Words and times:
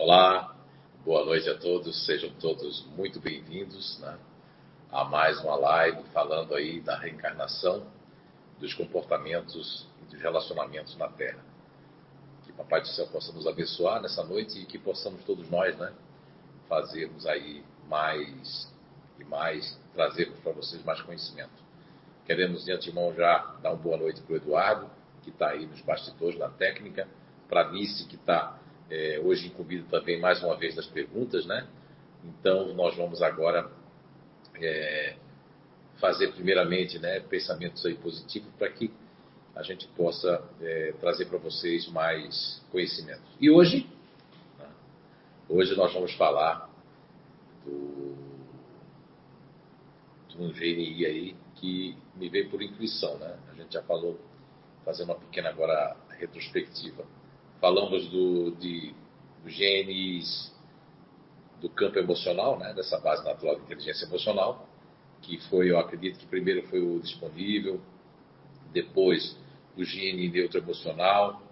Olá, 0.00 0.54
boa 1.04 1.24
noite 1.24 1.50
a 1.50 1.58
todos, 1.58 2.06
sejam 2.06 2.30
todos 2.34 2.86
muito 2.96 3.18
bem-vindos 3.18 3.98
né, 3.98 4.16
a 4.92 5.04
mais 5.04 5.40
uma 5.40 5.56
live 5.56 6.04
falando 6.12 6.54
aí 6.54 6.80
da 6.80 6.96
reencarnação, 6.96 7.84
dos 8.60 8.72
comportamentos 8.74 9.88
e 10.00 10.04
dos 10.04 10.20
relacionamentos 10.22 10.96
na 10.96 11.08
Terra. 11.08 11.44
Que 12.44 12.52
Papai 12.52 12.80
do 12.80 12.86
Céu 12.86 13.08
possa 13.08 13.32
nos 13.32 13.44
abençoar 13.44 14.00
nessa 14.00 14.22
noite 14.22 14.60
e 14.60 14.66
que 14.66 14.78
possamos 14.78 15.24
todos 15.24 15.50
nós 15.50 15.76
né, 15.76 15.92
fazermos 16.68 17.26
aí 17.26 17.64
mais 17.88 18.72
e 19.18 19.24
mais, 19.24 19.76
trazermos 19.94 20.38
para 20.38 20.52
vocês 20.52 20.80
mais 20.84 21.00
conhecimento. 21.00 21.60
Queremos 22.24 22.64
de 22.64 22.70
antemão 22.70 23.12
já 23.16 23.38
dar 23.60 23.70
uma 23.70 23.82
boa 23.82 23.96
noite 23.96 24.20
para 24.22 24.34
o 24.34 24.36
Eduardo, 24.36 24.88
que 25.24 25.30
está 25.30 25.48
aí 25.48 25.66
nos 25.66 25.80
bastidores 25.80 26.38
da 26.38 26.48
técnica, 26.48 27.08
para 27.48 27.62
a 27.62 27.72
Nice, 27.72 28.06
que 28.06 28.14
está 28.14 28.57
é, 28.90 29.20
hoje 29.22 29.48
incumbido 29.48 29.88
também 29.88 30.18
mais 30.20 30.42
uma 30.42 30.56
vez 30.56 30.74
das 30.74 30.86
perguntas, 30.86 31.44
né? 31.46 31.66
Então 32.24 32.74
nós 32.74 32.96
vamos 32.96 33.22
agora 33.22 33.70
é, 34.56 35.16
fazer 36.00 36.32
primeiramente 36.32 36.98
né, 36.98 37.20
pensamentos 37.20 37.84
aí 37.84 37.94
positivos 37.94 38.48
para 38.58 38.70
que 38.70 38.90
a 39.54 39.62
gente 39.62 39.86
possa 39.88 40.42
é, 40.60 40.94
trazer 41.00 41.26
para 41.26 41.38
vocês 41.38 41.88
mais 41.88 42.62
conhecimento. 42.70 43.22
E 43.40 43.50
hoje, 43.50 43.88
né, 44.58 44.68
hoje 45.48 45.74
nós 45.76 45.92
vamos 45.92 46.14
falar 46.14 46.70
do, 47.64 48.16
de 50.28 50.42
um 50.42 50.52
GNI 50.52 51.06
aí 51.06 51.36
que 51.56 51.96
me 52.14 52.28
veio 52.28 52.48
por 52.48 52.62
intuição, 52.62 53.18
né? 53.18 53.36
A 53.50 53.54
gente 53.54 53.72
já 53.72 53.82
falou, 53.82 54.18
fazendo 54.84 55.10
uma 55.10 55.18
pequena 55.18 55.48
agora 55.50 55.96
retrospectiva 56.18 57.04
Falamos 57.60 58.08
do, 58.08 58.52
de, 58.52 58.94
do 59.42 59.50
GNIs 59.50 60.54
do 61.60 61.68
campo 61.68 61.98
emocional, 61.98 62.58
né, 62.58 62.72
dessa 62.72 62.98
base 63.00 63.24
natural 63.24 63.56
de 63.56 63.62
inteligência 63.62 64.04
emocional, 64.04 64.68
que 65.22 65.38
foi, 65.48 65.70
eu 65.70 65.78
acredito 65.78 66.18
que 66.18 66.26
primeiro 66.26 66.66
foi 66.68 66.80
o 66.80 67.00
disponível, 67.00 67.80
depois 68.72 69.36
o 69.76 69.80
GNI 69.80 70.28
neutro 70.28 70.58
emocional, 70.58 71.42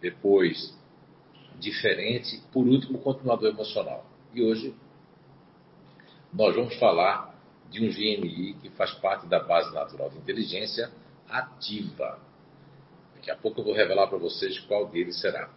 depois 0.00 0.74
diferente, 1.58 2.42
por 2.52 2.66
último 2.66 2.98
o 2.98 3.02
continuador 3.02 3.50
emocional. 3.50 4.06
E 4.32 4.42
hoje 4.42 4.74
nós 6.32 6.54
vamos 6.54 6.74
falar 6.78 7.34
de 7.70 7.84
um 7.84 7.90
GNI 7.90 8.54
que 8.60 8.70
faz 8.70 8.92
parte 8.94 9.26
da 9.26 9.40
base 9.40 9.74
natural 9.74 10.10
de 10.10 10.18
inteligência 10.18 10.90
ativa. 11.28 12.18
Daqui 13.26 13.40
a 13.40 13.42
pouco 13.42 13.60
eu 13.60 13.64
vou 13.64 13.74
revelar 13.74 14.06
para 14.06 14.18
vocês 14.18 14.56
qual 14.60 14.86
deles 14.86 15.20
será. 15.20 15.50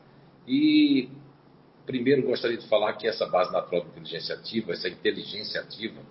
E 0.47 1.07
primeiro 1.85 2.23
gostaria 2.23 2.57
de 2.57 2.67
falar 2.67 2.93
que 2.93 3.07
essa 3.07 3.27
base 3.27 3.53
natural 3.53 3.83
de 3.83 3.89
inteligência 3.89 4.33
ativa, 4.33 4.71
essa 4.71 4.89
inteligência 4.89 5.61
ativa, 5.61 6.01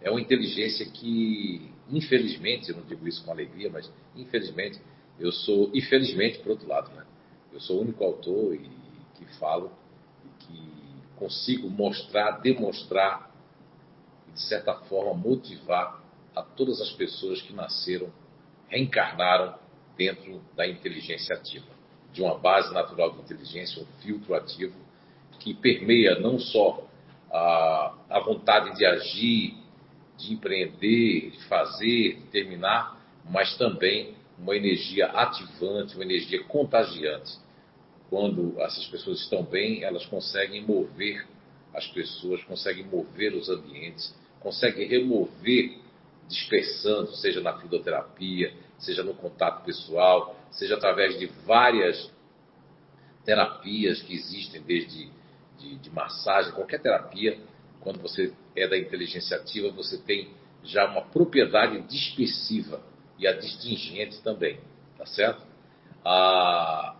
é 0.00 0.10
uma 0.10 0.20
inteligência 0.20 0.84
que, 0.86 1.70
infelizmente, 1.88 2.70
eu 2.70 2.76
não 2.78 2.84
digo 2.84 3.06
isso 3.06 3.24
com 3.24 3.30
alegria, 3.30 3.70
mas 3.70 3.88
infelizmente, 4.16 4.80
eu 5.20 5.30
sou, 5.30 5.70
infelizmente, 5.72 6.40
por 6.40 6.50
outro 6.50 6.66
lado, 6.66 6.90
né? 6.96 7.06
eu 7.52 7.60
sou 7.60 7.78
o 7.78 7.82
único 7.82 8.02
autor 8.02 8.56
e, 8.56 8.68
que 9.14 9.24
falo 9.38 9.70
e 10.24 10.44
que 10.44 10.72
consigo 11.14 11.70
mostrar, 11.70 12.40
demonstrar 12.40 13.32
e, 14.28 14.32
de 14.32 14.42
certa 14.48 14.74
forma, 14.74 15.14
motivar 15.14 16.02
a 16.34 16.42
todas 16.42 16.80
as 16.80 16.90
pessoas 16.90 17.40
que 17.40 17.52
nasceram, 17.52 18.10
reencarnaram 18.66 19.61
dentro 20.02 20.42
da 20.56 20.66
inteligência 20.66 21.36
ativa, 21.36 21.66
de 22.12 22.20
uma 22.22 22.36
base 22.36 22.74
natural 22.74 23.12
de 23.12 23.20
inteligência, 23.20 23.82
um 23.82 23.86
filtro 24.02 24.34
ativo 24.34 24.74
que 25.38 25.54
permeia 25.54 26.18
não 26.18 26.38
só 26.38 26.86
a, 27.30 27.94
a 28.10 28.20
vontade 28.20 28.76
de 28.76 28.84
agir, 28.84 29.54
de 30.18 30.34
empreender, 30.34 31.30
de 31.30 31.44
fazer, 31.48 32.16
de 32.16 32.26
terminar, 32.30 33.00
mas 33.24 33.56
também 33.56 34.14
uma 34.38 34.56
energia 34.56 35.06
ativante, 35.06 35.94
uma 35.94 36.04
energia 36.04 36.42
contagiante. 36.44 37.38
Quando 38.10 38.60
essas 38.60 38.86
pessoas 38.88 39.20
estão 39.20 39.42
bem, 39.42 39.84
elas 39.84 40.04
conseguem 40.06 40.62
mover 40.62 41.26
as 41.72 41.86
pessoas, 41.88 42.42
conseguem 42.44 42.84
mover 42.84 43.34
os 43.34 43.48
ambientes, 43.48 44.14
conseguem 44.40 44.86
remover 44.86 45.78
dispersando, 46.28 47.14
seja 47.16 47.40
na 47.40 47.58
fisioterapia, 47.58 48.52
seja 48.82 49.02
no 49.02 49.14
contato 49.14 49.64
pessoal, 49.64 50.36
seja 50.50 50.76
através 50.76 51.18
de 51.18 51.26
várias 51.46 52.10
terapias 53.24 54.02
que 54.02 54.14
existem, 54.14 54.60
desde 54.62 55.10
de, 55.58 55.76
de 55.76 55.90
massagem, 55.90 56.52
qualquer 56.52 56.80
terapia, 56.80 57.38
quando 57.80 58.00
você 58.00 58.32
é 58.54 58.66
da 58.66 58.76
inteligência 58.76 59.36
ativa, 59.36 59.70
você 59.70 59.98
tem 59.98 60.30
já 60.64 60.86
uma 60.86 61.02
propriedade 61.02 61.80
dispersiva 61.82 62.82
e 63.18 63.26
adstringente 63.26 64.20
também, 64.22 64.60
tá 64.98 65.06
certo? 65.06 65.42
Há, 66.04 66.96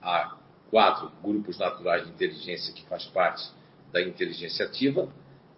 há 0.00 0.36
quatro 0.70 1.10
grupos 1.22 1.58
naturais 1.58 2.04
de 2.04 2.10
inteligência 2.10 2.72
que 2.74 2.84
faz 2.86 3.04
parte 3.06 3.48
da 3.92 4.02
inteligência 4.02 4.66
ativa, 4.66 5.08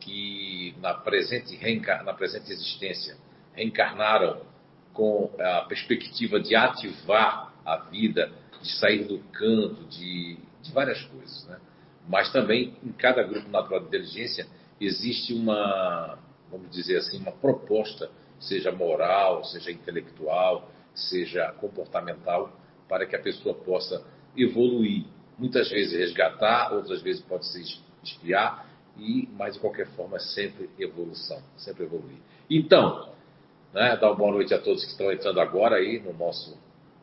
que 0.01 0.75
na 0.81 0.93
presente, 0.93 1.59
na 2.05 2.13
presente 2.13 2.53
existência 2.53 3.17
reencarnaram 3.55 4.43
com 4.95 5.31
a 5.39 5.63
perspectiva 5.63 6.41
de 6.41 6.55
ativar 6.55 7.53
a 7.67 7.77
vida, 7.77 8.33
de 8.63 8.71
sair 8.79 9.05
do 9.05 9.19
canto, 9.33 9.85
de, 9.89 10.39
de 10.63 10.73
várias 10.73 11.03
coisas. 11.03 11.47
Né? 11.47 11.59
Mas 12.09 12.33
também, 12.33 12.77
em 12.83 12.93
cada 12.93 13.23
grupo 13.23 13.49
natural 13.51 13.81
de 13.81 13.87
inteligência, 13.89 14.47
existe 14.81 15.35
uma, 15.35 16.19
vamos 16.51 16.71
dizer 16.71 16.99
assim, 16.99 17.19
uma 17.19 17.33
proposta, 17.33 18.11
seja 18.39 18.71
moral, 18.71 19.45
seja 19.45 19.71
intelectual, 19.71 20.71
seja 20.95 21.53
comportamental, 21.61 22.57
para 22.89 23.05
que 23.05 23.17
a 23.17 23.21
pessoa 23.21 23.55
possa 23.55 24.05
evoluir. 24.37 25.05
Muitas 25.37 25.69
vezes 25.71 25.99
resgatar, 25.99 26.73
outras 26.73 27.03
vezes 27.03 27.21
pode 27.23 27.47
se 27.47 27.81
espiar, 28.03 28.67
e, 28.97 29.29
mas 29.33 29.55
de 29.55 29.61
qualquer 29.61 29.89
forma, 29.89 30.21
sempre 30.21 30.71
evolução, 30.79 31.43
sempre 31.57 31.85
evoluir. 31.85 32.19
Então, 32.49 33.14
né? 33.75 33.97
Dar 33.97 34.11
uma 34.11 34.17
boa 34.17 34.33
noite 34.33 34.55
a 34.55 34.59
todos 34.59 34.85
que 34.85 34.93
estão 34.93 35.13
entrando 35.13 35.41
agora 35.41 35.77
aí 35.77 35.99
no 35.99 36.15
nosso 36.15 36.57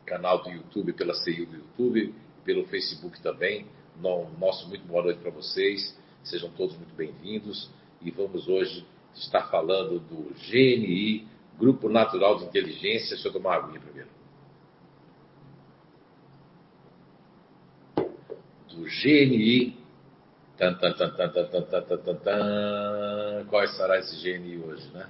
canal 0.06 0.42
do 0.42 0.50
YouTube, 0.50 0.94
pela 0.94 1.14
CIU 1.14 1.46
do 1.46 1.56
YouTube, 1.56 2.14
pelo 2.44 2.64
Facebook 2.66 3.20
também. 3.20 3.66
No, 4.00 4.30
nosso 4.38 4.66
muito 4.68 4.84
boa 4.86 5.02
noite 5.02 5.20
para 5.20 5.30
vocês. 5.30 5.96
Sejam 6.24 6.50
todos 6.50 6.74
muito 6.76 6.94
bem-vindos. 6.94 7.70
E 8.00 8.10
vamos 8.10 8.48
hoje 8.48 8.86
estar 9.14 9.50
falando 9.50 10.00
do 10.00 10.34
GNI, 10.50 11.28
Grupo 11.58 11.90
Natural 11.90 12.38
de 12.38 12.44
Inteligência. 12.46 13.10
Deixa 13.10 13.28
eu 13.28 13.32
tomar 13.32 13.60
uma 13.60 13.78
primeiro. 13.78 14.08
Do 18.70 18.84
GNI. 18.84 19.76
Tan, 20.56 20.74
tan, 20.74 20.92
tan, 20.94 21.10
tan, 21.10 21.28
tan, 21.28 21.44
tan, 21.44 21.82
tan, 21.82 21.98
tan, 21.98 22.14
tan. 22.16 23.46
Qual 23.48 23.66
será 23.68 23.98
esse 23.98 24.16
GNI 24.22 24.58
hoje, 24.58 24.90
né? 24.92 25.06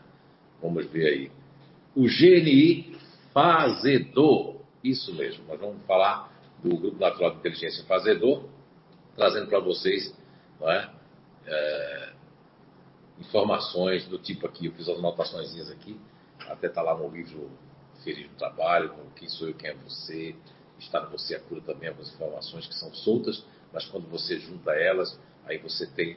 Vamos 0.60 0.86
ver 0.86 1.06
aí 1.06 1.41
o 1.94 2.02
GNI 2.02 2.96
Fazedor. 3.32 4.60
Isso 4.82 5.14
mesmo, 5.14 5.44
nós 5.46 5.60
vamos 5.60 5.84
falar 5.86 6.32
do 6.62 6.76
Grupo 6.76 6.98
Natural 6.98 7.30
de 7.32 7.36
Inteligência 7.38 7.84
Fazedor, 7.84 8.44
trazendo 9.14 9.46
para 9.48 9.60
vocês 9.60 10.14
é, 10.60 10.88
é, 11.46 12.12
informações 13.20 14.06
do 14.06 14.18
tipo 14.18 14.46
aqui. 14.46 14.66
Eu 14.66 14.72
fiz 14.72 14.88
as 14.88 14.98
anotações 14.98 15.70
aqui, 15.70 15.98
até 16.48 16.66
está 16.66 16.82
lá 16.82 16.96
no 16.96 17.08
livro 17.08 17.50
Feliz 18.02 18.28
no 18.28 18.36
Trabalho, 18.36 18.92
Quem 19.14 19.28
Sou 19.28 19.48
Eu, 19.48 19.54
Quem 19.54 19.70
é 19.70 19.74
Você, 19.74 20.34
está 20.78 21.00
no 21.00 21.10
Você 21.10 21.36
a 21.36 21.40
Cura 21.40 21.60
também, 21.60 21.88
algumas 21.88 22.12
informações 22.12 22.66
que 22.66 22.74
são 22.74 22.92
soltas, 22.92 23.44
mas 23.72 23.84
quando 23.86 24.08
você 24.08 24.38
junta 24.40 24.72
elas, 24.72 25.18
aí 25.46 25.58
você 25.58 25.86
tem 25.86 26.16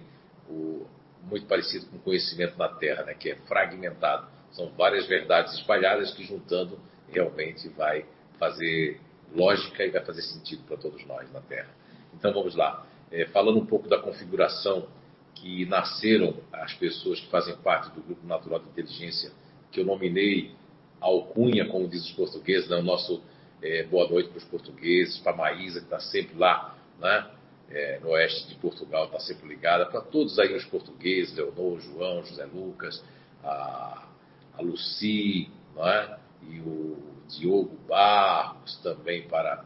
o 0.49 0.85
muito 1.23 1.47
parecido 1.47 1.87
com 1.87 1.97
conhecimento 1.99 2.57
na 2.57 2.69
Terra, 2.69 3.03
né, 3.03 3.15
que 3.15 3.31
é 3.31 3.35
fragmentado 3.35 4.27
são 4.55 4.69
várias 4.69 5.05
verdades 5.05 5.53
espalhadas 5.55 6.13
que 6.13 6.23
juntando 6.23 6.79
realmente 7.09 7.67
vai 7.69 8.05
fazer 8.39 8.99
lógica 9.33 9.85
e 9.85 9.89
vai 9.89 10.03
fazer 10.03 10.21
sentido 10.21 10.63
para 10.63 10.77
todos 10.77 11.05
nós 11.05 11.31
na 11.31 11.41
Terra. 11.41 11.69
Então 12.13 12.33
vamos 12.33 12.55
lá. 12.55 12.85
É, 13.11 13.25
falando 13.25 13.59
um 13.59 13.65
pouco 13.65 13.87
da 13.87 13.99
configuração 13.99 14.87
que 15.35 15.65
nasceram 15.65 16.35
as 16.51 16.73
pessoas 16.73 17.19
que 17.19 17.27
fazem 17.27 17.55
parte 17.57 17.93
do 17.93 18.01
Grupo 18.01 18.25
Natural 18.25 18.59
de 18.59 18.69
Inteligência, 18.69 19.31
que 19.71 19.81
eu 19.81 19.85
nominei 19.85 20.51
alcunha, 21.01 21.67
como 21.67 21.87
diz 21.87 22.03
os 22.05 22.11
portugueses, 22.13 22.69
né? 22.69 22.77
o 22.77 22.81
nosso 22.81 23.21
é, 23.61 23.83
boa 23.83 24.07
noite 24.09 24.29
para 24.29 24.37
os 24.37 24.45
portugueses, 24.45 25.17
para 25.19 25.33
a 25.33 25.35
Maísa, 25.35 25.79
que 25.79 25.85
está 25.85 25.99
sempre 25.99 26.37
lá 26.37 26.75
né? 26.99 27.27
É, 27.69 27.99
no 27.99 28.09
oeste 28.09 28.47
de 28.49 28.55
Portugal, 28.55 29.05
está 29.05 29.19
sempre 29.19 29.47
ligada, 29.47 29.87
para 29.87 29.99
todos 29.99 30.37
aí 30.37 30.55
os 30.55 30.63
portugueses, 30.65 31.35
Leonor, 31.35 31.79
João, 31.79 32.23
José 32.23 32.45
Lucas, 32.45 33.03
a 33.43 34.07
a 34.57 34.61
Luci, 34.61 35.51
é? 35.77 36.17
e 36.43 36.59
o 36.59 36.97
Diogo 37.27 37.75
Barros 37.87 38.77
também 38.81 39.27
para 39.27 39.65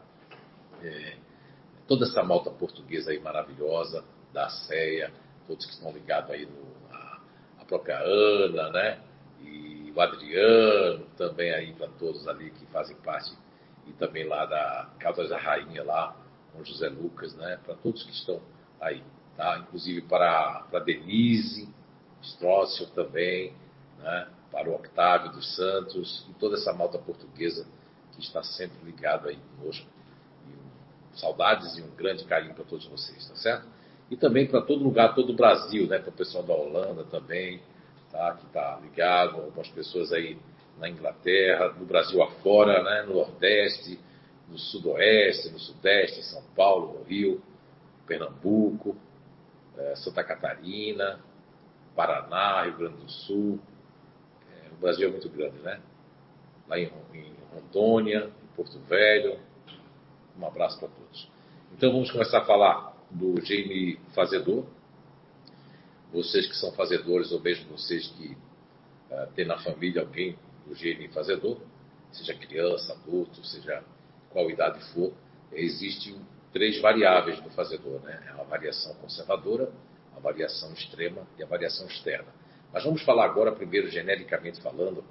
é, 0.82 1.16
toda 1.86 2.06
essa 2.06 2.22
malta 2.22 2.50
portuguesa 2.50 3.10
aí 3.10 3.20
maravilhosa, 3.20 4.04
da 4.32 4.48
CEA, 4.48 5.12
todos 5.46 5.66
que 5.66 5.72
estão 5.72 5.92
ligados 5.92 6.30
aí 6.30 6.46
no, 6.46 6.94
a, 6.94 7.20
a 7.60 7.64
própria 7.64 7.98
Ana, 7.98 8.70
né? 8.70 9.00
E 9.40 9.92
o 9.94 10.00
Adriano, 10.00 11.06
também 11.16 11.52
aí 11.52 11.72
para 11.72 11.88
todos 11.88 12.28
ali 12.28 12.50
que 12.50 12.66
fazem 12.66 12.96
parte, 12.96 13.32
e 13.86 13.92
também 13.94 14.26
lá 14.26 14.46
da 14.46 14.90
Casa 14.98 15.26
da 15.26 15.38
Rainha 15.38 15.82
lá, 15.82 16.16
com 16.52 16.64
José 16.64 16.88
Lucas, 16.88 17.34
né? 17.34 17.58
Para 17.64 17.74
todos 17.74 18.02
que 18.04 18.12
estão 18.12 18.40
aí, 18.80 19.02
tá? 19.36 19.58
Inclusive 19.58 20.02
para, 20.02 20.66
para 20.70 20.80
Denise, 20.80 21.68
Strócio 22.22 22.86
também, 22.88 23.52
né? 23.98 24.28
Para 24.50 24.68
o 24.68 24.74
Octávio 24.74 25.32
dos 25.32 25.54
Santos 25.54 26.26
e 26.28 26.34
toda 26.34 26.56
essa 26.56 26.72
malta 26.72 26.98
portuguesa 26.98 27.66
que 28.12 28.20
está 28.20 28.42
sempre 28.42 28.84
ligado 28.84 29.28
aí 29.28 29.38
conosco. 29.56 29.86
E, 30.48 31.18
saudades 31.18 31.76
e 31.76 31.82
um 31.82 31.90
grande 31.94 32.24
carinho 32.24 32.54
para 32.54 32.64
todos 32.64 32.86
vocês, 32.86 33.28
tá 33.28 33.36
certo? 33.36 33.66
E 34.10 34.16
também 34.16 34.46
para 34.46 34.60
todo 34.60 34.82
lugar, 34.82 35.14
todo 35.14 35.30
o 35.30 35.36
Brasil, 35.36 35.86
né? 35.86 35.98
Para 35.98 36.10
o 36.10 36.12
pessoal 36.12 36.42
da 36.42 36.54
Holanda 36.54 37.04
também, 37.04 37.60
tá? 38.10 38.34
Que 38.34 38.46
está 38.46 38.78
ligado, 38.82 39.36
algumas 39.36 39.68
pessoas 39.68 40.12
aí 40.12 40.36
na 40.78 40.88
Inglaterra, 40.88 41.68
no 41.78 41.86
Brasil 41.86 42.20
afora, 42.22 42.82
né? 42.82 43.02
No 43.06 43.14
Nordeste, 43.14 44.00
no 44.48 44.58
Sudoeste, 44.58 45.50
no 45.50 45.60
Sudeste, 45.60 46.24
São 46.24 46.42
Paulo, 46.56 46.98
no 46.98 47.04
Rio, 47.04 47.40
Pernambuco, 48.06 48.96
é, 49.78 49.94
Santa 49.96 50.24
Catarina, 50.24 51.20
Paraná, 51.94 52.64
Rio 52.64 52.76
Grande 52.76 52.96
do 52.96 53.10
Sul. 53.10 53.60
O 54.80 54.82
Brasil 54.82 55.08
é 55.08 55.10
muito 55.10 55.28
grande, 55.28 55.58
né? 55.58 55.78
Lá 56.66 56.78
em, 56.78 56.90
em 57.12 57.34
Rondônia, 57.52 58.30
em 58.42 58.56
Porto 58.56 58.78
Velho. 58.88 59.38
Um 60.38 60.46
abraço 60.46 60.78
para 60.78 60.88
todos. 60.88 61.28
Então 61.76 61.92
vamos 61.92 62.10
começar 62.10 62.38
a 62.38 62.44
falar 62.46 62.96
do 63.10 63.34
GM 63.34 63.98
Fazedor. 64.14 64.64
Vocês 66.10 66.46
que 66.46 66.56
são 66.56 66.72
fazedores, 66.72 67.30
ou 67.30 67.42
mesmo 67.42 67.76
vocês 67.76 68.08
que 68.08 68.28
uh, 69.10 69.30
têm 69.36 69.44
na 69.44 69.58
família 69.58 70.00
alguém 70.00 70.38
do 70.66 70.74
GM 70.74 71.12
Fazedor, 71.12 71.58
seja 72.10 72.34
criança, 72.34 72.94
adulto, 72.94 73.44
seja 73.44 73.84
qual 74.30 74.50
idade 74.50 74.82
for, 74.94 75.12
existem 75.52 76.18
três 76.54 76.80
variáveis 76.80 77.38
do 77.42 77.50
fazedor, 77.50 78.00
né? 78.00 78.18
É 78.28 78.40
a 78.40 78.44
variação 78.44 78.94
conservadora, 78.94 79.70
a 80.16 80.20
variação 80.20 80.72
extrema 80.72 81.26
e 81.38 81.42
a 81.42 81.46
variação 81.46 81.86
externa. 81.86 82.39
Mas 82.72 82.84
vamos 82.84 83.02
falar 83.02 83.24
agora, 83.24 83.52
primeiro, 83.52 83.88
genericamente 83.88 84.60
falando, 84.60 85.04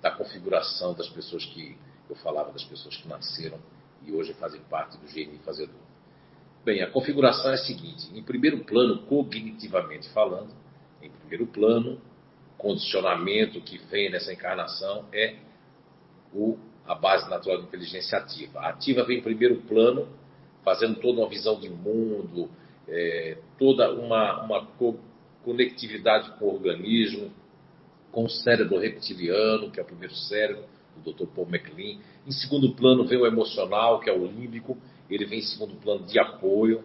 da 0.00 0.10
configuração 0.10 0.94
das 0.94 1.08
pessoas 1.08 1.44
que 1.44 1.76
eu 2.08 2.16
falava, 2.16 2.52
das 2.52 2.64
pessoas 2.64 2.96
que 2.96 3.08
nasceram 3.08 3.58
e 4.04 4.12
hoje 4.12 4.32
fazem 4.34 4.60
parte 4.62 4.96
do 4.98 5.06
GNI 5.06 5.38
fazedor. 5.44 5.74
Bem, 6.64 6.82
a 6.82 6.90
configuração 6.90 7.50
é 7.50 7.54
a 7.54 7.58
seguinte: 7.58 8.10
em 8.14 8.22
primeiro 8.22 8.64
plano, 8.64 9.02
cognitivamente 9.06 10.08
falando, 10.10 10.52
em 11.02 11.10
primeiro 11.10 11.46
plano, 11.46 12.00
condicionamento 12.58 13.60
que 13.60 13.78
vem 13.78 14.10
nessa 14.10 14.32
encarnação 14.32 15.06
é 15.12 15.36
o, 16.32 16.58
a 16.86 16.94
base 16.94 17.28
natural 17.28 17.58
de 17.58 17.64
inteligência 17.64 18.18
ativa. 18.18 18.60
A 18.60 18.68
ativa 18.70 19.04
vem 19.04 19.18
em 19.18 19.22
primeiro 19.22 19.56
plano, 19.62 20.08
fazendo 20.64 21.00
toda 21.00 21.20
uma 21.20 21.28
visão 21.28 21.58
de 21.58 21.68
mundo, 21.68 22.50
é, 22.88 23.38
toda 23.58 23.92
uma, 23.92 24.42
uma 24.42 24.66
conectividade 25.46 26.32
com 26.40 26.46
o 26.46 26.54
organismo, 26.54 27.30
com 28.10 28.24
o 28.24 28.28
cérebro 28.28 28.80
reptiliano, 28.80 29.70
que 29.70 29.78
é 29.78 29.82
o 29.82 29.86
primeiro 29.86 30.12
cérebro, 30.12 30.64
do 30.96 31.12
Dr. 31.12 31.26
Paul 31.26 31.46
MacLean. 31.46 32.00
Em 32.26 32.32
segundo 32.32 32.74
plano 32.74 33.06
vem 33.06 33.16
o 33.16 33.26
emocional, 33.26 34.00
que 34.00 34.10
é 34.10 34.12
o 34.12 34.26
límbico, 34.26 34.76
ele 35.08 35.24
vem 35.24 35.38
em 35.38 35.42
segundo 35.42 35.76
plano 35.76 36.04
de 36.04 36.18
apoio. 36.18 36.82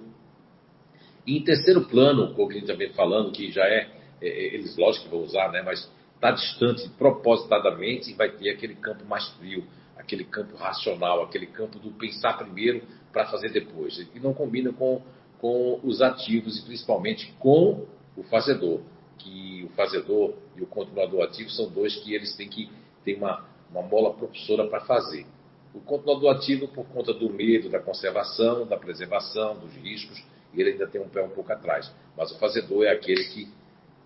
E 1.25 1.37
em 1.37 1.43
terceiro 1.43 1.85
plano, 1.87 2.35
cognitivamente 2.35 2.93
falando, 2.93 3.31
que 3.31 3.51
já 3.51 3.65
é, 3.65 3.89
é, 4.21 4.27
é 4.27 4.53
eles 4.53 4.77
lógico 4.77 5.05
que 5.05 5.11
vão 5.11 5.23
usar, 5.23 5.51
né, 5.51 5.63
mas 5.63 5.89
está 6.13 6.29
distante 6.29 6.87
propositadamente 6.99 8.11
e 8.11 8.13
vai 8.13 8.29
ter 8.29 8.51
aquele 8.51 8.75
campo 8.75 9.03
mais 9.05 9.27
frio, 9.37 9.65
aquele 9.97 10.23
campo 10.23 10.55
racional, 10.55 11.23
aquele 11.23 11.47
campo 11.47 11.79
do 11.79 11.89
pensar 11.91 12.37
primeiro 12.37 12.83
para 13.11 13.25
fazer 13.25 13.49
depois. 13.49 13.97
E 14.13 14.19
não 14.19 14.35
combina 14.35 14.71
com, 14.71 15.01
com 15.39 15.79
os 15.83 15.99
ativos 15.99 16.59
e 16.59 16.65
principalmente 16.65 17.33
com 17.39 17.87
o 18.15 18.23
fazedor, 18.23 18.81
que 19.17 19.63
o 19.63 19.69
fazedor 19.69 20.35
e 20.55 20.61
o 20.61 20.67
continuador 20.67 21.23
ativo 21.23 21.49
são 21.49 21.69
dois 21.69 21.95
que 21.97 22.13
eles 22.13 22.35
têm 22.35 22.49
que 22.49 22.71
ter 23.03 23.15
uma, 23.15 23.45
uma 23.69 23.81
mola 23.81 24.13
propulsora 24.13 24.67
para 24.67 24.81
fazer. 24.81 25.25
O 25.73 25.79
continuador 25.79 26.35
ativo, 26.35 26.67
por 26.67 26.85
conta 26.87 27.13
do 27.13 27.29
medo, 27.29 27.69
da 27.69 27.79
conservação, 27.79 28.65
da 28.65 28.77
preservação, 28.77 29.57
dos 29.57 29.73
riscos, 29.75 30.21
ele 30.53 30.71
ainda 30.71 30.87
tem 30.87 30.99
um 30.99 31.07
pé 31.07 31.23
um 31.23 31.29
pouco 31.29 31.51
atrás. 31.51 31.91
Mas 32.17 32.31
o 32.31 32.37
fazedor 32.37 32.83
é 32.83 32.91
aquele 32.91 33.23
que, 33.25 33.47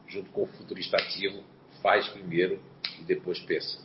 junto 0.08 0.30
com 0.30 0.44
o 0.44 0.48
futurista 0.48 0.98
ativo, 0.98 1.44
faz 1.81 2.08
primeiro 2.10 2.60
e 3.00 3.04
depois 3.04 3.40
pensa. 3.40 3.80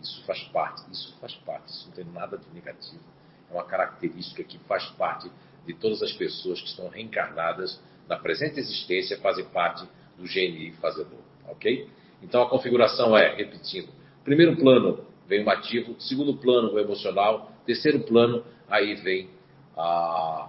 Isso 0.00 0.22
faz 0.24 0.40
parte, 0.44 0.90
isso 0.92 1.16
faz 1.20 1.34
parte, 1.36 1.68
isso 1.70 1.88
não 1.88 1.94
tem 1.94 2.04
nada 2.04 2.38
de 2.38 2.48
negativo. 2.52 3.02
É 3.50 3.54
uma 3.54 3.64
característica 3.64 4.44
que 4.44 4.58
faz 4.60 4.84
parte 4.90 5.30
de 5.66 5.74
todas 5.74 6.02
as 6.02 6.12
pessoas 6.12 6.60
que 6.60 6.68
estão 6.68 6.88
reencarnadas 6.88 7.80
na 8.08 8.16
presente 8.16 8.58
existência, 8.58 9.18
fazem 9.18 9.44
parte 9.46 9.86
do 10.16 10.24
GNI 10.24 10.72
fazedor, 10.80 11.20
ok? 11.48 11.88
Então 12.22 12.42
a 12.42 12.48
configuração 12.48 13.16
é, 13.16 13.34
repetindo, 13.34 13.88
primeiro 14.24 14.56
plano, 14.56 15.04
vem 15.26 15.44
o 15.44 15.50
ativo, 15.50 15.94
segundo 15.98 16.36
plano 16.36 16.72
o 16.72 16.78
emocional, 16.78 17.52
terceiro 17.66 18.00
plano 18.00 18.44
aí 18.68 18.94
vem 18.94 19.30
a, 19.76 20.48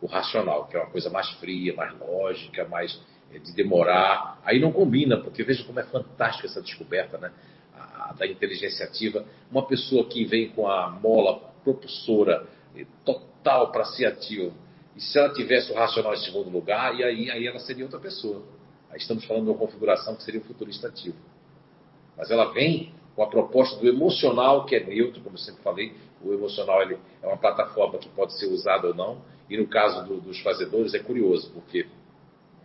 o 0.00 0.06
racional, 0.06 0.66
que 0.66 0.76
é 0.76 0.80
uma 0.80 0.90
coisa 0.90 1.10
mais 1.10 1.28
fria, 1.32 1.74
mais 1.74 1.98
lógica, 1.98 2.66
mais 2.66 3.00
é, 3.32 3.38
de 3.38 3.52
demorar. 3.54 4.40
Aí 4.44 4.60
não 4.60 4.72
combina, 4.72 5.18
porque 5.18 5.42
veja 5.42 5.64
como 5.64 5.80
é 5.80 5.84
fantástica 5.84 6.46
essa 6.46 6.62
descoberta, 6.62 7.18
né? 7.18 7.32
A, 7.76 8.12
da 8.12 8.26
inteligência 8.26 8.86
ativa. 8.86 9.24
Uma 9.50 9.66
pessoa 9.66 10.04
que 10.06 10.24
vem 10.24 10.48
com 10.50 10.68
a 10.68 10.90
mola 10.90 11.40
propulsora 11.62 12.46
é, 12.76 12.84
total 13.04 13.70
para 13.70 13.84
ser 13.84 14.06
ativo, 14.06 14.52
e 14.98 15.00
se 15.00 15.16
ela 15.16 15.32
tivesse 15.32 15.70
o 15.70 15.76
racional 15.76 16.12
em 16.12 16.16
segundo 16.16 16.50
lugar, 16.50 16.92
e 16.98 17.04
aí, 17.04 17.30
aí 17.30 17.46
ela 17.46 17.60
seria 17.60 17.84
outra 17.84 18.00
pessoa. 18.00 18.42
Aí 18.90 18.98
estamos 18.98 19.24
falando 19.26 19.44
de 19.44 19.50
uma 19.50 19.56
configuração 19.56 20.16
que 20.16 20.24
seria 20.24 20.40
o 20.40 20.44
futurista 20.44 20.88
ativo. 20.88 21.16
Mas 22.16 22.32
ela 22.32 22.52
vem 22.52 22.92
com 23.14 23.22
a 23.22 23.28
proposta 23.28 23.78
do 23.78 23.86
emocional, 23.86 24.66
que 24.66 24.74
é 24.74 24.82
neutro, 24.82 25.22
como 25.22 25.36
eu 25.36 25.40
sempre 25.40 25.62
falei. 25.62 25.94
O 26.20 26.32
emocional 26.32 26.82
ele 26.82 26.98
é 27.22 27.26
uma 27.28 27.36
plataforma 27.36 27.96
que 27.96 28.08
pode 28.08 28.36
ser 28.40 28.46
usada 28.46 28.88
ou 28.88 28.94
não. 28.94 29.22
E 29.48 29.56
no 29.56 29.68
caso 29.68 30.04
do, 30.04 30.20
dos 30.20 30.40
fazedores 30.40 30.92
é 30.94 30.98
curioso, 30.98 31.48
porque 31.52 31.86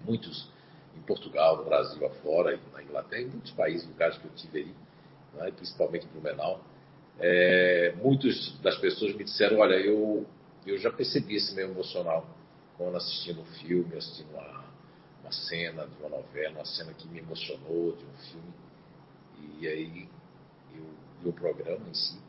muitos 0.04 0.50
em 0.98 1.02
Portugal, 1.02 1.58
no 1.58 1.66
Brasil 1.66 2.04
afora, 2.04 2.60
na 2.74 2.82
Inglaterra, 2.82 3.22
em 3.22 3.28
muitos 3.28 3.52
países, 3.52 3.88
lugares 3.88 4.18
que 4.18 4.26
eu 4.26 4.32
tive 4.32 4.58
aí, 4.58 4.74
né, 5.36 5.52
principalmente 5.56 6.08
no 6.08 6.14
Blumenau, 6.20 6.62
é, 7.20 7.94
muitas 8.02 8.58
das 8.64 8.76
pessoas 8.80 9.16
me 9.16 9.24
disseram, 9.24 9.60
olha, 9.60 9.76
eu, 9.76 10.26
eu 10.72 10.78
já 10.78 10.92
percebi 10.92 11.36
esse 11.36 11.54
meu 11.56 11.70
emocional 11.70 12.26
quando 12.78 12.98
assistindo 12.98 13.42
um 13.42 13.46
filme, 13.46 13.96
assistindo 13.96 14.30
uma, 14.32 14.66
uma 15.22 15.32
cena 15.32 15.86
de 15.86 15.96
uma 16.00 16.10
novela, 16.10 16.56
uma 16.56 16.66
cena 16.66 16.94
que 16.94 17.08
me 17.08 17.20
emocionou 17.20 17.96
de 17.96 18.04
um 18.04 18.18
filme. 18.32 18.54
E 19.60 19.68
aí 19.68 20.08
e 21.24 21.28
o 21.28 21.34
programa 21.34 21.88
em 21.90 21.94
si. 21.94 22.20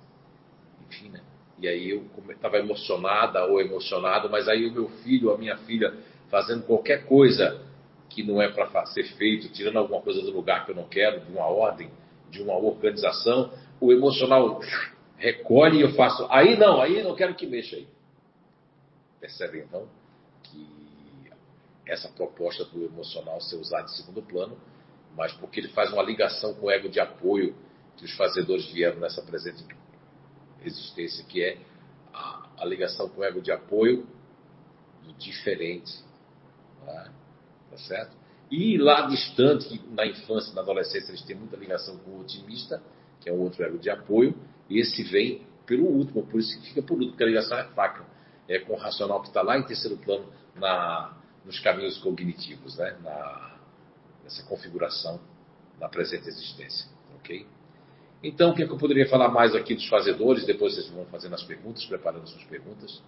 Enfim, 0.86 1.08
né? 1.08 1.20
E 1.58 1.68
aí 1.68 1.90
eu 1.90 2.04
estava 2.30 2.58
emocionada 2.58 3.44
ou 3.46 3.60
emocionado, 3.60 4.28
mas 4.28 4.48
aí 4.48 4.66
o 4.66 4.72
meu 4.72 4.88
filho, 5.02 5.32
a 5.32 5.38
minha 5.38 5.56
filha, 5.58 5.94
fazendo 6.28 6.64
qualquer 6.64 7.06
coisa 7.06 7.62
que 8.08 8.22
não 8.22 8.40
é 8.40 8.48
para 8.48 8.86
ser 8.86 9.04
feito, 9.16 9.48
tirando 9.48 9.78
alguma 9.78 10.00
coisa 10.00 10.20
do 10.20 10.30
lugar 10.30 10.64
que 10.64 10.72
eu 10.72 10.76
não 10.76 10.84
quero, 10.84 11.20
de 11.20 11.32
uma 11.32 11.46
ordem, 11.46 11.90
de 12.30 12.42
uma 12.42 12.56
organização, 12.56 13.52
o 13.80 13.92
emocional 13.92 14.60
recolhe 15.16 15.78
e 15.78 15.82
eu 15.82 15.92
faço. 15.94 16.26
Aí 16.30 16.56
não, 16.56 16.80
aí 16.80 16.98
eu 16.98 17.04
não 17.04 17.14
quero 17.14 17.34
que 17.34 17.46
mexa 17.46 17.76
aí. 17.76 17.86
Percebe 19.24 19.60
então 19.60 19.88
que 20.42 20.68
essa 21.86 22.10
proposta 22.10 22.62
do 22.66 22.84
emocional 22.84 23.40
ser 23.40 23.56
usada 23.56 23.84
em 23.84 23.96
segundo 23.96 24.20
plano, 24.20 24.54
mas 25.16 25.32
porque 25.32 25.60
ele 25.60 25.68
faz 25.68 25.90
uma 25.94 26.02
ligação 26.02 26.52
com 26.52 26.66
o 26.66 26.70
ego 26.70 26.90
de 26.90 27.00
apoio 27.00 27.56
que 27.96 28.04
os 28.04 28.14
fazedores 28.16 28.66
vieram 28.70 29.00
nessa 29.00 29.22
presente 29.22 29.64
existência, 30.62 31.24
que 31.24 31.42
é 31.42 31.58
a, 32.12 32.50
a 32.58 32.66
ligação 32.66 33.08
com 33.08 33.22
o 33.22 33.24
ego 33.24 33.40
de 33.40 33.50
apoio 33.50 34.06
do 35.02 35.14
diferente. 35.14 36.04
Tá? 36.84 37.10
tá 37.70 37.78
certo? 37.78 38.14
E 38.50 38.76
lá 38.76 39.06
distante, 39.06 39.82
na 39.88 40.06
infância 40.06 40.52
na 40.52 40.60
adolescência, 40.60 41.10
eles 41.10 41.22
têm 41.22 41.34
muita 41.34 41.56
ligação 41.56 41.96
com 41.96 42.10
o 42.10 42.20
otimista, 42.20 42.82
que 43.22 43.30
é 43.30 43.32
um 43.32 43.40
outro 43.40 43.64
ego 43.64 43.78
de 43.78 43.88
apoio, 43.88 44.38
e 44.68 44.78
esse 44.78 45.02
vem 45.02 45.46
pelo 45.64 45.86
último, 45.86 46.26
por 46.26 46.40
isso 46.40 46.60
que 46.60 46.68
fica 46.68 46.82
por 46.82 46.92
último, 46.92 47.12
porque 47.12 47.24
a 47.24 47.26
ligação 47.26 47.56
é 47.56 47.64
fraca, 47.68 48.12
é 48.48 48.58
com 48.58 48.74
o 48.74 48.76
racional 48.76 49.20
que 49.20 49.28
está 49.28 49.42
lá 49.42 49.58
em 49.58 49.62
terceiro 49.62 49.96
plano 49.96 50.26
na, 50.54 51.16
nos 51.44 51.58
caminhos 51.60 51.98
cognitivos, 51.98 52.76
né? 52.76 52.96
na, 53.02 53.56
nessa 54.22 54.42
configuração 54.44 55.20
na 55.80 55.88
presente 55.88 56.28
existência. 56.28 56.86
ok? 57.16 57.46
Então, 58.22 58.50
o 58.50 58.54
que, 58.54 58.62
é 58.62 58.66
que 58.66 58.72
eu 58.72 58.78
poderia 58.78 59.06
falar 59.06 59.28
mais 59.28 59.54
aqui 59.54 59.74
dos 59.74 59.86
fazedores? 59.86 60.46
Depois 60.46 60.74
vocês 60.74 60.88
vão 60.88 61.04
fazendo 61.06 61.34
as 61.34 61.42
perguntas, 61.42 61.84
preparando 61.84 62.26
suas 62.26 62.44
perguntas. 62.44 63.02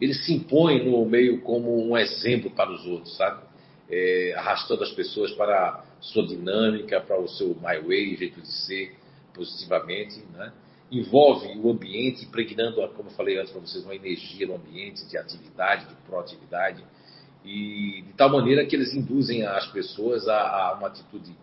ele 0.00 0.12
se 0.12 0.34
impõe 0.34 0.84
no 0.84 1.04
meio 1.04 1.40
como 1.42 1.88
um 1.88 1.96
exemplo 1.96 2.50
para 2.50 2.70
os 2.70 2.84
outros, 2.84 3.16
sabe? 3.16 3.44
É, 3.88 4.34
arrastando 4.36 4.82
as 4.82 4.90
pessoas 4.90 5.30
para 5.32 5.68
a 5.68 5.84
sua 6.00 6.26
dinâmica, 6.26 7.00
para 7.00 7.20
o 7.20 7.28
seu 7.28 7.54
my 7.54 7.78
way, 7.86 8.16
jeito 8.16 8.40
de 8.40 8.50
ser, 8.50 8.96
positivamente, 9.32 10.20
né? 10.32 10.52
Envolve 10.90 11.48
o 11.58 11.70
ambiente, 11.70 12.24
impregnando, 12.24 12.76
como 12.88 13.08
eu 13.08 13.14
falei 13.14 13.38
antes 13.38 13.50
para 13.50 13.60
vocês, 13.60 13.84
uma 13.84 13.94
energia 13.94 14.46
no 14.46 14.54
ambiente 14.54 15.06
de 15.06 15.18
atividade, 15.18 15.86
de 15.86 15.94
proatividade, 16.06 16.84
e 17.44 18.02
de 18.02 18.12
tal 18.14 18.30
maneira 18.30 18.66
que 18.66 18.74
eles 18.74 18.92
induzem 18.92 19.44
as 19.44 19.66
pessoas 19.68 20.26
a, 20.28 20.36
a 20.36 20.74
uma 20.74 20.88
atitude 20.88 21.34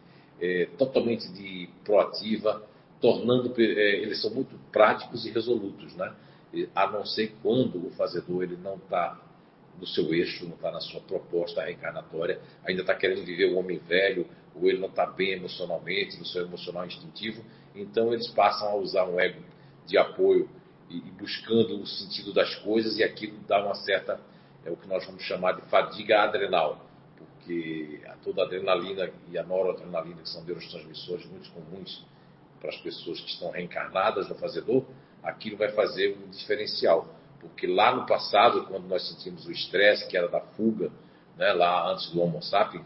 é, 0.42 0.68
totalmente 0.78 1.32
de 1.32 1.70
proativa, 1.86 2.62
tornando 3.00 3.54
é, 3.58 4.02
eles 4.02 4.22
são 4.22 4.32
muito 4.32 4.58
práticos 4.72 5.26
e 5.26 5.32
resolutos, 5.32 5.96
né? 5.96 6.14
A 6.76 6.88
não 6.88 7.06
ser 7.06 7.34
quando 7.42 7.88
o 7.88 7.92
fazedor 7.92 8.44
ele 8.44 8.58
não 8.58 8.76
está 8.76 9.20
no 9.80 9.88
seu 9.88 10.14
eixo, 10.14 10.46
não 10.46 10.56
está 10.56 10.72
na 10.72 10.80
sua 10.80 11.02
proposta 11.02 11.64
reencarnatória, 11.64 12.40
ainda 12.64 12.82
está 12.82 12.94
querendo 12.94 13.26
viver 13.26 13.52
o 13.52 13.58
homem 13.58 13.80
velho, 13.80 14.28
ou 14.56 14.70
ele 14.70 14.80
não 14.80 14.90
está 14.90 15.06
bem 15.06 15.32
emocionalmente, 15.32 16.18
no 16.18 16.26
seu 16.26 16.44
emocional 16.44 16.86
instintivo, 16.86 17.44
então 17.76 18.14
eles 18.14 18.28
passam 18.30 18.70
a 18.70 18.76
usar 18.76 19.06
um 19.06 19.20
ego 19.20 19.42
de 19.86 19.98
apoio 19.98 20.50
e, 20.90 20.98
e 20.98 21.12
buscando 21.12 21.82
o 21.82 21.88
sentido 21.88 22.34
das 22.34 22.54
coisas, 22.56 22.98
e 22.98 23.04
aquilo 23.04 23.38
dá 23.48 23.64
uma 23.64 23.76
certa, 23.76 24.20
é 24.66 24.72
o 24.72 24.78
que 24.78 24.88
nós 24.88 25.06
vamos 25.06 25.24
chamar 25.24 25.54
de 25.54 25.62
fadiga 25.70 26.22
adrenal, 26.22 26.86
porque 27.18 28.02
toda 28.24 28.44
a 28.44 28.46
adrenalina 28.46 29.10
e 29.30 29.38
a 29.38 29.44
noradrenalina, 29.44 30.22
que 30.22 30.30
são 30.30 30.44
neurotransmissores 30.44 31.26
muito 31.26 31.52
comuns 31.52 32.06
para 32.60 32.70
as 32.70 32.78
pessoas 32.78 33.20
que 33.20 33.30
estão 33.30 33.52
reencarnadas 33.52 34.30
no 34.30 34.36
fazedor, 34.36 34.86
aquilo 35.22 35.58
vai 35.58 35.72
fazer 35.72 36.18
um 36.18 36.30
diferencial. 36.30 37.08
Porque 37.40 37.68
lá 37.68 37.94
no 37.94 38.06
passado, 38.06 38.66
quando 38.68 38.88
nós 38.88 39.06
sentimos 39.10 39.46
o 39.46 39.52
estresse, 39.52 40.08
que 40.08 40.16
era 40.16 40.30
da 40.30 40.40
fuga, 40.40 40.90
né, 41.36 41.52
lá 41.52 41.92
antes 41.92 42.10
do 42.12 42.22
Homo 42.22 42.42
sapiens, 42.42 42.86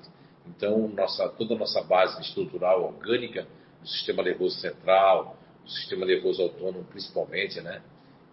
então 0.50 0.88
nossa, 0.90 1.28
toda 1.30 1.56
a 1.56 1.58
nossa 1.58 1.82
base 1.82 2.22
estrutural 2.22 2.84
orgânica 2.86 3.48
do 3.82 3.88
sistema 3.88 4.24
nervoso 4.24 4.60
central, 4.60 5.38
do 5.64 5.72
sistema 5.72 6.06
nervoso 6.06 6.42
autônomo 6.42 6.86
principalmente, 6.86 7.62
né, 7.62 7.82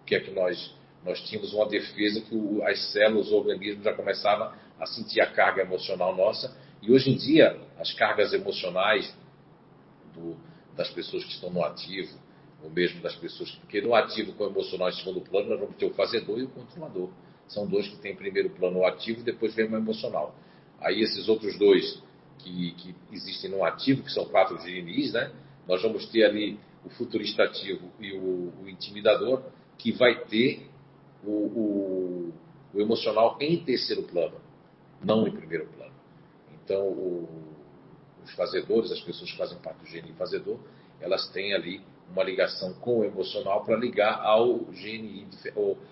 que 0.07 0.15
é 0.15 0.21
que 0.21 0.31
nós 0.31 0.75
nós 1.05 1.21
tínhamos 1.29 1.53
uma 1.53 1.67
defesa 1.67 2.21
que 2.23 2.35
o, 2.35 2.65
as 2.65 2.93
células, 2.93 3.31
o 3.31 3.37
organismo 3.37 3.83
já 3.83 3.93
começava 3.93 4.57
a 4.81 4.87
sentir 4.87 5.21
a 5.21 5.31
carga 5.31 5.63
emocional 5.63 6.17
nossa. 6.17 6.57
E 6.81 6.91
hoje 6.91 7.11
em 7.11 7.17
dia, 7.17 7.61
as 7.79 7.93
cargas 7.93 8.33
emocionais 8.33 9.15
do, 10.15 10.35
das 10.75 10.89
pessoas 10.91 11.23
que 11.25 11.33
estão 11.33 11.51
no 11.51 11.63
ativo, 11.63 12.19
ou 12.63 12.71
mesmo 12.71 13.03
das 13.03 13.15
pessoas. 13.17 13.51
Porque 13.51 13.83
no 13.83 13.95
ativo 13.95 14.33
com 14.33 14.45
o 14.45 14.47
emocional 14.47 14.89
em 14.89 14.93
segundo 14.93 15.21
plano, 15.21 15.51
nós 15.51 15.61
vamos 15.61 15.77
ter 15.77 15.85
o 15.85 15.95
fazedor 15.95 16.39
e 16.39 16.45
o 16.45 16.49
controlador. 16.49 17.11
São 17.49 17.67
dois 17.67 17.87
que 17.87 17.97
têm 17.97 18.17
primeiro 18.17 18.49
plano 18.51 18.79
o 18.79 18.87
ativo 18.87 19.21
e 19.21 19.23
depois 19.23 19.55
vem 19.55 19.67
o 19.67 19.77
emocional. 19.77 20.35
Aí 20.81 21.03
esses 21.03 21.29
outros 21.29 21.59
dois 21.59 22.03
que, 22.39 22.73
que 22.73 22.95
existem 23.13 23.51
no 23.51 23.65
ativo, 23.65 24.03
que 24.03 24.13
são 24.13 24.25
quatro 24.27 24.57
GNIs, 24.59 25.13
né? 25.13 25.33
Nós 25.67 25.83
vamos 25.83 26.07
ter 26.11 26.25
ali 26.25 26.59
o 26.85 26.91
futurista 26.91 27.45
ativo 27.45 27.91
e 27.99 28.13
o, 28.13 28.53
o 28.63 28.69
intimidador, 28.69 29.43
que 29.79 29.93
vai 29.93 30.25
ter 30.25 30.69
o, 31.25 31.31
o, 31.31 32.33
o, 32.75 32.81
emocional 32.81 33.37
em 33.41 33.65
terceiro 33.65 34.03
plano, 34.03 34.37
não 35.03 35.27
em 35.27 35.33
primeiro 35.33 35.67
plano. 35.67 35.93
Então, 36.63 37.27
os 38.23 38.33
fazedores, 38.35 38.93
as 38.93 39.01
pessoas 39.01 39.31
que 39.31 39.37
fazem 39.37 39.59
parte 39.59 39.79
do 39.79 39.91
GNI 39.91 40.13
fazedor, 40.15 40.59
elas 41.01 41.29
têm 41.31 41.55
ali 41.55 41.83
uma 42.11 42.23
ligação 42.23 42.75
com 42.75 43.01
o 43.01 43.05
emocional 43.05 43.65
para 43.65 43.77
ligar 43.77 44.21
ao 44.21 44.59
GNI, 44.59 45.27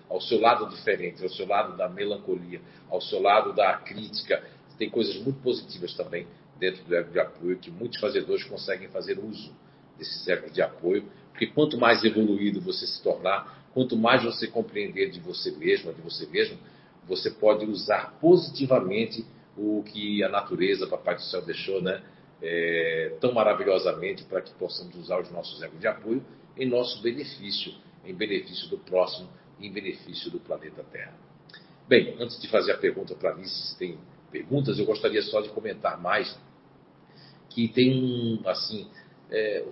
ao 0.09 0.21
seu 0.21 0.39
lado 0.39 0.69
diferente, 0.69 1.23
ao 1.23 1.29
seu 1.29 1.47
lado 1.47 1.75
da 1.75 1.89
melancolia, 1.89 2.61
ao 2.89 3.01
seu 3.01 3.21
lado 3.21 3.53
da 3.53 3.73
crítica. 3.77 4.43
Tem 4.77 4.89
coisas 4.89 5.15
muito 5.17 5.39
positivas 5.41 5.93
também 5.93 6.27
dentro 6.59 6.83
do 6.83 6.95
ego 6.95 7.11
de 7.11 7.19
apoio 7.19 7.57
que 7.57 7.71
muitos 7.71 7.99
fazedores 7.99 8.43
conseguem 8.43 8.87
fazer 8.89 9.19
uso 9.19 9.53
desses 9.97 10.27
egos 10.27 10.53
de 10.53 10.61
apoio, 10.61 11.03
porque 11.31 11.47
quanto 11.47 11.77
mais 11.77 12.03
evoluído 12.03 12.61
você 12.61 12.85
se 12.85 13.01
tornar, 13.01 13.67
quanto 13.73 13.97
mais 13.97 14.23
você 14.23 14.47
compreender 14.47 15.09
de 15.09 15.19
você 15.19 15.51
mesmo, 15.51 15.93
de 15.93 16.01
você 16.01 16.25
mesmo, 16.27 16.57
você 17.07 17.29
pode 17.29 17.65
usar 17.65 18.17
positivamente 18.19 19.25
o 19.57 19.83
que 19.83 20.23
a 20.23 20.29
natureza, 20.29 20.87
Papai 20.87 21.15
do 21.15 21.21
Céu 21.21 21.41
deixou, 21.41 21.81
né? 21.81 22.01
é, 22.43 23.15
tão 23.21 23.33
maravilhosamente 23.33 24.25
para 24.25 24.41
que 24.41 24.53
possamos 24.55 24.93
usar 24.95 25.21
os 25.21 25.31
nossos 25.31 25.61
egos 25.63 25.79
de 25.79 25.87
apoio 25.87 26.23
em 26.57 26.67
nosso 26.67 27.01
benefício, 27.01 27.73
em 28.05 28.13
benefício 28.13 28.69
do 28.69 28.77
próximo 28.77 29.29
em 29.61 29.71
benefício 29.71 30.29
do 30.29 30.39
planeta 30.39 30.83
Terra. 30.91 31.17
Bem, 31.87 32.15
antes 32.19 32.41
de 32.41 32.49
fazer 32.49 32.73
a 32.73 32.77
pergunta 32.77 33.15
para 33.15 33.33
mim, 33.33 33.45
se 33.45 33.77
tem 33.77 33.97
perguntas, 34.33 34.79
eu 34.79 34.85
gostaria 34.85 35.21
só 35.21 35.39
de 35.41 35.49
comentar 35.49 36.01
mais 36.01 36.35
que 37.49 37.67
tem 37.67 38.03
um, 38.03 38.49
assim, 38.49 38.89
é, 39.29 39.63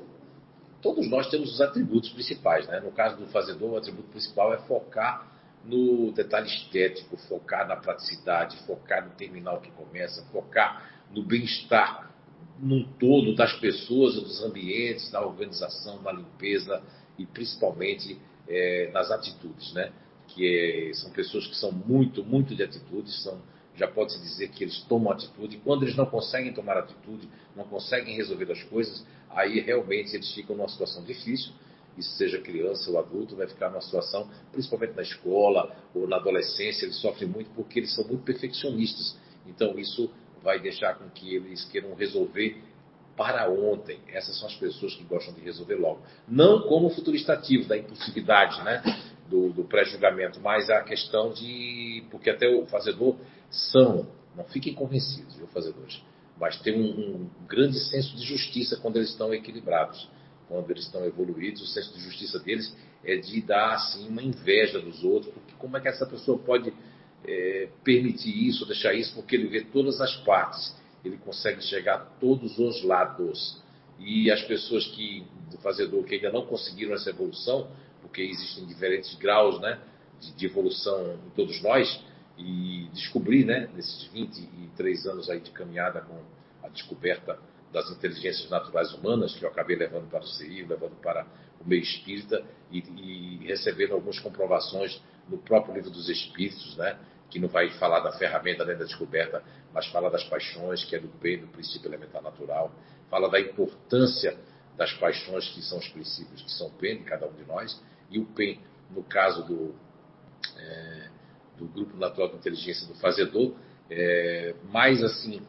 todos 0.83 1.09
nós 1.09 1.27
temos 1.31 1.51
os 1.55 1.59
atributos 1.59 2.11
principais, 2.11 2.67
né? 2.67 2.79
No 2.79 2.91
caso 2.91 3.17
do 3.17 3.25
fazedor, 3.27 3.71
o 3.71 3.77
atributo 3.77 4.09
principal 4.09 4.53
é 4.53 4.59
focar 4.59 5.27
no 5.65 6.11
detalhe 6.11 6.47
estético, 6.47 7.17
focar 7.17 7.67
na 7.67 7.75
praticidade, 7.75 8.57
focar 8.67 9.03
no 9.03 9.11
terminal 9.15 9.59
que 9.59 9.71
começa, 9.71 10.23
focar 10.31 10.91
no 11.11 11.23
bem-estar 11.23 12.11
num 12.59 12.83
todo 12.99 13.35
das 13.35 13.53
pessoas, 13.53 14.13
dos 14.15 14.43
ambientes, 14.43 15.11
na 15.11 15.21
organização, 15.21 15.99
na 16.03 16.11
limpeza 16.11 16.83
e 17.17 17.25
principalmente 17.25 18.19
é, 18.47 18.91
nas 18.93 19.09
atitudes, 19.09 19.73
né? 19.73 19.91
Que 20.27 20.89
é, 20.89 20.93
são 20.93 21.09
pessoas 21.11 21.47
que 21.47 21.55
são 21.55 21.71
muito, 21.71 22.23
muito 22.23 22.55
de 22.55 22.61
atitudes, 22.61 23.23
são, 23.23 23.41
já 23.75 23.87
pode-se 23.87 24.19
dizer 24.21 24.49
que 24.49 24.63
eles 24.63 24.81
tomam 24.83 25.11
atitude. 25.11 25.57
Quando 25.63 25.83
eles 25.83 25.95
não 25.95 26.05
conseguem 26.05 26.53
tomar 26.53 26.77
atitude, 26.77 27.27
não 27.55 27.65
conseguem 27.65 28.15
resolver 28.15 28.51
as 28.51 28.63
coisas, 28.63 29.05
aí 29.29 29.59
realmente 29.59 30.15
eles 30.15 30.31
ficam 30.33 30.55
numa 30.55 30.69
situação 30.69 31.03
difícil. 31.03 31.51
E 31.97 32.03
seja 32.03 32.39
criança 32.39 32.89
ou 32.89 32.97
adulto, 32.97 33.35
vai 33.35 33.47
ficar 33.47 33.69
numa 33.69 33.81
situação, 33.81 34.29
principalmente 34.51 34.95
na 34.95 35.01
escola 35.01 35.75
ou 35.93 36.07
na 36.07 36.15
adolescência, 36.15 36.85
eles 36.85 36.95
sofrem 36.97 37.29
muito 37.29 37.49
porque 37.51 37.79
eles 37.79 37.93
são 37.93 38.07
muito 38.07 38.23
perfeccionistas. 38.23 39.17
Então 39.45 39.77
isso 39.77 40.09
vai 40.41 40.59
deixar 40.59 40.95
com 40.95 41.09
que 41.09 41.35
eles 41.35 41.65
queiram 41.65 41.93
resolver 41.93 42.61
para 43.15 43.49
ontem. 43.51 43.99
Essas 44.07 44.37
são 44.39 44.47
as 44.47 44.55
pessoas 44.55 44.95
que 44.95 45.03
gostam 45.03 45.33
de 45.33 45.41
resolver 45.41 45.75
logo. 45.75 46.01
Não 46.27 46.61
como 46.61 46.89
futurista 46.89 47.33
ativo, 47.33 47.67
da 47.67 47.77
impulsividade, 47.77 48.63
né? 48.63 48.81
Do, 49.31 49.49
do 49.49 49.63
pré-julgamento, 49.63 50.41
mas 50.41 50.69
a 50.69 50.81
questão 50.81 51.31
de. 51.31 52.03
Porque 52.11 52.29
até 52.29 52.49
o 52.49 52.65
fazedor 52.65 53.15
são, 53.49 54.05
não 54.35 54.43
fiquem 54.43 54.73
convencidos, 54.73 55.35
viu, 55.35 55.47
fazedores, 55.47 56.03
mas 56.37 56.59
tem 56.59 56.77
um, 56.77 57.15
um 57.15 57.29
grande 57.47 57.79
senso 57.79 58.15
de 58.17 58.23
justiça 58.23 58.77
quando 58.81 58.97
eles 58.97 59.09
estão 59.09 59.33
equilibrados, 59.33 60.09
quando 60.49 60.69
eles 60.69 60.83
estão 60.83 61.05
evoluídos. 61.05 61.61
O 61.61 61.67
senso 61.67 61.93
de 61.93 62.01
justiça 62.01 62.37
deles 62.39 62.75
é 63.05 63.15
de 63.15 63.41
dar 63.41 63.75
assim 63.75 64.07
uma 64.09 64.21
inveja 64.21 64.79
dos 64.79 65.01
outros, 65.03 65.33
porque 65.33 65.53
como 65.57 65.77
é 65.77 65.79
que 65.79 65.87
essa 65.87 66.05
pessoa 66.05 66.37
pode 66.37 66.73
é, 67.25 67.69
permitir 67.83 68.47
isso, 68.47 68.65
deixar 68.65 68.93
isso, 68.93 69.15
porque 69.15 69.35
ele 69.35 69.47
vê 69.47 69.61
todas 69.61 70.01
as 70.01 70.13
partes, 70.17 70.75
ele 71.05 71.17
consegue 71.17 71.61
chegar 71.63 71.95
a 71.95 71.99
todos 71.99 72.59
os 72.59 72.83
lados. 72.83 73.61
E 73.97 74.31
as 74.31 74.41
pessoas 74.41 74.87
que, 74.87 75.23
do 75.51 75.57
fazedor, 75.59 76.03
que 76.03 76.15
ainda 76.15 76.31
não 76.31 76.45
conseguiram 76.45 76.95
essa 76.95 77.11
evolução, 77.11 77.69
porque 78.01 78.21
existem 78.21 78.65
diferentes 78.65 79.13
graus 79.15 79.59
né, 79.61 79.79
de, 80.19 80.33
de 80.33 80.45
evolução 80.45 81.17
em 81.25 81.29
todos 81.31 81.61
nós, 81.61 82.03
e 82.37 82.89
descobrir, 82.93 83.45
né, 83.45 83.69
nesses 83.75 84.05
23 84.05 85.05
anos 85.05 85.29
aí 85.29 85.39
de 85.39 85.51
caminhada 85.51 86.01
com 86.01 86.19
a 86.63 86.69
descoberta 86.69 87.37
das 87.71 87.89
inteligências 87.89 88.49
naturais 88.49 88.93
humanas, 88.93 89.33
que 89.35 89.45
eu 89.45 89.49
acabei 89.49 89.75
levando 89.75 90.09
para 90.09 90.21
o 90.21 90.27
CI, 90.27 90.63
levando 90.63 90.95
para 91.01 91.25
o 91.59 91.67
meio 91.67 91.81
espírita, 91.81 92.43
e, 92.71 92.79
e 92.79 93.47
recebendo 93.47 93.93
algumas 93.93 94.19
comprovações 94.19 95.01
no 95.29 95.37
próprio 95.37 95.75
livro 95.75 95.89
dos 95.89 96.09
Espíritos, 96.09 96.75
né, 96.77 96.97
que 97.29 97.39
não 97.39 97.47
vai 97.47 97.69
falar 97.71 98.01
da 98.01 98.11
ferramenta 98.13 98.65
nem 98.65 98.77
da 98.77 98.83
descoberta, 98.83 99.41
mas 99.73 99.87
fala 99.87 100.09
das 100.09 100.23
paixões, 100.25 100.83
que 100.83 100.95
é 100.95 100.99
do 100.99 101.07
bem, 101.07 101.39
do 101.39 101.47
princípio 101.47 101.87
elementar 101.87 102.21
natural, 102.21 102.73
fala 103.09 103.29
da 103.29 103.39
importância 103.39 104.37
das 104.75 104.91
paixões, 104.93 105.47
que 105.49 105.61
são 105.61 105.77
os 105.77 105.87
princípios 105.89 106.41
que 106.41 106.51
são 106.51 106.69
bem 106.71 106.97
de 106.97 107.03
cada 107.05 107.27
um 107.27 107.33
de 107.33 107.45
nós, 107.45 107.81
e 108.11 108.19
o 108.19 108.25
bem, 108.25 108.59
no 108.91 109.03
caso 109.03 109.43
do, 109.45 109.73
é, 110.57 111.09
do 111.57 111.65
grupo 111.65 111.97
natural 111.97 112.29
de 112.29 112.35
inteligência 112.35 112.87
do 112.87 112.95
fazedor, 112.95 113.55
é, 113.89 114.53
mais 114.71 115.03
assim, 115.03 115.41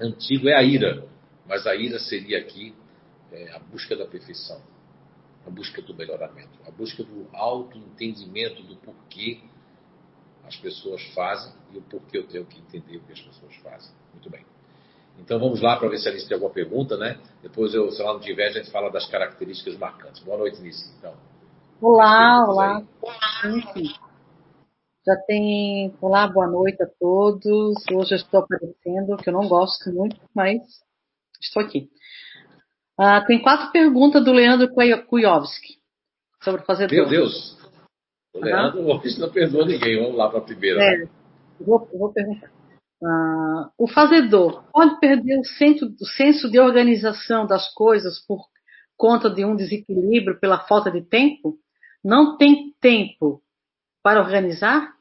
antigo 0.00 0.48
é 0.48 0.54
a 0.54 0.62
ira, 0.62 1.06
mas 1.46 1.66
a 1.66 1.74
ira 1.74 1.98
seria 1.98 2.38
aqui 2.38 2.74
é, 3.32 3.50
a 3.52 3.58
busca 3.58 3.96
da 3.96 4.06
perfeição, 4.06 4.60
a 5.46 5.50
busca 5.50 5.80
do 5.82 5.94
melhoramento, 5.94 6.58
a 6.66 6.70
busca 6.70 7.02
do 7.02 7.26
autoentendimento 7.32 8.62
do 8.62 8.76
porquê 8.76 9.40
as 10.44 10.56
pessoas 10.56 11.02
fazem 11.14 11.52
e 11.72 11.78
o 11.78 11.82
porquê 11.82 12.18
eu 12.18 12.26
tenho 12.26 12.44
que 12.46 12.58
entender 12.58 12.96
o 12.96 13.00
que 13.00 13.12
as 13.12 13.20
pessoas 13.20 13.54
fazem. 13.56 13.92
Muito 14.12 14.30
bem. 14.30 14.44
Então 15.18 15.38
vamos 15.38 15.60
lá 15.60 15.76
para 15.76 15.88
ver 15.88 15.98
se 15.98 16.08
a 16.08 16.12
Alice 16.12 16.26
tem 16.26 16.34
alguma 16.34 16.52
pergunta, 16.52 16.96
né? 16.96 17.18
Depois, 17.42 17.74
eu, 17.74 17.90
se 17.90 18.00
ela 18.00 18.14
não 18.14 18.20
tiver, 18.20 18.48
a 18.48 18.52
gente 18.52 18.70
fala 18.70 18.88
das 18.90 19.06
características 19.06 19.76
marcantes. 19.76 20.22
Boa 20.22 20.38
noite, 20.38 20.60
Alice. 20.60 20.90
Então, 20.98 21.14
olá, 21.80 22.46
olá. 22.48 22.86
Já 25.06 25.16
tem. 25.26 25.94
Olá, 26.00 26.26
boa 26.26 26.46
noite 26.46 26.82
a 26.82 26.86
todos. 26.86 27.76
Hoje 27.92 28.14
eu 28.14 28.16
estou 28.16 28.40
aparecendo, 28.40 29.16
que 29.16 29.28
eu 29.28 29.32
não 29.32 29.48
gosto 29.48 29.90
muito, 29.92 30.16
mas 30.34 30.60
estou 31.40 31.62
aqui. 31.62 31.88
Ah, 32.98 33.24
tem 33.24 33.40
quatro 33.40 33.70
perguntas 33.70 34.24
do 34.24 34.32
Leandro 34.32 34.68
Kujovski 35.06 35.78
sobre 36.42 36.62
fazer 36.64 36.90
Meu 36.90 37.08
Deus! 37.08 37.56
O 38.34 38.40
Leandro 38.40 38.80
uhum. 38.80 38.96
hoje 38.96 39.18
não 39.18 39.30
perdoa 39.30 39.64
ninguém. 39.64 40.02
Vamos 40.02 40.16
lá 40.16 40.28
para 40.28 40.40
a 40.40 40.42
primeira. 40.42 40.82
É, 40.82 41.08
vou, 41.60 41.88
vou 41.92 42.12
perguntar. 42.12 42.50
Ah, 43.02 43.70
o 43.78 43.86
fazedor 43.88 44.64
pode 44.72 44.98
perder 44.98 45.38
o 45.38 45.44
senso, 45.44 45.86
o 45.86 46.06
senso 46.06 46.50
de 46.50 46.58
organização 46.58 47.46
das 47.46 47.72
coisas 47.72 48.18
por 48.26 48.44
conta 48.96 49.30
de 49.30 49.44
um 49.44 49.54
desequilíbrio 49.54 50.38
pela 50.40 50.58
falta 50.66 50.90
de 50.90 51.00
tempo? 51.02 51.56
Não 52.08 52.38
tem 52.38 52.74
tempo 52.80 53.42
para 54.02 54.22
organizar? 54.22 54.96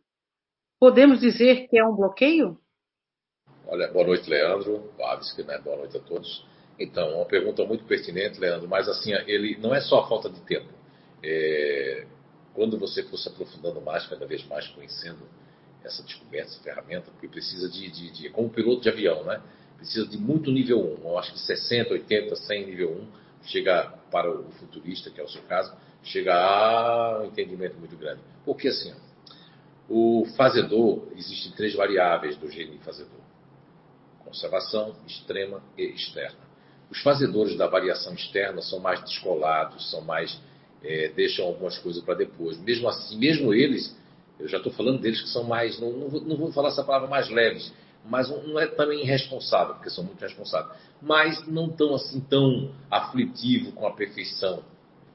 Podemos 0.78 1.22
dizer 1.22 1.70
que 1.70 1.80
é 1.80 1.86
um 1.86 1.96
bloqueio? 1.96 2.60
Olha, 3.66 3.88
boa 3.94 4.08
noite, 4.08 4.30
Leandro. 4.30 4.92
Babsky, 4.98 5.42
né? 5.44 5.58
Boa 5.58 5.78
noite 5.78 5.96
a 5.96 6.02
todos. 6.02 6.46
Então, 6.78 7.16
uma 7.16 7.26
pergunta 7.26 7.64
muito 7.64 7.86
pertinente, 7.86 8.38
Leandro, 8.42 8.68
mas 8.68 8.90
assim, 8.90 9.14
ele 9.26 9.56
não 9.56 9.74
é 9.74 9.80
só 9.80 10.02
a 10.02 10.10
falta 10.10 10.30
de 10.30 10.42
tempo. 10.42 10.68
É, 11.24 12.06
quando 12.54 12.78
você 12.78 13.02
for 13.04 13.16
se 13.16 13.30
aprofundando 13.30 13.80
mais, 13.80 14.06
cada 14.06 14.26
vez 14.26 14.46
mais 14.46 14.68
conhecendo 14.68 15.26
essa 15.86 16.04
descoberta, 16.04 16.50
essa 16.50 16.62
ferramenta, 16.62 17.10
porque 17.12 17.30
precisa 17.30 17.70
de, 17.70 17.90
de, 17.90 18.12
de 18.12 18.30
como 18.32 18.50
piloto 18.50 18.82
de 18.82 18.90
avião, 18.90 19.24
né? 19.24 19.42
Precisa 19.78 20.06
de 20.06 20.18
muito 20.18 20.52
nível 20.52 20.82
1. 21.02 21.08
Eu 21.08 21.18
acho 21.18 21.32
que 21.32 21.40
60, 21.40 21.94
80, 21.94 22.36
100 22.36 22.66
nível 22.66 22.92
1 22.92 23.08
chega 23.44 23.94
para 24.12 24.30
o 24.30 24.52
futurista, 24.60 25.10
que 25.10 25.22
é 25.22 25.24
o 25.24 25.30
seu 25.30 25.42
caso, 25.44 25.74
chega 26.04 26.34
a 26.34 27.22
um 27.22 27.26
entendimento 27.26 27.78
muito 27.78 27.96
grande. 27.96 28.22
Porque 28.46 28.68
assim, 28.68 28.94
o 29.90 30.26
fazedor, 30.36 31.08
existem 31.16 31.52
três 31.52 31.76
variáveis 31.76 32.36
do 32.38 32.50
gene 32.50 32.78
fazedor: 32.80 33.20
conservação, 34.20 34.96
extrema 35.06 35.62
e 35.78 35.84
externa. 35.84 36.48
Os 36.90 37.02
fazedores 37.02 37.58
da 37.58 37.68
variação 37.68 38.14
externa 38.14 38.62
são 38.62 38.80
mais 38.80 39.02
descolados, 39.02 39.92
são 39.92 40.02
mais 40.02 40.40
é, 40.84 41.10
deixam 41.10 41.46
algumas 41.46 41.78
coisas 41.78 42.04
para 42.04 42.16
depois. 42.16 42.58
Mesmo 42.60 42.88
assim, 42.88 43.18
mesmo 43.18 43.54
eles, 43.54 43.96
eu 44.40 44.48
já 44.48 44.58
estou 44.58 44.72
falando 44.72 45.02
deles 45.02 45.22
que 45.22 45.30
são 45.30 45.44
mais, 45.44 45.80
não, 45.80 45.92
não, 45.92 46.10
vou, 46.10 46.22
não 46.22 46.38
vou 46.38 46.52
falar 46.52 46.70
essa 46.70 46.84
palavra 46.84 47.08
mais 47.08 47.30
leves, 47.30 47.74
mas 48.06 48.30
não 48.30 48.60
é 48.60 48.68
também 48.68 49.02
irresponsável, 49.02 49.76
porque 49.76 49.90
são 49.90 50.04
muito 50.04 50.22
responsáveis, 50.22 50.78
mas 51.02 51.46
não 51.48 51.70
tão 51.70 51.94
assim 51.94 52.20
tão 52.22 52.72
aflitivo 52.90 53.72
com 53.74 53.86
a 53.86 53.92
perfeição, 53.92 54.64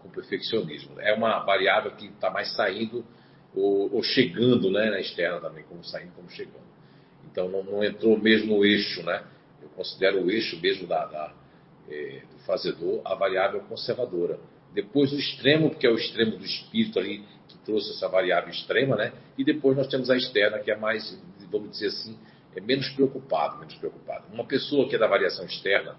com 0.02 0.08
perfeccionismo. 0.10 1.00
É 1.00 1.14
uma 1.14 1.38
variável 1.40 1.92
que 1.92 2.06
está 2.06 2.30
mais 2.30 2.54
saindo 2.54 3.04
ou, 3.54 3.94
ou, 3.94 4.02
chegando 4.02 4.70
né, 4.70 4.90
na 4.90 5.00
externa 5.00 5.40
também, 5.40 5.64
como 5.64 5.84
saindo, 5.84 6.12
como 6.14 6.28
chegando. 6.30 6.72
Então 7.30 7.48
não, 7.48 7.62
não 7.62 7.84
entrou 7.84 8.18
mesmo 8.18 8.56
no 8.56 8.64
eixo, 8.64 9.02
né? 9.02 9.24
Eu 9.62 9.68
considero 9.70 10.24
o 10.24 10.30
eixo 10.30 10.60
mesmo 10.60 10.86
da, 10.86 11.06
da 11.06 11.34
é, 11.88 12.22
do 12.30 12.38
fazedor 12.44 13.00
a 13.04 13.14
variável 13.14 13.60
conservadora. 13.60 14.38
Depois 14.74 15.12
o 15.12 15.18
extremo, 15.18 15.70
porque 15.70 15.86
é 15.86 15.90
o 15.90 15.96
extremo 15.96 16.36
do 16.36 16.44
espírito 16.44 16.98
ali 16.98 17.24
que 17.46 17.58
trouxe 17.58 17.90
essa 17.90 18.08
variável 18.08 18.50
extrema, 18.50 18.96
né? 18.96 19.12
E 19.36 19.44
depois 19.44 19.76
nós 19.76 19.86
temos 19.86 20.10
a 20.10 20.16
externa, 20.16 20.58
que 20.58 20.70
é 20.70 20.76
mais, 20.76 21.18
vamos 21.50 21.70
dizer 21.70 21.88
assim, 21.88 22.18
é 22.56 22.60
menos 22.60 22.88
preocupado, 22.90 23.58
menos 23.58 23.74
preocupado. 23.74 24.24
Uma 24.32 24.44
pessoa 24.46 24.88
que 24.88 24.96
é 24.96 24.98
da 24.98 25.06
variação 25.06 25.44
externa 25.44 25.96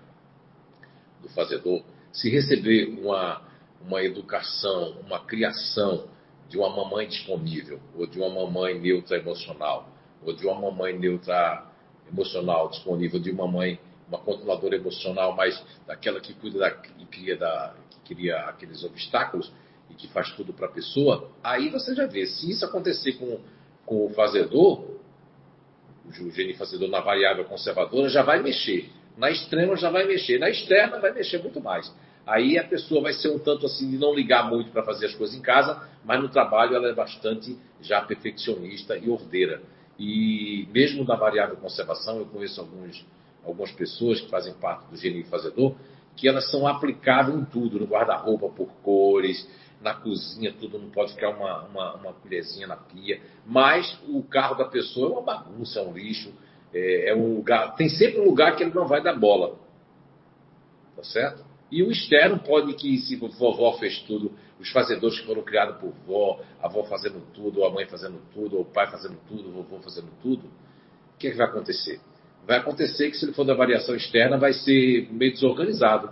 do 1.21 1.29
fazedor, 1.29 1.83
se 2.11 2.29
receber 2.29 2.85
uma, 2.99 3.41
uma 3.85 4.03
educação, 4.03 4.97
uma 5.05 5.19
criação 5.19 6.07
de 6.49 6.57
uma 6.57 6.69
mamãe 6.69 7.07
disponível, 7.07 7.79
ou 7.97 8.05
de 8.05 8.19
uma 8.19 8.29
mamãe 8.29 8.79
neutra 8.79 9.17
emocional, 9.17 9.89
ou 10.23 10.33
de 10.33 10.45
uma 10.45 10.59
mamãe 10.59 10.97
neutra 10.97 11.65
emocional 12.07 12.69
disponível, 12.69 13.19
de 13.19 13.31
uma 13.31 13.47
mãe, 13.47 13.79
uma 14.07 14.19
controladora 14.19 14.75
emocional, 14.75 15.35
mas 15.35 15.61
daquela 15.87 16.19
que 16.19 16.33
cuida 16.33 16.59
da, 16.59 16.69
e 16.99 17.05
cria, 17.05 17.37
da, 17.37 17.73
que 17.89 18.15
cria 18.15 18.37
aqueles 18.41 18.83
obstáculos 18.83 19.51
e 19.89 19.93
que 19.93 20.07
faz 20.09 20.31
tudo 20.31 20.53
para 20.53 20.67
a 20.67 20.71
pessoa, 20.71 21.29
aí 21.43 21.69
você 21.69 21.95
já 21.95 22.05
vê, 22.05 22.25
se 22.25 22.49
isso 22.49 22.65
acontecer 22.65 23.13
com, 23.13 23.39
com 23.85 24.05
o 24.05 24.09
fazedor, 24.09 24.93
o 26.05 26.31
gene 26.31 26.53
fazedor 26.53 26.89
na 26.89 26.99
variável 26.99 27.45
conservadora 27.45 28.09
já 28.09 28.21
vai 28.21 28.41
mexer. 28.41 28.89
Na 29.17 29.29
extrema 29.29 29.75
já 29.75 29.89
vai 29.89 30.05
mexer. 30.05 30.39
Na 30.39 30.49
externa 30.49 30.99
vai 30.99 31.13
mexer 31.13 31.41
muito 31.41 31.61
mais. 31.61 31.91
Aí 32.25 32.57
a 32.57 32.63
pessoa 32.63 33.01
vai 33.01 33.13
ser 33.13 33.29
um 33.29 33.39
tanto 33.39 33.65
assim 33.65 33.89
de 33.89 33.97
não 33.97 34.13
ligar 34.13 34.49
muito 34.49 34.71
para 34.71 34.83
fazer 34.83 35.07
as 35.07 35.15
coisas 35.15 35.35
em 35.35 35.41
casa, 35.41 35.87
mas 36.05 36.21
no 36.21 36.29
trabalho 36.29 36.75
ela 36.75 36.87
é 36.87 36.93
bastante 36.93 37.57
já 37.81 38.01
perfeccionista 38.01 38.97
e 38.97 39.09
ordeira. 39.09 39.61
E 39.99 40.67
mesmo 40.71 41.03
na 41.03 41.15
variável 41.15 41.57
conservação, 41.57 42.17
eu 42.17 42.25
conheço 42.25 42.61
alguns, 42.61 43.05
algumas 43.45 43.71
pessoas 43.71 44.21
que 44.21 44.29
fazem 44.29 44.53
parte 44.53 44.89
do 44.89 44.95
gene 44.95 45.23
fazedor, 45.23 45.75
que 46.15 46.27
elas 46.27 46.49
são 46.49 46.65
aplicáveis 46.67 47.37
em 47.37 47.45
tudo, 47.45 47.79
no 47.79 47.85
guarda-roupa 47.85 48.47
por 48.49 48.69
cores, 48.81 49.47
na 49.81 49.93
cozinha, 49.93 50.53
tudo 50.53 50.79
não 50.79 50.89
pode 50.89 51.13
ficar 51.13 51.29
uma, 51.29 51.63
uma, 51.63 51.93
uma, 51.95 52.13
colherzinha 52.13 52.65
na 52.65 52.77
pia. 52.77 53.21
Mas 53.45 53.99
o 54.07 54.23
carro 54.23 54.55
da 54.55 54.65
pessoa 54.65 55.07
é 55.07 55.11
uma 55.11 55.21
bagunça, 55.21 55.79
é 55.79 55.83
um 55.83 55.91
lixo, 55.91 56.33
é, 56.73 57.09
é, 57.09 57.15
um 57.15 57.35
lugar. 57.35 57.75
Tem 57.75 57.89
sempre 57.89 58.21
um 58.21 58.25
lugar 58.25 58.55
que 58.55 58.63
ele 58.63 58.73
não 58.73 58.87
vai 58.87 59.03
dar 59.03 59.13
bola. 59.13 59.57
Tá 60.95 61.03
certo? 61.03 61.42
E 61.73 61.81
o 61.81 61.91
externo 61.91 62.39
pode 62.39 62.73
que, 62.73 62.97
se 62.99 63.15
vovó 63.15 63.73
fez 63.79 63.99
tudo, 64.01 64.31
os 64.59 64.69
fazedores 64.69 65.19
que 65.19 65.25
foram 65.25 65.41
criados 65.41 65.77
por 65.77 65.91
vó, 66.05 66.41
a 66.61 66.67
avó 66.67 66.83
fazendo 66.83 67.21
tudo, 67.33 67.61
ou 67.61 67.67
a 67.67 67.71
mãe 67.71 67.85
fazendo 67.85 68.21
tudo, 68.33 68.57
ou 68.57 68.61
o 68.61 68.65
pai 68.65 68.89
fazendo 68.91 69.17
tudo, 69.27 69.49
o 69.49 69.51
vovô 69.51 69.79
fazendo 69.79 70.09
tudo, 70.21 70.45
o 70.45 71.17
que, 71.17 71.27
é 71.27 71.31
que 71.31 71.37
vai 71.37 71.47
acontecer? 71.47 71.99
Vai 72.45 72.57
acontecer 72.57 73.09
que, 73.09 73.17
se 73.17 73.25
ele 73.25 73.33
for 73.33 73.45
da 73.45 73.53
variação 73.53 73.95
externa, 73.95 74.37
vai 74.37 74.53
ser 74.53 75.07
meio 75.11 75.31
desorganizado 75.33 76.11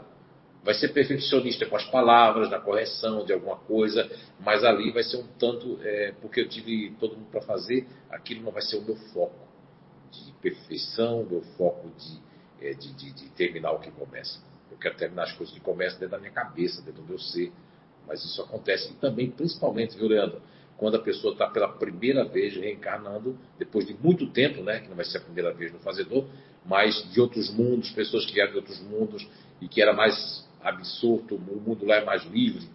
vai 0.64 0.74
ser 0.76 0.90
perfeccionista 0.90 1.66
com 1.66 1.76
as 1.76 1.86
palavras, 1.86 2.50
na 2.50 2.60
correção 2.60 3.26
de 3.26 3.34
alguma 3.34 3.58
coisa, 3.58 4.10
mas 4.40 4.64
ali 4.64 4.92
vai 4.92 5.04
ser 5.04 5.18
um 5.18 5.28
tanto, 5.40 5.80
é, 5.82 6.14
porque 6.22 6.42
eu 6.42 6.48
tive 6.48 6.92
todo 7.00 7.16
mundo 7.16 7.30
para 7.32 7.42
fazer, 7.42 7.88
aquilo 8.10 8.44
não 8.44 8.52
vai 8.52 8.62
ser 8.62 8.78
o 8.78 8.82
meu 8.84 8.96
foco 8.96 9.48
de 10.12 10.32
perfeição, 10.34 11.22
o 11.22 11.26
meu 11.30 11.42
foco 11.58 11.90
de, 11.98 12.22
é, 12.66 12.74
de, 12.74 12.94
de, 12.94 13.12
de, 13.12 13.30
terminar 13.30 13.72
o 13.72 13.80
que 13.80 13.90
começa. 13.92 14.40
Quero 14.82 14.96
terminar 14.96 15.24
as 15.24 15.34
coisas 15.34 15.54
que 15.54 15.62
começam 15.62 16.00
dentro 16.00 16.12
da 16.12 16.20
minha 16.20 16.32
cabeça, 16.32 16.82
dentro 16.82 17.02
do 17.02 17.08
meu 17.08 17.20
ser, 17.20 17.52
mas 18.08 18.24
isso 18.26 18.42
acontece. 18.42 18.92
E 18.92 18.96
também, 18.96 19.30
principalmente, 19.30 19.96
viu, 19.96 20.08
Leandro? 20.08 20.42
Quando 20.76 20.96
a 20.96 21.00
pessoa 21.00 21.34
está 21.34 21.48
pela 21.48 21.68
primeira 21.68 22.26
vez 22.26 22.56
reencarnando, 22.56 23.38
depois 23.60 23.86
de 23.86 23.94
muito 23.94 24.28
tempo, 24.32 24.64
né, 24.64 24.80
que 24.80 24.90
não 24.90 24.96
vai 24.96 25.06
ser 25.06 25.20
a 25.20 25.22
primeira 25.22 25.54
vez 25.54 25.72
no 25.72 25.80
fazedor, 25.80 26.26
mas 26.66 27.08
de 27.12 27.22
outros 27.22 27.54
mundos, 27.54 27.92
pessoas 27.92 28.26
que 28.26 28.34
vieram 28.34 28.52
de 28.52 28.58
outros 28.58 28.82
mundos 28.82 29.28
e 29.62 29.68
que 29.68 29.80
era 29.80 29.94
mais 29.94 30.50
absorto, 30.60 31.36
o 31.36 31.40
mundo 31.40 31.86
lá 31.86 31.98
é 31.98 32.06
mais 32.06 32.24
livre, 32.26 32.68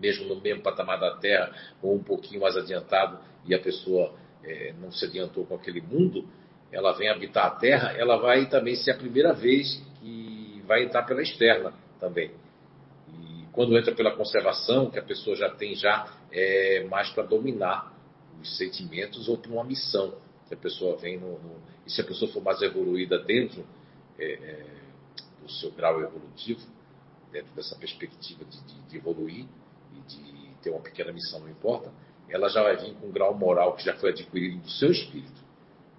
mesmo 0.00 0.26
no 0.26 0.40
mesmo 0.40 0.62
patamar 0.62 0.98
da 0.98 1.16
Terra, 1.16 1.52
ou 1.82 1.94
um 1.94 2.02
pouquinho 2.02 2.40
mais 2.40 2.56
adiantado, 2.56 3.18
e 3.44 3.54
a 3.54 3.58
pessoa 3.58 4.14
é, 4.42 4.72
não 4.80 4.90
se 4.90 5.04
adiantou 5.04 5.44
com 5.44 5.54
aquele 5.54 5.82
mundo, 5.82 6.26
ela 6.70 6.92
vem 6.92 7.08
habitar 7.08 7.46
a 7.46 7.50
Terra, 7.50 7.92
ela 7.92 8.16
vai 8.16 8.48
também 8.48 8.74
ser 8.76 8.92
a 8.92 8.96
primeira 8.96 9.32
vez 9.32 9.82
que 10.00 10.37
vai 10.68 10.84
entrar 10.84 11.02
pela 11.04 11.22
externa 11.22 11.72
também. 11.98 12.30
E 13.08 13.46
quando 13.52 13.76
entra 13.76 13.94
pela 13.94 14.14
conservação, 14.14 14.90
que 14.90 14.98
a 14.98 15.02
pessoa 15.02 15.34
já 15.34 15.48
tem 15.48 15.74
já 15.74 16.06
é, 16.30 16.84
mais 16.84 17.08
para 17.10 17.24
dominar 17.24 17.92
os 18.40 18.56
sentimentos 18.56 19.28
ou 19.28 19.38
para 19.38 19.50
uma 19.50 19.64
missão. 19.64 20.14
Se 20.46 20.54
a 20.54 20.56
pessoa 20.56 20.96
vem 20.98 21.18
no, 21.18 21.38
no, 21.40 21.56
e 21.86 21.90
se 21.90 22.00
a 22.00 22.04
pessoa 22.04 22.30
for 22.30 22.42
mais 22.42 22.60
evoluída 22.62 23.18
dentro 23.18 23.66
é, 24.18 24.32
é 24.32 24.66
do 25.42 25.50
seu 25.50 25.72
grau 25.72 26.00
evolutivo, 26.02 26.60
dentro 27.32 27.52
dessa 27.54 27.74
perspectiva 27.76 28.44
de, 28.44 28.60
de, 28.64 28.82
de, 28.82 28.96
evoluir 28.96 29.46
e 29.94 30.00
de 30.00 30.50
ter 30.62 30.70
uma 30.70 30.80
pequena 30.80 31.12
missão, 31.12 31.40
não 31.40 31.48
importa, 31.48 31.90
ela 32.28 32.48
já 32.48 32.62
vai 32.62 32.76
vir 32.76 32.94
com 32.94 33.06
um 33.06 33.10
grau 33.12 33.34
moral 33.34 33.74
que 33.74 33.84
já 33.84 33.94
foi 33.94 34.10
adquirido 34.10 34.58
do 34.58 34.70
seu 34.70 34.90
espírito. 34.90 35.40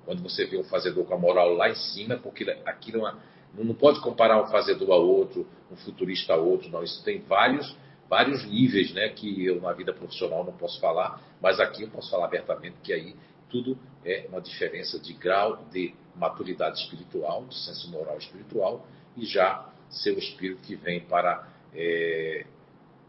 Quando 0.06 0.22
você 0.22 0.46
vê 0.46 0.58
um 0.58 0.64
fazedor 0.64 1.06
com 1.06 1.14
a 1.14 1.18
moral 1.18 1.54
lá 1.54 1.70
em 1.70 1.76
cima, 1.76 2.18
porque 2.18 2.44
aquilo 2.66 3.08
é 3.08 3.16
não 3.58 3.74
pode 3.74 4.00
comparar 4.02 4.42
um 4.42 4.48
fazedor 4.48 4.92
a 4.92 4.96
outro, 4.96 5.48
um 5.72 5.76
futurista 5.76 6.34
a 6.34 6.38
outro, 6.38 6.70
não. 6.70 6.84
Isso 6.84 7.04
tem 7.04 7.20
vários, 7.20 7.76
vários 8.10 8.46
níveis, 8.46 8.94
né, 8.94 9.10
que 9.10 9.46
eu 9.46 9.62
na 9.62 9.74
vida 9.74 9.94
profissional 9.94 10.44
não 10.44 10.54
posso 10.54 10.80
falar, 10.80 11.22
mas 11.42 11.60
aqui 11.60 11.84
eu 11.84 11.90
posso 11.90 12.10
falar 12.10 12.26
abertamente 12.26 12.78
que 12.84 12.94
aí 12.94 13.16
tudo 13.50 13.78
é 14.06 14.28
uma 14.30 14.40
diferença 14.40 15.00
de 15.00 15.14
grau 15.14 15.66
de 15.72 15.94
maturidade 16.16 16.80
espiritual, 16.80 17.46
de 17.46 17.56
senso 17.56 17.90
moral 17.90 18.18
espiritual 18.18 18.86
e 19.18 19.26
já 19.26 19.68
ser 19.90 20.12
o 20.12 20.20
espírito 20.20 20.62
que 20.62 20.76
vem 20.76 21.02
para 21.02 21.48
é, 21.74 22.46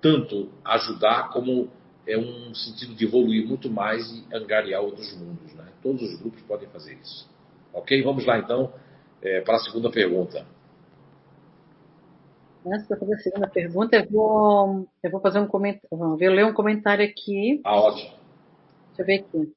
tanto 0.00 0.50
ajudar 0.64 1.28
como 1.30 1.70
é 2.06 2.16
um 2.16 2.54
sentido 2.54 2.94
de 2.94 3.04
evoluir 3.04 3.46
muito 3.46 3.70
mais 3.70 4.10
e 4.10 4.24
angariar 4.34 4.82
outros 4.82 5.12
mundos. 5.16 5.52
Né? 5.52 5.66
Todos 5.82 6.02
os 6.02 6.18
grupos 6.18 6.40
podem 6.42 6.68
fazer 6.68 6.94
isso. 6.94 7.28
Ok? 7.72 8.02
Vamos 8.02 8.24
lá 8.24 8.38
então 8.38 8.72
é, 9.22 9.40
para 9.40 9.56
a 9.56 9.60
segunda 9.60 9.90
pergunta. 9.90 10.46
Antes 12.66 12.86
de 12.86 12.96
fazer 12.96 13.14
a 13.14 13.18
segunda 13.18 13.48
pergunta, 13.48 13.96
eu 13.96 14.10
vou, 14.10 14.88
eu 15.02 15.10
vou 15.10 15.20
fazer 15.20 15.38
um 15.38 15.46
comentário. 15.46 15.88
Vou 15.90 16.16
ler 16.16 16.44
um 16.44 16.52
comentário 16.52 17.04
aqui. 17.04 17.60
Ah, 17.64 17.76
ótimo. 17.76 18.10
Deixa 18.88 19.02
eu 19.02 19.06
ver 19.06 19.20
aqui. 19.20 19.52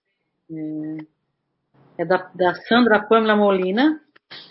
É, 1.97 2.02
é 2.04 2.06
da, 2.06 2.32
da 2.34 2.54
Sandra 2.56 3.04
Pamela 3.04 3.36
Molina. 3.36 3.99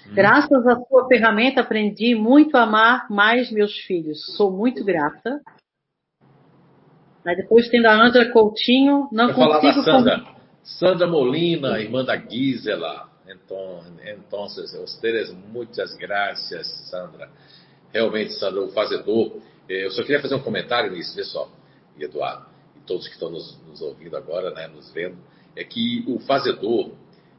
Hum. 0.06 0.14
Graças 0.14 0.66
à 0.66 0.76
sua 0.76 1.08
ferramenta 1.08 1.62
aprendi 1.62 2.14
muito 2.14 2.56
a 2.56 2.62
amar 2.62 3.06
mais 3.10 3.50
meus 3.50 3.74
filhos. 3.86 4.36
Sou 4.36 4.50
muito 4.50 4.84
grata. 4.84 5.40
Aí 7.24 7.36
depois 7.36 7.68
tem 7.68 7.80
da 7.80 7.94
Ângela 7.94 8.30
Coutinho. 8.32 9.08
Não 9.12 9.32
Vou 9.32 9.46
consigo 9.46 9.60
falar 9.60 9.72
da 9.72 9.82
Sandra. 9.82 10.32
Sandra 10.62 11.06
Molina, 11.06 11.80
irmã 11.80 12.04
da 12.04 12.16
Gisela. 12.16 13.11
Então, 13.26 13.84
então, 14.04 14.44
ustedes 14.84 15.32
muitas 15.52 15.94
graças, 15.96 16.66
Sandra. 16.90 17.30
Realmente, 17.92 18.32
Sandra, 18.34 18.62
o 18.62 18.70
fazedor. 18.72 19.40
Eh, 19.68 19.86
eu 19.86 19.90
só 19.90 20.02
queria 20.02 20.20
fazer 20.20 20.34
um 20.34 20.42
comentário 20.42 20.90
nisso, 20.90 21.22
só, 21.24 21.48
Eduardo, 21.98 22.46
e 22.76 22.80
todos 22.80 23.06
que 23.06 23.14
estão 23.14 23.30
nos, 23.30 23.58
nos 23.66 23.80
ouvindo 23.80 24.16
agora, 24.16 24.50
né, 24.50 24.66
nos 24.66 24.90
vendo, 24.92 25.18
é 25.54 25.62
que 25.62 26.04
o 26.08 26.18
fazedor 26.20 26.92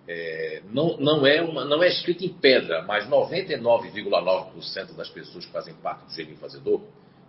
é, 0.07 0.61
não, 0.71 0.97
não, 0.97 1.25
é 1.25 1.41
uma, 1.41 1.65
não 1.65 1.81
é 1.83 1.87
escrito 1.87 2.23
em 2.23 2.33
pedra, 2.33 2.81
mas 2.83 3.07
99,9% 3.07 4.95
das 4.95 5.09
pessoas 5.09 5.45
que 5.45 5.51
fazem 5.51 5.73
parte 5.75 6.05
do 6.05 6.11
gênio 6.11 6.37
fazedor, 6.37 6.81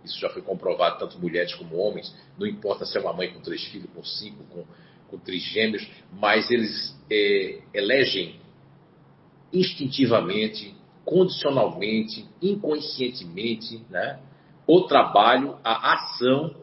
isso 0.03 0.19
já 0.19 0.29
foi 0.29 0.41
comprovado, 0.41 0.99
tanto 0.99 1.19
mulheres 1.19 1.53
como 1.55 1.77
homens, 1.77 2.13
não 2.37 2.45
importa 2.45 2.85
se 2.85 2.97
é 2.97 3.01
uma 3.01 3.13
mãe 3.13 3.33
com 3.33 3.41
três 3.41 3.63
filhos, 3.65 3.89
com 3.93 4.03
cinco, 4.03 4.43
com, 4.45 4.65
com 5.09 5.17
três 5.17 5.41
gêmeos, 5.41 5.87
mas 6.11 6.51
eles 6.51 6.95
é, 7.09 7.59
elegem 7.73 8.39
instintivamente, 9.53 10.75
condicionalmente, 11.03 12.25
inconscientemente, 12.41 13.81
né, 13.89 14.19
o 14.67 14.81
trabalho, 14.81 15.57
a 15.63 15.93
ação 15.93 16.55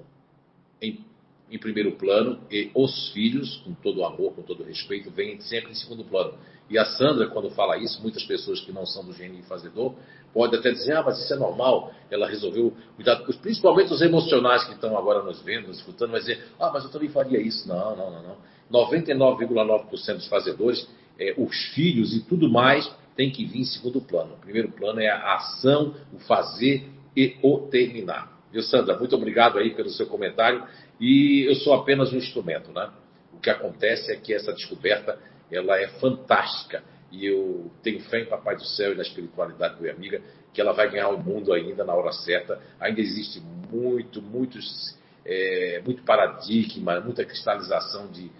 em, 0.80 1.04
em, 1.50 1.58
primeiro 1.58 1.92
plano 1.92 2.40
e 2.50 2.70
os 2.74 3.10
filhos, 3.12 3.56
com 3.58 3.72
todo 3.74 4.00
o 4.00 4.04
amor, 4.04 4.34
com 4.34 4.42
todo 4.42 4.62
o 4.62 4.66
respeito, 4.66 5.10
vêm 5.10 5.40
sempre 5.40 5.70
em 5.70 5.74
segundo 5.74 6.04
plano. 6.04 6.34
E 6.68 6.78
a 6.78 6.84
Sandra, 6.84 7.28
quando 7.28 7.50
fala 7.50 7.76
isso, 7.76 8.02
muitas 8.02 8.24
pessoas 8.24 8.60
que 8.60 8.72
não 8.72 8.84
são 8.86 9.04
do 9.04 9.12
gênio 9.12 9.42
fazedor, 9.44 9.94
podem 10.32 10.58
até 10.58 10.72
dizer, 10.72 10.96
ah, 10.96 11.02
mas 11.02 11.22
isso 11.22 11.32
é 11.32 11.36
normal, 11.36 11.92
ela 12.10 12.26
resolveu 12.26 12.74
cuidar, 12.96 13.16
principalmente 13.40 13.92
os 13.92 14.00
emocionais 14.00 14.64
que 14.64 14.72
estão 14.72 14.96
agora 14.96 15.22
nos 15.22 15.40
vendo, 15.42 15.68
nos 15.68 15.78
escutando, 15.78 16.10
vai 16.10 16.20
dizer, 16.20 16.44
ah, 16.58 16.70
mas 16.72 16.84
eu 16.84 16.90
também 16.90 17.10
faria 17.10 17.40
isso. 17.40 17.68
Não, 17.68 17.94
não, 17.94 18.10
não, 18.10 18.22
não. 18.22 18.36
99,9% 18.72 20.14
dos 20.14 20.26
fazedores 20.28 20.88
é, 21.18 21.34
os 21.36 21.56
filhos 21.74 22.14
e 22.14 22.20
tudo 22.20 22.48
mais 22.48 22.90
tem 23.16 23.30
que 23.30 23.44
vir 23.44 23.60
em 23.60 23.64
segundo 23.64 24.00
plano. 24.00 24.34
O 24.34 24.38
primeiro 24.38 24.70
plano 24.70 25.00
é 25.00 25.08
a 25.08 25.34
ação, 25.34 25.94
o 26.12 26.18
fazer 26.20 26.88
e 27.16 27.36
o 27.42 27.58
terminar. 27.58 28.32
Viu, 28.50 28.62
Sandra? 28.62 28.98
Muito 28.98 29.14
obrigado 29.16 29.58
aí 29.58 29.74
pelo 29.74 29.90
seu 29.90 30.06
comentário. 30.06 30.64
E 31.00 31.44
eu 31.48 31.54
sou 31.56 31.74
apenas 31.74 32.12
um 32.12 32.16
instrumento, 32.16 32.72
né? 32.72 32.90
O 33.32 33.38
que 33.38 33.50
acontece 33.50 34.12
é 34.12 34.16
que 34.16 34.32
essa 34.32 34.52
descoberta 34.52 35.18
ela 35.50 35.78
é 35.78 35.88
fantástica. 35.98 36.82
E 37.10 37.26
eu 37.26 37.70
tenho 37.82 38.00
fé 38.04 38.20
em 38.20 38.26
Papai 38.26 38.56
do 38.56 38.64
Céu 38.64 38.92
e 38.92 38.94
na 38.94 39.02
espiritualidade, 39.02 39.80
minha 39.80 39.92
amiga, 39.92 40.22
que 40.52 40.60
ela 40.60 40.72
vai 40.72 40.90
ganhar 40.90 41.08
o 41.08 41.22
mundo 41.22 41.52
ainda 41.52 41.84
na 41.84 41.94
hora 41.94 42.12
certa. 42.12 42.60
Ainda 42.80 43.00
existe 43.00 43.42
muito, 43.70 44.22
muitos, 44.22 44.98
é, 45.24 45.82
muito 45.84 46.02
paradigma, 46.04 47.00
muita 47.00 47.24
cristalização 47.24 48.10
de, 48.10 48.30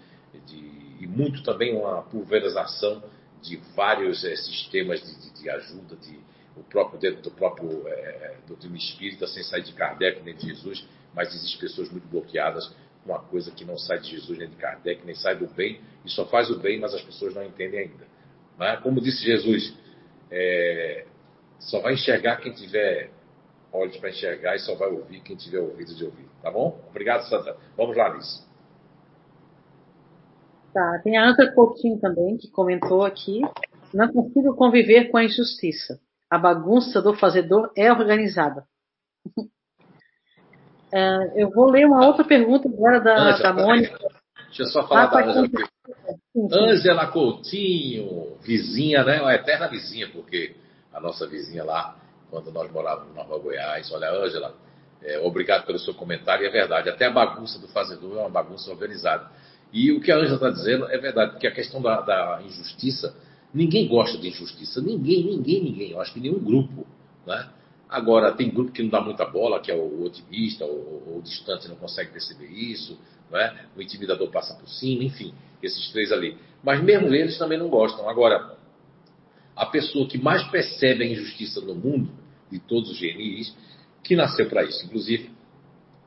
de 0.47 0.82
e 0.99 1.07
muito 1.07 1.43
também 1.43 1.75
uma 1.75 2.01
pulverização 2.03 3.03
de 3.41 3.57
vários 3.75 4.23
é, 4.23 4.35
sistemas 4.35 5.01
de, 5.01 5.19
de, 5.19 5.41
de, 5.41 5.49
ajuda, 5.49 5.95
de, 5.97 6.19
o 6.55 6.63
próprio 6.63 6.99
dentro 6.99 7.21
do 7.21 7.31
próprio 7.31 7.87
é, 7.87 8.37
doutrina 8.47 8.77
espírita, 8.77 9.27
sem 9.27 9.43
sair 9.43 9.63
de 9.63 9.73
Kardec 9.73 10.21
nem 10.23 10.35
de 10.35 10.47
Jesus, 10.47 10.85
mas 11.13 11.33
existem 11.33 11.59
pessoas 11.59 11.89
muito 11.89 12.07
bloqueadas 12.07 12.67
com 13.03 13.11
uma 13.11 13.19
coisa 13.19 13.51
que 13.51 13.65
não 13.65 13.77
sai 13.77 13.99
de 13.99 14.11
Jesus 14.11 14.37
nem 14.37 14.49
de 14.49 14.55
Kardec, 14.55 15.05
nem 15.05 15.15
sai 15.15 15.35
do 15.35 15.47
bem, 15.47 15.81
e 16.05 16.09
só 16.09 16.25
faz 16.25 16.49
o 16.49 16.59
bem, 16.59 16.79
mas 16.79 16.93
as 16.93 17.01
pessoas 17.01 17.33
não 17.33 17.43
entendem 17.43 17.81
ainda. 17.81 18.07
Né? 18.57 18.77
Como 18.81 19.01
disse 19.01 19.23
Jesus, 19.23 19.73
é, 20.31 21.05
só 21.59 21.79
vai 21.81 21.93
enxergar 21.93 22.37
quem 22.37 22.53
tiver 22.53 23.09
olhos 23.71 23.97
para 23.97 24.09
enxergar 24.09 24.55
e 24.55 24.59
só 24.59 24.75
vai 24.75 24.89
ouvir 24.89 25.21
quem 25.21 25.35
tiver 25.35 25.59
ouvidos 25.59 25.97
de 25.97 26.05
ouvir. 26.05 26.27
Tá 26.41 26.51
bom? 26.51 26.79
Obrigado, 26.89 27.27
Santa. 27.27 27.57
Vamos 27.75 27.97
lá, 27.97 28.09
Liz. 28.09 28.52
Tá, 30.73 30.99
tem 31.03 31.17
a 31.17 31.29
Anta 31.29 31.51
Coutinho 31.53 31.99
também, 31.99 32.35
que 32.37 32.49
comentou 32.49 33.03
aqui. 33.03 33.41
Não 33.93 34.11
consigo 34.11 34.55
conviver 34.55 35.11
com 35.11 35.17
a 35.17 35.23
injustiça. 35.23 35.99
A 36.27 36.37
bagunça 36.37 36.99
do 36.99 37.13
fazedor 37.13 37.71
é 37.77 37.91
organizada. 37.91 38.65
é, 40.91 41.33
eu 41.43 41.51
vou 41.51 41.69
ler 41.69 41.85
uma 41.85 42.07
outra 42.07 42.23
pergunta 42.23 42.67
agora 42.67 42.99
da, 42.99 43.15
Ângela, 43.15 43.53
da 43.53 43.53
Mônica. 43.53 43.99
Deixa 44.47 44.63
eu 44.63 44.67
só 44.67 44.87
falar 44.87 45.03
ah, 45.03 45.07
da 45.07 45.25
Ângela. 45.25 45.69
Ângela 46.51 47.07
Coutinho, 47.11 48.37
vizinha, 48.41 49.03
né? 49.03 49.21
Uma 49.21 49.35
eterna 49.35 49.67
vizinha, 49.67 50.09
porque 50.11 50.55
a 50.91 50.99
nossa 50.99 51.27
vizinha 51.27 51.63
lá, 51.63 51.95
quando 52.31 52.51
nós 52.51 52.71
morávamos 52.71 53.11
em 53.11 53.15
Nova 53.15 53.37
Goiás, 53.37 53.91
olha, 53.91 54.09
Ângela, 54.09 54.55
é, 55.03 55.19
obrigado 55.19 55.67
pelo 55.67 55.77
seu 55.77 55.93
comentário, 55.93 56.45
e 56.45 56.47
é 56.47 56.51
verdade, 56.51 56.89
até 56.89 57.05
a 57.05 57.11
bagunça 57.11 57.59
do 57.59 57.67
fazedor 57.67 58.17
é 58.17 58.21
uma 58.21 58.29
bagunça 58.29 58.71
organizada. 58.71 59.29
E 59.73 59.91
o 59.91 59.99
que 59.99 60.11
a 60.11 60.17
Ângela 60.17 60.35
está 60.35 60.49
dizendo 60.51 60.85
é 60.85 60.97
verdade, 60.99 61.31
porque 61.31 61.47
a 61.47 61.51
questão 61.51 61.81
da, 61.81 61.99
da, 62.01 62.41
injustiça, 62.45 63.17
ninguém 63.51 63.87
gosta 63.87 64.19
de 64.19 64.27
injustiça, 64.27 64.79
ninguém, 64.79 65.23
ninguém, 65.23 65.63
ninguém, 65.63 65.91
eu 65.91 65.99
acho 65.99 66.13
que 66.13 66.19
nenhum 66.19 66.37
grupo. 66.37 66.85
Né? 67.25 67.49
Agora, 67.89 68.31
tem 68.33 68.51
grupo 68.51 68.71
que 68.71 68.83
não 68.83 68.89
dá 68.91 69.01
muita 69.01 69.25
bola, 69.25 69.59
que 69.59 69.71
é 69.71 69.75
o 69.75 70.03
otimista, 70.03 70.63
o, 70.63 71.17
o 71.17 71.21
distante 71.23 71.67
não 71.67 71.75
consegue 71.75 72.11
perceber 72.11 72.45
isso, 72.45 72.99
né? 73.31 73.65
o 73.75 73.81
intimidador 73.81 74.29
passa 74.29 74.53
por 74.53 74.69
cima, 74.69 75.03
enfim, 75.03 75.33
esses 75.63 75.91
três 75.91 76.11
ali. 76.11 76.37
Mas 76.63 76.83
mesmo 76.83 77.07
eles 77.07 77.35
também 77.39 77.57
não 77.57 77.67
gostam. 77.67 78.07
Agora, 78.07 78.55
a 79.55 79.65
pessoa 79.65 80.07
que 80.07 80.19
mais 80.19 80.43
percebe 80.49 81.03
a 81.03 81.07
injustiça 81.07 81.59
no 81.61 81.73
mundo, 81.73 82.11
de 82.51 82.59
todos 82.59 82.91
os 82.91 82.97
genis, 82.97 83.55
que 84.03 84.15
nasceu 84.15 84.47
para 84.47 84.63
isso, 84.63 84.85
inclusive 84.85 85.31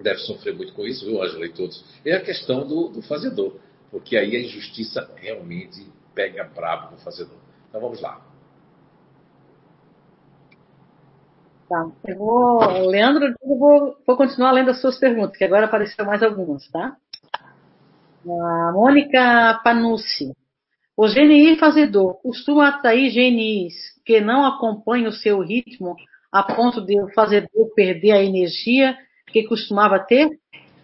deve 0.02 0.18
sofrer 0.20 0.54
muito 0.54 0.72
com 0.72 0.82
isso, 0.86 1.04
viu, 1.04 1.22
Ângela 1.22 1.46
e 1.46 1.52
todos, 1.52 1.84
é 2.04 2.14
a 2.14 2.20
questão 2.20 2.66
do, 2.66 2.88
do 2.88 3.02
fazedor. 3.02 3.56
Porque 3.90 4.16
aí 4.16 4.36
a 4.36 4.40
injustiça 4.40 5.10
realmente 5.16 5.86
pega 6.14 6.44
brabo 6.44 6.92
no 6.92 6.98
fazedor. 6.98 7.38
Então 7.68 7.80
vamos 7.80 8.00
lá. 8.00 8.20
Tá. 11.68 11.90
Eu 12.06 12.16
vou, 12.16 12.86
Leandro, 12.86 13.26
eu 13.26 13.58
vou, 13.58 13.96
vou 14.06 14.16
continuar 14.16 14.52
lendo 14.52 14.70
as 14.70 14.80
suas 14.80 14.98
perguntas, 14.98 15.36
que 15.36 15.44
agora 15.44 15.66
apareceram 15.66 16.08
mais 16.08 16.22
algumas, 16.22 16.68
tá? 16.68 16.96
A 18.24 18.72
Mônica 18.72 19.60
Panucci. 19.64 20.32
O 20.96 21.06
GNI 21.06 21.58
fazedor 21.58 22.14
costuma 22.22 22.68
atrair 22.68 23.12
GNIs 23.12 23.74
que 24.04 24.20
não 24.20 24.46
acompanham 24.46 25.10
o 25.10 25.12
seu 25.12 25.40
ritmo 25.40 25.94
a 26.32 26.42
ponto 26.42 26.84
de 26.84 27.00
o 27.00 27.12
fazedor 27.12 27.74
perder 27.74 28.12
a 28.12 28.22
energia 28.22 28.96
que 29.42 29.48
costumava 29.48 29.98
ter? 29.98 30.30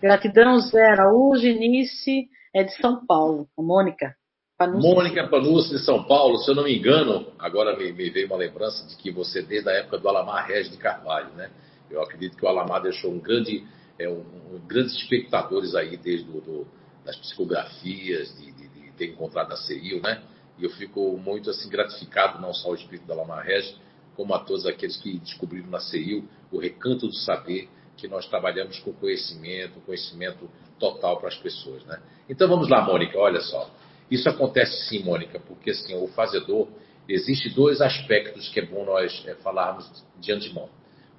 Gratidão, 0.03 0.61
Zé 0.61 0.85
Araújo, 0.91 1.47
Nice, 1.59 2.29
é 2.55 2.63
de 2.63 2.77
São 2.77 3.07
Paulo. 3.07 3.49
Mônica. 3.59 4.15
Panúcio. 4.59 4.95
Mônica 4.95 5.27
Panúcio 5.29 5.79
de 5.79 5.83
São 5.83 6.05
Paulo, 6.05 6.37
se 6.39 6.51
eu 6.51 6.55
não 6.55 6.65
me 6.65 6.77
engano, 6.77 7.33
agora 7.39 7.75
me, 7.79 7.91
me, 7.93 8.11
veio 8.11 8.27
uma 8.27 8.37
lembrança 8.37 8.87
de 8.87 8.95
que 8.97 9.11
você, 9.11 9.41
desde 9.41 9.71
a 9.71 9.73
época 9.73 9.97
do 9.97 10.07
Alamar 10.07 10.47
Regis 10.47 10.71
de 10.71 10.77
Carvalho, 10.77 11.33
né? 11.33 11.51
Eu 11.91 12.03
acredito 12.03 12.37
que 12.37 12.45
o 12.45 12.49
Alamar 12.49 12.83
deixou 12.83 13.11
um 13.11 13.19
grande, 13.19 13.67
é, 13.99 14.07
um, 14.07 14.21
um, 14.21 14.61
grandes 14.67 14.95
espectadores 14.97 15.75
aí 15.75 15.97
desde 15.97 16.27
do, 16.27 16.41
do, 16.43 16.67
das 17.07 17.17
psicografias, 17.17 18.37
de, 18.39 18.53
de, 18.53 18.69
de, 18.69 18.93
ter 18.93 19.07
encontrado 19.07 19.51
a 19.53 19.57
CEIU, 19.57 20.03
né? 20.03 20.23
E 20.59 20.65
eu 20.65 20.71
fico 20.71 21.17
muito 21.17 21.49
assim 21.49 21.71
gratificado, 21.71 22.39
não 22.39 22.53
só 22.53 22.71
o 22.71 22.75
espírito 22.75 23.11
Alamar 23.11 23.47
Regis, 23.47 23.81
como 24.15 24.35
a 24.35 24.41
todos 24.41 24.67
aqueles 24.67 24.99
que 24.99 25.19
descobriram 25.19 25.71
na 25.71 25.81
CEIU 25.81 26.29
o 26.53 26.59
recanto 26.59 27.09
do 27.09 27.15
saber, 27.15 27.71
que 28.03 28.09
nós 28.09 28.27
trabalhamos 28.27 28.81
com 28.81 28.93
conhecimento, 28.93 29.79
conhecimento 29.87 30.51
total 30.77 31.21
para 31.21 31.29
as 31.29 31.37
pessoas. 31.37 31.85
Né? 31.85 32.03
Então 32.29 32.49
vamos 32.49 32.69
lá, 32.69 32.83
Mônica, 32.83 33.17
olha 33.17 33.41
só. 33.41 33.71
Isso 34.11 34.29
acontece 34.29 34.89
sim, 34.89 35.05
Mônica, 35.05 35.39
porque 35.39 35.71
assim, 35.71 35.95
o 35.95 36.09
fazedor, 36.09 36.67
existe 37.09 37.49
dois 37.51 37.81
aspectos 37.81 38.49
que 38.49 38.59
é 38.59 38.67
bom 38.67 38.85
nós 38.85 39.23
é, 39.29 39.37
falarmos 39.37 40.05
de 40.19 40.33
antemão. 40.33 40.69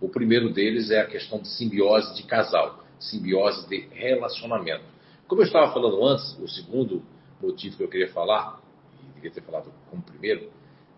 O 0.02 0.10
primeiro 0.10 0.52
deles 0.52 0.92
é 0.92 1.00
a 1.00 1.08
questão 1.08 1.40
de 1.40 1.48
simbiose 1.48 2.14
de 2.16 2.24
casal, 2.24 2.84
simbiose 3.00 3.66
de 3.70 3.88
relacionamento. 3.94 4.84
Como 5.26 5.42
eu 5.42 5.46
estava 5.46 5.72
falando 5.72 6.06
antes, 6.06 6.38
o 6.38 6.48
segundo 6.50 7.02
motivo 7.42 7.78
que 7.78 7.84
eu 7.84 7.88
queria 7.88 8.10
falar, 8.10 8.62
e 9.02 9.14
devia 9.14 9.32
ter 9.32 9.42
falado 9.42 9.72
como 9.90 10.04
primeiro, 10.04 10.52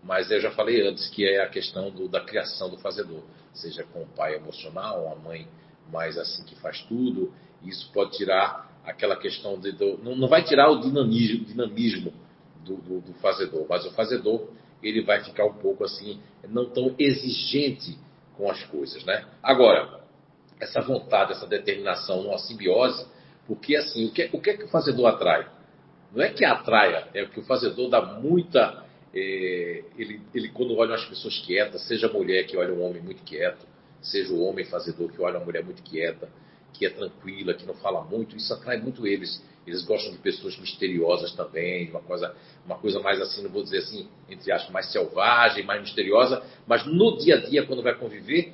mas 0.04 0.32
eu 0.32 0.42
já 0.42 0.50
falei 0.50 0.88
antes 0.88 1.08
que 1.10 1.28
é 1.28 1.44
a 1.44 1.48
questão 1.48 1.92
do, 1.92 2.08
da 2.08 2.22
criação 2.22 2.72
do 2.72 2.78
fazedor, 2.78 3.22
seja 3.54 3.84
com 3.84 4.02
o 4.02 4.08
pai 4.08 4.34
emocional, 4.34 5.12
a 5.12 5.16
mãe 5.16 5.48
mais 5.92 6.18
assim 6.18 6.44
que 6.44 6.56
faz 6.56 6.82
tudo. 6.84 7.34
Isso 7.64 7.92
pode 7.92 8.18
tirar 8.18 8.70
aquela 8.86 9.16
questão 9.16 9.60
de. 9.60 9.72
Do, 9.72 9.98
não, 10.04 10.16
não, 10.16 10.28
vai 10.28 10.44
tirar 10.44 10.70
o 10.70 10.80
dinamismo, 10.80 11.46
dinamismo 11.46 12.14
do, 12.64 12.76
do, 12.78 13.02
do, 13.02 13.14
fazedor, 13.16 13.66
mas 13.70 13.86
o 13.86 13.92
fazedor 13.92 14.50
ele 14.82 15.02
vai 15.02 15.24
ficar 15.24 15.46
um 15.46 15.54
pouco 15.54 15.84
assim, 15.84 16.20
não 16.48 16.70
tão 16.70 16.94
exigente 17.00 17.98
com 18.38 18.50
as 18.50 18.64
coisas, 18.66 19.04
né? 19.04 19.26
Agora, 19.42 20.02
essa 20.60 20.82
vontade, 20.82 21.32
essa 21.32 21.48
determinação 21.48 22.24
numa 22.24 22.38
simbiose, 22.38 23.06
porque 23.48 23.76
assim, 23.76 24.06
o 24.06 24.12
que, 24.12 24.30
o 24.32 24.40
que 24.40 24.50
é 24.52 24.58
que 24.58 24.64
o 24.64 24.68
fazedor 24.68 25.08
atrai? 25.08 25.48
Não 26.14 26.24
é 26.24 26.30
que 26.30 26.46
atraia, 26.46 27.08
é 27.14 27.26
que 27.26 27.40
o 27.40 27.44
fazedor 27.44 27.90
dá 27.90 28.02
muita. 28.02 28.86
É, 29.14 29.84
ele, 29.98 30.22
ele, 30.34 30.50
quando 30.50 30.76
olha 30.78 30.96
as 30.96 31.06
pessoas 31.06 31.40
quietas, 31.40 31.88
seja 31.88 32.10
mulher 32.10 32.46
que 32.46 32.58
olha 32.58 32.74
um 32.74 32.84
homem 32.84 33.02
muito 33.02 33.24
quieto, 33.24 33.66
seja 34.06 34.34
o 34.34 34.44
homem 34.44 34.66
fazedor 34.66 35.12
que 35.12 35.22
olha 35.22 35.38
uma 35.38 35.46
mulher 35.46 35.64
muito 35.64 35.82
quieta, 35.84 36.30
que 36.74 36.86
é 36.86 36.90
tranquila, 36.90 37.54
que 37.54 37.66
não 37.66 37.74
fala 37.76 38.04
muito, 38.04 38.36
isso 38.36 38.54
atrai 38.54 38.78
muito 38.78 39.08
eles. 39.08 39.42
Eles 39.66 39.84
gostam 39.84 40.12
de 40.12 40.20
pessoas 40.20 40.58
misteriosas 40.58 41.34
também, 41.34 41.90
uma 41.90 42.02
coisa, 42.02 42.36
uma 42.66 42.78
coisa 42.78 43.00
mais 43.00 43.20
assim, 43.20 43.42
não 43.42 43.50
vou 43.50 43.64
dizer 43.64 43.80
assim, 43.80 44.08
entre 44.30 44.52
aspas, 44.52 44.72
mais 44.72 44.92
selvagem, 44.92 45.64
mais 45.66 45.82
misteriosa, 45.82 46.44
mas 46.68 46.86
no 46.86 47.18
dia 47.18 47.36
a 47.36 47.42
dia, 47.42 47.66
quando 47.66 47.82
vai 47.82 47.96
conviver, 47.96 48.54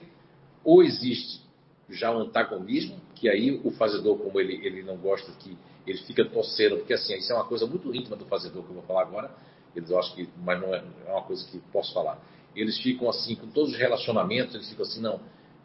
ou 0.63 0.81
existe 0.81 1.41
já 1.89 2.11
um 2.11 2.19
antagonismo, 2.19 3.01
que 3.15 3.27
aí 3.27 3.59
o 3.63 3.71
fazedor, 3.71 4.17
como 4.17 4.39
ele, 4.39 4.65
ele 4.65 4.81
não 4.83 4.95
gosta 4.95 5.31
que 5.33 5.57
ele 5.85 5.97
fica 5.99 6.23
torcendo, 6.23 6.77
porque 6.77 6.93
assim, 6.93 7.15
isso 7.15 7.33
é 7.33 7.35
uma 7.35 7.45
coisa 7.45 7.65
muito 7.65 7.93
íntima 7.93 8.15
do 8.15 8.25
fazedor 8.25 8.63
que 8.63 8.69
eu 8.69 8.75
vou 8.75 8.83
falar 8.83 9.01
agora, 9.01 9.31
eles 9.75 9.91
acho 9.91 10.15
que, 10.15 10.29
mas 10.37 10.61
não 10.61 10.73
é, 10.73 10.83
é 11.07 11.11
uma 11.11 11.23
coisa 11.23 11.45
que 11.49 11.59
posso 11.71 11.93
falar. 11.93 12.21
Eles 12.55 12.77
ficam 12.79 13.09
assim, 13.09 13.35
com 13.35 13.47
todos 13.47 13.73
os 13.73 13.77
relacionamentos, 13.77 14.55
eles 14.55 14.69
ficam 14.69 14.85
assim, 14.85 15.01
não, 15.01 15.19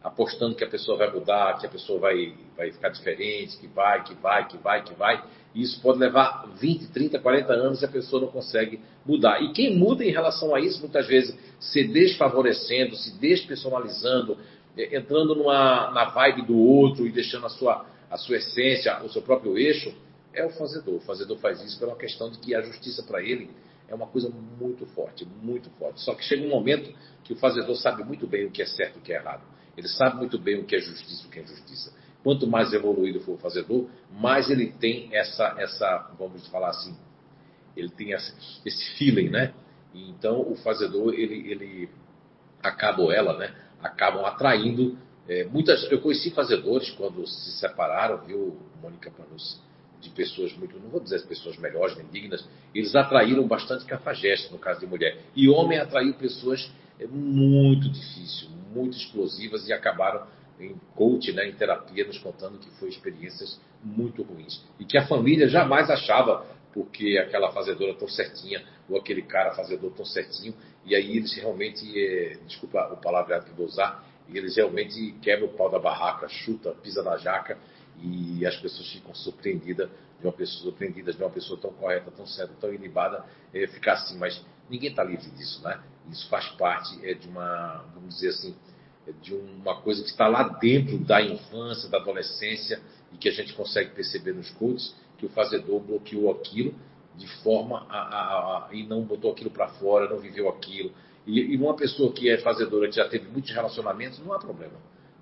apostando 0.07 0.55
que 0.55 0.63
a 0.63 0.69
pessoa 0.69 0.97
vai 0.97 1.13
mudar, 1.13 1.59
que 1.59 1.67
a 1.67 1.69
pessoa 1.69 1.99
vai, 1.99 2.33
vai 2.57 2.71
ficar 2.71 2.91
diferente, 2.91 3.59
que 3.59 3.67
vai, 3.67 4.05
que 4.05 4.15
vai, 4.15 4.47
que 4.47 4.57
vai, 4.57 4.85
que 4.85 4.95
vai. 4.95 5.25
E 5.53 5.63
isso 5.63 5.81
pode 5.83 5.99
levar 5.99 6.47
20, 6.61 6.93
30, 6.93 7.19
40 7.19 7.53
anos 7.53 7.83
e 7.83 7.85
a 7.85 7.89
pessoa 7.89 8.23
não 8.23 8.29
consegue 8.29 8.81
mudar. 9.05 9.43
E 9.43 9.53
quem 9.53 9.77
muda 9.77 10.05
em 10.05 10.13
relação 10.13 10.55
a 10.55 10.61
isso, 10.61 10.79
muitas 10.79 11.09
vezes, 11.09 11.37
se 11.59 11.83
desfavorecendo, 11.83 12.95
se 12.95 13.19
despersonalizando, 13.19 14.39
é, 14.79 14.97
entrando 14.97 15.35
numa, 15.35 15.91
na 15.91 16.05
vibe 16.05 16.43
do 16.43 16.57
outro 16.57 17.05
e 17.05 17.11
deixando 17.11 17.47
a 17.47 17.51
sua, 17.51 17.85
a 18.09 18.17
sua 18.17 18.37
essência, 18.37 19.03
o 19.03 19.09
seu 19.09 19.23
próprio 19.23 19.59
eixo, 19.59 19.93
é 20.33 20.45
o 20.45 20.51
fazedor. 20.51 20.95
O 20.95 21.01
fazedor 21.01 21.37
faz 21.39 21.61
isso 21.63 21.81
pela 21.81 21.97
questão 21.97 22.31
de 22.31 22.39
que 22.39 22.55
a 22.55 22.61
justiça 22.61 23.03
para 23.03 23.21
ele 23.21 23.51
é 23.89 23.95
uma 23.95 24.07
coisa 24.07 24.31
muito 24.61 24.87
forte, 24.87 25.27
muito 25.43 25.69
forte. 25.71 26.01
Só 26.01 26.15
que 26.15 26.23
chega 26.23 26.45
um 26.45 26.51
momento 26.51 26.95
que 27.25 27.33
o 27.33 27.37
fazedor 27.37 27.75
sabe 27.75 28.05
muito 28.05 28.25
bem 28.29 28.47
o 28.47 28.53
que 28.53 28.63
é 28.63 28.67
certo 28.67 28.97
e 28.97 28.99
o 29.01 29.03
que 29.03 29.13
é 29.13 29.17
errado. 29.17 29.56
Ele 29.77 29.89
sabe 29.89 30.17
muito 30.17 30.39
bem 30.39 30.59
o 30.59 30.65
que 30.65 30.77
é 30.77 30.81
justiça 30.81 31.25
e 31.25 31.27
o 31.27 31.31
que 31.31 31.39
é 31.39 31.43
injustiça. 31.43 31.93
Quanto 32.23 32.47
mais 32.47 32.73
evoluído 32.73 33.21
for 33.21 33.35
o 33.35 33.39
fazedor, 33.39 33.89
mais 34.11 34.51
ele 34.51 34.73
tem 34.73 35.15
essa, 35.15 35.55
essa 35.59 36.11
vamos 36.19 36.47
falar 36.49 36.71
assim, 36.71 36.97
ele 37.77 37.91
tem 37.91 38.15
essa, 38.15 38.35
esse 38.65 38.97
feeling, 38.97 39.29
né? 39.29 39.53
E 39.95 40.09
então 40.11 40.41
o 40.41 40.57
fazedor, 40.57 41.15
ele, 41.15 41.51
ele 41.51 41.89
acaba, 42.63 43.03
ou 43.03 43.13
ela, 43.13 43.37
né? 43.37 43.55
Acabam 43.83 44.25
atraindo 44.25 44.99
é, 45.29 45.45
muitas. 45.45 45.91
Eu 45.91 46.01
conheci 46.01 46.31
fazedores 46.31 46.91
quando 46.91 47.27
se 47.27 47.53
separaram, 47.59 48.25
viu, 48.25 48.57
Mônica 48.83 49.11
Panus, 49.11 49.61
de 50.01 50.11
pessoas 50.11 50.53
muito, 50.57 50.79
não 50.79 50.89
vou 50.89 51.01
dizer 51.01 51.23
pessoas 51.27 51.57
melhores 51.59 51.97
nem 51.97 52.07
dignas, 52.07 52.47
eles 52.75 52.95
atraíram 52.95 53.47
bastante 53.47 53.85
cafajeste, 53.85 54.53
no 54.53 54.59
caso 54.59 54.81
de 54.81 54.87
mulher. 54.87 55.19
E 55.35 55.49
homem 55.49 55.79
atraiu 55.79 56.15
pessoas 56.15 56.71
muito 57.05 57.91
difícil, 57.91 58.49
muito 58.73 58.97
explosivas 58.97 59.69
e 59.69 59.73
acabaram 59.73 60.27
em 60.59 60.75
coach, 60.95 61.33
né, 61.33 61.47
em 61.49 61.53
terapia, 61.53 62.07
nos 62.07 62.19
contando 62.19 62.59
que 62.59 62.71
foi 62.79 62.89
experiências 62.89 63.61
muito 63.83 64.23
ruins. 64.23 64.65
E 64.81 64.85
que 64.85 64.97
a 64.97 65.07
família 65.07 65.49
jamais 65.49 65.91
achava 65.91 66.47
porque 66.73 67.17
aquela 67.17 67.51
fazedora 67.53 67.95
tão 67.95 68.07
certinha, 68.07 68.63
ou 68.87 68.99
aquele 68.99 69.23
cara 69.23 69.55
fazedor 69.55 69.91
tão 69.93 70.05
certinho, 70.05 70.55
e 70.85 70.95
aí 70.95 71.17
eles 71.17 71.33
realmente, 71.35 71.87
é, 71.99 72.37
desculpa 72.47 72.93
o 72.93 72.99
palavreado 72.99 73.47
que 73.47 73.53
vou 73.53 73.65
usar, 73.65 74.05
eles 74.29 74.57
realmente 74.57 75.13
quebram 75.23 75.49
o 75.49 75.53
pau 75.53 75.71
da 75.71 75.79
barraca, 75.79 76.29
chuta, 76.29 76.73
pisa 76.83 77.03
na 77.03 77.17
jaca, 77.17 77.59
e 78.03 78.45
as 78.45 78.57
pessoas 78.57 78.93
ficam 78.93 79.15
surpreendidas 79.15 79.89
de 80.21 80.27
uma 80.27 80.33
pessoa, 80.33 80.65
surpreendidas 80.65 81.17
de 81.17 81.23
uma 81.23 81.31
pessoa 81.31 81.59
tão 81.59 81.73
correta, 81.73 82.11
tão 82.11 82.27
certa, 82.27 82.53
tão 82.61 82.73
ilibada, 82.73 83.25
é, 83.55 83.67
ficar 83.69 83.95
assim, 83.95 84.19
mas 84.19 84.45
ninguém 84.69 84.91
está 84.91 85.05
livre 85.05 85.31
disso, 85.31 85.63
né? 85.63 85.81
Isso 86.11 86.29
faz 86.29 86.49
parte 86.51 86.99
é, 87.05 87.15
de 87.15 87.29
uma, 87.29 87.85
vamos 87.95 88.15
dizer 88.15 88.29
assim, 88.29 88.55
é 89.07 89.13
de 89.13 89.35
uma 89.35 89.81
coisa 89.81 90.03
que 90.03 90.11
está 90.11 90.29
lá 90.29 90.45
dentro 90.45 90.99
da 90.99 91.21
infância, 91.23 91.89
da 91.89 91.99
adolescência, 91.99 92.81
e 93.13 93.17
que 93.17 93.29
a 93.29 93.33
gente 93.33 93.53
consegue 93.53 93.91
perceber 93.91 94.33
nos 94.33 94.51
cultos, 94.51 94.95
que 95.19 95.27
o 95.27 95.29
fazedor 95.29 95.81
bloqueou 95.81 96.31
aquilo 96.31 96.75
de 97.17 97.27
forma 97.43 97.87
a, 97.89 97.99
a, 97.99 98.69
a 98.69 98.75
e 98.75 98.87
não 98.87 99.03
botou 99.03 99.33
aquilo 99.33 99.51
para 99.51 99.69
fora, 99.69 100.09
não 100.09 100.19
viveu 100.19 100.49
aquilo. 100.49 100.93
E, 101.27 101.41
e, 101.41 101.57
uma 101.57 101.75
pessoa 101.75 102.13
que 102.13 102.29
é 102.29 102.39
fazedora, 102.39 102.89
que 102.89 102.97
já 102.97 103.09
teve 103.09 103.29
muitos 103.29 103.51
relacionamentos, 103.51 104.19
não 104.19 104.33
há 104.33 104.39
problema. 104.39 104.75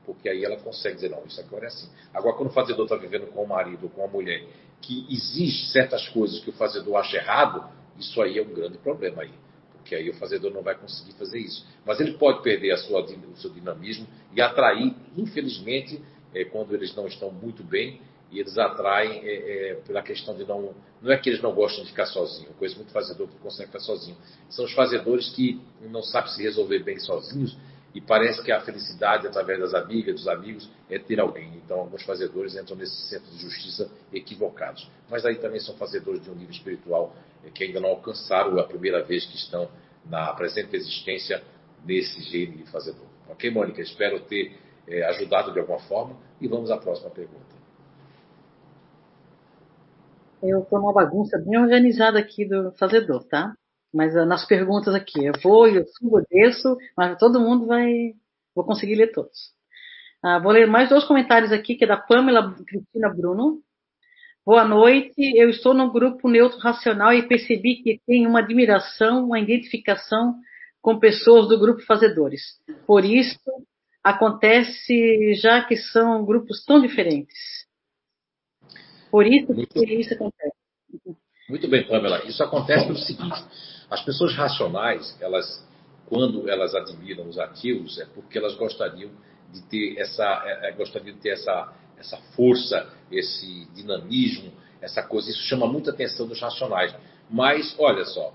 Porque 0.04 0.28
aí 0.28 0.44
ela 0.44 0.56
consegue 0.56 0.96
dizer, 0.96 1.10
não, 1.10 1.24
isso 1.24 1.40
agora 1.40 1.64
é 1.64 1.68
assim. 1.68 1.88
Agora, 2.12 2.36
quando 2.36 2.50
o 2.50 2.52
fazedor 2.52 2.84
está 2.84 2.96
vivendo 2.96 3.26
com 3.28 3.42
o 3.42 3.48
marido 3.48 3.84
ou 3.84 3.90
com 3.90 4.04
a 4.04 4.08
mulher, 4.08 4.46
que 4.82 5.06
exige 5.08 5.70
certas 5.70 6.06
coisas 6.08 6.40
que 6.40 6.50
o 6.50 6.52
fazedor 6.52 6.96
acha 6.96 7.16
errado, 7.16 7.64
isso 7.98 8.20
aí 8.20 8.38
é 8.38 8.42
um 8.42 8.52
grande 8.52 8.78
problema 8.78 9.22
aí 9.22 9.32
porque 9.84 9.94
aí 9.94 10.08
o 10.08 10.14
fazedor 10.14 10.50
não 10.50 10.62
vai 10.62 10.74
conseguir 10.74 11.12
fazer 11.12 11.38
isso. 11.38 11.66
Mas 11.84 12.00
ele 12.00 12.14
pode 12.14 12.42
perder 12.42 12.72
a 12.72 12.78
sua, 12.78 13.02
o 13.02 13.36
seu 13.36 13.50
dinamismo 13.50 14.06
e 14.34 14.40
atrair, 14.40 14.94
infelizmente, 15.14 16.02
é, 16.34 16.42
quando 16.46 16.74
eles 16.74 16.96
não 16.96 17.06
estão 17.06 17.30
muito 17.30 17.62
bem, 17.62 18.00
e 18.32 18.40
eles 18.40 18.56
atraem 18.56 19.20
é, 19.22 19.72
é, 19.72 19.74
pela 19.86 20.02
questão 20.02 20.34
de 20.34 20.44
não. 20.44 20.74
Não 21.00 21.12
é 21.12 21.18
que 21.18 21.28
eles 21.28 21.42
não 21.42 21.52
gostam 21.54 21.84
de 21.84 21.90
ficar 21.90 22.06
sozinhos, 22.06 22.56
conheço 22.58 22.76
muito 22.76 22.90
fazedor 22.90 23.28
que 23.28 23.36
consegue 23.38 23.66
ficar 23.66 23.80
sozinho. 23.80 24.16
São 24.48 24.64
os 24.64 24.72
fazedores 24.72 25.28
que 25.30 25.60
não 25.82 26.02
sabem 26.02 26.32
se 26.32 26.42
resolver 26.42 26.78
bem 26.82 26.98
sozinhos 26.98 27.56
e 27.94 28.00
parece 28.00 28.42
que 28.42 28.50
a 28.50 28.60
felicidade 28.60 29.26
através 29.26 29.60
das 29.60 29.72
amigas, 29.72 30.16
dos 30.16 30.26
amigos, 30.26 30.68
é 30.90 30.98
ter 30.98 31.20
alguém. 31.20 31.54
Então, 31.64 31.78
alguns 31.78 32.02
fazedores 32.02 32.56
entram 32.56 32.76
nesse 32.76 33.08
centro 33.08 33.30
de 33.30 33.38
justiça 33.38 33.88
equivocados. 34.12 34.90
Mas 35.08 35.24
aí 35.24 35.36
também 35.36 35.60
são 35.60 35.76
fazedores 35.76 36.22
de 36.22 36.28
um 36.28 36.34
nível 36.34 36.50
espiritual 36.50 37.14
é, 37.44 37.50
que 37.50 37.62
ainda 37.62 37.78
não 37.78 37.90
alcançaram 37.90 38.58
a 38.58 38.64
primeira 38.64 39.02
vez 39.04 39.24
que 39.24 39.36
estão 39.36 39.68
na 40.04 40.32
presente 40.34 40.74
existência 40.74 41.40
nesse 41.84 42.20
gênero 42.22 42.58
de 42.58 42.70
fazedor. 42.70 43.06
Ok, 43.28 43.48
Mônica? 43.50 43.80
Espero 43.80 44.18
ter 44.20 44.58
é, 44.88 45.04
ajudado 45.04 45.52
de 45.52 45.60
alguma 45.60 45.78
forma 45.78 46.16
e 46.40 46.48
vamos 46.48 46.72
à 46.72 46.76
próxima 46.76 47.10
pergunta. 47.10 47.54
Eu 50.42 50.62
estou 50.62 50.80
uma 50.80 50.92
bagunça 50.92 51.38
bem 51.38 51.58
organizada 51.58 52.18
aqui 52.18 52.44
do 52.44 52.72
fazedor, 52.72 53.24
tá? 53.24 53.54
Mas 53.94 54.14
uh, 54.16 54.26
nas 54.26 54.44
perguntas 54.44 54.92
aqui, 54.92 55.24
eu 55.24 55.32
vou, 55.40 55.68
eu 55.68 55.86
subo, 55.86 56.20
desço, 56.28 56.76
mas 56.96 57.16
todo 57.16 57.40
mundo 57.40 57.66
vai. 57.66 58.12
Vou 58.52 58.64
conseguir 58.64 58.96
ler 58.96 59.12
todos. 59.12 59.54
Uh, 60.24 60.42
vou 60.42 60.50
ler 60.50 60.66
mais 60.66 60.88
dois 60.88 61.04
comentários 61.04 61.52
aqui, 61.52 61.76
que 61.76 61.84
é 61.84 61.86
da 61.86 61.96
Pamela 61.96 62.52
Cristina 62.66 63.08
Bruno. 63.08 63.60
Boa 64.44 64.64
noite. 64.64 65.14
Eu 65.36 65.48
estou 65.48 65.72
no 65.72 65.92
grupo 65.92 66.28
Neutro 66.28 66.58
Racional 66.58 67.14
e 67.14 67.28
percebi 67.28 67.76
que 67.76 68.00
tem 68.04 68.26
uma 68.26 68.40
admiração, 68.40 69.26
uma 69.26 69.38
identificação 69.38 70.34
com 70.82 70.98
pessoas 70.98 71.48
do 71.48 71.58
grupo 71.58 71.80
Fazedores. 71.82 72.42
Por 72.86 73.04
isso, 73.04 73.38
acontece 74.02 75.34
já 75.34 75.64
que 75.64 75.76
são 75.76 76.24
grupos 76.26 76.64
tão 76.64 76.82
diferentes. 76.82 77.38
Por 79.10 79.24
isso 79.24 79.54
que 79.54 79.84
isso 79.94 80.14
acontece. 80.14 80.56
Muito 81.48 81.68
bem, 81.68 81.86
Pamela. 81.86 82.24
Isso 82.26 82.42
acontece 82.42 82.86
pelo 82.86 82.98
seguinte: 82.98 83.44
as 83.94 84.02
pessoas 84.02 84.34
racionais, 84.34 85.16
elas, 85.20 85.66
quando 86.06 86.48
elas 86.48 86.74
admiram 86.74 87.28
os 87.28 87.38
ativos, 87.38 87.98
é 87.98 88.04
porque 88.06 88.38
elas 88.38 88.54
gostariam 88.54 89.10
de 89.52 89.62
ter 89.62 89.98
essa, 89.98 90.42
é, 90.44 90.68
é 90.68 90.72
gostariam 90.72 91.14
de 91.14 91.20
ter 91.20 91.30
essa 91.30 91.72
essa 92.04 92.16
força, 92.36 92.86
esse 93.10 93.66
dinamismo, 93.74 94.52
essa 94.80 95.02
coisa. 95.02 95.30
Isso 95.30 95.42
chama 95.42 95.66
muita 95.66 95.90
atenção 95.90 96.26
dos 96.26 96.40
racionais. 96.40 96.94
Mas, 97.30 97.74
olha 97.78 98.04
só, 98.04 98.34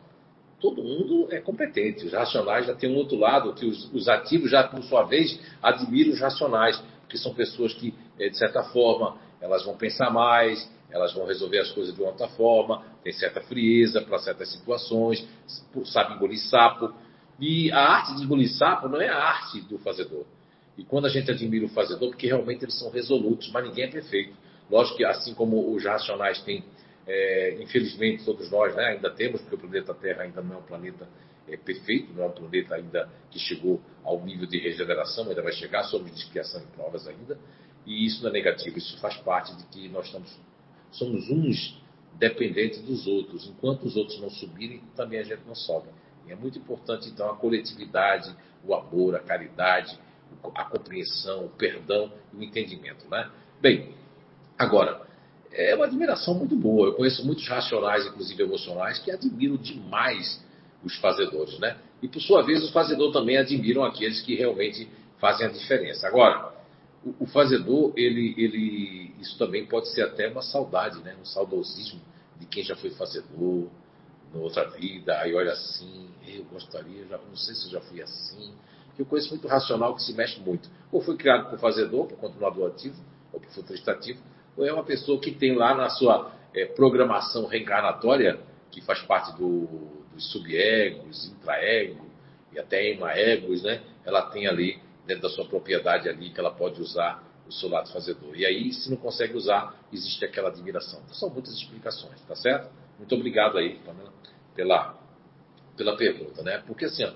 todo 0.59 0.83
mundo 0.83 1.27
é 1.31 1.39
competente. 1.39 2.05
Os 2.05 2.13
racionais 2.13 2.65
já 2.65 2.73
têm 2.73 2.91
um 2.91 2.97
outro 2.97 3.17
lado, 3.17 3.53
que 3.53 3.65
os, 3.65 3.91
os 3.93 4.09
ativos 4.09 4.49
já, 4.49 4.63
por 4.63 4.83
sua 4.83 5.03
vez, 5.03 5.39
admiram 5.61 6.11
os 6.11 6.19
racionais, 6.19 6.81
porque 7.01 7.17
são 7.17 7.33
pessoas 7.33 7.73
que, 7.73 7.93
eh, 8.19 8.29
de 8.29 8.37
certa 8.37 8.63
forma, 8.63 9.17
elas 9.39 9.63
vão 9.63 9.77
pensar 9.77 10.09
mais, 10.09 10.69
elas 10.91 11.13
vão 11.13 11.25
resolver 11.25 11.59
as 11.59 11.71
coisas 11.71 11.93
de 11.93 12.01
outra 12.01 12.27
forma, 12.29 12.83
têm 13.03 13.13
certa 13.13 13.41
frieza 13.41 14.01
para 14.01 14.17
certas 14.19 14.51
situações, 14.51 15.25
sabem 15.85 16.15
engolir 16.15 16.39
sapo. 16.39 16.93
E 17.39 17.71
a 17.71 17.79
arte 17.79 18.15
de 18.15 18.23
engolir 18.23 18.49
sapo 18.51 18.89
não 18.89 18.99
é 18.99 19.07
a 19.07 19.17
arte 19.17 19.61
do 19.61 19.77
fazedor. 19.79 20.25
E 20.77 20.83
quando 20.83 21.05
a 21.05 21.09
gente 21.09 21.29
admira 21.29 21.65
o 21.65 21.69
fazedor, 21.69 22.09
porque 22.09 22.27
realmente 22.27 22.63
eles 22.63 22.77
são 22.77 22.89
resolutos, 22.89 23.51
mas 23.51 23.65
ninguém 23.65 23.85
é 23.85 23.87
perfeito. 23.87 24.33
Lógico 24.69 24.97
que 24.97 25.05
assim 25.05 25.33
como 25.33 25.73
os 25.73 25.83
racionais 25.83 26.41
têm, 26.43 26.63
é, 27.07 27.57
infelizmente 27.61 28.23
todos 28.23 28.49
nós 28.51 28.75
né, 28.75 28.85
ainda 28.85 29.09
temos, 29.09 29.41
porque 29.41 29.55
o 29.55 29.57
planeta 29.57 29.93
Terra 29.93 30.23
ainda 30.23 30.41
não 30.41 30.55
é 30.55 30.57
um 30.59 30.63
planeta 30.63 31.07
é, 31.47 31.57
perfeito, 31.57 32.13
não 32.13 32.23
é 32.23 32.27
um 32.27 32.31
planeta 32.31 32.75
ainda 32.75 33.09
que 33.31 33.39
chegou 33.39 33.81
ao 34.03 34.23
nível 34.23 34.47
de 34.47 34.57
regeneração, 34.57 35.27
ainda 35.27 35.41
vai 35.41 35.51
chegar, 35.51 35.83
somos 35.83 36.11
de 36.11 36.19
expiação 36.19 36.61
e 36.61 36.67
provas 36.75 37.07
ainda. 37.07 37.37
E 37.85 38.05
isso 38.05 38.21
não 38.21 38.29
é 38.29 38.33
negativo, 38.33 38.77
isso 38.77 38.97
faz 38.99 39.17
parte 39.17 39.55
de 39.55 39.63
que 39.65 39.89
nós 39.89 40.05
estamos, 40.05 40.29
somos 40.91 41.29
uns 41.29 41.79
dependentes 42.13 42.81
dos 42.81 43.07
outros. 43.07 43.47
Enquanto 43.47 43.83
os 43.83 43.95
outros 43.95 44.19
não 44.19 44.29
subirem, 44.29 44.81
também 44.95 45.19
a 45.19 45.23
gente 45.23 45.41
não 45.47 45.55
sobe. 45.55 45.87
E 46.27 46.31
é 46.31 46.35
muito 46.35 46.59
importante, 46.59 47.09
então, 47.09 47.29
a 47.29 47.35
coletividade, 47.35 48.35
o 48.65 48.73
amor, 48.73 49.15
a 49.15 49.19
caridade, 49.19 49.97
a 50.53 50.65
compreensão, 50.65 51.45
o 51.45 51.49
perdão 51.49 52.11
e 52.33 52.37
o 52.37 52.43
entendimento. 52.43 53.09
Né? 53.09 53.29
Bem, 53.61 53.93
agora, 54.57 55.07
é 55.51 55.73
uma 55.75 55.85
admiração 55.85 56.35
muito 56.35 56.55
boa. 56.55 56.87
Eu 56.87 56.93
conheço 56.93 57.25
muitos 57.25 57.47
racionais, 57.47 58.05
inclusive 58.05 58.43
emocionais, 58.43 58.99
que 58.99 59.11
admiram 59.11 59.57
demais 59.57 60.43
os 60.83 60.95
fazedores, 60.97 61.57
né? 61.59 61.77
E 62.01 62.07
por 62.07 62.21
sua 62.21 62.43
vez, 62.43 62.63
os 62.63 62.71
fazedores 62.71 63.11
também 63.11 63.37
admiram 63.37 63.83
aqueles 63.83 64.21
que 64.21 64.35
realmente 64.35 64.87
fazem 65.19 65.47
a 65.47 65.49
diferença. 65.49 66.07
Agora, 66.07 66.53
o, 67.03 67.23
o 67.23 67.25
fazedor, 67.27 67.93
ele, 67.95 68.33
ele, 68.37 69.13
isso 69.19 69.37
também 69.37 69.65
pode 69.65 69.89
ser 69.89 70.01
até 70.01 70.27
uma 70.27 70.41
saudade, 70.41 70.99
né? 71.01 71.15
Um 71.19 71.25
saudosismo 71.25 71.99
de 72.37 72.45
quem 72.45 72.63
já 72.63 72.75
foi 72.75 72.89
fazedor 72.91 73.67
na 74.33 74.39
outra 74.39 74.69
vida. 74.69 75.17
Aí 75.19 75.33
olha 75.33 75.51
assim, 75.51 76.09
eu 76.27 76.43
gostaria, 76.45 77.05
já, 77.07 77.17
não 77.17 77.35
sei 77.35 77.55
se 77.55 77.65
eu 77.65 77.71
já 77.71 77.81
fui 77.81 78.01
assim. 78.01 78.53
Eu 78.97 79.05
conheço 79.05 79.29
muito 79.29 79.47
racional 79.47 79.95
que 79.95 80.03
se 80.03 80.13
mexe 80.13 80.39
muito. 80.41 80.69
Ou 80.91 81.01
foi 81.01 81.15
criado 81.15 81.49
por 81.49 81.59
fazedor, 81.59 82.07
por 82.07 82.17
continuador 82.17 82.69
ativo, 82.69 83.01
ou 83.31 83.39
por 83.39 83.49
futurista 83.51 83.91
ativo, 83.91 84.21
ou 84.57 84.65
é 84.65 84.73
uma 84.73 84.83
pessoa 84.83 85.19
que 85.19 85.31
tem 85.31 85.55
lá 85.55 85.73
na 85.73 85.89
sua 85.89 86.33
é, 86.53 86.65
programação 86.65 87.45
reencarnatória, 87.45 88.39
que 88.71 88.81
faz 88.81 89.01
parte 89.03 89.35
do, 89.37 89.67
dos 90.13 90.31
subegos, 90.31 91.27
intraego 91.27 92.05
e 92.51 92.59
até 92.59 92.91
emaegos, 92.91 93.63
né? 93.63 93.81
Ela 94.05 94.23
tem 94.23 94.47
ali, 94.47 94.79
dentro 95.09 95.23
da 95.23 95.29
sua 95.29 95.45
propriedade 95.45 96.07
ali, 96.07 96.29
que 96.29 96.39
ela 96.39 96.51
pode 96.51 96.79
usar 96.79 97.23
o 97.47 97.51
seu 97.51 97.67
lado 97.67 97.91
fazedor. 97.91 98.35
E 98.35 98.45
aí, 98.45 98.71
se 98.71 98.91
não 98.91 98.97
consegue 98.97 99.35
usar, 99.35 99.75
existe 99.91 100.23
aquela 100.23 100.49
admiração. 100.49 101.01
Então, 101.03 101.15
são 101.15 101.29
muitas 101.31 101.51
explicações, 101.55 102.21
tá 102.27 102.35
certo? 102.35 102.69
Muito 102.99 103.15
obrigado 103.15 103.57
aí, 103.57 103.79
Pamela, 103.79 104.13
pela, 104.55 104.99
pela 105.75 105.97
pergunta, 105.97 106.43
né? 106.43 106.59
Porque 106.67 106.85
assim, 106.85 107.03
ó, 107.03 107.11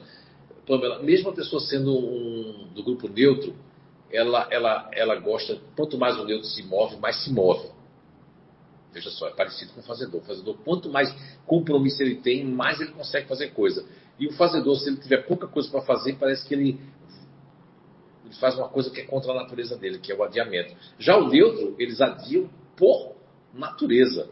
Pamela, 0.65 1.03
mesmo 1.03 1.29
a 1.29 1.33
pessoa 1.33 1.61
sendo 1.61 1.95
um, 1.95 2.67
do 2.73 2.83
grupo 2.83 3.07
neutro, 3.07 3.55
ela, 4.11 4.47
ela, 4.49 4.89
ela 4.91 5.15
gosta, 5.15 5.59
quanto 5.75 5.95
mais 5.95 6.17
o 6.17 6.25
neutro 6.25 6.47
se 6.47 6.63
move, 6.63 6.97
mais 6.97 7.23
se 7.23 7.31
move. 7.31 7.69
Veja 8.91 9.11
só, 9.11 9.27
é 9.27 9.31
parecido 9.31 9.73
com 9.73 9.81
o 9.81 9.83
fazedor. 9.83 10.21
O 10.21 10.25
fazedor, 10.25 10.57
quanto 10.63 10.89
mais 10.89 11.13
compromisso 11.45 12.01
ele 12.01 12.15
tem, 12.15 12.43
mais 12.43 12.79
ele 12.81 12.91
consegue 12.91 13.27
fazer 13.27 13.51
coisa. 13.51 13.85
E 14.19 14.27
o 14.27 14.33
fazedor, 14.33 14.75
se 14.77 14.89
ele 14.89 14.97
tiver 14.97 15.25
pouca 15.27 15.47
coisa 15.47 15.69
para 15.69 15.81
fazer, 15.81 16.15
parece 16.15 16.47
que 16.47 16.53
ele, 16.53 16.79
faz 18.39 18.55
uma 18.55 18.69
coisa 18.69 18.89
que 18.89 19.01
é 19.01 19.05
contra 19.05 19.31
a 19.31 19.35
natureza 19.35 19.77
dele, 19.77 19.99
que 19.99 20.11
é 20.11 20.15
o 20.15 20.23
adiamento. 20.23 20.75
Já 20.99 21.17
o 21.17 21.27
neutro, 21.27 21.75
eles 21.77 22.01
adiam 22.01 22.49
por 22.75 23.15
natureza. 23.53 24.29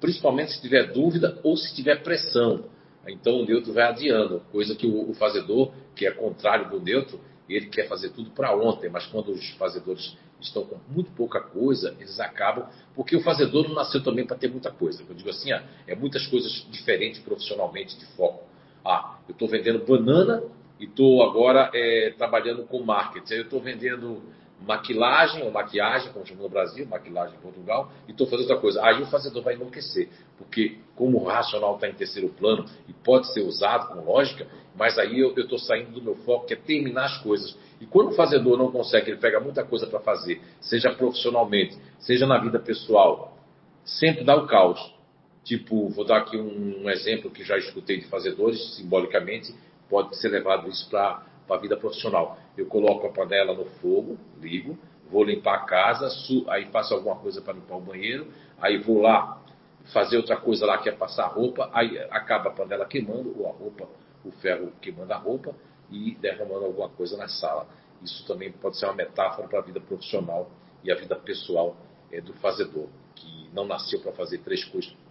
Principalmente 0.00 0.52
se 0.52 0.60
tiver 0.60 0.92
dúvida 0.92 1.38
ou 1.42 1.56
se 1.56 1.74
tiver 1.74 2.02
pressão. 2.02 2.64
Então 3.06 3.40
o 3.40 3.46
neutro 3.46 3.72
vai 3.72 3.84
adiando, 3.84 4.40
coisa 4.50 4.74
que 4.74 4.86
o, 4.86 5.10
o 5.10 5.14
fazedor, 5.14 5.72
que 5.94 6.06
é 6.06 6.10
contrário 6.10 6.70
do 6.70 6.80
neutro, 6.80 7.20
ele 7.48 7.66
quer 7.66 7.86
fazer 7.86 8.10
tudo 8.10 8.30
para 8.30 8.56
ontem, 8.56 8.88
mas 8.88 9.06
quando 9.06 9.30
os 9.32 9.50
fazedores 9.52 10.16
estão 10.40 10.64
com 10.64 10.78
muito 10.88 11.10
pouca 11.12 11.40
coisa, 11.40 11.94
eles 11.98 12.18
acabam. 12.20 12.66
Porque 12.94 13.16
o 13.16 13.20
fazedor 13.20 13.68
não 13.68 13.74
nasceu 13.74 14.02
também 14.02 14.26
para 14.26 14.36
ter 14.36 14.50
muita 14.50 14.70
coisa. 14.70 15.02
Eu 15.06 15.14
digo 15.14 15.28
assim, 15.30 15.52
ah, 15.52 15.62
é 15.86 15.94
muitas 15.94 16.26
coisas 16.26 16.66
diferentes 16.70 17.20
profissionalmente 17.20 17.98
de 17.98 18.06
foco. 18.16 18.44
Ah, 18.84 19.18
eu 19.28 19.32
estou 19.32 19.48
vendendo 19.48 19.84
banana 19.84 20.42
e 20.84 20.86
estou 20.86 21.22
agora 21.22 21.70
é, 21.72 22.12
trabalhando 22.16 22.64
com 22.64 22.82
marketing. 22.82 23.34
Eu 23.34 23.42
estou 23.44 23.58
vendendo 23.58 24.22
maquilagem 24.60 25.42
ou 25.42 25.50
maquiagem, 25.50 26.12
como 26.12 26.26
chama 26.26 26.42
no 26.42 26.48
Brasil, 26.48 26.86
maquilagem 26.86 27.36
em 27.36 27.40
Portugal, 27.40 27.90
e 28.06 28.10
estou 28.10 28.26
fazendo 28.26 28.42
outra 28.42 28.60
coisa. 28.60 28.84
Aí 28.84 29.02
o 29.02 29.06
fazedor 29.06 29.42
vai 29.42 29.54
enlouquecer, 29.54 30.10
porque 30.36 30.76
como 30.94 31.18
o 31.18 31.24
racional 31.24 31.76
está 31.76 31.88
em 31.88 31.94
terceiro 31.94 32.28
plano 32.28 32.66
e 32.86 32.92
pode 32.92 33.32
ser 33.32 33.40
usado 33.40 33.94
com 33.94 34.04
lógica, 34.04 34.46
mas 34.76 34.98
aí 34.98 35.20
eu 35.20 35.34
estou 35.34 35.58
saindo 35.58 35.90
do 35.92 36.02
meu 36.02 36.16
foco, 36.16 36.46
que 36.46 36.52
é 36.52 36.56
terminar 36.56 37.06
as 37.06 37.18
coisas. 37.22 37.56
E 37.80 37.86
quando 37.86 38.10
o 38.10 38.14
fazedor 38.14 38.58
não 38.58 38.70
consegue, 38.70 39.10
ele 39.10 39.18
pega 39.18 39.40
muita 39.40 39.64
coisa 39.64 39.86
para 39.86 40.00
fazer, 40.00 40.40
seja 40.60 40.92
profissionalmente, 40.92 41.78
seja 41.98 42.26
na 42.26 42.38
vida 42.38 42.58
pessoal, 42.58 43.38
sempre 43.84 44.22
dá 44.22 44.36
o 44.36 44.46
caos. 44.46 44.92
Tipo, 45.44 45.88
vou 45.90 46.06
dar 46.06 46.18
aqui 46.18 46.38
um, 46.38 46.88
exemplo 46.88 47.30
que 47.30 47.44
já 47.44 47.58
escutei 47.58 47.98
de 47.98 48.06
fazedores, 48.06 48.76
simbolicamente, 48.76 49.54
pode 49.88 50.16
ser 50.16 50.28
levado 50.28 50.68
isso 50.68 50.88
para 50.88 51.22
a 51.48 51.56
vida 51.56 51.76
profissional. 51.76 52.38
Eu 52.56 52.66
coloco 52.66 53.06
a 53.06 53.10
panela 53.10 53.54
no 53.54 53.64
fogo, 53.80 54.18
ligo, 54.40 54.78
vou 55.10 55.24
limpar 55.24 55.54
a 55.54 55.64
casa, 55.64 56.08
aí 56.48 56.66
faço 56.66 56.94
alguma 56.94 57.16
coisa 57.16 57.40
para 57.40 57.54
limpar 57.54 57.76
o 57.76 57.80
banheiro, 57.80 58.26
aí 58.58 58.78
vou 58.78 59.00
lá 59.00 59.40
fazer 59.92 60.16
outra 60.16 60.36
coisa 60.36 60.64
lá 60.64 60.78
que 60.78 60.88
é 60.88 60.92
passar 60.92 61.26
roupa, 61.26 61.68
aí 61.72 61.98
acaba 62.10 62.48
a 62.48 62.52
panela 62.52 62.86
queimando, 62.86 63.34
ou 63.38 63.48
a 63.48 63.52
roupa 63.52 63.88
o 64.24 64.30
ferro 64.32 64.72
queimando 64.80 65.12
a 65.12 65.18
roupa 65.18 65.54
e 65.90 66.14
derramando 66.14 66.64
alguma 66.64 66.88
coisa 66.88 67.16
na 67.16 67.28
sala. 67.28 67.68
Isso 68.02 68.26
também 68.26 68.50
pode 68.50 68.78
ser 68.78 68.86
uma 68.86 68.94
metáfora 68.94 69.46
para 69.46 69.58
a 69.58 69.62
vida 69.62 69.80
profissional 69.80 70.50
e 70.82 70.90
a 70.90 70.94
vida 70.94 71.14
pessoal 71.16 71.76
é, 72.10 72.20
do 72.20 72.32
fazedor, 72.34 72.88
que 73.14 73.48
não 73.52 73.66
nasceu 73.66 74.00
para 74.00 74.12
fazer 74.12 74.38
três 74.38 74.64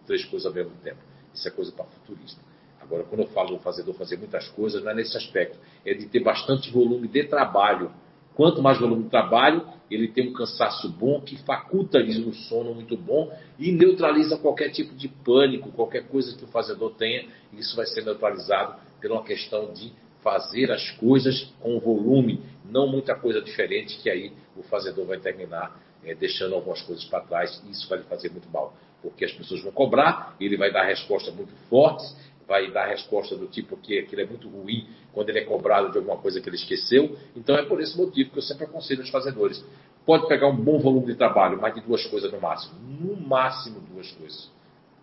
três 0.06 0.26
coisas 0.26 0.46
ao 0.46 0.54
mesmo 0.54 0.76
tempo. 0.84 1.00
Isso 1.34 1.48
é 1.48 1.52
coisa 1.52 1.72
para 1.72 1.86
futurista. 1.86 2.42
Agora, 2.84 3.04
quando 3.04 3.22
eu 3.22 3.28
falo 3.28 3.56
do 3.56 3.60
fazedor 3.60 3.96
fazer 3.96 4.18
muitas 4.18 4.48
coisas, 4.50 4.84
não 4.84 4.92
é 4.92 4.96
nesse 4.96 5.16
aspecto. 5.18 5.58
É 5.86 5.94
de 5.94 6.06
ter 6.08 6.22
bastante 6.22 6.70
volume 6.70 7.08
de 7.08 7.24
trabalho. 7.24 7.92
Quanto 8.36 8.62
mais 8.62 8.80
volume 8.80 9.04
de 9.04 9.10
trabalho, 9.10 9.66
ele 9.90 10.08
tem 10.08 10.30
um 10.30 10.34
cansaço 10.34 10.90
bom 10.90 11.22
que 11.22 11.38
faculta 11.44 12.00
lhe 12.00 12.26
um 12.26 12.34
sono 12.34 12.74
muito 12.74 12.98
bom 12.98 13.32
e 13.60 13.72
neutraliza 13.72 14.38
qualquer 14.38 14.70
tipo 14.70 14.96
de 14.96 15.08
pânico, 15.08 15.72
qualquer 15.72 16.08
coisa 16.08 16.36
que 16.36 16.44
o 16.44 16.48
fazedor 16.48 16.96
tenha. 16.96 17.28
Isso 17.54 17.76
vai 17.76 17.86
ser 17.86 18.04
neutralizado 18.04 18.76
por 19.00 19.12
uma 19.12 19.24
questão 19.24 19.72
de 19.72 19.94
fazer 20.24 20.72
as 20.72 20.90
coisas 20.92 21.54
com 21.60 21.80
volume, 21.80 22.42
não 22.66 22.88
muita 22.88 23.14
coisa 23.14 23.42
diferente, 23.42 23.98
que 24.02 24.10
aí 24.10 24.32
o 24.58 24.64
fazedor 24.64 25.06
vai 25.06 25.20
terminar 25.20 25.80
é, 26.04 26.16
deixando 26.16 26.56
algumas 26.56 26.82
coisas 26.82 27.04
para 27.06 27.22
trás 27.22 27.62
e 27.66 27.72
isso 27.72 27.88
vai 27.88 28.00
lhe 28.00 28.06
fazer 28.06 28.30
muito 28.32 28.50
mal, 28.50 28.74
porque 29.02 29.26
as 29.26 29.32
pessoas 29.32 29.62
vão 29.62 29.72
cobrar, 29.72 30.36
ele 30.40 30.58
vai 30.58 30.72
dar 30.72 30.86
respostas 30.86 31.34
muito 31.36 31.54
fortes, 31.70 32.16
vai 32.48 32.72
dar 32.72 32.88
resposta 32.88 33.36
do 33.36 33.48
tipo 33.48 33.78
que 33.78 34.00
aquilo 34.00 34.22
é 34.22 34.26
muito 34.26 34.48
ruim 34.48 34.88
quando 35.14 35.30
ele 35.30 35.40
é 35.40 35.46
cobrado 35.46 35.92
de 35.92 35.98
alguma 35.98 36.18
coisa 36.18 36.42
que 36.42 36.50
ele 36.50 36.56
esqueceu. 36.56 37.18
Então 37.36 37.56
é 37.56 37.64
por 37.64 37.82
esse 37.82 37.98
motivo 37.98 38.32
que 38.32 38.38
eu 38.38 38.42
sempre 38.42 38.66
aconselho 38.66 39.02
os 39.02 39.10
fazedores. 39.10 39.64
Pode 40.06 40.28
pegar 40.28 40.48
um 40.48 40.56
bom 40.56 40.80
volume 40.80 41.08
de 41.08 41.16
trabalho, 41.16 41.60
mais 41.60 41.74
de 41.74 41.82
duas 41.82 42.06
coisas 42.08 42.32
no 42.32 42.42
máximo. 42.42 42.76
No 42.80 43.16
máximo 43.16 43.80
duas 43.80 44.12
coisas. 44.12 44.52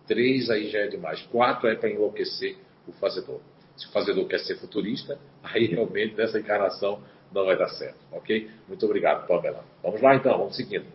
Três 0.05 0.49
aí 0.49 0.69
já 0.69 0.79
é 0.79 0.87
demais. 0.87 1.21
Quatro 1.23 1.67
é 1.67 1.75
para 1.75 1.89
enlouquecer 1.89 2.57
o 2.87 2.91
fazedor. 2.93 3.39
Se 3.75 3.87
o 3.87 3.91
fazedor 3.91 4.27
quer 4.27 4.39
ser 4.39 4.57
futurista, 4.57 5.17
aí 5.43 5.65
realmente 5.65 6.15
nessa 6.15 6.39
encarnação 6.39 7.01
não 7.33 7.45
vai 7.45 7.57
dar 7.57 7.69
certo, 7.69 7.97
ok? 8.11 8.49
Muito 8.67 8.85
obrigado, 8.85 9.25
Pamela. 9.25 9.63
Vamos 9.81 10.01
lá 10.01 10.15
então, 10.15 10.37
vamos 10.37 10.55
seguindo. 10.55 10.85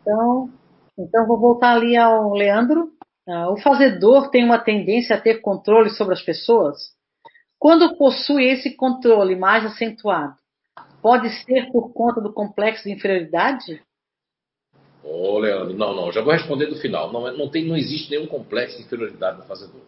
Então, 0.00 0.48
então 0.96 1.26
vou 1.26 1.38
voltar 1.38 1.74
ali 1.74 1.96
ao 1.96 2.32
Leandro. 2.32 2.92
Uh, 3.26 3.52
o 3.52 3.56
fazedor 3.56 4.30
tem 4.30 4.44
uma 4.44 4.58
tendência 4.58 5.16
a 5.16 5.20
ter 5.20 5.40
controle 5.40 5.90
sobre 5.90 6.14
as 6.14 6.22
pessoas? 6.22 6.94
Quando 7.58 7.96
possui 7.96 8.44
esse 8.44 8.76
controle 8.76 9.34
mais 9.34 9.64
acentuado, 9.64 10.36
pode 11.02 11.28
ser 11.42 11.70
por 11.72 11.92
conta 11.92 12.20
do 12.20 12.32
complexo 12.32 12.84
de 12.84 12.92
inferioridade? 12.92 13.82
Ô, 15.02 15.34
oh, 15.34 15.38
Leandro, 15.38 15.76
não, 15.76 15.94
não, 15.94 16.12
já 16.12 16.20
vou 16.20 16.32
responder 16.32 16.66
do 16.66 16.76
final. 16.76 17.12
Não, 17.12 17.36
não, 17.36 17.48
tem, 17.48 17.64
não 17.64 17.76
existe 17.76 18.10
nenhum 18.10 18.26
complexo 18.26 18.76
de 18.76 18.84
inferioridade 18.84 19.38
no 19.38 19.44
fazedor. 19.44 19.80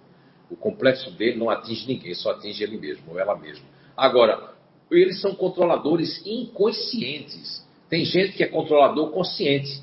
O 0.50 0.56
complexo 0.56 1.10
dele 1.12 1.38
não 1.38 1.50
atinge 1.50 1.86
ninguém, 1.86 2.14
só 2.14 2.32
atinge 2.32 2.64
ele 2.64 2.78
mesmo, 2.78 3.12
ou 3.12 3.18
ela 3.20 3.36
mesma. 3.36 3.66
Agora, 3.96 4.54
eles 4.90 5.20
são 5.20 5.34
controladores 5.34 6.24
inconscientes. 6.26 7.64
Tem 7.88 8.04
gente 8.04 8.36
que 8.36 8.42
é 8.42 8.48
controlador 8.48 9.10
consciente, 9.10 9.82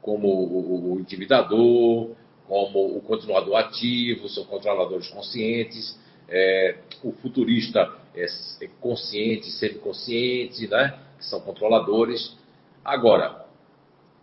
como 0.00 0.28
o, 0.28 0.94
o 0.94 1.00
intimidador, 1.00 2.15
como 2.48 2.96
o 2.96 3.00
continuador 3.00 3.56
ativo, 3.56 4.28
são 4.28 4.44
controladores 4.44 5.08
conscientes. 5.08 5.98
É, 6.28 6.76
o 7.02 7.12
futurista 7.12 7.92
é, 8.14 8.24
é 8.62 8.68
consciente, 8.80 9.50
semiconsciente, 9.50 10.66
né? 10.68 10.98
que 11.18 11.24
são 11.24 11.40
controladores. 11.40 12.36
Agora, 12.84 13.46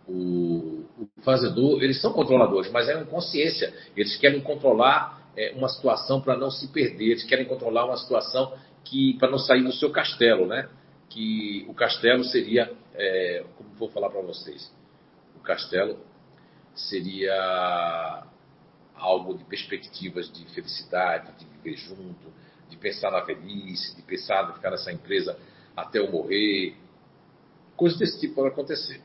o, 0.06 0.84
o 0.98 1.08
fazedor, 1.22 1.82
eles 1.82 2.00
são 2.00 2.12
controladores, 2.12 2.70
mas 2.70 2.88
é 2.88 2.96
uma 2.96 3.06
consciência. 3.06 3.72
Eles 3.96 4.16
querem 4.16 4.40
controlar 4.40 5.30
é, 5.36 5.52
uma 5.56 5.68
situação 5.68 6.20
para 6.20 6.36
não 6.36 6.50
se 6.50 6.68
perder, 6.68 7.12
eles 7.12 7.24
querem 7.24 7.46
controlar 7.46 7.86
uma 7.86 7.96
situação 7.96 8.54
que 8.84 9.14
para 9.18 9.30
não 9.30 9.38
sair 9.38 9.62
do 9.62 9.72
seu 9.72 9.90
castelo, 9.90 10.46
né? 10.46 10.68
Que 11.08 11.64
o 11.68 11.74
castelo 11.74 12.24
seria, 12.24 12.70
é, 12.94 13.44
como 13.56 13.70
vou 13.74 13.88
falar 13.88 14.10
para 14.10 14.20
vocês, 14.20 14.70
o 15.36 15.40
castelo 15.40 15.98
seria 16.74 18.24
algo 18.94 19.36
de 19.36 19.44
perspectivas 19.44 20.30
de 20.32 20.44
felicidade, 20.54 21.32
de 21.38 21.44
viver 21.46 21.76
junto, 21.76 22.32
de 22.68 22.76
pensar 22.76 23.10
na 23.10 23.20
velhice, 23.20 23.96
de 23.96 24.02
pensar 24.02 24.50
em 24.50 24.54
ficar 24.54 24.70
nessa 24.70 24.92
empresa 24.92 25.38
até 25.76 25.98
eu 25.98 26.10
morrer. 26.10 26.76
Coisas 27.76 27.98
desse 27.98 28.20
tipo 28.20 28.36
podem 28.36 28.52
acontecer. 28.52 29.00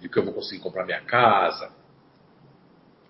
De 0.00 0.08
que 0.08 0.18
eu 0.18 0.24
vou 0.24 0.34
conseguir 0.34 0.60
comprar 0.60 0.84
minha 0.84 1.02
casa, 1.02 1.72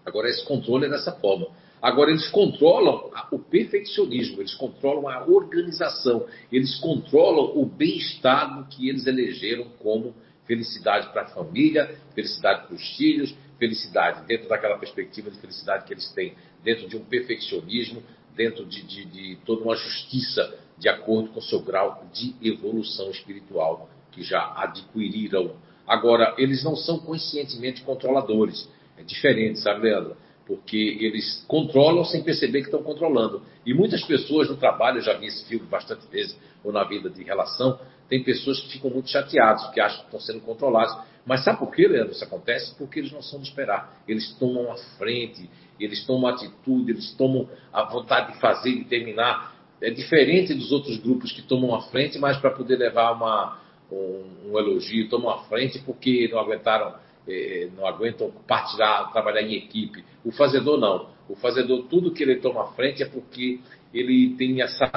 Agora, 0.04 0.28
esse 0.28 0.44
controle 0.44 0.86
é 0.86 0.88
dessa 0.88 1.12
forma. 1.12 1.46
Agora, 1.80 2.10
eles 2.10 2.28
controlam 2.28 3.10
o 3.30 3.38
perfeccionismo, 3.38 4.40
eles 4.40 4.54
controlam 4.54 5.08
a 5.08 5.24
organização, 5.24 6.26
eles 6.52 6.78
controlam 6.78 7.52
o 7.56 7.64
bem-estar 7.64 8.68
que 8.68 8.88
eles 8.88 9.06
elegeram 9.06 9.64
como 9.78 10.14
felicidade 10.50 11.12
para 11.12 11.22
a 11.22 11.26
família, 11.26 11.96
felicidade 12.12 12.66
para 12.66 12.74
os 12.74 12.96
filhos, 12.96 13.32
felicidade 13.56 14.26
dentro 14.26 14.48
daquela 14.48 14.76
perspectiva 14.76 15.30
de 15.30 15.38
felicidade 15.38 15.84
que 15.84 15.94
eles 15.94 16.10
têm, 16.10 16.34
dentro 16.64 16.88
de 16.88 16.96
um 16.96 17.04
perfeccionismo, 17.04 18.02
dentro 18.34 18.66
de, 18.66 18.82
de, 18.82 19.04
de 19.04 19.36
toda 19.46 19.62
uma 19.62 19.76
justiça 19.76 20.58
de 20.76 20.88
acordo 20.88 21.28
com 21.28 21.38
o 21.38 21.42
seu 21.42 21.60
grau 21.60 22.04
de 22.12 22.34
evolução 22.42 23.12
espiritual 23.12 23.88
que 24.10 24.24
já 24.24 24.52
adquiriram. 24.56 25.54
Agora, 25.86 26.34
eles 26.36 26.64
não 26.64 26.74
são 26.74 26.98
conscientemente 26.98 27.82
controladores. 27.82 28.68
É 28.98 29.04
diferente, 29.04 29.60
sabe, 29.60 29.82
Leandro? 29.82 30.16
Porque 30.50 30.98
eles 31.00 31.44
controlam 31.46 32.04
sem 32.04 32.24
perceber 32.24 32.62
que 32.62 32.64
estão 32.64 32.82
controlando. 32.82 33.40
E 33.64 33.72
muitas 33.72 34.02
pessoas 34.02 34.50
no 34.50 34.56
trabalho, 34.56 34.98
eu 34.98 35.02
já 35.02 35.12
vi 35.12 35.26
esse 35.26 35.46
filme 35.46 35.64
bastante 35.64 36.04
vezes, 36.10 36.36
ou 36.64 36.72
na 36.72 36.82
vida 36.82 37.08
de 37.08 37.22
relação, 37.22 37.78
tem 38.08 38.24
pessoas 38.24 38.58
que 38.58 38.72
ficam 38.72 38.90
muito 38.90 39.08
chateados, 39.08 39.64
que 39.68 39.80
acham 39.80 40.00
que 40.00 40.06
estão 40.06 40.18
sendo 40.18 40.40
controlados. 40.40 40.92
Mas 41.24 41.44
sabe 41.44 41.60
por 41.60 41.70
que, 41.70 41.86
Leandro, 41.86 42.10
isso 42.10 42.24
acontece? 42.24 42.74
Porque 42.76 42.98
eles 42.98 43.12
não 43.12 43.22
são 43.22 43.38
de 43.38 43.46
esperar. 43.46 44.02
Eles 44.08 44.34
tomam 44.40 44.72
a 44.72 44.76
frente, 44.98 45.48
eles 45.78 46.04
tomam 46.04 46.28
atitude, 46.28 46.90
eles 46.90 47.14
tomam 47.14 47.48
a 47.72 47.84
vontade 47.84 48.32
de 48.32 48.40
fazer, 48.40 48.72
de 48.72 48.86
terminar. 48.86 49.54
É 49.80 49.88
diferente 49.88 50.52
dos 50.52 50.72
outros 50.72 50.98
grupos 50.98 51.30
que 51.30 51.42
tomam 51.42 51.76
a 51.76 51.82
frente, 51.82 52.18
mas 52.18 52.36
para 52.38 52.50
poder 52.50 52.76
levar 52.76 53.12
uma, 53.12 53.60
um, 53.92 54.50
um, 54.50 54.58
elogio, 54.58 55.08
tomam 55.08 55.30
a 55.30 55.44
frente 55.44 55.78
porque 55.86 56.28
não 56.32 56.40
aguentaram, 56.40 56.96
eh, 57.28 57.68
não 57.76 57.86
aguentam 57.86 58.30
partilhar, 58.46 59.12
trabalhar 59.12 59.42
em 59.42 59.54
equipe. 59.54 60.04
O 60.24 60.32
fazedor 60.32 60.78
não. 60.78 61.08
O 61.28 61.36
fazedor, 61.36 61.84
tudo 61.88 62.12
que 62.12 62.22
ele 62.22 62.36
toma 62.36 62.62
a 62.62 62.66
frente 62.72 63.02
é 63.02 63.06
porque 63.06 63.60
ele 63.92 64.34
tem 64.36 64.60
essa 64.62 64.90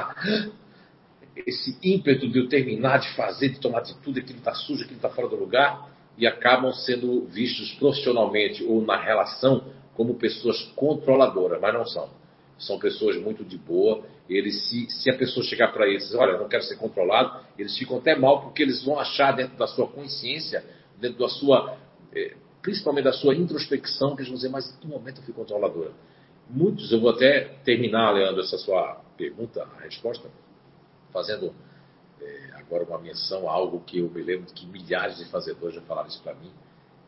esse 1.35 1.77
ímpeto 1.83 2.27
de 2.27 2.47
terminar, 2.47 2.99
de 2.99 3.09
fazer, 3.15 3.49
de 3.49 3.59
tomar 3.59 3.79
atitude, 3.79 4.19
aquilo 4.19 4.37
está 4.37 4.53
sujo, 4.53 4.83
aquilo 4.83 4.97
está 4.97 5.09
fora 5.09 5.27
do 5.27 5.35
lugar, 5.35 5.89
e 6.17 6.27
acabam 6.27 6.71
sendo 6.71 7.25
vistos 7.25 7.71
profissionalmente 7.73 8.63
ou 8.63 8.81
na 8.85 8.97
relação 8.97 9.63
como 9.95 10.15
pessoas 10.15 10.61
controladoras, 10.75 11.59
mas 11.59 11.73
não 11.73 11.85
são. 11.85 12.09
São 12.57 12.77
pessoas 12.77 13.17
muito 13.17 13.43
de 13.43 13.57
boa. 13.57 14.03
Eles, 14.29 14.69
se, 14.69 14.89
se 14.89 15.09
a 15.09 15.17
pessoa 15.17 15.43
chegar 15.43 15.73
para 15.73 15.87
eles 15.87 16.13
olha, 16.13 16.37
não 16.37 16.47
quero 16.47 16.63
ser 16.63 16.77
controlado, 16.77 17.39
eles 17.57 17.77
ficam 17.77 17.97
até 17.97 18.15
mal 18.15 18.41
porque 18.41 18.61
eles 18.61 18.83
vão 18.83 18.99
achar 18.99 19.31
dentro 19.33 19.57
da 19.57 19.67
sua 19.67 19.87
consciência, 19.87 20.63
dentro 20.99 21.19
da 21.19 21.29
sua, 21.29 21.77
principalmente 22.61 23.03
da 23.03 23.13
sua 23.13 23.35
introspecção, 23.35 24.15
que 24.15 24.21
eles 24.21 24.29
vão 24.29 24.35
dizer, 24.35 24.49
mas 24.49 24.73
em 24.73 24.77
que 24.79 24.87
momento 24.87 25.17
eu 25.19 25.23
fui 25.23 25.33
controladora? 25.33 25.91
Muitos, 26.49 26.91
eu 26.91 26.99
vou 26.99 27.09
até 27.09 27.55
terminar, 27.63 28.11
Leandro, 28.11 28.41
essa 28.41 28.57
sua 28.57 29.01
pergunta, 29.17 29.63
a 29.63 29.81
resposta, 29.81 30.29
fazendo 31.11 31.53
é, 32.21 32.51
agora 32.55 32.83
uma 32.83 32.99
menção 32.99 33.49
a 33.49 33.53
algo 33.53 33.81
que 33.81 33.99
eu 33.99 34.09
me 34.09 34.21
lembro 34.21 34.51
que 34.53 34.65
milhares 34.65 35.17
de 35.17 35.25
fazedores 35.25 35.75
já 35.75 35.81
falaram 35.81 36.07
isso 36.07 36.21
para 36.21 36.33
mim. 36.33 36.51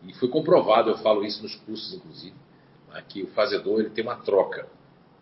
E 0.04 0.14
foi 0.14 0.28
comprovado, 0.30 0.90
eu 0.90 0.98
falo 0.98 1.24
isso 1.24 1.42
nos 1.42 1.56
cursos, 1.56 1.94
inclusive, 1.94 2.36
né, 2.90 3.04
que 3.08 3.24
o 3.24 3.28
fazedor 3.28 3.80
ele 3.80 3.90
tem 3.90 4.04
uma 4.04 4.18
troca 4.18 4.68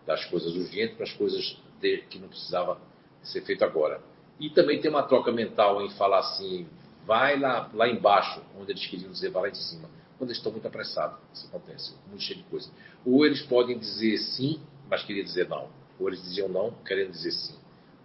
das 0.06 0.26
coisas 0.26 0.54
urgentes 0.56 0.96
para 0.96 1.06
as 1.06 1.14
coisas 1.14 1.58
de, 1.80 1.98
que 2.10 2.20
não 2.20 2.28
precisava 2.28 2.80
ser 3.22 3.42
feito 3.42 3.64
agora. 3.64 4.02
E 4.40 4.50
também 4.50 4.82
tem 4.82 4.90
uma 4.90 5.04
troca 5.04 5.32
mental 5.32 5.82
em 5.82 5.90
falar 5.92 6.20
assim, 6.20 6.68
vai 7.06 7.40
lá, 7.40 7.70
lá 7.74 7.88
embaixo, 7.88 8.42
onde 8.60 8.72
eles 8.72 8.86
queriam 8.86 9.12
dizer, 9.12 9.30
vai 9.30 9.44
lá 9.44 9.50
em 9.50 9.56
cima. 9.56 9.90
Quando 10.18 10.30
eles 10.30 10.38
estão 10.38 10.52
muito 10.52 10.68
apressados, 10.68 11.18
isso 11.34 11.48
acontece, 11.48 11.94
muito 12.08 12.24
cheio 12.24 12.40
de 12.40 12.46
coisa. 12.46 12.70
Ou 13.06 13.26
eles 13.26 13.42
podem 13.42 13.78
dizer 13.78 14.18
sim, 14.18 14.60
mas 14.90 15.04
queriam 15.04 15.26
dizer 15.26 15.50
não. 15.50 15.70
Ou 16.00 16.08
eles 16.08 16.22
diziam 16.22 16.48
não, 16.48 16.72
querendo 16.86 17.12
dizer 17.12 17.32
sim 17.32 17.64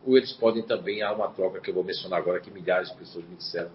ou 0.09 0.17
eles 0.17 0.33
podem 0.33 0.63
também, 0.63 1.03
há 1.03 1.13
uma 1.13 1.29
troca 1.29 1.61
que 1.61 1.71
eu 1.71 1.75
vou 1.75 1.85
mencionar 1.85 2.19
agora, 2.19 2.41
que 2.41 2.51
milhares 2.51 2.91
de 2.91 2.97
pessoas 2.97 3.29
me 3.29 3.37
disseram, 3.37 3.71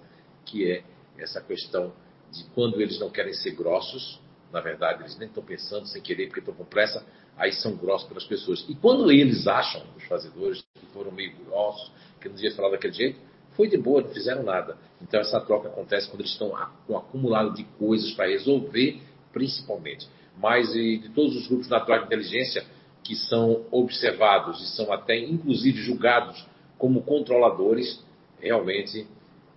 que 0.45 0.69
é 0.69 0.84
essa 1.17 1.41
questão 1.41 1.93
de 2.32 2.43
quando 2.55 2.82
eles 2.82 2.99
não 2.99 3.09
querem 3.09 3.34
ser 3.34 3.51
grossos, 3.51 4.19
na 4.51 4.59
verdade 4.59 5.03
eles 5.03 5.17
nem 5.17 5.28
estão 5.28 5.43
pensando 5.43 5.88
sem 5.88 6.01
querer 6.01 6.28
porque 6.28 6.39
estão 6.39 6.53
com 6.53 6.65
pressa, 6.65 7.05
aí 7.38 7.51
são 7.51 7.76
grossos 7.76 8.07
pelas 8.07 8.24
pessoas. 8.24 8.65
E 8.67 8.76
quando 8.76 9.11
eles 9.11 9.47
acham, 9.47 9.84
os 9.95 10.03
fazedores, 10.05 10.63
que 10.74 10.86
foram 10.88 11.11
meio 11.11 11.36
grossos, 11.45 11.91
que 12.19 12.28
não 12.28 12.36
devia 12.36 12.55
falar 12.55 12.69
daquele 12.69 12.93
jeito, 12.93 13.19
foi 13.56 13.68
de 13.68 13.78
boa, 13.78 14.01
não 14.01 14.10
fizeram 14.10 14.43
nada. 14.43 14.78
Então 15.01 15.20
essa 15.20 15.39
troca 15.41 15.68
acontece 15.68 16.10
quando 16.10 16.22
eles 16.22 16.32
estão 16.32 16.49
com 16.88 16.93
um 16.93 16.97
acumulado 16.97 17.54
de 17.54 17.64
coisas 17.78 18.12
para 18.14 18.28
resolver, 18.28 18.99
principalmente. 19.32 20.08
Mas 20.38 20.72
de 20.74 21.10
todos 21.14 21.36
os 21.36 21.47
grupos 21.47 21.68
naturais 21.68 22.01
de 22.01 22.08
inteligência, 22.08 22.64
que 23.04 23.16
são 23.16 23.66
observados 23.72 24.62
e 24.62 24.76
são 24.76 24.91
até 24.91 25.18
inclusive 25.18 25.82
julgados 25.82 26.45
como 26.78 27.01
controladores, 27.04 28.04
realmente 28.39 29.06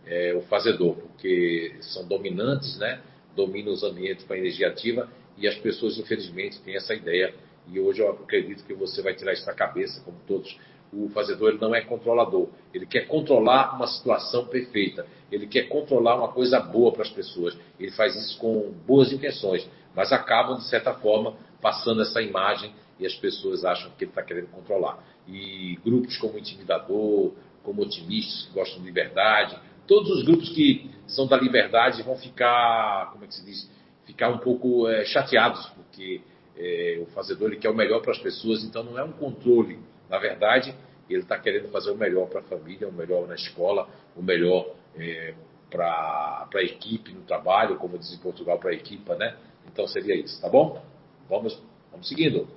é 0.04 0.34
o 0.34 0.42
fazedor, 0.42 0.94
porque 0.94 1.74
são 1.80 2.06
dominantes, 2.06 2.78
né? 2.78 3.00
dominam 3.36 3.72
os 3.72 3.82
ambientes 3.82 4.24
com 4.24 4.32
a 4.32 4.38
energia 4.38 4.68
ativa 4.68 5.08
e 5.36 5.46
as 5.46 5.56
pessoas, 5.56 5.98
infelizmente, 5.98 6.58
têm 6.60 6.76
essa 6.76 6.94
ideia. 6.94 7.34
E 7.68 7.78
hoje 7.78 8.00
eu 8.00 8.10
acredito 8.10 8.64
que 8.64 8.72
você 8.72 9.02
vai 9.02 9.14
tirar 9.14 9.34
isso 9.34 9.44
da 9.44 9.52
cabeça, 9.52 10.00
como 10.04 10.16
todos. 10.26 10.56
O 10.92 11.08
fazedor 11.10 11.50
ele 11.50 11.58
não 11.58 11.74
é 11.74 11.80
controlador, 11.80 12.48
ele 12.72 12.86
quer 12.86 13.06
controlar 13.06 13.74
uma 13.74 13.86
situação 13.86 14.46
perfeita, 14.46 15.06
ele 15.30 15.46
quer 15.46 15.64
controlar 15.68 16.16
uma 16.16 16.28
coisa 16.28 16.60
boa 16.60 16.92
para 16.92 17.02
as 17.02 17.10
pessoas. 17.10 17.56
Ele 17.78 17.90
faz 17.90 18.14
isso 18.14 18.38
com 18.38 18.72
boas 18.86 19.12
intenções, 19.12 19.68
mas 19.94 20.12
acabam, 20.12 20.56
de 20.56 20.64
certa 20.68 20.94
forma, 20.94 21.36
passando 21.60 22.02
essa 22.02 22.22
imagem 22.22 22.72
e 22.98 23.06
as 23.06 23.14
pessoas 23.14 23.64
acham 23.64 23.90
que 23.98 24.04
ele 24.04 24.10
está 24.10 24.22
querendo 24.22 24.48
controlar. 24.48 24.98
E 25.26 25.78
grupos 25.84 26.16
como 26.18 26.38
Intimidador, 26.38 27.32
como 27.62 27.82
Otimistas, 27.82 28.46
que 28.46 28.54
gostam 28.54 28.78
de 28.80 28.86
liberdade, 28.86 29.58
todos 29.86 30.10
os 30.10 30.24
grupos 30.24 30.48
que 30.50 30.90
são 31.06 31.26
da 31.26 31.36
liberdade 31.36 32.02
vão 32.02 32.16
ficar, 32.16 33.10
como 33.12 33.24
é 33.24 33.26
que 33.26 33.34
se 33.34 33.44
diz, 33.44 33.70
ficar 34.04 34.30
um 34.30 34.38
pouco 34.38 34.88
é, 34.88 35.04
chateados, 35.04 35.66
porque 35.70 36.20
é, 36.56 37.00
o 37.02 37.06
fazedor 37.06 37.48
ele 37.48 37.58
quer 37.60 37.70
o 37.70 37.74
melhor 37.74 38.00
para 38.00 38.12
as 38.12 38.18
pessoas, 38.18 38.64
então 38.64 38.82
não 38.82 38.98
é 38.98 39.04
um 39.04 39.12
controle. 39.12 39.78
Na 40.08 40.18
verdade, 40.18 40.74
ele 41.08 41.22
está 41.22 41.38
querendo 41.38 41.68
fazer 41.70 41.90
o 41.90 41.96
melhor 41.96 42.28
para 42.28 42.40
a 42.40 42.44
família, 42.44 42.88
o 42.88 42.92
melhor 42.92 43.26
na 43.26 43.34
escola, 43.34 43.88
o 44.16 44.22
melhor 44.22 44.74
é, 44.96 45.34
para 45.70 46.48
a 46.54 46.62
equipe 46.62 47.12
no 47.12 47.22
trabalho, 47.22 47.76
como 47.76 47.98
diz 47.98 48.12
em 48.12 48.18
Portugal, 48.18 48.58
para 48.58 48.70
a 48.70 48.74
equipa, 48.74 49.14
né? 49.16 49.36
Então 49.66 49.86
seria 49.86 50.14
isso, 50.14 50.40
tá 50.40 50.48
bom? 50.48 50.82
Vamos, 51.28 51.60
vamos 51.90 52.08
seguindo. 52.08 52.48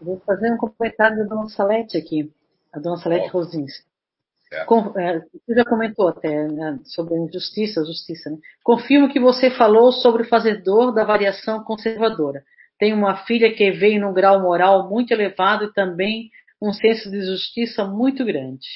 Vou 0.00 0.20
fazer 0.20 0.52
um 0.52 0.56
comentário 0.56 1.18
da 1.18 1.24
dona 1.24 1.48
Salete 1.48 1.96
aqui, 1.96 2.32
a 2.72 2.78
dona 2.78 2.96
Salete 2.98 3.28
oh. 3.28 3.38
Rosins. 3.38 3.86
É. 4.50 4.64
você 4.64 5.54
já 5.54 5.64
comentou 5.64 6.08
até 6.08 6.48
né, 6.48 6.78
sobre 6.84 7.14
a 7.14 7.18
injustiça, 7.18 7.84
justiça. 7.84 8.30
Né? 8.30 8.38
Confirmo 8.64 9.12
que 9.12 9.20
você 9.20 9.50
falou 9.50 9.92
sobre 9.92 10.22
o 10.22 10.28
fazedor 10.28 10.92
da 10.94 11.04
variação 11.04 11.62
conservadora. 11.64 12.42
Tenho 12.78 12.96
uma 12.96 13.24
filha 13.24 13.52
que 13.52 13.70
veio 13.72 14.00
num 14.00 14.12
grau 14.12 14.40
moral 14.40 14.88
muito 14.88 15.12
elevado 15.12 15.64
e 15.64 15.72
também 15.72 16.30
um 16.60 16.72
senso 16.72 17.10
de 17.10 17.20
justiça 17.22 17.84
muito 17.84 18.24
grande. 18.24 18.66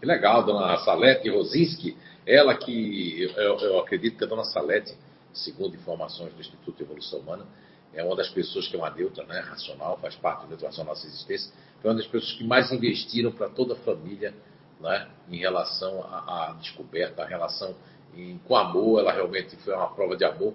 Que 0.00 0.06
legal, 0.06 0.44
dona 0.44 0.76
Salete 0.78 1.28
Rosinski. 1.28 1.96
Ela 2.26 2.56
que, 2.56 3.22
eu, 3.36 3.58
eu 3.58 3.78
acredito 3.78 4.18
que 4.18 4.24
a 4.24 4.26
dona 4.26 4.44
Salete, 4.44 4.94
segundo 5.32 5.74
informações 5.74 6.32
do 6.32 6.40
Instituto 6.40 6.76
de 6.76 6.82
Evolução 6.82 7.20
Humana, 7.20 7.46
é 7.94 8.04
uma 8.04 8.14
das 8.14 8.28
pessoas 8.28 8.68
que 8.68 8.76
é 8.76 8.78
uma 8.78 8.90
neutra, 8.90 9.24
né, 9.24 9.40
racional, 9.40 9.98
faz 9.98 10.14
parte 10.16 10.46
do 10.46 10.56
da 10.56 10.84
nossa 10.84 11.06
existência, 11.06 11.50
foi 11.80 11.90
uma 11.90 11.96
das 11.96 12.06
pessoas 12.06 12.32
que 12.32 12.44
mais 12.44 12.70
investiram 12.70 13.32
para 13.32 13.48
toda 13.48 13.72
a 13.72 13.76
família 13.76 14.34
né, 14.80 15.08
em 15.30 15.38
relação 15.38 16.02
à, 16.02 16.50
à 16.50 16.52
descoberta, 16.54 17.22
a 17.22 17.26
relação 17.26 17.74
em, 18.14 18.38
com 18.38 18.54
amor, 18.54 19.00
ela 19.00 19.12
realmente 19.12 19.56
foi 19.56 19.74
uma 19.74 19.88
prova 19.88 20.16
de 20.16 20.24
amor, 20.24 20.54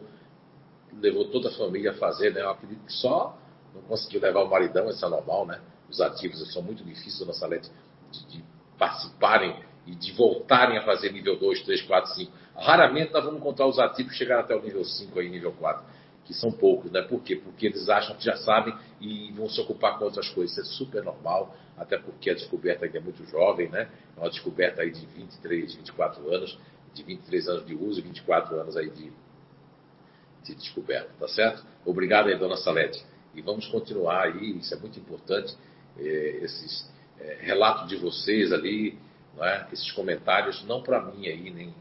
levou 0.99 1.25
toda 1.25 1.49
a 1.49 1.51
família 1.51 1.91
a 1.91 1.93
fazer, 1.95 2.33
né, 2.33 2.41
eu 2.41 2.49
acredito 2.49 2.83
que 2.85 2.93
só 2.93 3.37
não 3.73 3.81
conseguiu 3.83 4.19
levar 4.21 4.43
o 4.43 4.49
maridão, 4.49 4.89
isso 4.89 5.05
é 5.05 5.09
normal, 5.09 5.45
né, 5.45 5.61
os 5.89 6.01
ativos 6.01 6.53
são 6.53 6.61
muito 6.61 6.83
difíceis, 6.83 7.25
nossa 7.25 7.39
Salete, 7.39 7.69
de, 8.11 8.25
de 8.27 8.43
participarem 8.77 9.63
e 9.85 9.95
de 9.95 10.11
voltarem 10.13 10.77
a 10.77 10.83
fazer 10.83 11.11
nível 11.11 11.37
2, 11.39 11.63
3, 11.63 11.81
4, 11.83 12.13
5. 12.13 12.31
Raramente 12.55 13.11
nós 13.11 13.23
vamos 13.23 13.39
encontrar 13.39 13.67
os 13.67 13.79
ativos 13.79 14.11
que 14.11 14.17
chegaram 14.17 14.41
até 14.41 14.55
o 14.55 14.61
nível 14.61 14.83
5 14.83 15.19
aí, 15.19 15.29
nível 15.29 15.51
4 15.53 15.83
que 16.31 16.33
são 16.33 16.51
poucos, 16.51 16.91
né? 16.91 17.01
Por 17.01 17.21
quê? 17.21 17.35
Porque 17.35 17.65
eles 17.65 17.89
acham 17.89 18.15
que 18.15 18.23
já 18.23 18.37
sabem 18.37 18.73
e 18.99 19.31
vão 19.33 19.49
se 19.49 19.59
ocupar 19.59 19.97
com 19.97 20.05
outras 20.05 20.29
coisas. 20.29 20.51
Isso 20.51 20.61
é 20.61 20.77
super 20.77 21.03
normal, 21.03 21.55
até 21.77 21.97
porque 21.97 22.29
a 22.29 22.33
descoberta 22.33 22.85
ainda 22.85 22.97
é 22.99 23.01
muito 23.01 23.25
jovem, 23.25 23.69
né? 23.69 23.89
É 24.15 24.19
uma 24.19 24.29
descoberta 24.29 24.81
aí 24.81 24.91
de 24.91 25.05
23, 25.07 25.75
24 25.75 26.33
anos, 26.33 26.57
de 26.93 27.03
23 27.03 27.47
anos 27.49 27.65
de 27.65 27.75
uso 27.75 27.99
e 27.99 28.03
24 28.03 28.59
anos 28.59 28.77
aí 28.77 28.89
de, 28.89 29.11
de 30.43 30.55
descoberta, 30.55 31.09
tá 31.19 31.27
certo? 31.27 31.65
Obrigado 31.85 32.27
aí, 32.27 32.37
dona 32.37 32.57
Salete. 32.57 33.03
E 33.33 33.41
vamos 33.41 33.67
continuar 33.67 34.23
aí, 34.23 34.57
isso 34.57 34.73
é 34.73 34.77
muito 34.77 34.99
importante, 34.99 35.55
é, 35.97 36.39
esses 36.41 36.89
é, 37.19 37.37
relatos 37.41 37.87
de 37.87 37.95
vocês 37.97 38.51
ali, 38.51 38.97
é? 39.39 39.67
esses 39.71 39.91
comentários, 39.91 40.63
não 40.65 40.81
para 40.81 41.01
mim 41.01 41.27
aí, 41.27 41.49
nem 41.49 41.73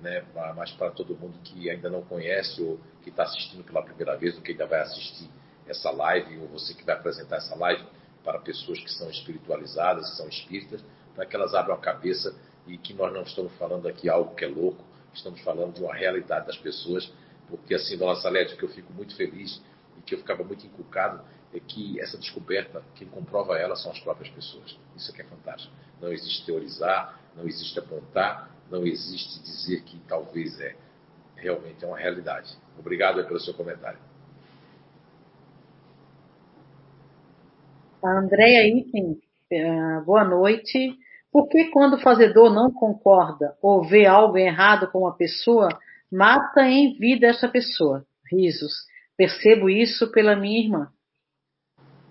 né, 0.00 0.24
mas 0.54 0.70
para 0.72 0.90
todo 0.90 1.16
mundo 1.16 1.38
que 1.42 1.68
ainda 1.68 1.90
não 1.90 2.02
conhece 2.02 2.62
ou 2.62 2.78
que 3.02 3.10
está 3.10 3.24
assistindo 3.24 3.64
pela 3.64 3.82
primeira 3.82 4.16
vez, 4.16 4.36
ou 4.36 4.42
que 4.42 4.52
ainda 4.52 4.66
vai 4.66 4.80
assistir 4.80 5.28
essa 5.66 5.90
live, 5.90 6.38
ou 6.38 6.48
você 6.48 6.74
que 6.74 6.84
vai 6.84 6.94
apresentar 6.94 7.36
essa 7.36 7.56
live 7.56 7.84
para 8.22 8.38
pessoas 8.38 8.78
que 8.78 8.92
são 8.92 9.10
espiritualizadas, 9.10 10.10
que 10.10 10.16
são 10.16 10.28
espíritas, 10.28 10.84
para 11.14 11.26
que 11.26 11.34
elas 11.34 11.54
abram 11.54 11.74
a 11.74 11.78
cabeça 11.78 12.34
e 12.66 12.78
que 12.78 12.94
nós 12.94 13.12
não 13.12 13.22
estamos 13.22 13.52
falando 13.54 13.88
aqui 13.88 14.08
algo 14.08 14.34
que 14.34 14.44
é 14.44 14.48
louco, 14.48 14.82
estamos 15.12 15.40
falando 15.40 15.74
de 15.74 15.82
uma 15.82 15.94
realidade 15.94 16.46
das 16.46 16.56
pessoas, 16.56 17.10
porque 17.48 17.74
assim, 17.74 17.96
Dona 17.96 18.16
Salete, 18.16 18.56
que 18.56 18.64
eu 18.64 18.68
fico 18.68 18.92
muito 18.92 19.16
feliz 19.16 19.62
e 19.98 20.02
que 20.02 20.14
eu 20.14 20.18
ficava 20.18 20.42
muito 20.42 20.66
inculcado 20.66 21.22
é 21.52 21.60
que 21.60 22.00
essa 22.00 22.18
descoberta, 22.18 22.82
quem 22.96 23.06
comprova 23.06 23.56
ela 23.56 23.76
são 23.76 23.92
as 23.92 24.00
próprias 24.00 24.28
pessoas. 24.34 24.76
Isso 24.96 25.12
é 25.12 25.14
que 25.14 25.22
é 25.22 25.24
fantástico. 25.24 25.72
Não 26.00 26.12
existe 26.12 26.44
teorizar, 26.44 27.20
não 27.36 27.46
existe 27.46 27.78
apontar, 27.78 28.50
não 28.70 28.84
existe 28.84 29.40
dizer 29.40 29.82
que 29.82 29.98
talvez 30.08 30.58
é. 30.60 30.74
Realmente 31.36 31.84
é 31.84 31.88
uma 31.88 31.98
realidade. 31.98 32.56
Obrigado 32.78 33.24
pelo 33.26 33.38
seu 33.38 33.54
comentário. 33.54 33.98
A 38.02 38.18
Andréia 38.18 38.66
Item, 38.66 39.18
eh, 39.50 40.00
boa 40.04 40.24
noite. 40.24 40.98
Por 41.30 41.48
que 41.48 41.66
quando 41.66 41.94
o 41.94 42.00
fazedor 42.00 42.52
não 42.52 42.70
concorda 42.70 43.56
ou 43.62 43.82
vê 43.82 44.06
algo 44.06 44.36
errado 44.36 44.90
com 44.90 45.00
uma 45.00 45.14
pessoa, 45.14 45.68
mata 46.14 46.62
em 46.68 46.96
vida 46.96 47.26
essa 47.26 47.48
pessoa? 47.48 48.04
Risos. 48.30 48.72
Percebo 49.16 49.68
isso 49.68 50.10
pela 50.12 50.36
minha 50.36 50.60
irmã. 50.60 50.88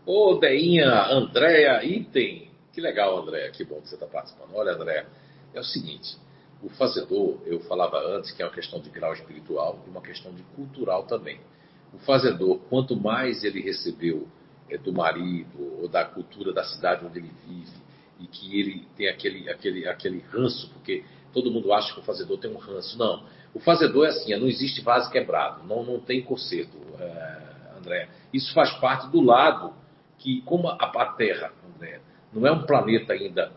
Ô, 0.05 0.35
Deinha, 0.35 1.05
Andréia 1.05 1.83
Item. 1.83 2.49
Que 2.73 2.81
legal, 2.81 3.17
Andréia. 3.17 3.49
Que 3.51 3.63
bom 3.63 3.79
que 3.81 3.87
você 3.87 3.95
está 3.95 4.05
participando. 4.05 4.53
Olha, 4.53 4.73
Andréia, 4.73 5.07
é 5.53 5.59
o 5.59 5.63
seguinte. 5.63 6.17
O 6.61 6.69
fazedor, 6.69 7.41
eu 7.45 7.59
falava 7.61 7.97
antes 7.99 8.31
que 8.31 8.41
é 8.41 8.45
uma 8.45 8.53
questão 8.53 8.79
de 8.79 8.89
grau 8.89 9.13
espiritual 9.13 9.83
e 9.85 9.89
uma 9.89 10.01
questão 10.01 10.33
de 10.33 10.43
cultural 10.55 11.03
também. 11.03 11.39
O 11.93 11.97
fazedor, 11.99 12.59
quanto 12.69 12.95
mais 12.95 13.43
ele 13.43 13.61
recebeu 13.61 14.27
é, 14.69 14.77
do 14.77 14.91
marido 14.91 15.81
ou 15.81 15.87
da 15.87 16.03
cultura 16.05 16.53
da 16.53 16.63
cidade 16.63 17.05
onde 17.05 17.19
ele 17.19 17.31
vive 17.45 17.83
e 18.19 18.27
que 18.27 18.59
ele 18.59 18.87
tem 18.95 19.07
aquele, 19.09 19.49
aquele, 19.49 19.87
aquele 19.87 20.19
ranço, 20.31 20.69
porque 20.73 21.03
todo 21.33 21.51
mundo 21.51 21.71
acha 21.73 21.93
que 21.93 21.99
o 21.99 22.03
fazedor 22.03 22.37
tem 22.39 22.51
um 22.51 22.57
ranço. 22.57 22.97
Não. 22.97 23.25
O 23.53 23.59
fazedor 23.59 24.05
é 24.05 24.09
assim, 24.09 24.35
não 24.35 24.47
existe 24.47 24.81
vaso 24.81 25.11
quebrado, 25.11 25.65
não, 25.67 25.83
não 25.83 25.99
tem 25.99 26.21
conserto, 26.21 26.77
é, 26.99 27.77
André. 27.77 28.09
Isso 28.33 28.53
faz 28.53 28.71
parte 28.79 29.09
do 29.09 29.21
lado 29.21 29.73
que, 30.17 30.41
como 30.41 30.67
a, 30.67 30.75
a 30.75 31.05
Terra, 31.13 31.51
André, 31.75 32.01
não 32.31 32.47
é 32.47 32.51
um 32.51 32.65
planeta 32.65 33.13
ainda 33.13 33.51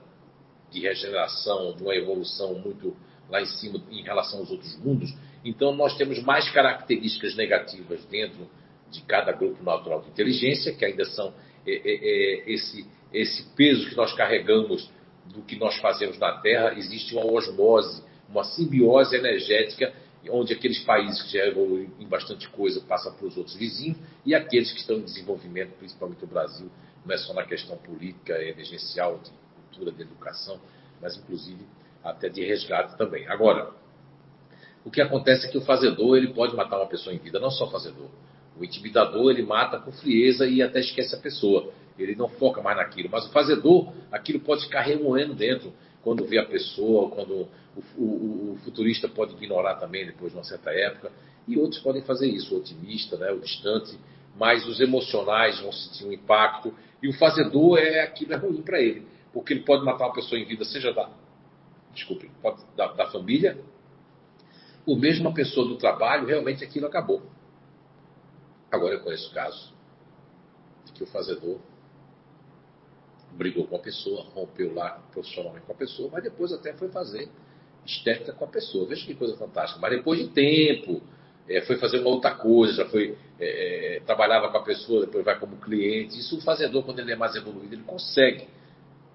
de 0.71 0.81
regeneração, 0.81 1.75
de 1.75 1.83
uma 1.83 1.95
evolução 1.95 2.55
muito 2.55 2.95
lá 3.31 3.41
em 3.41 3.47
cima 3.47 3.83
em 3.91 4.03
relação 4.03 4.41
aos 4.41 4.51
outros 4.51 4.77
mundos, 4.79 5.13
então 5.45 5.75
nós 5.75 5.97
temos 5.97 6.23
mais 6.23 6.51
características 6.51 7.35
negativas 7.35 8.05
dentro 8.07 8.49
de 8.91 9.03
cada 9.03 9.33
grupo 9.33 9.63
natural 9.63 10.03
de 10.03 10.09
inteligência, 10.09 10.75
que 10.75 10.85
ainda 10.85 11.05
são 11.07 11.33
é, 11.67 11.73
é, 11.73 11.81
é, 11.85 12.53
esse, 12.53 12.87
esse 13.13 13.43
peso 13.55 13.89
que 13.89 13.97
nós 13.97 14.13
carregamos 14.13 14.91
do 15.27 15.43
que 15.43 15.57
nós 15.57 15.77
fazemos 15.79 16.19
na 16.19 16.39
Terra, 16.39 16.75
existe 16.77 17.15
uma 17.15 17.27
osmose, 17.27 18.03
uma 18.29 18.45
simbiose 18.45 19.17
energética, 19.17 19.93
onde 20.31 20.53
aqueles 20.53 20.81
países 20.81 21.23
que 21.23 21.33
já 21.33 21.47
evoluem 21.47 21.91
em 22.01 22.07
bastante 22.07 22.49
coisa 22.49 22.81
passam 22.81 23.15
para 23.15 23.27
os 23.27 23.37
outros 23.37 23.57
vizinhos, 23.57 23.97
e 24.25 24.35
aqueles 24.35 24.73
que 24.73 24.81
estão 24.81 24.97
em 24.97 25.03
desenvolvimento, 25.03 25.73
principalmente 25.79 26.25
o 26.25 26.27
Brasil, 26.27 26.71
não 27.05 27.15
é 27.15 27.19
só 27.19 27.33
na 27.33 27.45
questão 27.45 27.77
política, 27.77 28.35
emergencial, 28.43 29.21
de 29.23 29.31
cultura, 29.55 29.93
de 29.93 30.03
educação, 30.03 30.61
mas 31.01 31.17
inclusive 31.17 31.65
até 32.03 32.29
de 32.29 32.45
resgate 32.45 32.97
também. 32.97 33.27
Agora, 33.29 33.73
o 34.85 34.91
que 34.91 35.01
acontece 35.01 35.47
é 35.47 35.51
que 35.51 35.59
o 35.59 35.63
fazedor 35.63 36.17
ele 36.17 36.33
pode 36.33 36.55
matar 36.55 36.77
uma 36.79 36.87
pessoa 36.87 37.15
em 37.15 37.19
vida, 37.19 37.41
não 37.41 37.51
só 37.51 37.67
o 37.67 37.71
fazedor. 37.71 38.09
O 38.59 38.65
intimidador 38.65 39.31
ele 39.31 39.43
mata 39.43 39.79
com 39.79 39.93
frieza 39.93 40.47
e 40.47 40.63
até 40.63 40.81
esquece 40.81 41.15
a 41.15 41.19
pessoa. 41.19 41.73
Ele 41.99 42.15
não 42.15 42.29
foca 42.29 42.63
mais 42.63 42.77
naquilo. 42.77 43.09
Mas 43.11 43.27
o 43.27 43.33
fazedor, 43.33 43.93
aquilo 44.11 44.41
pode 44.41 44.65
ficar 44.65 44.83
remoendo 44.83 45.35
dentro 45.35 45.73
quando 46.07 46.25
vê 46.25 46.39
a 46.39 46.47
pessoa, 46.47 47.11
quando 47.11 47.49
o, 47.75 47.83
o, 47.99 48.53
o, 48.53 48.59
futurista 48.63 49.09
pode 49.09 49.33
ignorar 49.35 49.75
também 49.75 50.07
depois 50.07 50.31
de 50.31 50.39
uma 50.39 50.45
certa 50.45 50.71
época. 50.71 51.11
E 51.49 51.59
outros 51.59 51.83
podem 51.83 52.01
fazer 52.01 52.29
isso, 52.29 52.55
o 52.55 52.59
otimista, 52.59 53.17
né, 53.17 53.33
o 53.33 53.41
distante, 53.41 53.99
mas 54.39 54.65
os 54.69 54.79
emocionais 54.79 55.59
vão 55.59 55.73
sentir 55.73 56.07
um 56.07 56.13
impacto. 56.13 56.73
E 57.03 57.09
o 57.09 57.13
fazedor 57.13 57.81
é 57.81 58.03
aquilo 58.03 58.35
é 58.35 58.37
ruim 58.37 58.63
para 58.63 58.81
ele, 58.81 59.05
porque 59.33 59.53
ele 59.53 59.65
pode 59.65 59.85
matar 59.85 60.07
uma 60.07 60.15
pessoa 60.15 60.41
em 60.41 60.45
vida, 60.45 60.65
seja 60.65 60.93
da, 60.93 61.11
desculpe, 61.93 62.31
da, 62.77 62.93
da 62.93 63.07
família, 63.11 63.59
ou 64.87 64.97
mesmo 64.97 65.23
uma 65.23 65.35
pessoa 65.35 65.67
do 65.67 65.77
trabalho, 65.77 66.25
realmente 66.25 66.63
aquilo 66.63 66.87
acabou. 66.87 67.21
Agora 68.71 68.95
eu 68.95 69.01
conheço 69.01 69.35
casos 69.35 69.75
de 70.85 70.93
que 70.93 71.03
o 71.03 71.07
fazedor 71.09 71.59
brigou 73.37 73.67
com 73.67 73.77
a 73.77 73.79
pessoa, 73.79 74.25
rompeu 74.35 74.75
lá 74.75 75.03
profissionalmente 75.13 75.67
com 75.67 75.73
a 75.73 75.77
pessoa, 75.77 76.09
mas 76.13 76.23
depois 76.23 76.53
até 76.53 76.73
foi 76.73 76.89
fazer 76.89 77.29
estética 77.85 78.33
com 78.33 78.45
a 78.45 78.49
pessoa. 78.49 78.87
Veja 78.87 79.07
que 79.07 79.15
coisa 79.15 79.37
fantástica. 79.37 79.81
Mas 79.81 79.91
depois 79.93 80.19
de 80.19 80.29
tempo, 80.29 81.01
é, 81.49 81.61
foi 81.63 81.77
fazer 81.77 82.01
uma 82.01 82.11
outra 82.11 82.35
coisa, 82.35 82.75
já 82.75 82.87
foi 82.87 83.17
é, 83.39 84.03
trabalhava 84.07 84.51
com 84.51 84.57
a 84.57 84.63
pessoa, 84.63 85.07
depois 85.07 85.25
vai 85.25 85.39
como 85.39 85.57
cliente. 85.57 86.19
Isso 86.19 86.39
o 86.39 86.41
fazedor, 86.41 86.83
quando 86.85 86.99
ele 86.99 87.13
é 87.13 87.17
mais 87.17 87.35
evoluído, 87.37 87.75
ele 87.75 87.85
consegue. 87.85 88.49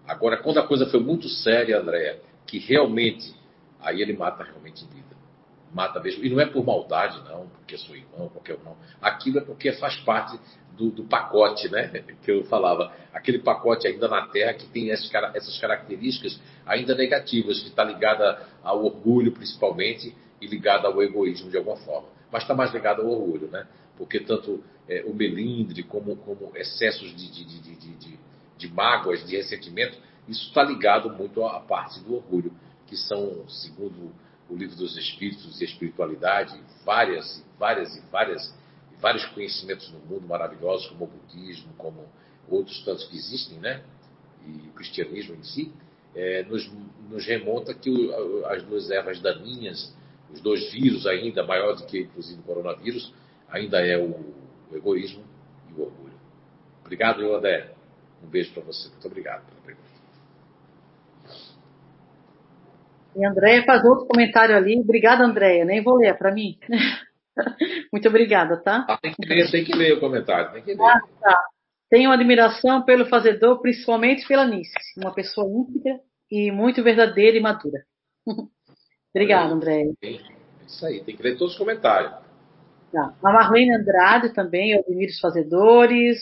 Agora, 0.08 0.38
quando 0.38 0.60
a 0.60 0.68
coisa 0.68 0.86
foi 0.88 1.00
muito 1.00 1.28
séria, 1.28 1.80
André, 1.80 2.20
que 2.46 2.60
realmente, 2.60 3.34
aí 3.80 4.02
ele 4.02 4.14
mata 4.14 4.44
realmente 4.44 4.86
vida 4.86 5.11
mata 5.74 6.00
mesmo. 6.00 6.24
E 6.24 6.30
não 6.30 6.40
é 6.40 6.46
por 6.46 6.66
maldade, 6.66 7.22
não, 7.30 7.48
porque 7.48 7.78
sou 7.78 7.96
irmão, 7.96 8.30
qualquer 8.30 8.58
não. 8.64 8.76
Aquilo 9.02 9.40
é 9.40 9.42
porque 9.42 9.72
faz 9.74 9.96
parte 9.98 10.40
do, 10.78 10.90
do, 10.90 11.04
pacote, 11.04 11.70
né? 11.70 12.04
Que 12.24 12.32
eu 12.32 12.44
falava. 12.46 12.92
Aquele 13.14 13.40
pacote 13.40 13.88
ainda 13.88 14.08
na 14.08 14.28
Terra 14.28 14.54
que 14.54 14.66
tem 14.68 14.92
essas, 14.92 15.12
essas 15.34 15.58
características 15.60 16.40
ainda 16.66 16.96
negativas, 16.96 17.60
que 17.60 17.68
está 17.68 17.84
ligada 17.84 18.46
ao 18.64 18.84
orgulho, 18.84 19.32
principalmente, 19.32 20.16
e 20.40 20.48
ligada 20.48 20.88
ao 20.88 21.02
egoísmo 21.02 21.50
de 21.50 21.58
alguma 21.58 21.78
forma. 21.78 22.08
Mas 22.32 22.44
está 22.44 22.54
mais 22.54 22.74
ligado 22.74 23.02
ao 23.02 23.10
orgulho, 23.10 23.48
né? 23.48 23.68
Porque 23.98 24.20
tanto 24.20 24.64
é, 24.88 25.04
o 25.06 25.14
melindre 25.14 25.84
como, 25.84 26.16
como 26.18 26.52
excessos 26.56 27.16
de, 27.16 27.32
de, 27.32 27.46
de, 27.46 27.96
de, 27.96 28.20
de 28.58 28.74
mágoas, 28.74 29.26
de 29.26 29.36
ressentimento, 29.36 29.98
isso 30.28 30.48
está 30.48 30.64
ligado 30.64 31.10
muito 31.10 31.44
à 31.46 31.60
parte 31.60 32.00
do 32.02 32.16
orgulho, 32.16 32.54
que 32.88 32.96
são, 32.96 33.48
segundo 33.48 34.12
o 34.52 34.56
livro 34.56 34.76
dos 34.76 34.98
Espíritos 34.98 35.60
e 35.60 35.64
a 35.64 35.68
espiritualidade, 35.68 36.60
várias, 36.86 37.44
várias 37.58 37.96
e 37.96 38.02
várias, 38.12 38.54
vários 39.00 39.26
conhecimentos 39.28 39.90
no 39.92 40.00
mundo 40.00 40.28
maravilhosos, 40.28 40.88
como 40.88 41.06
o 41.06 41.08
budismo, 41.08 41.74
como 41.78 42.06
outros 42.50 42.84
tantos 42.84 43.06
que 43.06 43.16
existem, 43.16 43.58
né? 43.60 43.82
E 44.46 44.68
o 44.68 44.74
cristianismo 44.74 45.36
em 45.36 45.44
si, 45.44 45.72
é, 46.14 46.44
nos, 46.44 46.70
nos, 47.10 47.26
remonta 47.26 47.74
que 47.74 47.90
o, 47.90 48.46
as 48.48 48.62
duas 48.64 48.92
ervas 48.92 49.22
daninhas, 49.22 49.96
os 50.34 50.42
dois 50.42 50.70
vírus 50.72 51.08
ainda, 51.08 51.44
maior 51.46 51.76
do 51.76 51.86
que 51.86 52.02
inclusive 52.02 52.42
o 52.42 52.44
coronavírus, 52.44 53.14
ainda 53.50 53.80
é 53.80 53.98
o, 53.98 54.10
o 54.70 54.76
egoísmo 54.76 55.24
e 55.70 55.80
o 55.80 55.84
orgulho. 55.84 56.14
Obrigado, 56.82 57.22
André. 57.34 57.74
Um 58.22 58.28
beijo 58.28 58.54
para 58.54 58.64
você. 58.64 58.90
Muito 58.90 59.08
obrigado 59.08 59.46
pela 59.46 59.62
pergunta. 59.62 59.91
E 63.16 63.26
a 63.26 63.30
Andréia 63.30 63.64
faz 63.64 63.84
outro 63.84 64.08
comentário 64.08 64.56
ali. 64.56 64.80
Obrigada, 64.80 65.24
Andréia. 65.24 65.66
Nem 65.66 65.84
vou 65.84 65.98
ler, 65.98 66.08
é 66.08 66.14
para 66.14 66.32
mim. 66.32 66.58
Muito 67.92 68.08
obrigada, 68.08 68.58
tá? 68.58 68.86
Ah, 68.88 68.98
tem, 69.02 69.14
que 69.14 69.26
ler, 69.26 69.52
tem 69.52 69.64
que 69.64 69.76
ler 69.76 69.94
o 69.94 70.00
comentário. 70.00 70.54
Tem 70.54 70.64
que 70.64 70.74
ler. 70.74 70.82
Ah, 70.82 71.02
tá. 71.20 71.40
Tenho 71.90 72.12
admiração 72.12 72.84
pelo 72.84 73.06
fazedor, 73.06 73.62
principalmente 73.62 74.26
pela 74.28 74.46
Nice. 74.46 74.72
Uma 74.98 75.14
pessoa 75.14 75.46
íntegra 75.48 76.00
e 76.32 76.52
muito 76.52 76.82
verdadeira 76.82 77.38
e 77.38 77.42
madura. 77.42 77.84
Obrigada, 79.14 79.54
Andréia. 79.54 79.92
É 80.02 80.12
isso 80.66 80.86
aí, 80.86 81.04
tem 81.04 81.18
que 81.18 81.24
ler 81.24 81.38
todos 81.38 81.54
os 81.54 81.60
comentários. 81.60 82.14
Tá. 82.94 83.14
A 83.24 83.34
Marlene 83.34 83.76
Andrade 83.76 84.34
também, 84.34 84.72
eu 84.72 84.80
admiro 84.80 85.12
os 85.12 85.20
fazedores. 85.20 86.20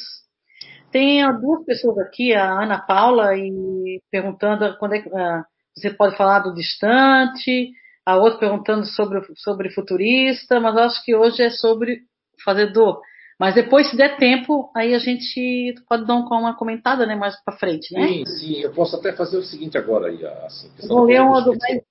Tem 0.91 1.23
duas 1.39 1.63
pessoas 1.65 1.99
aqui, 1.99 2.33
a 2.33 2.63
Ana 2.63 2.79
Paula, 2.79 3.35
e 3.35 4.01
perguntando 4.09 4.75
quando 4.77 4.93
é 4.93 5.01
que. 5.01 5.09
Uh, 5.09 5.43
você 5.79 5.89
pode 5.91 6.15
falar 6.15 6.39
do 6.39 6.53
distante, 6.53 7.71
a 8.05 8.17
outra 8.17 8.39
perguntando 8.39 8.85
sobre, 8.85 9.21
sobre 9.35 9.69
futurista, 9.69 10.59
mas 10.59 10.75
eu 10.75 10.81
acho 10.83 11.05
que 11.05 11.15
hoje 11.15 11.43
é 11.43 11.49
sobre 11.49 12.01
fazedor. 12.43 13.01
Mas 13.39 13.55
depois, 13.55 13.89
se 13.89 13.95
der 13.95 14.17
tempo, 14.17 14.69
aí 14.75 14.93
a 14.93 14.99
gente 14.99 15.73
pode 15.87 16.05
dar 16.05 16.15
uma 16.15 16.57
comentada 16.57 17.05
né, 17.05 17.15
mais 17.15 17.41
para 17.41 17.57
frente, 17.57 17.93
né? 17.93 18.05
Sim, 18.05 18.25
sim. 18.25 18.61
Eu 18.61 18.73
posso 18.73 18.97
até 18.97 19.13
fazer 19.13 19.37
o 19.37 19.43
seguinte 19.43 19.77
agora. 19.77 20.09
Aí, 20.09 20.25
assim, 20.45 20.69
vou 20.85 21.05
ler 21.05 21.21
uma 21.21 21.41
do 21.41 21.55
mais... 21.57 21.81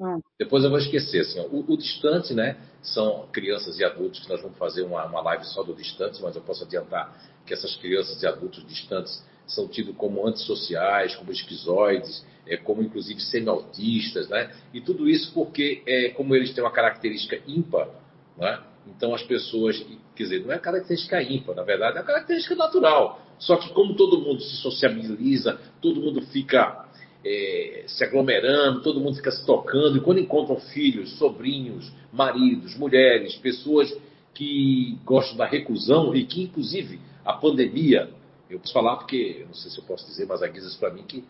Hum. 0.00 0.18
Depois 0.36 0.64
eu 0.64 0.70
vou 0.70 0.80
esquecer. 0.80 1.20
Assim, 1.20 1.38
ó, 1.38 1.44
o, 1.44 1.64
o, 1.72 1.76
distante, 1.76 2.34
né? 2.34 2.56
São 2.82 3.28
crianças 3.32 3.78
e 3.78 3.84
adultos 3.84 4.20
que 4.20 4.28
nós 4.28 4.42
vamos 4.42 4.58
fazer 4.58 4.82
uma, 4.82 5.06
uma 5.06 5.20
live 5.20 5.44
só 5.44 5.62
do 5.62 5.72
distante, 5.72 6.20
mas 6.20 6.34
eu 6.34 6.42
posso 6.42 6.64
adiantar 6.64 7.14
que 7.46 7.54
essas 7.54 7.76
crianças 7.76 8.20
e 8.20 8.26
adultos 8.26 8.66
distantes 8.66 9.24
são 9.46 9.68
tidos 9.68 9.94
como 9.96 10.26
antissociais, 10.26 11.14
como 11.14 11.30
esquizoides, 11.30 12.24
é, 12.46 12.56
como 12.56 12.82
inclusive 12.82 13.20
semi-autistas, 13.20 14.28
né? 14.28 14.50
E 14.72 14.80
tudo 14.80 15.08
isso 15.08 15.32
porque, 15.32 15.82
é, 15.86 16.10
como 16.10 16.34
eles 16.34 16.52
têm 16.52 16.62
uma 16.62 16.70
característica 16.72 17.40
ímpar, 17.46 17.88
né? 18.36 18.60
então 18.86 19.14
as 19.14 19.22
pessoas, 19.22 19.78
quer 20.14 20.24
dizer, 20.24 20.44
não 20.44 20.52
é 20.52 20.58
característica 20.58 21.22
ímpar, 21.22 21.54
na 21.54 21.62
verdade, 21.62 21.96
é 21.96 22.00
uma 22.00 22.06
característica 22.06 22.54
natural. 22.54 23.20
Só 23.38 23.56
que 23.56 23.72
como 23.72 23.94
todo 23.94 24.20
mundo 24.20 24.40
se 24.40 24.56
sociabiliza, 24.56 25.58
todo 25.80 26.00
mundo 26.00 26.22
fica 26.22 26.86
é, 27.24 27.84
se 27.86 28.04
aglomerando, 28.04 28.82
todo 28.82 29.00
mundo 29.00 29.16
fica 29.16 29.30
se 29.30 29.44
tocando, 29.46 29.96
e 29.96 30.00
quando 30.00 30.20
encontram 30.20 30.56
filhos, 30.56 31.16
sobrinhos, 31.18 31.90
maridos, 32.12 32.76
mulheres, 32.76 33.34
pessoas 33.36 33.92
que 34.34 34.98
gostam 35.04 35.36
da 35.36 35.46
reclusão 35.46 36.14
e 36.14 36.24
que, 36.24 36.42
inclusive, 36.42 37.00
a 37.24 37.32
pandemia, 37.32 38.10
eu 38.50 38.58
posso 38.58 38.72
falar 38.72 38.96
porque, 38.96 39.44
não 39.46 39.54
sei 39.54 39.70
se 39.70 39.78
eu 39.78 39.84
posso 39.84 40.06
dizer, 40.06 40.26
mas 40.26 40.42
a 40.42 40.48
Guizas 40.48 40.76
para 40.76 40.92
mim 40.92 41.02
que 41.02 41.24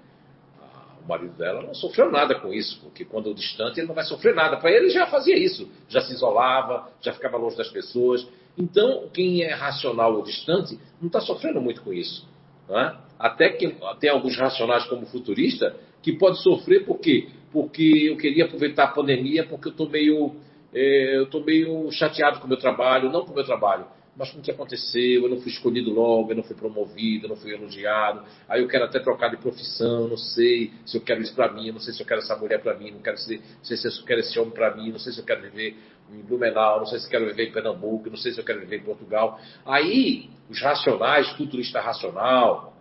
o 1.05 1.09
marido 1.09 1.37
dela 1.37 1.63
não 1.63 1.75
sofreu 1.75 2.11
nada 2.11 2.35
com 2.35 2.53
isso, 2.53 2.81
porque 2.81 3.05
quando 3.05 3.31
o 3.31 3.35
distante 3.35 3.79
ele 3.79 3.87
não 3.87 3.95
vai 3.95 4.05
sofrer 4.05 4.35
nada. 4.35 4.57
Para 4.57 4.73
ele 4.73 4.89
já 4.89 5.07
fazia 5.07 5.37
isso, 5.37 5.69
já 5.89 6.01
se 6.01 6.13
isolava, 6.13 6.89
já 7.01 7.13
ficava 7.13 7.37
longe 7.37 7.57
das 7.57 7.69
pessoas. 7.69 8.27
Então, 8.57 9.09
quem 9.13 9.43
é 9.43 9.53
racional 9.53 10.15
ou 10.15 10.23
distante 10.23 10.79
não 11.01 11.09
está 11.09 11.21
sofrendo 11.21 11.61
muito 11.61 11.83
com 11.83 11.93
isso. 11.93 12.27
É? 12.69 12.95
Até 13.19 13.51
que 13.51 13.77
tem 14.01 14.09
alguns 14.09 14.37
racionais 14.37 14.87
como 14.87 15.05
futurista 15.07 15.77
que 16.03 16.13
pode 16.13 16.43
sofrer 16.43 16.85
por 16.85 16.99
quê? 16.99 17.29
Porque 17.53 18.09
eu 18.09 18.17
queria 18.17 18.47
aproveitar 18.47 18.85
a 18.85 18.89
pandemia 18.89 19.45
porque 19.45 19.69
eu 19.69 19.73
estou 19.73 19.89
meio, 19.89 20.35
é, 20.73 21.17
eu 21.19 21.45
meio 21.45 21.91
chateado 21.93 22.41
com 22.41 22.47
o 22.47 22.49
meu 22.49 22.59
trabalho, 22.59 23.13
não 23.13 23.25
com 23.25 23.33
o 23.33 23.35
meu 23.35 23.45
trabalho, 23.45 23.85
mas 24.17 24.31
com 24.31 24.39
o 24.39 24.43
que 24.43 24.51
aconteceu, 24.51 25.23
eu 25.23 25.29
não 25.29 25.41
fui 25.41 25.51
escolhido 25.51 25.91
logo, 25.91 26.31
eu 26.31 26.37
não 26.37 26.43
fui 26.43 26.55
promovido, 26.55 27.27
eu 27.27 27.29
não 27.31 27.37
fui 27.37 27.53
elogiado, 27.53 28.25
aí 28.49 28.63
eu 28.63 28.69
quero 28.69 28.85
até 28.85 29.01
trocar 29.01 29.29
de 29.29 29.37
profissão, 29.37 30.09
não 30.09 30.17
sei 30.17 30.73
se 30.87 30.97
eu 30.97 31.01
quero 31.01 31.21
isso 31.21 31.35
para 31.35 31.53
mim, 31.53 31.73
não 31.73 31.81
sei 31.81 31.93
se 31.93 32.01
eu 32.01 32.07
quero 32.07 32.21
essa 32.21 32.37
mulher 32.37 32.63
para 32.63 32.75
mim, 32.75 32.93
não, 32.93 33.01
quero 33.01 33.19
se, 33.19 33.37
não 33.37 33.65
sei 33.65 33.77
se 33.77 33.87
eu 33.87 34.05
quero 34.05 34.21
esse 34.21 34.39
homem 34.39 34.53
para 34.53 34.75
mim, 34.77 34.93
não 34.93 34.99
sei 34.99 35.13
se 35.13 35.19
eu 35.19 35.25
quero 35.25 35.43
viver 35.43 35.77
em 36.13 36.23
Blumenau, 36.23 36.79
não 36.79 36.87
sei 36.87 36.99
se 36.99 37.07
eu 37.07 37.11
quero 37.11 37.27
viver 37.27 37.49
em 37.49 37.53
Pernambuco, 37.53 38.09
não 38.09 38.17
sei 38.17 38.33
se 38.33 38.39
eu 38.39 38.45
quero 38.45 38.61
viver 38.61 38.77
em 38.77 38.85
Portugal. 38.85 39.41
Aí, 39.67 40.31
os 40.49 40.61
racionais, 40.61 41.29
futurista 41.31 41.81
racional, 41.81 42.75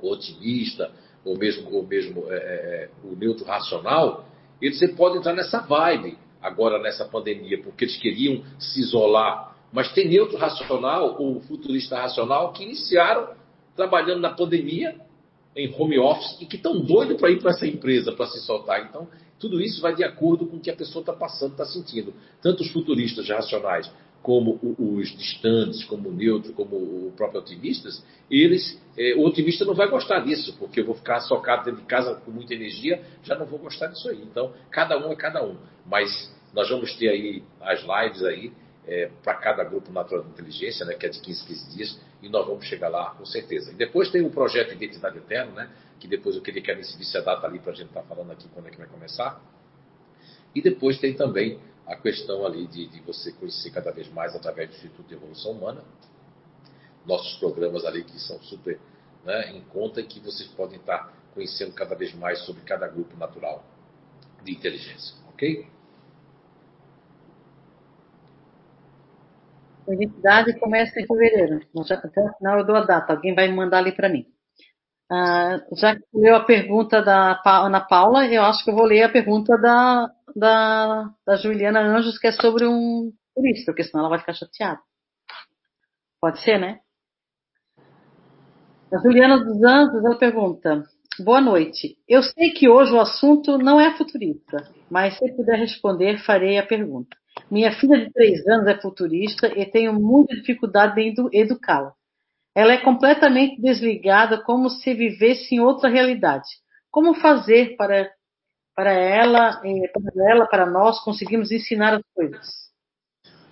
o 0.00 0.10
otimista, 0.10 0.90
ou 1.24 1.36
mesmo, 1.36 1.70
ou 1.72 1.86
mesmo 1.86 2.26
é, 2.30 2.36
é, 2.36 2.38
é, 2.38 2.90
o 3.04 3.16
neutro 3.16 3.44
racional, 3.44 4.26
eles 4.60 4.78
podem 4.94 5.18
entrar 5.18 5.34
nessa 5.34 5.60
vibe 5.60 6.16
agora 6.40 6.78
nessa 6.78 7.04
pandemia, 7.04 7.62
porque 7.62 7.84
eles 7.84 7.96
queriam 7.96 8.42
se 8.58 8.80
isolar 8.80 9.49
mas 9.72 9.92
tem 9.92 10.08
neutro 10.08 10.36
racional 10.36 11.20
ou 11.20 11.40
futurista 11.40 11.96
racional 12.00 12.52
que 12.52 12.64
iniciaram 12.64 13.34
trabalhando 13.76 14.20
na 14.20 14.30
pandemia 14.30 14.96
em 15.54 15.72
home 15.76 15.98
office 15.98 16.40
e 16.40 16.46
que 16.46 16.56
estão 16.56 16.80
doidos 16.80 17.16
para 17.16 17.30
ir 17.30 17.40
para 17.40 17.50
essa 17.50 17.66
empresa 17.66 18.12
para 18.12 18.26
se 18.26 18.40
soltar. 18.40 18.86
Então, 18.88 19.08
tudo 19.38 19.60
isso 19.60 19.80
vai 19.80 19.94
de 19.94 20.04
acordo 20.04 20.46
com 20.46 20.56
o 20.56 20.60
que 20.60 20.70
a 20.70 20.76
pessoa 20.76 21.02
está 21.02 21.12
passando, 21.12 21.52
está 21.52 21.64
sentindo. 21.64 22.14
Tanto 22.42 22.62
os 22.62 22.70
futuristas 22.70 23.28
racionais 23.28 23.90
como 24.22 24.60
os 24.78 25.08
distantes, 25.16 25.82
como 25.84 26.10
o 26.10 26.12
neutro, 26.12 26.52
como 26.52 26.76
o 26.76 27.12
próprio 27.16 27.40
otimistas, 27.40 28.04
eles, 28.30 28.78
é, 28.96 29.14
o 29.14 29.24
otimista 29.24 29.64
não 29.64 29.74
vai 29.74 29.88
gostar 29.88 30.20
disso, 30.20 30.54
porque 30.58 30.80
eu 30.80 30.84
vou 30.84 30.94
ficar 30.94 31.20
socado 31.20 31.64
dentro 31.64 31.80
de 31.80 31.86
casa 31.86 32.14
com 32.16 32.30
muita 32.30 32.52
energia, 32.52 33.02
já 33.22 33.34
não 33.34 33.46
vou 33.46 33.58
gostar 33.58 33.86
disso 33.86 34.10
aí. 34.10 34.20
Então, 34.22 34.52
cada 34.70 34.98
um 34.98 35.10
é 35.10 35.16
cada 35.16 35.42
um. 35.42 35.56
Mas 35.86 36.30
nós 36.52 36.68
vamos 36.68 36.94
ter 36.96 37.08
aí 37.08 37.42
as 37.62 37.80
lives 37.80 38.22
aí 38.22 38.52
é, 38.86 39.10
para 39.22 39.34
cada 39.34 39.64
grupo 39.64 39.92
natural 39.92 40.24
de 40.24 40.30
inteligência, 40.30 40.84
né, 40.86 40.94
que 40.94 41.06
é 41.06 41.08
de 41.08 41.20
15, 41.20 41.46
15 41.46 41.76
dias, 41.76 42.00
e 42.22 42.28
nós 42.28 42.46
vamos 42.46 42.64
chegar 42.66 42.88
lá 42.88 43.10
com 43.10 43.24
certeza. 43.24 43.72
E 43.72 43.74
depois 43.74 44.10
tem 44.10 44.22
o 44.22 44.30
projeto 44.30 44.72
Identidade 44.72 45.18
Eterna, 45.18 45.52
né, 45.52 45.70
que 45.98 46.08
depois 46.08 46.34
eu 46.36 46.42
queria 46.42 46.62
que 46.62 46.70
a 46.70 46.74
Alice 46.74 46.96
visse 46.96 47.16
a 47.16 47.20
data 47.20 47.46
ali 47.46 47.58
para 47.58 47.72
a 47.72 47.74
gente 47.74 47.88
estar 47.88 48.02
tá 48.02 48.06
falando 48.06 48.32
aqui 48.32 48.48
quando 48.48 48.66
é 48.66 48.70
que 48.70 48.78
vai 48.78 48.86
começar. 48.86 49.40
E 50.54 50.62
depois 50.62 50.98
tem 50.98 51.14
também 51.14 51.60
a 51.86 51.96
questão 51.96 52.46
ali 52.46 52.66
de, 52.66 52.86
de 52.86 53.00
você 53.00 53.32
conhecer 53.32 53.70
cada 53.70 53.90
vez 53.90 54.08
mais 54.08 54.34
através 54.34 54.70
do 54.70 54.76
Instituto 54.76 55.08
de 55.08 55.14
Evolução 55.14 55.52
Humana, 55.52 55.84
nossos 57.04 57.38
programas 57.38 57.84
ali 57.84 58.04
que 58.04 58.18
são 58.18 58.40
super 58.40 58.78
né, 59.24 59.52
em 59.52 59.60
conta 59.62 60.00
e 60.00 60.04
que 60.04 60.20
vocês 60.20 60.48
podem 60.50 60.78
estar 60.78 60.98
tá 60.98 61.12
conhecendo 61.34 61.72
cada 61.72 61.94
vez 61.94 62.14
mais 62.14 62.40
sobre 62.40 62.62
cada 62.62 62.88
grupo 62.88 63.16
natural 63.16 63.64
de 64.42 64.52
inteligência, 64.52 65.14
ok? 65.28 65.66
Identidade 69.88 70.58
começa 70.58 71.00
em 71.00 71.06
fevereiro. 71.06 71.60
Já, 71.86 71.96
até 71.96 72.20
o 72.20 72.32
final 72.34 72.58
eu 72.58 72.66
dou 72.66 72.76
a 72.76 72.84
data. 72.84 73.12
Alguém 73.12 73.34
vai 73.34 73.48
mandar 73.48 73.78
ali 73.78 73.92
para 73.92 74.08
mim. 74.08 74.26
Ah, 75.10 75.60
já 75.76 75.96
que 75.96 76.04
leu 76.14 76.36
a 76.36 76.44
pergunta 76.44 77.02
da 77.02 77.40
Ana 77.44 77.80
Paula, 77.80 78.26
eu 78.26 78.42
acho 78.44 78.64
que 78.64 78.70
eu 78.70 78.74
vou 78.74 78.84
ler 78.84 79.02
a 79.02 79.08
pergunta 79.08 79.58
da, 79.58 80.08
da, 80.36 81.10
da 81.26 81.36
Juliana 81.36 81.80
Anjos, 81.80 82.16
que 82.18 82.28
é 82.28 82.32
sobre 82.32 82.64
um 82.64 83.12
turista, 83.34 83.72
porque 83.72 83.82
senão 83.84 84.00
ela 84.00 84.10
vai 84.10 84.20
ficar 84.20 84.34
chateada. 84.34 84.80
Pode 86.20 86.40
ser, 86.44 86.58
né? 86.58 86.78
A 88.92 88.98
Juliana 88.98 89.38
dos 89.38 89.62
Anjos, 89.64 90.04
ela 90.04 90.18
pergunta: 90.18 90.84
Boa 91.18 91.40
noite. 91.40 91.96
Eu 92.08 92.22
sei 92.22 92.50
que 92.50 92.68
hoje 92.68 92.92
o 92.92 93.00
assunto 93.00 93.58
não 93.58 93.80
é 93.80 93.96
futurista, 93.96 94.58
mas 94.88 95.18
se 95.18 95.32
puder 95.36 95.58
responder, 95.58 96.24
farei 96.24 96.56
a 96.56 96.66
pergunta. 96.66 97.16
Minha 97.50 97.72
filha 97.72 97.98
de 97.98 98.12
três 98.12 98.46
anos 98.46 98.66
é 98.66 98.80
futurista 98.80 99.46
e 99.48 99.66
tenho 99.66 99.92
muita 99.92 100.34
dificuldade 100.34 101.00
em 101.00 101.14
educá-la. 101.32 101.92
Ela 102.54 102.72
é 102.72 102.78
completamente 102.78 103.60
desligada, 103.60 104.42
como 104.42 104.68
se 104.68 104.94
vivesse 104.94 105.54
em 105.54 105.60
outra 105.60 105.88
realidade. 105.88 106.48
Como 106.90 107.14
fazer 107.14 107.76
para, 107.76 108.10
para 108.74 108.92
ela, 108.92 109.60
para 109.60 110.30
ela, 110.30 110.46
para 110.46 110.66
nós, 110.66 110.98
conseguirmos 111.02 111.52
ensinar 111.52 111.94
as 111.94 112.02
coisas? 112.14 112.46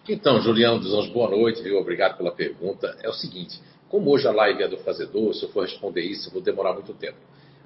Então, 0.08 0.40
Juliano 0.40 0.80
dos 0.80 0.92
Anjos, 0.92 1.12
boa 1.12 1.30
noite, 1.30 1.62
viu? 1.62 1.78
Obrigado 1.78 2.16
pela 2.16 2.32
pergunta. 2.32 2.96
É 3.02 3.08
o 3.08 3.12
seguinte, 3.12 3.60
como 3.88 4.10
hoje 4.10 4.26
a 4.26 4.32
live 4.32 4.62
é 4.62 4.68
do 4.68 4.78
fazedor, 4.78 5.34
se 5.34 5.44
eu 5.44 5.50
for 5.50 5.62
responder 5.62 6.02
isso, 6.02 6.28
eu 6.28 6.32
vou 6.32 6.42
demorar 6.42 6.72
muito 6.72 6.92
tempo. 6.94 7.18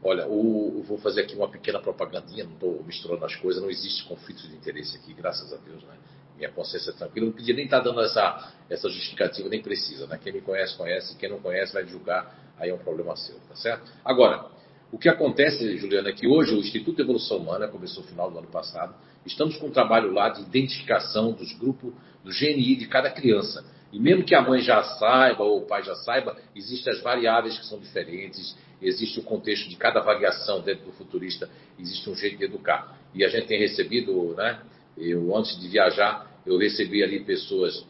Olha, 0.04 0.26
o, 0.26 0.82
vou 0.82 0.98
fazer 0.98 1.22
aqui 1.22 1.36
uma 1.36 1.48
pequena 1.48 1.80
propagandinha, 1.80 2.44
não 2.44 2.54
estou 2.54 2.82
misturando 2.84 3.24
as 3.24 3.36
coisas, 3.36 3.62
não 3.62 3.70
existe 3.70 4.04
conflito 4.04 4.48
de 4.48 4.54
interesse 4.54 4.96
aqui, 4.96 5.14
graças 5.14 5.52
a 5.52 5.56
Deus, 5.56 5.82
né? 5.84 5.94
Minha 6.36 6.50
consciência 6.50 6.90
é 6.90 6.92
tranquila, 6.92 7.26
não 7.26 7.32
podia 7.32 7.54
nem 7.54 7.66
estar 7.66 7.78
tá 7.78 7.84
dando 7.84 8.00
essa, 8.00 8.52
essa 8.68 8.88
justificativa, 8.88 9.48
nem 9.48 9.62
precisa, 9.62 10.08
né? 10.08 10.18
Quem 10.20 10.32
me 10.32 10.40
conhece, 10.40 10.76
conhece, 10.76 11.16
quem 11.16 11.30
não 11.30 11.38
conhece 11.38 11.72
vai 11.72 11.86
julgar, 11.86 12.52
aí 12.58 12.70
é 12.70 12.74
um 12.74 12.78
problema 12.78 13.14
seu, 13.14 13.36
tá 13.48 13.54
certo? 13.54 13.92
Agora, 14.04 14.50
o 14.90 14.98
que 14.98 15.08
acontece, 15.08 15.76
Juliana, 15.78 16.08
é 16.08 16.12
que 16.12 16.26
hoje 16.26 16.52
o 16.52 16.58
Instituto 16.58 16.96
de 16.96 17.02
Evolução 17.02 17.38
Humana, 17.38 17.68
começou 17.68 18.02
no 18.02 18.08
final 18.08 18.28
do 18.28 18.38
ano 18.38 18.48
passado, 18.48 18.94
estamos 19.24 19.56
com 19.56 19.68
um 19.68 19.70
trabalho 19.70 20.12
lá 20.12 20.30
de 20.30 20.42
identificação 20.42 21.32
dos 21.32 21.52
grupos 21.54 21.94
do 22.24 22.30
GNI 22.30 22.74
de 22.76 22.88
cada 22.88 23.08
criança. 23.08 23.64
E 23.92 24.00
mesmo 24.00 24.24
que 24.24 24.34
a 24.34 24.42
mãe 24.42 24.60
já 24.60 24.82
saiba 24.82 25.44
ou 25.44 25.58
o 25.58 25.66
pai 25.66 25.82
já 25.82 25.94
saiba, 25.96 26.36
existem 26.56 26.92
as 26.92 27.00
variáveis 27.00 27.58
que 27.58 27.66
são 27.66 27.78
diferentes, 27.78 28.56
existe 28.82 29.20
o 29.20 29.22
contexto 29.22 29.68
de 29.68 29.76
cada 29.76 30.00
variação 30.00 30.60
dentro 30.60 30.86
do 30.86 30.92
futurista, 30.92 31.48
existe 31.78 32.08
um 32.10 32.14
jeito 32.14 32.36
de 32.38 32.44
educar. 32.44 32.98
E 33.14 33.24
a 33.24 33.28
gente 33.28 33.46
tem 33.46 33.58
recebido, 33.58 34.34
né? 34.34 34.60
Eu, 34.96 35.34
antes 35.36 35.58
de 35.60 35.68
viajar, 35.68 36.30
eu 36.44 36.58
recebi 36.58 37.02
ali 37.02 37.24
pessoas, 37.24 37.86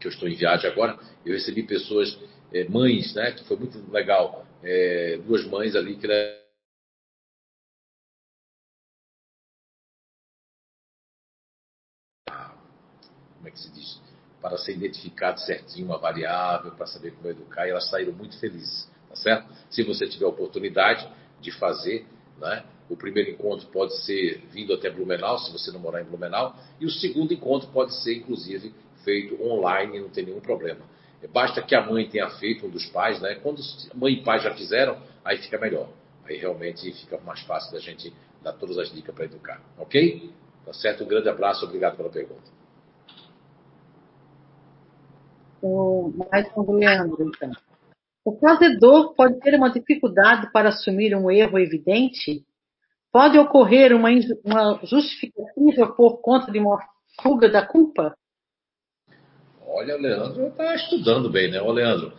que 0.00 0.06
eu 0.06 0.10
estou 0.10 0.28
em 0.28 0.34
viagem 0.34 0.70
agora, 0.70 0.98
eu 1.24 1.32
recebi 1.32 1.62
pessoas, 1.62 2.16
é, 2.52 2.64
mães, 2.68 3.14
né? 3.14 3.32
Que 3.32 3.44
foi 3.44 3.56
muito 3.56 3.78
legal. 3.90 4.46
É, 4.62 5.18
duas 5.26 5.44
mães 5.46 5.74
ali 5.74 5.96
que 5.96 6.06
como 13.36 13.48
é 13.48 13.50
que 13.50 13.58
se 13.58 13.70
diz? 13.72 14.00
Para 14.40 14.56
ser 14.58 14.72
identificado 14.72 15.40
certinho 15.40 15.86
uma 15.86 15.98
variável, 15.98 16.72
para 16.72 16.86
saber 16.86 17.12
como 17.12 17.28
educar, 17.28 17.66
e 17.66 17.70
elas 17.70 17.88
saíram 17.88 18.12
muito 18.12 18.38
felizes 18.38 18.88
certo? 19.16 19.52
Se 19.70 19.82
você 19.82 20.06
tiver 20.06 20.26
oportunidade 20.26 21.08
de 21.40 21.50
fazer, 21.52 22.06
né? 22.38 22.64
O 22.88 22.96
primeiro 22.96 23.30
encontro 23.30 23.66
pode 23.68 23.96
ser 24.04 24.42
vindo 24.52 24.72
até 24.72 24.88
Blumenau, 24.88 25.38
se 25.38 25.52
você 25.52 25.72
não 25.72 25.80
morar 25.80 26.02
em 26.02 26.04
Blumenau, 26.04 26.54
e 26.80 26.86
o 26.86 26.90
segundo 26.90 27.34
encontro 27.34 27.68
pode 27.70 27.94
ser, 28.02 28.16
inclusive, 28.16 28.72
feito 29.04 29.42
online, 29.42 30.00
não 30.00 30.08
tem 30.08 30.24
nenhum 30.24 30.40
problema. 30.40 30.80
Basta 31.32 31.60
que 31.62 31.74
a 31.74 31.84
mãe 31.84 32.08
tenha 32.08 32.28
feito, 32.30 32.66
um 32.66 32.70
dos 32.70 32.86
pais, 32.86 33.20
né? 33.20 33.34
Quando 33.36 33.60
mãe 33.94 34.14
e 34.14 34.22
pai 34.22 34.38
já 34.38 34.54
fizeram, 34.54 34.98
aí 35.24 35.38
fica 35.38 35.58
melhor. 35.58 35.88
Aí 36.24 36.36
realmente 36.36 36.92
fica 36.92 37.18
mais 37.18 37.40
fácil 37.42 37.72
da 37.72 37.80
gente 37.80 38.12
dar 38.42 38.52
todas 38.52 38.78
as 38.78 38.92
dicas 38.92 39.14
para 39.14 39.24
educar. 39.24 39.60
Ok? 39.78 40.30
Tá 40.64 40.72
certo? 40.72 41.04
Um 41.04 41.08
grande 41.08 41.28
abraço, 41.28 41.64
obrigado 41.64 41.96
pela 41.96 42.10
pergunta. 42.10 42.56
O 45.62 46.12
mais 46.30 46.46
um 46.56 46.72
Leandro, 46.72 47.30
então. 47.34 47.65
O 48.26 48.36
fazedor 48.40 49.14
pode 49.14 49.38
ter 49.38 49.54
uma 49.54 49.70
dificuldade 49.70 50.50
para 50.50 50.70
assumir 50.70 51.14
um 51.14 51.30
erro 51.30 51.60
evidente? 51.60 52.44
Pode 53.12 53.38
ocorrer 53.38 53.94
uma, 53.94 54.08
uma 54.44 54.80
justificativa 54.82 55.86
por 55.94 56.20
conta 56.20 56.50
de 56.50 56.58
uma 56.58 56.76
fuga 57.22 57.48
da 57.48 57.64
culpa? 57.64 58.16
Olha, 59.64 59.96
o 59.96 60.00
Leandro 60.00 60.48
está 60.48 60.74
estudando 60.74 61.30
bem, 61.30 61.52
né? 61.52 61.62
Ô, 61.62 61.70
Leandro, 61.70 62.12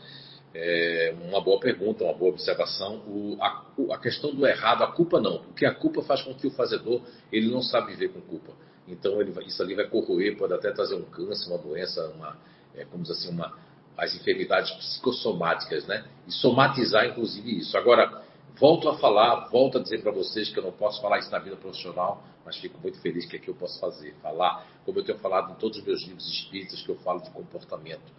é 0.55 1.13
uma 1.27 1.41
boa 1.41 1.59
pergunta, 1.59 2.05
uma 2.05 2.13
boa 2.13 2.31
observação. 2.31 2.99
O, 3.05 3.37
a, 3.41 3.65
a, 3.91 3.97
questão 3.99 4.33
do 4.33 4.47
errado, 4.47 4.83
a 4.83 4.91
culpa 4.93 5.19
não, 5.19 5.39
porque 5.39 5.65
a 5.65 5.75
culpa 5.75 6.01
faz 6.03 6.21
com 6.21 6.33
que 6.33 6.47
o 6.47 6.51
fazedor 6.51 7.01
ele 7.29 7.51
não 7.51 7.61
sabe 7.61 7.91
viver 7.91 8.13
com 8.13 8.21
culpa. 8.21 8.53
Então 8.87 9.19
ele, 9.19 9.33
isso 9.45 9.61
ali 9.61 9.75
vai 9.75 9.89
corroer, 9.89 10.37
pode 10.37 10.53
até 10.53 10.71
trazer 10.71 10.95
um 10.95 11.03
câncer, 11.03 11.49
uma 11.49 11.57
doença, 11.57 12.07
uma, 12.15 12.37
é, 12.73 12.85
como 12.85 13.03
diz 13.03 13.11
assim, 13.11 13.29
uma, 13.29 13.66
as 13.97 14.15
enfermidades 14.15 14.71
psicossomáticas, 14.71 15.85
né? 15.87 16.05
E 16.27 16.31
somatizar, 16.31 17.05
inclusive, 17.07 17.57
isso. 17.57 17.77
Agora, 17.77 18.23
Volto 18.59 18.89
a 18.89 18.97
falar, 18.97 19.49
volto 19.49 19.77
a 19.77 19.81
dizer 19.81 20.01
para 20.01 20.11
vocês 20.11 20.49
que 20.49 20.57
eu 20.57 20.63
não 20.63 20.71
posso 20.71 20.99
falar 20.99 21.19
isso 21.19 21.29
na 21.29 21.37
vida 21.37 21.55
profissional, 21.55 22.23
mas 22.43 22.57
fico 22.57 22.79
muito 22.81 22.99
feliz 23.01 23.25
que 23.25 23.35
aqui 23.35 23.49
eu 23.49 23.53
posso 23.53 23.79
fazer. 23.79 24.15
Falar, 24.21 24.65
como 24.83 24.97
eu 24.97 25.03
tenho 25.03 25.19
falado 25.19 25.51
em 25.51 25.55
todos 25.55 25.77
os 25.77 25.85
meus 25.85 26.01
livros 26.01 26.27
espíritas, 26.27 26.81
que 26.81 26.89
eu 26.89 26.95
falo 26.97 27.21
de 27.21 27.29
comportamento. 27.29 28.11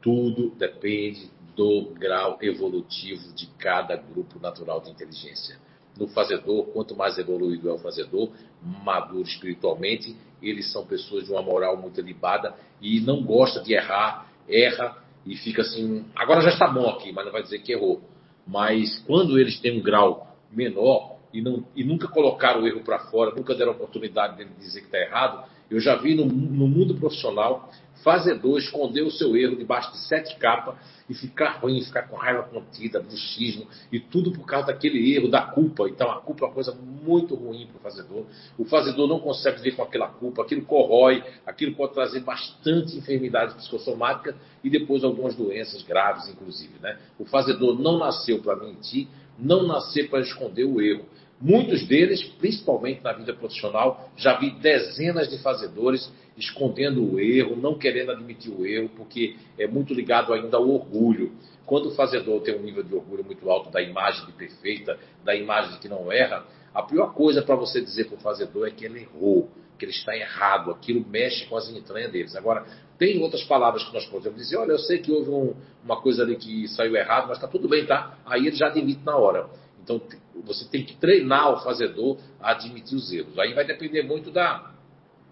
Tudo 0.00 0.50
depende 0.50 1.28
do 1.56 1.90
grau 1.94 2.38
evolutivo 2.40 3.32
de 3.32 3.46
cada 3.58 3.96
grupo 3.96 4.38
natural 4.38 4.80
de 4.80 4.90
inteligência. 4.90 5.58
No 5.98 6.06
fazedor, 6.06 6.66
quanto 6.66 6.94
mais 6.94 7.18
evoluído 7.18 7.68
é 7.68 7.72
o 7.72 7.78
fazedor, 7.78 8.30
maduro 8.62 9.22
espiritualmente, 9.22 10.16
eles 10.40 10.70
são 10.70 10.86
pessoas 10.86 11.24
de 11.24 11.32
uma 11.32 11.42
moral 11.42 11.76
muito 11.76 11.98
elevada 11.98 12.54
e 12.80 13.00
não 13.00 13.24
gosta 13.24 13.60
de 13.60 13.72
errar, 13.72 14.30
erra 14.48 15.03
e 15.26 15.36
fica 15.36 15.62
assim, 15.62 16.04
agora 16.14 16.42
já 16.42 16.50
está 16.50 16.66
bom 16.68 16.88
aqui, 16.88 17.12
mas 17.12 17.24
não 17.24 17.32
vai 17.32 17.42
dizer 17.42 17.60
que 17.60 17.72
errou. 17.72 18.02
Mas 18.46 18.98
quando 19.06 19.38
eles 19.38 19.58
têm 19.60 19.78
um 19.78 19.82
grau 19.82 20.36
menor 20.52 21.16
e, 21.32 21.40
não, 21.40 21.64
e 21.74 21.82
nunca 21.82 22.08
colocaram 22.08 22.62
o 22.62 22.66
erro 22.66 22.80
para 22.80 22.98
fora, 23.10 23.34
nunca 23.34 23.54
deram 23.54 23.72
oportunidade 23.72 24.36
de 24.36 24.44
dizer 24.56 24.80
que 24.80 24.86
está 24.86 24.98
errado, 24.98 25.48
eu 25.70 25.80
já 25.80 25.96
vi 25.96 26.14
no, 26.14 26.26
no 26.26 26.68
mundo 26.68 26.94
profissional 26.94 27.70
fazedor 28.02 28.58
esconder 28.58 29.02
o 29.02 29.10
seu 29.10 29.36
erro 29.36 29.56
debaixo 29.56 29.92
de 29.92 29.98
sete 29.98 30.36
capas 30.36 30.76
e 31.08 31.14
ficar 31.14 31.58
ruim, 31.60 31.82
ficar 31.82 32.08
com 32.08 32.16
raiva 32.16 32.42
contida, 32.44 33.00
bruxismo 33.00 33.66
e 33.92 34.00
tudo 34.00 34.32
por 34.32 34.44
causa 34.46 34.68
daquele 34.68 35.14
erro, 35.14 35.28
da 35.28 35.42
culpa. 35.42 35.88
Então 35.88 36.10
a 36.10 36.20
culpa 36.20 36.44
é 36.44 36.48
uma 36.48 36.54
coisa 36.54 36.72
muito 36.72 37.34
ruim 37.34 37.66
para 37.66 37.76
o 37.76 37.80
fazedor. 37.80 38.24
O 38.58 38.64
fazedor 38.64 39.06
não 39.06 39.20
consegue 39.20 39.58
viver 39.58 39.76
com 39.76 39.82
aquela 39.82 40.08
culpa, 40.08 40.42
aquilo 40.42 40.62
corrói, 40.62 41.22
aquilo 41.46 41.74
pode 41.74 41.92
trazer 41.92 42.20
bastante 42.20 42.96
enfermidade 42.96 43.54
psicossomática 43.54 44.34
e 44.62 44.70
depois 44.70 45.04
algumas 45.04 45.34
doenças 45.34 45.82
graves, 45.82 46.28
inclusive. 46.28 46.74
Né? 46.80 46.98
O 47.18 47.24
fazedor 47.24 47.78
não 47.78 47.98
nasceu 47.98 48.40
para 48.40 48.56
mentir, 48.56 49.08
não 49.38 49.66
nasceu 49.66 50.08
para 50.08 50.20
esconder 50.20 50.64
o 50.64 50.80
erro. 50.80 51.04
Muitos 51.40 51.86
deles, 51.86 52.22
principalmente 52.38 53.02
na 53.02 53.12
vida 53.12 53.34
profissional, 53.34 54.08
já 54.16 54.38
vi 54.38 54.50
dezenas 54.50 55.28
de 55.28 55.38
fazedores 55.42 56.10
escondendo 56.36 57.14
o 57.14 57.20
erro, 57.20 57.56
não 57.56 57.78
querendo 57.78 58.10
admitir 58.10 58.52
o 58.52 58.66
erro, 58.66 58.90
porque 58.96 59.36
é 59.58 59.66
muito 59.66 59.94
ligado 59.94 60.32
ainda 60.32 60.56
ao 60.56 60.68
orgulho. 60.68 61.32
Quando 61.64 61.86
o 61.88 61.90
fazedor 61.92 62.40
tem 62.42 62.56
um 62.56 62.62
nível 62.62 62.82
de 62.82 62.94
orgulho 62.94 63.24
muito 63.24 63.48
alto 63.50 63.70
da 63.70 63.80
imagem 63.80 64.26
de 64.26 64.32
perfeita, 64.32 64.98
da 65.24 65.34
imagem 65.34 65.72
de 65.72 65.78
que 65.78 65.88
não 65.88 66.10
erra, 66.12 66.44
a 66.74 66.82
pior 66.82 67.14
coisa 67.14 67.40
para 67.40 67.54
você 67.54 67.80
dizer 67.80 68.06
para 68.06 68.16
o 68.16 68.20
fazedor 68.20 68.66
é 68.66 68.70
que 68.70 68.84
ele 68.84 69.00
errou, 69.00 69.48
que 69.78 69.84
ele 69.84 69.92
está 69.92 70.16
errado, 70.16 70.70
aquilo 70.70 71.04
mexe 71.08 71.46
com 71.46 71.56
as 71.56 71.68
entranhas 71.68 72.10
deles. 72.10 72.34
Agora, 72.34 72.66
tem 72.98 73.20
outras 73.22 73.44
palavras 73.44 73.84
que 73.84 73.94
nós 73.94 74.04
podemos 74.06 74.38
dizer, 74.38 74.56
olha, 74.56 74.72
eu 74.72 74.78
sei 74.78 74.98
que 74.98 75.10
houve 75.10 75.30
um, 75.30 75.54
uma 75.84 76.00
coisa 76.00 76.22
ali 76.22 76.36
que 76.36 76.68
saiu 76.68 76.96
errado, 76.96 77.28
mas 77.28 77.38
está 77.38 77.48
tudo 77.48 77.68
bem, 77.68 77.86
tá? 77.86 78.18
Aí 78.26 78.46
ele 78.46 78.56
já 78.56 78.66
admite 78.66 79.04
na 79.04 79.16
hora. 79.16 79.48
Então, 79.82 80.00
você 80.44 80.64
tem 80.68 80.84
que 80.84 80.96
treinar 80.96 81.52
o 81.52 81.62
fazedor 81.62 82.18
a 82.40 82.52
admitir 82.52 82.96
os 82.96 83.12
erros. 83.12 83.38
Aí 83.38 83.52
vai 83.52 83.64
depender 83.64 84.02
muito 84.02 84.30
da 84.30 84.73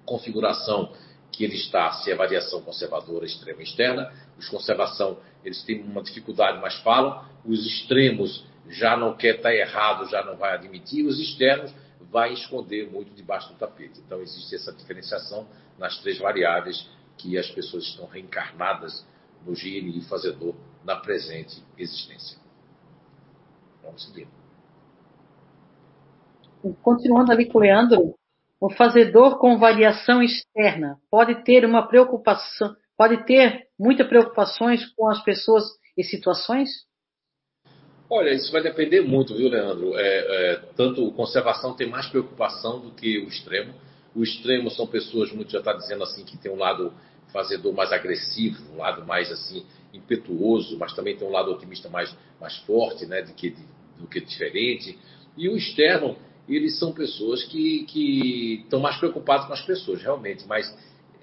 configuração 0.04 0.92
que 1.30 1.44
ele 1.44 1.54
está, 1.54 1.92
se 1.92 2.10
é 2.10 2.14
variação 2.14 2.60
conservadora 2.60 3.24
extrema 3.24 3.62
externa. 3.62 4.12
Os 4.38 4.48
conservação, 4.48 5.18
eles 5.44 5.62
têm 5.62 5.82
uma 5.82 6.02
dificuldade, 6.02 6.60
mas 6.60 6.74
falam. 6.80 7.24
Os 7.44 7.66
extremos 7.66 8.44
já 8.68 8.96
não 8.96 9.16
quer 9.16 9.36
estar 9.36 9.54
errado, 9.54 10.08
já 10.08 10.22
não 10.22 10.36
vai 10.36 10.54
admitir. 10.54 11.04
Os 11.06 11.18
externos 11.18 11.72
vai 12.10 12.32
esconder 12.32 12.90
muito 12.90 13.14
debaixo 13.14 13.48
do 13.48 13.54
tapete. 13.58 14.00
Então 14.04 14.20
existe 14.20 14.54
essa 14.54 14.72
diferenciação 14.72 15.46
nas 15.78 15.98
três 15.98 16.18
variáveis 16.18 16.88
que 17.16 17.38
as 17.38 17.50
pessoas 17.50 17.84
estão 17.84 18.06
reencarnadas 18.06 19.06
no 19.46 19.54
GNI 19.54 20.02
fazedor 20.02 20.54
na 20.84 20.96
presente 20.96 21.62
existência. 21.78 22.38
Vamos 23.82 24.04
seguir. 24.04 24.28
Continuando 26.82 27.32
ali 27.32 27.46
com 27.46 27.58
o 27.58 27.60
Leandro, 27.60 28.14
o 28.62 28.70
fazedor 28.70 29.40
com 29.40 29.58
variação 29.58 30.22
externa 30.22 30.96
pode 31.10 31.42
ter 31.42 31.64
uma 31.64 31.88
preocupação, 31.88 32.76
pode 32.96 33.26
ter 33.26 33.66
muitas 33.76 34.06
preocupações 34.06 34.86
com 34.94 35.10
as 35.10 35.20
pessoas 35.24 35.64
e 35.98 36.04
situações? 36.04 36.70
Olha, 38.08 38.30
isso 38.30 38.52
vai 38.52 38.62
depender 38.62 39.00
muito, 39.00 39.34
viu, 39.34 39.48
Leandro? 39.48 39.98
É, 39.98 40.02
é, 40.52 40.56
tanto 40.76 41.10
conservação 41.10 41.74
tem 41.74 41.88
mais 41.88 42.06
preocupação 42.06 42.78
do 42.78 42.92
que 42.92 43.18
o 43.18 43.26
extremo. 43.26 43.74
O 44.14 44.22
extremo 44.22 44.70
são 44.70 44.86
pessoas, 44.86 45.32
muito 45.32 45.50
já 45.50 45.58
está 45.58 45.72
dizendo 45.72 46.04
assim, 46.04 46.24
que 46.24 46.38
tem 46.38 46.52
um 46.52 46.56
lado 46.56 46.92
fazedor 47.32 47.74
mais 47.74 47.92
agressivo, 47.92 48.62
um 48.74 48.76
lado 48.76 49.04
mais 49.04 49.28
assim 49.32 49.66
impetuoso, 49.92 50.78
mas 50.78 50.94
também 50.94 51.16
tem 51.16 51.26
um 51.26 51.32
lado 51.32 51.50
otimista 51.50 51.88
mais, 51.88 52.16
mais 52.40 52.56
forte, 52.58 53.06
né, 53.06 53.22
que, 53.36 53.56
do 53.98 54.06
que 54.06 54.20
diferente. 54.20 54.96
E 55.36 55.48
o 55.48 55.56
externo 55.56 56.16
eles 56.48 56.78
são 56.78 56.92
pessoas 56.92 57.44
que, 57.44 57.84
que 57.84 58.62
estão 58.64 58.80
mais 58.80 58.96
preocupados 58.96 59.46
com 59.46 59.52
as 59.52 59.64
pessoas, 59.64 60.02
realmente, 60.02 60.44
mas 60.46 60.72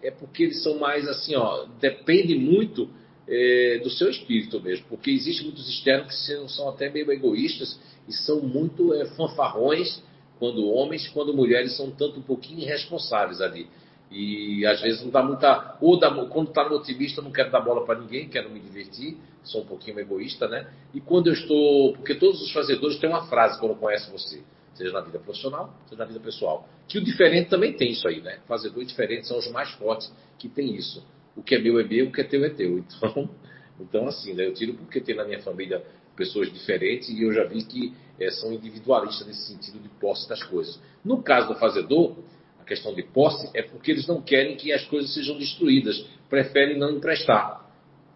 é 0.02 0.12
porque 0.12 0.44
eles 0.44 0.64
são 0.64 0.80
mais 0.80 1.08
assim, 1.08 1.36
ó, 1.36 1.66
depende 1.80 2.36
muito 2.36 2.90
é, 3.28 3.80
do 3.84 3.90
seu 3.90 4.10
espírito 4.10 4.62
mesmo, 4.62 4.86
porque 4.88 5.12
existem 5.12 5.46
muitos 5.46 5.68
externos 5.70 6.08
que 6.08 6.16
são, 6.26 6.48
são 6.48 6.70
até 6.70 6.90
meio 6.90 7.12
egoístas 7.12 7.80
e 8.08 8.14
são 8.14 8.42
muito 8.42 8.94
é, 8.94 9.06
fanfarrões 9.08 10.02
quando 10.40 10.70
homens, 10.70 11.08
quando 11.10 11.34
mulheres 11.34 11.76
são 11.76 11.92
tanto 11.92 12.20
um 12.20 12.24
pouquinho 12.24 12.62
irresponsáveis 12.62 13.42
ali. 13.42 13.68
E 14.10 14.66
às 14.66 14.82
vezes 14.82 15.04
não 15.04 15.12
dá 15.12 15.22
muita. 15.22 15.78
Ou 15.82 16.00
dá, 16.00 16.10
quando 16.26 16.48
está 16.48 16.68
no 16.68 16.78
otimista, 16.78 17.22
não 17.22 17.30
quero 17.30 17.52
dar 17.52 17.60
bola 17.60 17.86
para 17.86 18.00
ninguém, 18.00 18.28
quero 18.28 18.50
me 18.50 18.60
divertir, 18.60 19.18
sou 19.44 19.62
um 19.62 19.66
pouquinho 19.66 20.00
egoísta, 20.00 20.48
né? 20.48 20.68
E 20.96 21.00
quando 21.00 21.28
eu 21.28 21.34
estou. 21.34 21.94
Porque 21.94 22.16
todos 22.16 22.42
os 22.42 22.52
fazedores 22.52 22.98
têm 22.98 23.08
uma 23.08 23.28
frase 23.28 23.60
quando 23.60 23.76
conhecem 23.76 24.12
você 24.12 24.42
seja 24.80 24.94
na 24.94 25.02
vida 25.02 25.20
profissional, 25.20 25.74
seja 25.86 26.00
na 26.00 26.06
vida 26.06 26.20
pessoal. 26.20 26.68
Que 26.88 26.98
o 26.98 27.04
diferente 27.04 27.50
também 27.50 27.74
tem 27.74 27.92
isso 27.92 28.08
aí, 28.08 28.22
né? 28.22 28.40
Fazedor 28.48 28.82
e 28.82 28.86
diferente 28.86 29.28
são 29.28 29.38
os 29.38 29.52
mais 29.52 29.70
fortes 29.72 30.12
que 30.38 30.48
tem 30.48 30.76
isso. 30.76 31.06
O 31.36 31.44
que 31.44 31.56
é 31.56 31.60
meu 31.60 31.80
é 31.80 31.84
meu, 31.84 32.08
o 32.08 32.12
que 32.12 32.22
é 32.22 32.24
teu 32.24 32.44
é 32.44 32.50
teu. 32.50 32.80
Então, 32.80 33.30
então 33.80 34.08
assim, 34.08 34.34
né? 34.34 34.48
eu 34.48 34.54
tiro 34.54 34.74
porque 34.74 35.02
tem 35.02 35.16
na 35.16 35.26
minha 35.26 35.42
família 35.42 35.84
pessoas 36.16 36.52
diferentes 36.52 37.10
e 37.10 37.22
eu 37.22 37.32
já 37.32 37.44
vi 37.44 37.64
que 37.64 37.94
é, 38.20 38.30
são 38.32 38.52
individualistas 38.52 39.26
nesse 39.28 39.48
sentido 39.48 39.80
de 39.80 39.90
posse 39.90 40.28
das 40.28 40.42
coisas. 40.44 40.80
No 41.04 41.22
caso 41.22 41.48
do 41.48 41.56
fazedor, 41.56 42.18
a 42.60 42.64
questão 42.64 42.94
de 42.94 43.04
posse 43.04 43.50
é 43.54 43.62
porque 43.62 43.92
eles 43.92 44.08
não 44.08 44.22
querem 44.22 44.56
que 44.56 44.74
as 44.74 44.84
coisas 44.86 45.14
sejam 45.14 45.38
destruídas, 45.38 46.06
preferem 46.30 46.78
não 46.78 46.92
emprestar. 46.92 47.70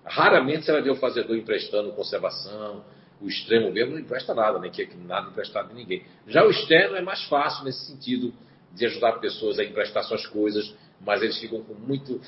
Raramente 0.05 0.66
você 0.66 0.72
vai 0.72 0.82
ver 0.82 0.91
o 0.91 0.95
fazedor 0.95 1.36
emprestando 1.38 1.93
conservação, 1.93 2.84
o 3.24 3.28
extremo 3.28 3.72
mesmo 3.72 3.94
não 3.94 4.00
empresta 4.00 4.34
nada, 4.34 4.60
nem 4.60 4.70
quer 4.70 4.90
nada 4.98 5.30
emprestado 5.30 5.70
de 5.70 5.76
ninguém. 5.76 6.04
Já 6.28 6.46
o 6.46 6.50
externo 6.50 6.98
é 6.98 7.02
mais 7.02 7.24
fácil 7.24 7.64
nesse 7.64 7.86
sentido 7.86 8.34
de 8.74 8.86
ajudar 8.86 9.14
pessoas 9.14 9.58
a 9.60 9.64
emprestar 9.64 10.04
suas 10.04 10.26
coisas, 10.28 10.76
mas 11.00 11.22
eles 11.22 11.38
ficam 11.38 11.64
com 11.64 11.74
muito 11.74 12.20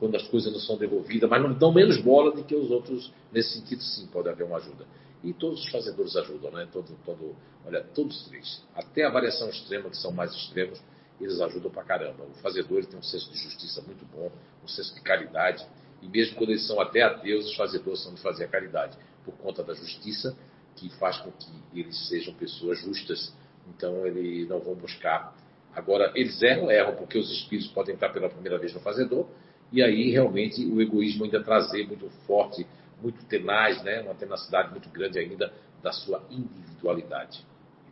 quando 0.00 0.16
as 0.16 0.26
coisas 0.26 0.52
não 0.52 0.58
são 0.58 0.76
devolvidas, 0.76 1.30
mas 1.30 1.40
não 1.40 1.52
dão 1.52 1.72
menos 1.72 2.00
bola 2.00 2.32
do 2.32 2.42
que 2.42 2.56
os 2.56 2.70
outros. 2.72 3.12
Nesse 3.30 3.60
sentido, 3.60 3.80
sim, 3.82 4.08
pode 4.08 4.28
haver 4.28 4.44
uma 4.44 4.56
ajuda. 4.56 4.84
E 5.22 5.32
todos 5.32 5.60
os 5.60 5.70
fazedores 5.70 6.16
ajudam, 6.16 6.50
né? 6.50 6.66
Todo, 6.72 6.88
todo, 7.04 7.36
olha, 7.64 7.84
todos 7.94 8.26
três. 8.26 8.64
Até 8.74 9.04
a 9.04 9.10
variação 9.10 9.48
extrema, 9.48 9.88
que 9.88 9.96
são 9.96 10.10
mais 10.10 10.32
extremos, 10.32 10.82
eles 11.20 11.40
ajudam 11.40 11.70
pra 11.70 11.84
caramba. 11.84 12.24
O 12.24 12.34
fazedor 12.42 12.84
tem 12.84 12.98
um 12.98 13.02
senso 13.02 13.30
de 13.30 13.38
justiça 13.38 13.80
muito 13.82 14.04
bom, 14.06 14.32
um 14.64 14.66
senso 14.66 14.92
de 14.92 15.00
caridade. 15.02 15.64
E 16.02 16.08
mesmo 16.08 16.34
quando 16.34 16.50
eles 16.50 16.66
são 16.66 16.80
até 16.80 17.02
ateus, 17.02 17.46
os 17.46 17.54
fazedores 17.54 18.02
são 18.02 18.12
de 18.12 18.20
fazer 18.20 18.44
a 18.44 18.48
caridade 18.48 18.98
por 19.24 19.34
conta 19.34 19.62
da 19.62 19.74
justiça, 19.74 20.36
que 20.76 20.88
faz 20.96 21.18
com 21.18 21.30
que 21.30 21.50
eles 21.74 22.08
sejam 22.08 22.34
pessoas 22.34 22.78
justas. 22.80 23.34
Então, 23.68 24.06
eles 24.06 24.48
não 24.48 24.60
vão 24.60 24.74
buscar. 24.74 25.36
Agora, 25.74 26.12
eles 26.14 26.40
erram, 26.42 26.70
erram, 26.70 26.94
porque 26.96 27.18
os 27.18 27.30
espíritos 27.30 27.70
podem 27.72 27.94
estar 27.94 28.10
pela 28.10 28.28
primeira 28.28 28.58
vez 28.58 28.74
no 28.74 28.80
fazedor, 28.80 29.26
e 29.70 29.82
aí 29.82 30.10
realmente 30.10 30.64
o 30.66 30.80
egoísmo 30.82 31.24
ainda 31.24 31.42
trazer 31.42 31.86
muito 31.86 32.08
forte, 32.26 32.66
muito 33.00 33.24
tenaz, 33.24 33.82
né? 33.82 34.02
uma 34.02 34.14
tenacidade 34.14 34.70
muito 34.70 34.88
grande 34.90 35.18
ainda 35.18 35.52
da 35.82 35.92
sua 35.92 36.22
individualidade, 36.30 37.44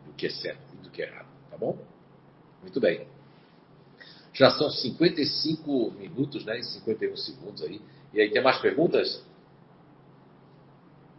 do 0.05 0.13
que 0.13 0.27
é 0.27 0.29
certo 0.29 0.61
e 0.75 0.83
do 0.83 0.89
que 0.91 1.01
é 1.01 1.07
errado. 1.07 1.27
Tá 1.49 1.57
bom? 1.57 1.77
Muito 2.61 2.79
bem. 2.79 3.07
Já 4.33 4.51
são 4.51 4.69
55 4.69 5.91
minutos 5.91 6.45
né, 6.45 6.59
e 6.59 6.63
51 6.63 7.17
segundos 7.17 7.63
aí. 7.63 7.81
E 8.13 8.21
aí, 8.21 8.29
tem 8.29 8.41
mais 8.41 8.59
perguntas? 8.59 9.25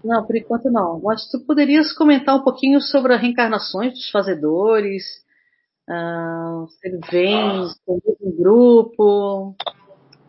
Não, 0.05 0.26
por 0.26 0.36
enquanto 0.36 0.70
não. 0.70 1.00
Mas 1.03 1.28
tu 1.30 1.40
poderias 1.40 1.92
comentar 1.92 2.36
um 2.36 2.42
pouquinho 2.42 2.80
sobre 2.80 3.14
as 3.14 3.20
reencarnações 3.20 3.92
dos 3.92 4.11
fazedores? 4.11 5.03
Uh, 5.88 6.66
se 6.68 6.88
ele 6.88 7.00
vem 7.11 7.68
com 7.84 8.00
um 8.20 8.36
grupo, 8.36 9.57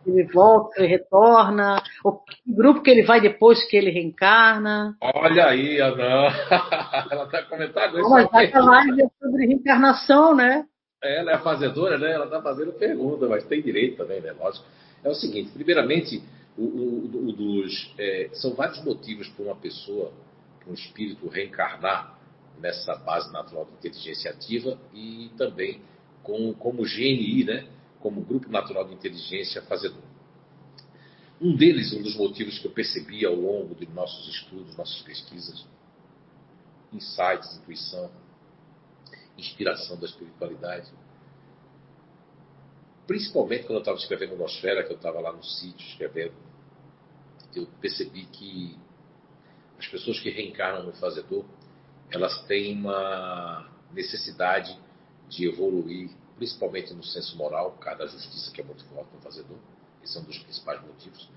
ele 0.06 0.24
volta, 0.24 0.80
ele 0.80 0.88
retorna, 0.88 1.82
o 2.04 2.20
grupo 2.46 2.82
que 2.82 2.90
ele 2.90 3.02
vai 3.02 3.20
depois 3.20 3.64
que 3.68 3.76
ele 3.76 3.90
reencarna. 3.90 4.96
Olha 5.00 5.46
aí, 5.46 5.80
Ana. 5.80 6.28
Ela 7.10 7.24
está 7.24 7.42
comentando 7.44 7.98
isso. 7.98 8.10
Mas 8.10 8.30
vai 8.30 8.50
falar 8.50 8.84
sobre 9.20 9.46
reencarnação, 9.46 10.34
né? 10.34 10.64
Ela 11.02 11.32
é 11.32 11.34
a 11.34 11.40
fazedora, 11.40 11.98
né? 11.98 12.12
Ela 12.12 12.24
está 12.24 12.40
fazendo 12.40 12.72
pergunta, 12.72 13.26
mas 13.28 13.44
tem 13.44 13.62
direito 13.62 13.98
também, 13.98 14.20
né? 14.20 14.32
Lógico. 14.32 14.64
É 15.02 15.08
o 15.08 15.14
seguinte, 15.14 15.50
primeiramente, 15.52 16.22
o, 16.56 16.62
o, 16.62 17.28
o 17.28 17.32
dos, 17.32 17.92
é, 17.98 18.30
são 18.34 18.54
vários 18.54 18.82
motivos 18.84 19.28
para 19.28 19.44
uma 19.44 19.56
pessoa, 19.56 20.12
para 20.60 20.70
um 20.70 20.74
espírito 20.74 21.28
reencarnar 21.28 22.18
nessa 22.60 22.94
base 22.94 23.32
natural 23.32 23.64
de 23.64 23.72
inteligência 23.72 24.30
ativa 24.30 24.78
e 24.92 25.30
também 25.36 25.80
com, 26.22 26.52
como 26.54 26.82
GNI, 26.82 27.44
né? 27.44 27.66
como 28.00 28.20
Grupo 28.20 28.50
Natural 28.50 28.86
de 28.86 28.94
Inteligência 28.94 29.62
Fazedor. 29.62 30.02
Um 31.40 31.56
deles, 31.56 31.92
um 31.92 32.02
dos 32.02 32.16
motivos 32.16 32.58
que 32.58 32.66
eu 32.66 32.70
percebi 32.70 33.24
ao 33.24 33.34
longo 33.34 33.74
de 33.74 33.86
nossos 33.86 34.28
estudos, 34.28 34.76
nossas 34.76 35.02
pesquisas, 35.02 35.66
insights, 36.92 37.56
intuição, 37.56 38.10
inspiração 39.36 39.98
da 39.98 40.06
espiritualidade, 40.06 40.90
principalmente 43.06 43.62
quando 43.62 43.76
eu 43.76 43.78
estava 43.80 43.98
escrevendo 43.98 44.36
Nosfera, 44.36 44.84
que 44.84 44.92
eu 44.92 44.96
estava 44.96 45.20
lá 45.20 45.32
no 45.32 45.42
sítio 45.42 45.86
escrevendo, 45.88 46.34
eu 47.54 47.66
percebi 47.80 48.26
que 48.26 48.78
as 49.78 49.86
pessoas 49.86 50.18
que 50.18 50.30
reencarnam 50.30 50.84
no 50.84 50.92
fazedor, 50.92 51.44
elas 52.10 52.42
têm 52.46 52.78
uma 52.78 53.68
necessidade 53.92 54.78
de 55.28 55.46
evoluir, 55.46 56.10
principalmente 56.36 56.92
no 56.94 57.02
senso 57.02 57.36
moral, 57.36 57.72
por 57.72 57.80
causa 57.80 57.98
da 57.98 58.06
justiça 58.06 58.52
que 58.52 58.60
é 58.60 58.64
muito 58.64 58.84
forte 58.86 59.08
no 59.14 59.20
fazedor. 59.20 59.58
Esse 60.02 60.18
é 60.18 60.20
um 60.20 60.24
dos 60.24 60.38
principais 60.38 60.80
motivos. 60.82 61.28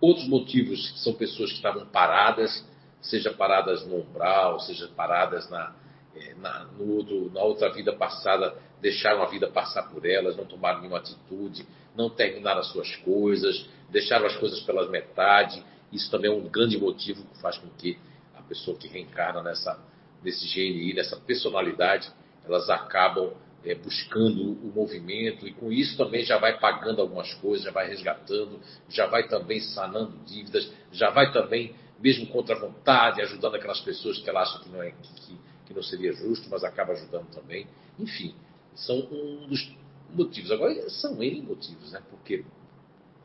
Outros 0.00 0.28
motivos 0.28 1.02
são 1.02 1.14
pessoas 1.14 1.50
que 1.50 1.56
estavam 1.56 1.86
paradas, 1.86 2.64
seja 3.00 3.32
paradas 3.32 3.86
no 3.86 3.96
umbral, 3.96 4.60
seja 4.60 4.88
paradas 4.88 5.48
na, 5.48 5.74
é, 6.14 6.34
na, 6.34 6.64
no 6.64 6.96
outro, 6.96 7.30
na 7.32 7.42
outra 7.42 7.72
vida 7.72 7.94
passada, 7.94 8.56
deixaram 8.80 9.22
a 9.22 9.26
vida 9.26 9.48
passar 9.48 9.84
por 9.84 10.04
elas, 10.04 10.36
não 10.36 10.44
tomaram 10.44 10.80
nenhuma 10.80 10.98
atitude, 10.98 11.66
não 11.96 12.10
terminaram 12.10 12.60
as 12.60 12.68
suas 12.68 12.94
coisas, 12.96 13.68
deixaram 13.90 14.26
as 14.26 14.36
coisas 14.36 14.60
pelas 14.60 14.90
metade. 14.90 15.62
Isso 15.92 16.10
também 16.10 16.30
é 16.30 16.34
um 16.34 16.48
grande 16.48 16.78
motivo 16.78 17.24
que 17.24 17.40
faz 17.40 17.56
com 17.58 17.68
que 17.70 17.98
a 18.34 18.42
pessoa 18.42 18.76
que 18.76 18.88
reencarna 18.88 19.42
nessa, 19.42 19.78
nesse 20.22 20.46
GNI, 20.46 20.94
nessa 20.94 21.16
personalidade, 21.16 22.10
elas 22.44 22.68
acabam 22.68 23.32
é, 23.64 23.74
buscando 23.74 24.52
o 24.52 24.72
movimento 24.74 25.46
e 25.46 25.52
com 25.52 25.72
isso 25.72 25.96
também 25.96 26.24
já 26.24 26.38
vai 26.38 26.58
pagando 26.58 27.00
algumas 27.00 27.32
coisas, 27.34 27.64
já 27.64 27.72
vai 27.72 27.88
resgatando, 27.88 28.60
já 28.88 29.06
vai 29.06 29.26
também 29.26 29.60
sanando 29.60 30.16
dívidas, 30.24 30.70
já 30.92 31.10
vai 31.10 31.32
também, 31.32 31.74
mesmo 31.98 32.26
contra 32.28 32.54
a 32.54 32.58
vontade, 32.58 33.20
ajudando 33.22 33.56
aquelas 33.56 33.80
pessoas 33.80 34.18
que 34.18 34.30
ela 34.30 34.42
acha 34.42 34.60
que 34.60 34.68
não, 34.68 34.82
é, 34.82 34.92
que, 34.92 35.38
que 35.66 35.74
não 35.74 35.82
seria 35.82 36.12
justo, 36.12 36.48
mas 36.48 36.62
acaba 36.62 36.92
ajudando 36.92 37.28
também. 37.30 37.66
Enfim, 37.98 38.34
são 38.76 38.96
um 39.10 39.48
dos 39.48 39.74
motivos. 40.14 40.50
Agora, 40.52 40.88
são 40.90 41.20
N 41.22 41.42
motivos, 41.42 41.90
né? 41.92 42.02
Porque 42.10 42.44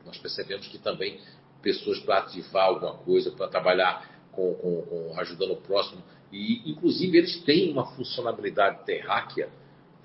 nós 0.04 0.18
percebemos 0.18 0.66
que 0.66 0.78
também 0.78 1.20
pessoas 1.62 2.00
para 2.00 2.18
ativar 2.18 2.66
alguma 2.66 2.94
coisa, 2.94 3.30
para 3.30 3.46
trabalhar 3.48 4.10
com, 4.32 4.54
com, 4.54 4.82
com, 4.82 5.20
ajudando 5.20 5.52
o 5.52 5.56
próximo, 5.56 6.02
e 6.32 6.70
inclusive 6.70 7.18
eles 7.18 7.40
têm 7.44 7.70
uma 7.70 7.86
funcionalidade 7.94 8.84
terráquea, 8.84 9.48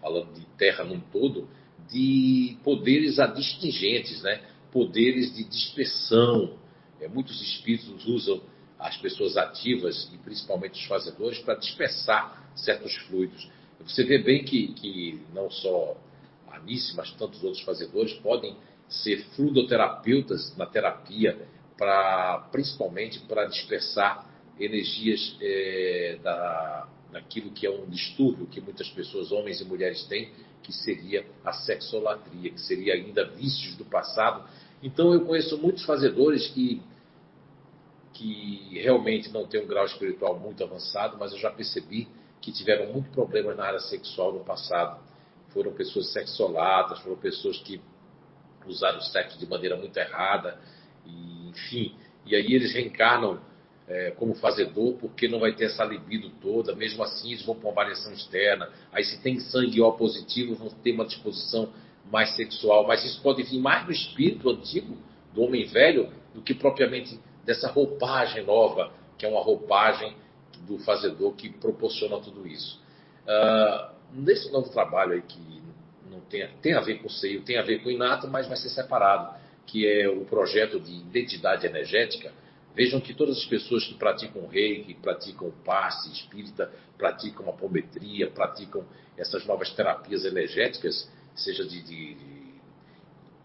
falando 0.01 0.33
de 0.33 0.45
terra 0.57 0.83
num 0.83 0.99
todo, 0.99 1.47
de 1.89 2.57
poderes 2.63 3.17
adistingentes, 3.17 4.21
né? 4.21 4.43
poderes 4.71 5.35
de 5.35 5.43
dispersão. 5.45 6.57
É, 6.99 7.07
muitos 7.07 7.41
espíritos 7.41 8.05
usam 8.05 8.41
as 8.77 8.97
pessoas 8.97 9.37
ativas, 9.37 10.11
e 10.13 10.17
principalmente 10.17 10.79
os 10.79 10.85
fazedores, 10.85 11.39
para 11.39 11.55
dispersar 11.55 12.51
certos 12.55 12.93
fluidos. 13.07 13.49
Você 13.85 14.03
vê 14.03 14.17
bem 14.17 14.43
que, 14.43 14.73
que 14.73 15.21
não 15.33 15.49
só 15.49 15.95
a 16.47 16.57
Anice, 16.57 16.95
mas 16.95 17.11
tantos 17.13 17.43
outros 17.43 17.63
fazedores 17.63 18.13
podem 18.15 18.55
ser 18.89 19.23
fluidoterapeutas 19.35 20.55
na 20.57 20.65
terapia, 20.65 21.37
pra, 21.77 22.47
principalmente 22.51 23.19
para 23.21 23.45
dispersar 23.45 24.27
energias 24.59 25.37
é, 25.41 26.19
da, 26.23 26.87
daquilo 27.11 27.51
que 27.51 27.65
é 27.65 27.69
um 27.69 27.85
distúrbio 27.85 28.47
que 28.47 28.59
muitas 28.59 28.89
pessoas, 28.89 29.31
homens 29.31 29.61
e 29.61 29.65
mulheres, 29.65 30.03
têm, 30.05 30.31
que 30.63 30.73
seria 30.73 31.25
a 31.45 31.53
sexolatria, 31.53 32.49
que 32.49 32.59
seria 32.61 32.95
ainda 32.95 33.25
vícios 33.25 33.75
do 33.75 33.85
passado. 33.85 34.47
Então 34.81 35.13
eu 35.13 35.21
conheço 35.21 35.57
muitos 35.57 35.85
fazedores 35.85 36.47
que, 36.47 36.81
que 38.13 38.79
realmente 38.81 39.29
não 39.31 39.45
têm 39.45 39.63
um 39.63 39.67
grau 39.67 39.85
espiritual 39.85 40.39
muito 40.39 40.63
avançado, 40.63 41.17
mas 41.17 41.31
eu 41.31 41.39
já 41.39 41.51
percebi 41.51 42.07
que 42.41 42.51
tiveram 42.51 42.91
muitos 42.93 43.11
problemas 43.11 43.55
na 43.57 43.65
área 43.65 43.79
sexual 43.79 44.33
no 44.33 44.43
passado. 44.43 44.99
Foram 45.49 45.73
pessoas 45.73 46.11
sexoladas, 46.11 46.99
foram 46.99 47.17
pessoas 47.17 47.57
que 47.59 47.81
usaram 48.65 48.99
o 48.99 49.01
sexo 49.01 49.39
de 49.39 49.47
maneira 49.47 49.75
muito 49.75 49.97
errada, 49.97 50.59
e, 51.05 51.49
enfim. 51.49 51.95
E 52.25 52.35
aí 52.35 52.53
eles 52.53 52.73
reencarnam 52.73 53.39
é, 53.87 54.11
como 54.11 54.35
fazedor, 54.35 54.95
porque 54.95 55.27
não 55.27 55.39
vai 55.39 55.53
ter 55.53 55.65
essa 55.65 55.83
libido 55.85 56.29
toda, 56.41 56.75
mesmo 56.75 57.01
assim 57.03 57.31
eles 57.31 57.45
vão 57.45 57.55
para 57.55 57.69
uma 57.69 57.75
variação 57.75 58.11
externa. 58.11 58.69
Aí 58.91 59.03
se 59.03 59.21
tem 59.21 59.39
sangue 59.39 59.81
O 59.81 59.93
positivo, 59.93 60.55
vão 60.55 60.69
ter 60.69 60.91
uma 60.91 61.05
disposição 61.05 61.69
mais 62.11 62.35
sexual, 62.35 62.85
mas 62.85 63.03
isso 63.05 63.21
pode 63.21 63.43
vir 63.43 63.59
mais 63.59 63.85
do 63.85 63.91
espírito 63.91 64.49
antigo, 64.49 64.97
do 65.33 65.41
homem 65.41 65.65
velho, 65.65 66.11
do 66.33 66.41
que 66.41 66.53
propriamente 66.53 67.19
dessa 67.45 67.69
roupagem 67.69 68.45
nova, 68.45 68.91
que 69.17 69.25
é 69.25 69.29
uma 69.29 69.41
roupagem 69.41 70.15
do 70.61 70.79
fazedor 70.79 71.33
que 71.33 71.49
proporciona 71.49 72.19
tudo 72.19 72.47
isso. 72.47 72.81
Uh, 73.25 73.93
nesse 74.13 74.51
novo 74.51 74.69
trabalho 74.69 75.13
aí 75.13 75.21
que 75.21 75.61
não 76.09 76.21
tem, 76.21 76.47
tem 76.61 76.73
a 76.73 76.81
ver 76.81 76.99
com 76.99 77.07
o 77.07 77.11
seio, 77.11 77.41
tem 77.41 77.57
a 77.57 77.63
ver 77.63 77.83
com 77.83 77.89
o 77.89 77.91
inato, 77.91 78.27
mas 78.27 78.47
vai 78.47 78.57
ser 78.57 78.69
separado, 78.69 79.35
que 79.65 79.85
é 79.85 80.07
o 80.07 80.25
projeto 80.25 80.79
de 80.79 80.93
identidade 80.93 81.65
energética, 81.65 82.31
Vejam 82.77 83.01
que 83.01 83.11
todas 83.11 83.39
as 83.39 83.45
pessoas 83.45 83.87
que 83.87 83.95
praticam 83.95 84.45
reiki, 84.45 84.93
praticam 84.93 85.51
passe 85.65 86.11
espírita, 86.11 86.71
praticam 86.95 87.49
apometria, 87.49 88.29
praticam 88.29 88.85
essas 89.17 89.43
novas 89.47 89.71
terapias 89.71 90.23
energéticas, 90.23 91.11
seja 91.35 91.65
de, 91.65 91.81
de, 91.81 92.13
de... 92.13 92.53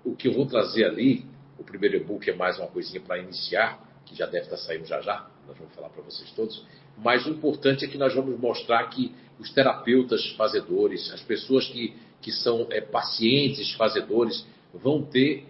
O 0.04 0.14
que 0.14 0.28
eu 0.28 0.34
vou 0.34 0.44
trazer 0.44 0.84
ali, 0.84 1.24
o 1.58 1.64
primeiro 1.64 1.96
e-book 1.96 2.28
é 2.28 2.34
mais 2.34 2.58
uma 2.58 2.66
coisinha 2.66 3.00
para 3.00 3.20
iniciar, 3.20 3.80
que 4.12 4.18
já 4.18 4.26
deve 4.26 4.44
estar 4.44 4.58
saindo 4.58 4.86
já 4.86 5.00
já, 5.00 5.26
nós 5.48 5.56
vamos 5.58 5.74
falar 5.74 5.88
para 5.88 6.02
vocês 6.02 6.30
todos. 6.32 6.64
Mas 6.98 7.26
o 7.26 7.30
importante 7.30 7.84
é 7.84 7.88
que 7.88 7.98
nós 7.98 8.14
vamos 8.14 8.38
mostrar 8.38 8.84
que 8.88 9.14
os 9.38 9.50
terapeutas 9.52 10.24
fazedores, 10.36 11.10
as 11.12 11.22
pessoas 11.22 11.66
que, 11.66 11.96
que 12.20 12.30
são 12.30 12.66
é, 12.70 12.80
pacientes 12.80 13.72
fazedores, 13.72 14.46
vão 14.72 15.02
ter 15.02 15.46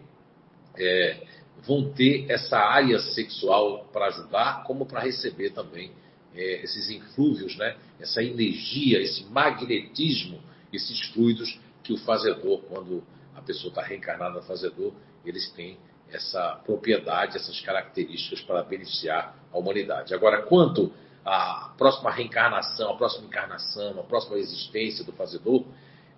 é, 0.77 1.27
vão 1.67 1.93
ter 1.93 2.31
essa 2.31 2.57
área 2.57 2.99
sexual 2.99 3.89
para 3.93 4.07
ajudar, 4.07 4.65
como 4.65 4.87
para 4.87 5.01
receber 5.01 5.51
também 5.51 5.93
é, 6.35 6.65
esses 6.65 6.91
inflúvios, 6.91 7.57
né? 7.57 7.77
essa 8.01 8.23
energia, 8.23 9.01
esse 9.01 9.25
magnetismo, 9.27 10.41
esses 10.73 11.01
fluidos 11.11 11.61
que 11.85 11.93
o 11.93 11.99
fazedor, 11.99 12.63
quando 12.63 13.05
a 13.35 13.43
pessoa 13.43 13.69
está 13.69 13.83
reencarnada 13.83 14.41
fazedor, 14.43 14.93
eles 15.25 15.51
têm 15.51 15.77
essa 16.13 16.61
propriedade, 16.65 17.37
essas 17.37 17.61
características 17.61 18.41
para 18.43 18.63
beneficiar 18.63 19.35
a 19.53 19.59
humanidade. 19.59 20.15
Agora, 20.15 20.43
quanto 20.43 20.93
à 21.25 21.73
próxima 21.79 22.11
reencarnação, 22.11 22.91
a 22.91 22.97
próxima 22.97 23.27
encarnação, 23.27 23.99
a 23.99 24.03
próxima 24.03 24.37
existência 24.39 25.05
do 25.05 25.13
fazedor, 25.13 25.65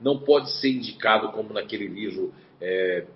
não 0.01 0.18
pode 0.18 0.51
ser 0.53 0.70
indicado 0.70 1.30
como 1.32 1.53
naquele 1.53 1.86
livro 1.86 2.34
é, 2.61 3.07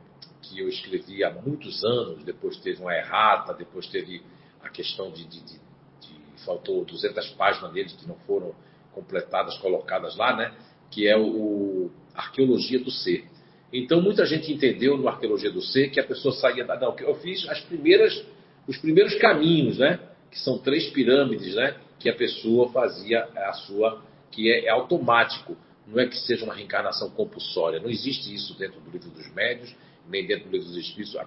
que 0.42 0.58
eu 0.58 0.68
escrevi 0.68 1.24
há 1.24 1.30
muitos 1.30 1.84
anos, 1.84 2.24
depois 2.24 2.56
teve 2.58 2.80
uma 2.80 2.94
errata, 2.94 3.52
depois 3.52 3.86
teve 3.86 4.22
a 4.62 4.68
questão 4.68 5.10
de, 5.10 5.24
de, 5.24 5.40
de, 5.40 5.58
de 6.00 6.44
faltou 6.44 6.84
200 6.84 7.30
páginas 7.30 7.72
dele 7.72 7.90
que 7.90 8.06
não 8.06 8.16
foram 8.26 8.54
completadas, 8.92 9.56
colocadas 9.58 10.16
lá, 10.16 10.36
né? 10.36 10.54
Que 10.90 11.06
é 11.06 11.16
o, 11.16 11.26
o 11.26 11.90
Arqueologia 12.14 12.78
do 12.78 12.90
Ser. 12.90 13.28
Então 13.72 14.00
muita 14.00 14.24
gente 14.24 14.52
entendeu 14.52 14.96
no 14.96 15.08
Arqueologia 15.08 15.50
do 15.50 15.60
Ser 15.60 15.90
que 15.90 16.00
a 16.00 16.04
pessoa 16.04 16.34
saía 16.34 16.64
da. 16.64 16.78
Não, 16.78 16.96
eu 16.98 17.14
fiz 17.16 17.48
as 17.48 17.60
primeiras, 17.60 18.24
os 18.66 18.78
primeiros 18.78 19.14
caminhos, 19.16 19.78
né? 19.78 20.00
Que 20.30 20.38
são 20.38 20.58
três 20.58 20.88
pirâmides, 20.90 21.54
né? 21.54 21.76
Que 21.98 22.08
a 22.08 22.14
pessoa 22.14 22.70
fazia 22.70 23.24
a 23.36 23.52
sua, 23.52 24.02
que 24.30 24.50
é, 24.50 24.66
é 24.66 24.70
automático. 24.70 25.56
Não 25.86 26.00
é 26.00 26.06
que 26.06 26.16
seja 26.16 26.44
uma 26.44 26.54
reencarnação 26.54 27.10
compulsória. 27.10 27.80
Não 27.80 27.88
existe 27.88 28.32
isso 28.34 28.56
dentro 28.58 28.80
do 28.80 28.90
livro 28.90 29.10
dos 29.10 29.32
médios 29.34 29.74
nem 30.08 30.26
dentro 30.26 30.48
do 30.48 30.52
livro 30.52 30.66
dos 30.66 30.76
Espíritos, 30.76 31.16
a 31.16 31.24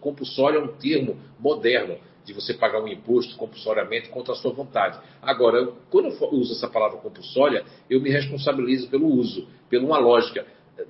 compulsória 0.00 0.58
é 0.58 0.60
um 0.60 0.68
termo 0.76 1.16
moderno 1.38 1.98
de 2.24 2.32
você 2.32 2.54
pagar 2.54 2.82
um 2.82 2.88
imposto 2.88 3.36
compulsoriamente 3.36 4.08
contra 4.08 4.32
a 4.32 4.36
sua 4.36 4.52
vontade. 4.52 4.98
Agora, 5.20 5.72
quando 5.90 6.08
eu 6.08 6.28
uso 6.32 6.54
essa 6.54 6.68
palavra 6.68 6.98
compulsória, 6.98 7.64
eu 7.88 8.00
me 8.00 8.08
responsabilizo 8.10 8.88
pelo 8.88 9.06
uso, 9.06 9.46
pela 9.68 9.84
uma 9.84 9.98
lógica. 9.98 10.46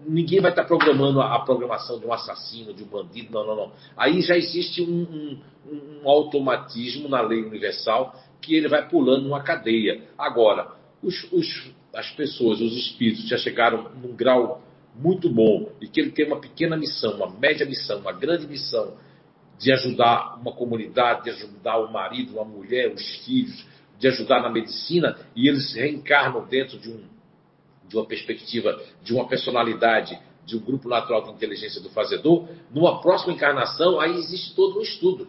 Ninguém 0.07 0.41
vai 0.41 0.51
estar 0.51 0.65
programando 0.65 1.21
a 1.21 1.39
programação 1.41 1.99
de 1.99 2.07
um 2.07 2.13
assassino, 2.13 2.73
de 2.73 2.83
um 2.83 2.87
bandido, 2.87 3.33
não, 3.33 3.47
não, 3.47 3.57
não. 3.57 3.73
Aí 3.97 4.23
já 4.23 4.37
existe 4.37 4.81
um, 4.83 5.39
um, 5.67 6.01
um 6.03 6.09
automatismo 6.09 7.09
na 7.09 7.21
lei 7.21 7.43
universal 7.43 8.15
que 8.41 8.55
ele 8.55 8.69
vai 8.69 8.89
pulando 8.89 9.25
numa 9.25 9.43
cadeia. 9.43 10.03
Agora, 10.19 10.73
os, 11.03 11.31
os, 11.33 11.71
as 11.95 12.11
pessoas, 12.11 12.61
os 12.61 12.77
espíritos 12.77 13.29
já 13.29 13.37
chegaram 13.37 13.91
num 14.03 14.15
grau 14.15 14.63
muito 14.95 15.29
bom 15.29 15.71
e 15.81 15.89
que 15.89 16.01
ele 16.01 16.13
tem 16.13 16.27
uma 16.27 16.41
pequena 16.41 16.77
missão, 16.77 17.17
uma 17.17 17.29
média 17.29 17.67
missão, 17.67 17.99
uma 17.99 18.13
grande 18.13 18.47
missão 18.47 18.95
de 19.59 19.73
ajudar 19.73 20.39
uma 20.41 20.53
comunidade, 20.53 21.25
de 21.25 21.31
ajudar 21.31 21.79
o 21.79 21.93
marido, 21.93 22.41
a 22.41 22.45
mulher, 22.45 22.93
os 22.93 23.25
filhos, 23.25 23.65
de 23.99 24.09
ajudar 24.09 24.43
na 24.43 24.51
medicina 24.51 25.17
e 25.35 25.49
eles 25.49 25.75
reencarnam 25.75 26.45
dentro 26.47 26.79
de, 26.79 26.91
um, 26.91 27.01
de 27.89 27.97
uma 27.97 28.07
perspectiva, 28.07 28.81
de 29.03 29.13
uma 29.13 29.27
personalidade, 29.29 30.19
de 30.45 30.57
um 30.57 30.61
grupo 30.61 30.89
natural 30.89 31.23
de 31.23 31.31
inteligência 31.31 31.81
do 31.81 31.91
fazedor, 31.91 32.49
numa 32.71 33.01
próxima 33.01 33.33
encarnação, 33.33 34.01
aí 34.01 34.17
existe 34.17 34.55
todo 34.55 34.79
um 34.79 34.83
estudo 34.83 35.29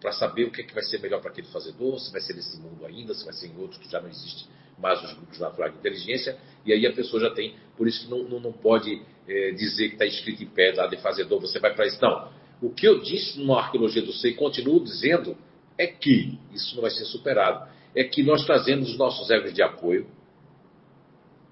para 0.00 0.12
saber 0.12 0.44
o 0.44 0.50
que, 0.50 0.62
é 0.62 0.64
que 0.64 0.72
vai 0.72 0.82
ser 0.82 0.98
melhor 1.00 1.20
para 1.20 1.30
aquele 1.30 1.48
fazedor, 1.48 1.98
se 1.98 2.10
vai 2.10 2.20
ser 2.20 2.34
nesse 2.34 2.58
mundo 2.58 2.86
ainda, 2.86 3.12
se 3.12 3.24
vai 3.24 3.34
ser 3.34 3.48
em 3.48 3.56
outro 3.58 3.78
que 3.78 3.90
já 3.90 4.00
não 4.00 4.08
existe 4.08 4.48
mais 4.80 5.02
os 5.04 5.12
grupos 5.12 5.38
naturais 5.38 5.72
de 5.72 5.78
inteligência, 5.78 6.38
e 6.64 6.72
aí 6.72 6.86
a 6.86 6.92
pessoa 6.92 7.20
já 7.20 7.30
tem, 7.30 7.54
por 7.76 7.86
isso 7.86 8.04
que 8.04 8.10
não, 8.10 8.24
não, 8.24 8.40
não 8.40 8.52
pode 8.52 9.02
é, 9.28 9.50
dizer 9.52 9.88
que 9.88 9.94
está 9.94 10.06
escrito 10.06 10.42
em 10.42 10.46
pedra, 10.46 10.84
ah, 10.84 10.86
de 10.86 10.96
fazedor, 10.96 11.38
você 11.38 11.58
vai 11.58 11.74
para 11.74 11.86
isso. 11.86 11.98
Não. 12.00 12.32
O 12.62 12.70
que 12.70 12.86
eu 12.86 13.00
disse 13.00 13.42
na 13.44 13.58
arqueologia 13.58 14.02
do 14.02 14.12
ser 14.12 14.30
e 14.30 14.34
continuo 14.34 14.82
dizendo 14.82 15.36
é 15.76 15.86
que, 15.86 16.38
isso 16.52 16.74
não 16.74 16.82
vai 16.82 16.90
ser 16.90 17.04
superado, 17.04 17.70
é 17.94 18.04
que 18.04 18.22
nós 18.22 18.44
trazemos 18.44 18.90
os 18.90 18.98
nossos 18.98 19.30
egos 19.30 19.52
de 19.52 19.62
apoio, 19.62 20.06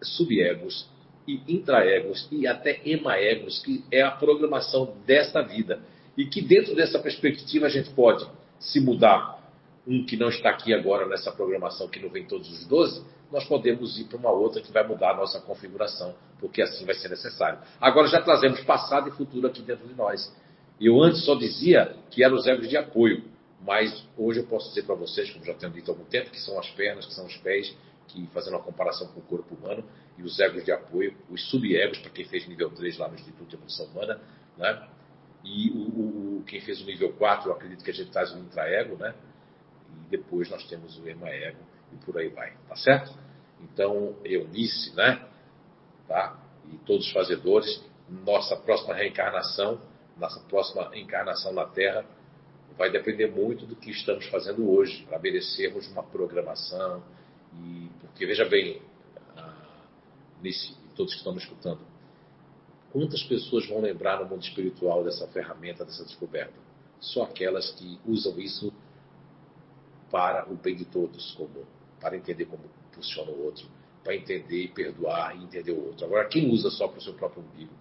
subegos 0.02 0.88
e 1.26 1.42
intraegos 1.46 2.26
e 2.32 2.46
até 2.46 2.80
emaegos, 2.84 3.60
que 3.60 3.84
é 3.90 4.02
a 4.02 4.10
programação 4.10 4.96
desta 5.06 5.42
vida. 5.42 5.80
E 6.16 6.26
que 6.26 6.40
dentro 6.40 6.74
dessa 6.74 6.98
perspectiva 6.98 7.66
a 7.66 7.68
gente 7.68 7.90
pode 7.90 8.26
se 8.58 8.80
mudar 8.80 9.38
um 9.86 10.04
que 10.04 10.16
não 10.16 10.28
está 10.28 10.50
aqui 10.50 10.74
agora 10.74 11.06
nessa 11.06 11.32
programação, 11.32 11.88
que 11.88 12.00
não 12.00 12.10
vem 12.10 12.26
todos 12.26 12.50
os 12.50 12.66
12, 12.66 13.02
nós 13.32 13.44
podemos 13.44 13.98
ir 13.98 14.04
para 14.04 14.18
uma 14.18 14.30
outra 14.30 14.60
que 14.60 14.72
vai 14.72 14.86
mudar 14.86 15.12
a 15.12 15.16
nossa 15.16 15.40
configuração, 15.40 16.14
porque 16.40 16.62
assim 16.62 16.84
vai 16.84 16.94
ser 16.94 17.08
necessário. 17.08 17.58
Agora 17.80 18.08
já 18.08 18.20
trazemos 18.20 18.60
passado 18.62 19.08
e 19.08 19.12
futuro 19.12 19.46
aqui 19.46 19.62
dentro 19.62 19.86
de 19.86 19.94
nós. 19.94 20.34
Eu 20.80 21.02
antes 21.02 21.24
só 21.24 21.34
dizia 21.34 21.94
que 22.10 22.22
eram 22.22 22.36
os 22.36 22.46
egos 22.46 22.68
de 22.68 22.76
apoio, 22.76 23.24
mas 23.64 24.06
hoje 24.16 24.40
eu 24.40 24.46
posso 24.46 24.68
dizer 24.68 24.84
para 24.84 24.94
vocês, 24.94 25.30
como 25.30 25.44
já 25.44 25.54
tenho 25.54 25.72
dito 25.72 25.90
há 25.90 25.94
algum 25.94 26.04
tempo, 26.04 26.30
que 26.30 26.40
são 26.40 26.58
as 26.58 26.68
pernas, 26.70 27.06
que 27.06 27.14
são 27.14 27.26
os 27.26 27.36
pés, 27.38 27.74
que 28.08 28.26
fazendo 28.28 28.54
uma 28.54 28.62
comparação 28.62 29.06
com 29.08 29.20
o 29.20 29.22
corpo 29.22 29.54
humano, 29.54 29.84
e 30.16 30.22
os 30.22 30.38
egos 30.40 30.64
de 30.64 30.72
apoio, 30.72 31.16
os 31.30 31.48
subegos, 31.50 31.98
para 31.98 32.10
quem 32.10 32.24
fez 32.24 32.46
nível 32.48 32.70
3 32.70 32.98
lá 32.98 33.08
no 33.08 33.14
Instituto 33.14 33.48
de 33.48 33.54
Evolução 33.54 33.86
Humana, 33.86 34.20
né? 34.56 34.88
e 35.44 35.70
o, 35.70 36.38
o, 36.38 36.44
quem 36.46 36.60
fez 36.60 36.80
o 36.80 36.86
nível 36.86 37.12
4, 37.12 37.48
eu 37.48 37.54
acredito 37.54 37.84
que 37.84 37.90
a 37.90 37.94
gente 37.94 38.10
traz 38.10 38.32
o 38.32 38.38
intraego, 38.38 38.96
né? 38.96 39.14
e 39.90 40.10
depois 40.10 40.50
nós 40.50 40.66
temos 40.68 40.98
o 40.98 41.08
emaego, 41.08 41.58
e 41.92 41.96
por 42.04 42.18
aí 42.18 42.28
vai, 42.28 42.52
tá 42.68 42.76
certo? 42.76 43.14
Então, 43.60 44.16
Eunice, 44.24 44.94
né? 44.94 45.26
Tá? 46.06 46.38
E 46.72 46.76
todos 46.78 47.06
os 47.06 47.12
fazedores, 47.12 47.82
nossa 48.08 48.56
próxima 48.56 48.94
reencarnação, 48.94 49.80
nossa 50.16 50.40
próxima 50.40 50.90
encarnação 50.96 51.52
na 51.52 51.64
Terra, 51.64 52.04
vai 52.76 52.90
depender 52.90 53.26
muito 53.28 53.66
do 53.66 53.74
que 53.74 53.90
estamos 53.90 54.26
fazendo 54.26 54.70
hoje, 54.70 55.04
para 55.08 55.18
merecermos 55.18 55.88
uma 55.88 56.02
programação. 56.02 57.02
E, 57.54 57.90
porque, 58.00 58.26
veja 58.26 58.44
bem, 58.44 58.82
ah, 59.36 59.68
Nice, 60.42 60.72
e 60.72 60.94
todos 60.94 61.12
que 61.12 61.18
estão 61.18 61.32
me 61.32 61.38
escutando, 61.38 61.80
quantas 62.92 63.22
pessoas 63.24 63.66
vão 63.68 63.80
lembrar 63.80 64.20
no 64.20 64.26
mundo 64.28 64.42
espiritual 64.42 65.02
dessa 65.04 65.26
ferramenta, 65.28 65.84
dessa 65.84 66.04
descoberta? 66.04 66.54
Só 67.00 67.24
aquelas 67.24 67.70
que 67.72 67.98
usam 68.06 68.38
isso 68.38 68.72
para 70.10 70.50
o 70.50 70.54
bem 70.54 70.76
de 70.76 70.84
todos, 70.84 71.32
como, 71.32 71.66
para 72.00 72.16
entender 72.16 72.46
como 72.46 72.64
funciona 72.92 73.30
o 73.30 73.44
outro, 73.44 73.66
para 74.02 74.16
entender 74.16 74.64
e 74.64 74.68
perdoar 74.68 75.36
e 75.36 75.44
entender 75.44 75.72
o 75.72 75.86
outro. 75.86 76.06
Agora, 76.06 76.26
quem 76.28 76.50
usa 76.50 76.70
só 76.70 76.88
para 76.88 76.98
o 76.98 77.02
seu 77.02 77.14
próprio 77.14 77.42
umbigo, 77.42 77.72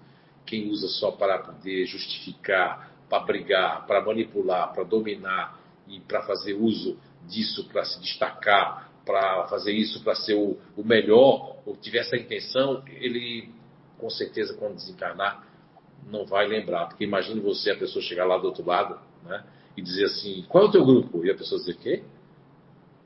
quem 0.45 0.69
usa 0.69 0.87
só 0.87 1.11
para 1.11 1.39
poder 1.39 1.85
justificar, 1.85 2.91
para 3.09 3.23
brigar, 3.23 3.85
para 3.85 4.01
manipular, 4.01 4.73
para 4.73 4.83
dominar 4.83 5.59
e 5.87 5.99
para 6.01 6.23
fazer 6.23 6.53
uso 6.53 6.97
disso 7.27 7.67
para 7.69 7.85
se 7.85 7.99
destacar, 7.99 8.86
para 9.07 9.47
fazer 9.47 9.71
isso 9.71 10.03
para 10.03 10.13
ser 10.13 10.35
o, 10.35 10.57
o, 10.75 10.83
melhor, 10.83 11.57
ou 11.65 11.75
tiver 11.77 11.99
essa 11.99 12.17
intenção, 12.17 12.83
ele 12.87 13.49
com 13.97 14.09
certeza 14.09 14.53
quando 14.53 14.75
desencarnar 14.75 15.47
não 16.05 16.25
vai 16.25 16.45
lembrar, 16.45 16.87
porque 16.87 17.03
imagine 17.03 17.39
você 17.39 17.71
a 17.71 17.77
pessoa 17.77 18.03
chegar 18.03 18.25
lá 18.25 18.37
do 18.37 18.45
outro 18.47 18.65
lado, 18.65 18.99
né, 19.23 19.43
e 19.75 19.81
dizer 19.81 20.05
assim, 20.05 20.45
qual 20.47 20.65
é 20.65 20.67
o 20.67 20.71
teu 20.71 20.85
grupo? 20.85 21.25
E 21.25 21.31
a 21.31 21.35
pessoa 21.35 21.59
dizer 21.59 21.77
quê? 21.77 22.03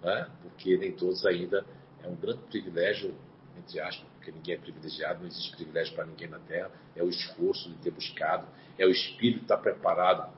Né? 0.04 0.28
Porque 0.42 0.78
nem 0.78 0.92
todos 0.92 1.26
ainda 1.26 1.66
é 2.04 2.08
um 2.08 2.16
grande 2.16 2.40
privilégio 2.50 3.14
entre 3.58 3.80
aspas, 3.80 4.08
porque 4.16 4.32
ninguém 4.32 4.56
é 4.56 4.58
privilegiado, 4.58 5.20
não 5.20 5.28
existe 5.28 5.56
privilégio 5.56 5.94
para 5.94 6.06
ninguém 6.06 6.28
na 6.28 6.40
Terra, 6.40 6.72
é 6.96 7.04
o 7.04 7.10
esforço 7.10 7.70
de 7.70 7.76
ter 7.78 7.92
buscado, 7.92 8.48
é 8.78 8.86
o 8.86 8.90
espírito 8.90 9.44
estar 9.44 9.58
preparado 9.58 10.32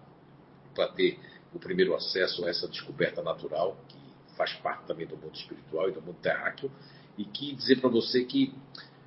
para 0.74 0.88
ter 0.90 1.20
o 1.54 1.60
primeiro 1.60 1.96
acesso 1.96 2.46
a 2.46 2.50
essa 2.50 2.68
descoberta 2.68 3.22
natural, 3.22 3.78
que 3.88 3.98
faz 4.36 4.54
parte 4.54 4.86
também 4.86 5.06
do 5.06 5.18
mundo 5.18 5.36
espiritual 5.36 5.90
e 5.90 5.92
do 5.92 6.02
mundo 6.02 6.18
terráqueo, 6.22 6.72
e 7.18 7.26
que 7.26 7.54
dizer 7.54 7.80
para 7.80 7.90
você 7.90 8.24
que, 8.24 8.54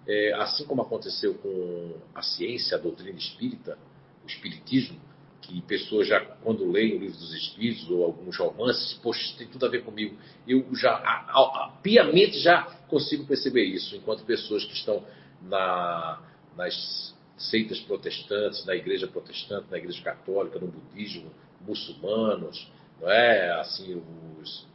é, 0.07 0.33
assim 0.35 0.65
como 0.65 0.83
aconteceu 0.83 1.35
com 1.35 1.95
a 2.15 2.23
ciência, 2.23 2.77
a 2.77 2.81
doutrina 2.81 3.19
espírita, 3.19 3.79
o 4.25 4.27
espiritismo, 4.27 5.01
que 5.47 5.61
pessoas 5.63 6.09
já, 6.09 6.21
quando 6.21 6.69
leem 6.71 6.97
o 6.97 6.99
livro 6.99 7.17
dos 7.17 7.33
Espíritos 7.33 7.89
ou 7.89 8.05
alguns 8.05 8.37
romances, 8.37 8.95
poxa, 8.95 9.37
tem 9.39 9.47
tudo 9.47 9.65
a 9.65 9.69
ver 9.69 9.85
comigo. 9.85 10.17
Eu 10.47 10.67
já, 10.75 10.91
a, 10.91 11.67
a, 11.67 11.73
piamente 11.83 12.39
já 12.41 12.63
consigo 12.89 13.25
perceber 13.25 13.65
isso, 13.65 13.95
enquanto 13.95 14.25
pessoas 14.25 14.65
que 14.65 14.73
estão 14.73 15.05
na, 15.43 16.21
nas 16.57 17.15
seitas 17.37 17.79
protestantes, 17.81 18.65
na 18.65 18.75
igreja 18.75 19.07
protestante, 19.07 19.71
na 19.71 19.79
igreja 19.79 20.03
católica, 20.03 20.59
no 20.59 20.69
budismo, 20.69 21.31
muçulmanos, 21.61 22.69
não 23.01 23.11
é? 23.11 23.61
Assim, 23.61 24.03
os, 24.41 24.67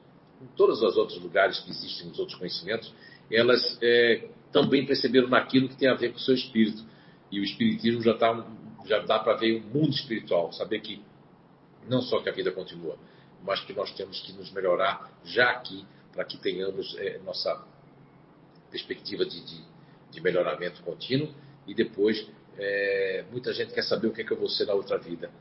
em 0.41 0.47
todos 0.55 0.81
os 0.81 0.97
outros 0.97 1.21
lugares 1.21 1.59
que 1.59 1.69
existem, 1.69 2.09
os 2.09 2.19
outros 2.19 2.37
conhecimentos, 2.37 2.93
elas 3.31 3.77
é, 3.81 4.27
também 4.51 4.85
perceberam 4.85 5.27
naquilo 5.29 5.69
que 5.69 5.77
tem 5.77 5.89
a 5.89 5.93
ver 5.93 6.09
com 6.09 6.17
o 6.17 6.21
seu 6.21 6.35
espírito. 6.35 6.83
E 7.31 7.39
o 7.39 7.43
espiritismo 7.43 8.01
já 8.01 8.11
está 8.11 8.45
já 8.85 8.99
dá 8.99 9.19
para 9.19 9.33
ver 9.33 9.61
o 9.61 9.61
mundo 9.61 9.91
espiritual, 9.91 10.51
saber 10.51 10.79
que 10.81 11.01
não 11.87 12.01
só 12.01 12.19
que 12.21 12.29
a 12.29 12.31
vida 12.31 12.51
continua, 12.51 12.97
mas 13.43 13.59
que 13.61 13.73
nós 13.73 13.91
temos 13.93 14.19
que 14.21 14.33
nos 14.33 14.51
melhorar 14.51 15.11
já 15.23 15.51
aqui, 15.51 15.85
para 16.13 16.25
que 16.25 16.37
tenhamos 16.37 16.95
é, 16.97 17.19
nossa 17.19 17.63
perspectiva 18.69 19.25
de, 19.25 19.39
de, 19.43 19.61
de, 20.11 20.21
melhoramento 20.21 20.81
contínuo 20.83 21.33
e 21.67 21.73
depois 21.73 22.27
é, 22.57 23.25
muita 23.31 23.53
gente 23.53 23.73
quer 23.73 23.83
saber 23.83 24.07
o 24.07 24.13
que 24.13 24.21
é 24.21 24.23
que 24.23 24.31
eu 24.31 24.37
vou 24.37 24.49
ser 24.49 24.65
na 24.65 24.73
outra 24.73 24.97
vida. 24.97 25.31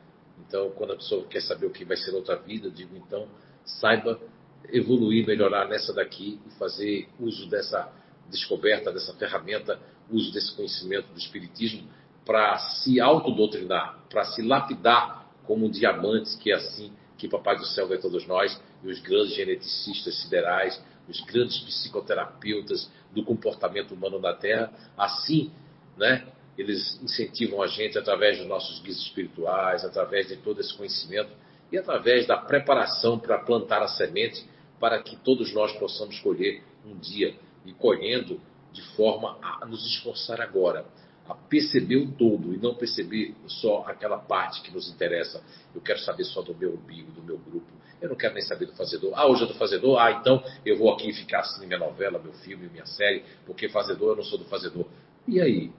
Então, 0.46 0.70
quando 0.70 0.92
a 0.92 0.96
pessoa 0.96 1.26
quer 1.26 1.42
saber 1.42 1.66
o 1.66 1.70
que 1.70 1.84
vai 1.84 1.96
ser 1.96 2.12
na 2.12 2.18
outra 2.18 2.36
vida, 2.36 2.68
eu 2.68 2.70
digo 2.70 2.96
então, 2.96 3.28
saiba 3.64 4.20
evoluir, 4.68 5.26
melhorar 5.26 5.68
nessa 5.68 5.92
daqui 5.92 6.38
e 6.46 6.50
fazer 6.58 7.08
uso 7.18 7.48
dessa 7.48 7.90
descoberta, 8.30 8.92
dessa 8.92 9.14
ferramenta, 9.14 9.80
uso 10.10 10.32
desse 10.32 10.54
conhecimento 10.54 11.12
do 11.12 11.18
Espiritismo 11.18 11.88
para 12.24 12.58
se 12.58 13.00
autodoutrinar, 13.00 13.98
para 14.08 14.24
se 14.24 14.42
lapidar 14.42 15.26
como 15.44 15.66
um 15.66 15.70
diamante, 15.70 16.36
que 16.38 16.52
é 16.52 16.54
assim 16.54 16.92
que 17.18 17.28
Papai 17.28 17.56
do 17.56 17.66
Céu 17.66 17.86
vê 17.86 17.98
todos 17.98 18.26
nós, 18.26 18.58
e 18.82 18.88
os 18.88 18.98
grandes 19.00 19.34
geneticistas 19.34 20.22
siderais, 20.22 20.82
os 21.08 21.20
grandes 21.20 21.58
psicoterapeutas 21.58 22.90
do 23.12 23.22
comportamento 23.24 23.92
humano 23.92 24.18
na 24.18 24.32
Terra, 24.32 24.72
assim, 24.96 25.50
né, 25.96 26.26
eles 26.56 27.00
incentivam 27.02 27.62
a 27.62 27.66
gente 27.66 27.98
através 27.98 28.38
dos 28.38 28.46
nossos 28.46 28.80
guias 28.80 28.96
espirituais, 28.98 29.84
através 29.84 30.28
de 30.28 30.36
todo 30.36 30.60
esse 30.60 30.74
conhecimento 30.74 31.30
e 31.72 31.78
através 31.78 32.26
da 32.26 32.36
preparação 32.36 33.18
para 33.18 33.38
plantar 33.38 33.82
a 33.82 33.88
semente, 33.88 34.44
para 34.80 35.00
que 35.02 35.14
todos 35.16 35.52
nós 35.52 35.72
possamos 35.78 36.18
colher 36.20 36.62
um 36.84 36.96
dia 36.96 37.36
e 37.64 37.72
colhendo 37.72 38.40
de 38.72 38.82
forma 38.96 39.38
a 39.42 39.66
nos 39.66 39.86
esforçar 39.86 40.40
agora 40.40 40.86
a 41.30 41.34
perceber 41.34 41.96
o 41.96 42.10
todo 42.10 42.52
e 42.52 42.58
não 42.58 42.74
perceber 42.74 43.36
só 43.46 43.84
aquela 43.86 44.18
parte 44.18 44.62
que 44.62 44.72
nos 44.72 44.90
interessa. 44.90 45.40
Eu 45.72 45.80
quero 45.80 46.00
saber 46.00 46.24
só 46.24 46.42
do 46.42 46.52
meu 46.52 46.74
umbigo, 46.74 47.12
do 47.12 47.22
meu 47.22 47.38
grupo. 47.38 47.66
Eu 48.02 48.08
não 48.08 48.16
quero 48.16 48.34
nem 48.34 48.42
saber 48.42 48.66
do 48.66 48.72
fazedor. 48.72 49.12
Ah, 49.14 49.28
hoje 49.28 49.44
é 49.44 49.46
do 49.46 49.54
fazedor? 49.54 49.98
Ah, 50.00 50.10
então 50.10 50.42
eu 50.66 50.76
vou 50.76 50.92
aqui 50.92 51.12
ficar 51.12 51.40
assistindo 51.40 51.68
minha 51.68 51.78
novela, 51.78 52.18
meu 52.18 52.32
filme, 52.32 52.68
minha 52.68 52.86
série, 52.86 53.22
porque 53.46 53.68
fazedor 53.68 54.10
eu 54.10 54.16
não 54.16 54.24
sou 54.24 54.38
do 54.38 54.44
fazedor. 54.46 54.86
E 55.28 55.40
aí? 55.40 55.70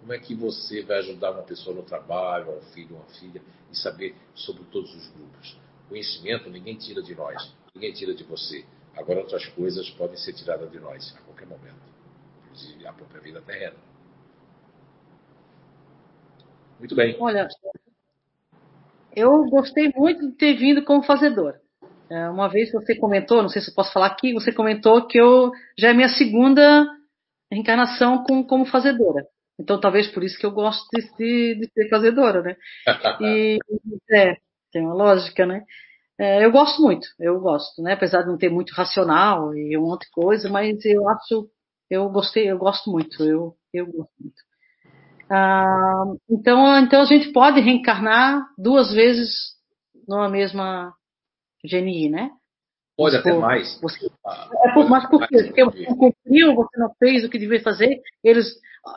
Como 0.00 0.12
é 0.12 0.18
que 0.18 0.34
você 0.34 0.82
vai 0.82 0.98
ajudar 0.98 1.30
uma 1.30 1.42
pessoa 1.42 1.74
no 1.74 1.82
trabalho, 1.82 2.58
um 2.58 2.62
filho, 2.72 2.96
uma 2.96 3.04
filha, 3.18 3.40
e 3.70 3.76
saber 3.76 4.14
sobre 4.34 4.64
todos 4.64 4.94
os 4.94 5.08
grupos? 5.08 5.56
Conhecimento 5.88 6.48
ninguém 6.50 6.76
tira 6.76 7.02
de 7.02 7.14
nós, 7.14 7.52
ninguém 7.74 7.92
tira 7.92 8.14
de 8.14 8.24
você. 8.24 8.64
Agora 8.96 9.20
outras 9.20 9.46
coisas 9.46 9.88
podem 9.90 10.16
ser 10.16 10.32
tiradas 10.32 10.70
de 10.70 10.78
nós 10.78 11.14
a 11.16 11.22
qualquer 11.22 11.46
momento, 11.46 11.80
inclusive 12.44 12.86
a 12.86 12.92
própria 12.92 13.20
vida 13.20 13.40
terrena. 13.40 13.76
Muito 16.78 16.94
bem. 16.94 17.16
Olha, 17.20 17.46
eu 19.14 19.44
gostei 19.50 19.92
muito 19.94 20.30
de 20.30 20.36
ter 20.36 20.54
vindo 20.54 20.84
como 20.84 21.02
fazedor. 21.02 21.54
É, 22.10 22.28
uma 22.28 22.48
vez 22.48 22.72
você 22.72 22.96
comentou, 22.96 23.42
não 23.42 23.48
sei 23.48 23.62
se 23.62 23.70
eu 23.70 23.74
posso 23.74 23.92
falar 23.92 24.06
aqui, 24.06 24.32
você 24.32 24.52
comentou 24.52 25.06
que 25.06 25.18
eu 25.18 25.52
já 25.78 25.90
é 25.90 25.94
minha 25.94 26.08
segunda 26.08 26.86
reencarnação 27.50 28.24
com, 28.24 28.42
como 28.42 28.64
fazedora. 28.64 29.24
Então 29.58 29.78
talvez 29.78 30.08
por 30.08 30.24
isso 30.24 30.38
que 30.38 30.46
eu 30.46 30.50
gosto 30.50 30.88
de, 30.92 31.02
de, 31.16 31.60
de 31.60 31.72
ser 31.72 31.88
fazedora, 31.88 32.42
né? 32.42 32.56
E 33.20 33.58
é, 34.10 34.36
tem 34.72 34.82
uma 34.82 34.94
lógica, 34.94 35.44
né? 35.46 35.64
É, 36.20 36.44
eu 36.44 36.52
gosto 36.52 36.82
muito, 36.82 37.08
eu 37.18 37.40
gosto, 37.40 37.80
né? 37.80 37.94
Apesar 37.94 38.20
de 38.20 38.28
não 38.28 38.36
ter 38.36 38.50
muito 38.50 38.74
racional 38.74 39.54
e 39.54 39.74
um 39.78 39.86
monte 39.86 40.02
de 40.02 40.10
coisa, 40.10 40.50
mas 40.50 40.84
eu 40.84 41.08
acho, 41.08 41.48
eu 41.88 42.10
gostei, 42.10 42.50
eu 42.50 42.58
gosto 42.58 42.90
muito, 42.90 43.24
eu, 43.24 43.54
eu 43.72 43.86
gosto 43.86 44.12
muito. 44.20 44.36
Ah, 45.30 46.04
então, 46.28 46.78
então 46.78 47.00
a 47.00 47.06
gente 47.06 47.32
pode 47.32 47.60
reencarnar 47.60 48.46
duas 48.58 48.92
vezes 48.92 49.30
numa 50.06 50.28
mesma 50.28 50.92
GNI, 51.64 52.10
né? 52.10 52.30
Pode 52.98 53.16
até 53.16 53.32
mais. 53.32 53.80
Você, 53.80 54.04
é 54.06 54.74
por, 54.74 54.90
mas 54.90 55.08
por 55.08 55.26
quê? 55.26 55.44
Porque 55.44 55.64
você 55.64 55.86
não 55.88 55.96
cumpriu, 55.96 56.54
você 56.54 56.78
não 56.78 56.92
fez 56.98 57.24
o 57.24 57.30
que 57.30 57.38
devia 57.38 57.62
fazer. 57.62 57.98
Eles, 58.22 58.46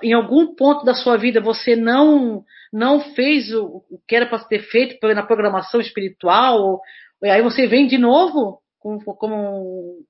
em 0.02 0.12
algum 0.12 0.54
ponto 0.56 0.84
da 0.84 0.94
sua 0.94 1.16
vida, 1.16 1.40
você 1.40 1.74
não 1.74 2.44
não 2.74 3.00
fez 3.14 3.54
o, 3.54 3.84
o 3.90 4.00
que 4.08 4.16
era 4.16 4.26
para 4.26 4.40
ter 4.40 4.64
feito 4.64 4.98
na 5.14 5.22
programação 5.22 5.80
espiritual, 5.80 6.60
ou, 6.60 6.82
e 7.24 7.30
aí 7.30 7.42
você 7.42 7.68
vem 7.68 7.88
de 7.88 7.98
novo? 7.98 8.60
Como, 8.80 9.02
como, 9.16 10.06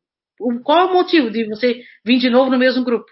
qual 0.63 0.79
é 0.79 0.83
o 0.85 0.93
motivo 0.93 1.29
de 1.29 1.47
você 1.47 1.83
vir 2.03 2.19
de 2.19 2.29
novo 2.29 2.49
no 2.49 2.57
mesmo 2.57 2.83
grupo? 2.83 3.05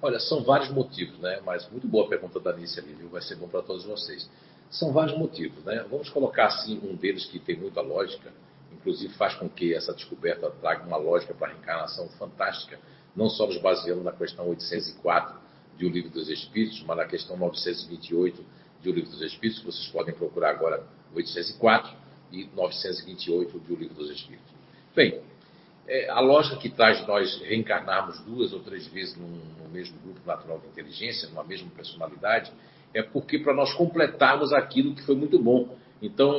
Olha, 0.00 0.20
são 0.20 0.44
vários 0.44 0.70
motivos, 0.70 1.18
né? 1.18 1.40
Mas 1.44 1.68
muito 1.70 1.88
boa 1.88 2.04
a 2.06 2.08
pergunta 2.08 2.38
da 2.38 2.50
Anice 2.50 2.78
ali, 2.78 2.92
viu? 2.92 3.08
Vai 3.08 3.22
ser 3.22 3.36
bom 3.36 3.48
para 3.48 3.62
todos 3.62 3.84
vocês. 3.84 4.30
São 4.70 4.92
vários 4.92 5.16
motivos, 5.16 5.64
né? 5.64 5.84
Vamos 5.90 6.10
colocar 6.10 6.46
assim 6.46 6.78
um 6.84 6.94
deles 6.94 7.24
que 7.24 7.38
tem 7.38 7.56
muita 7.56 7.80
lógica, 7.80 8.30
inclusive 8.70 9.14
faz 9.14 9.34
com 9.34 9.48
que 9.48 9.74
essa 9.74 9.94
descoberta 9.94 10.50
traga 10.50 10.86
uma 10.86 10.98
lógica 10.98 11.32
para 11.32 11.48
a 11.48 11.50
reencarnação 11.52 12.08
fantástica, 12.10 12.78
não 13.16 13.28
só 13.28 13.46
nos 13.46 13.58
baseando 13.58 14.02
na 14.02 14.12
questão 14.12 14.46
804 14.48 15.40
de 15.78 15.86
O 15.86 15.88
Livro 15.88 16.10
dos 16.10 16.28
Espíritos, 16.28 16.82
mas 16.82 16.96
na 16.96 17.06
questão 17.06 17.36
928 17.36 18.44
de 18.82 18.90
O 18.90 18.92
Livro 18.92 19.10
dos 19.10 19.22
Espíritos, 19.22 19.60
que 19.60 19.66
vocês 19.66 19.88
podem 19.88 20.14
procurar 20.14 20.50
agora 20.50 20.86
804 21.14 22.03
e 22.32 22.48
928 22.54 23.60
de 23.60 23.72
O 23.72 23.76
Livro 23.76 23.94
dos 23.94 24.10
Espíritos. 24.10 24.52
Bem, 24.94 25.20
é, 25.86 26.08
a 26.08 26.20
lógica 26.20 26.56
que 26.56 26.70
traz 26.70 27.06
nós 27.06 27.40
reencarnarmos 27.42 28.20
duas 28.20 28.52
ou 28.52 28.60
três 28.60 28.86
vezes 28.86 29.16
no 29.16 29.68
mesmo 29.70 29.98
grupo 30.00 30.20
natural 30.24 30.58
de 30.60 30.68
inteligência, 30.68 31.28
numa 31.28 31.44
mesma 31.44 31.68
personalidade, 31.70 32.52
é 32.94 33.02
porque 33.02 33.38
para 33.38 33.52
nós 33.52 33.74
completarmos 33.74 34.52
aquilo 34.52 34.94
que 34.94 35.02
foi 35.02 35.16
muito 35.16 35.38
bom. 35.38 35.76
Então, 36.00 36.32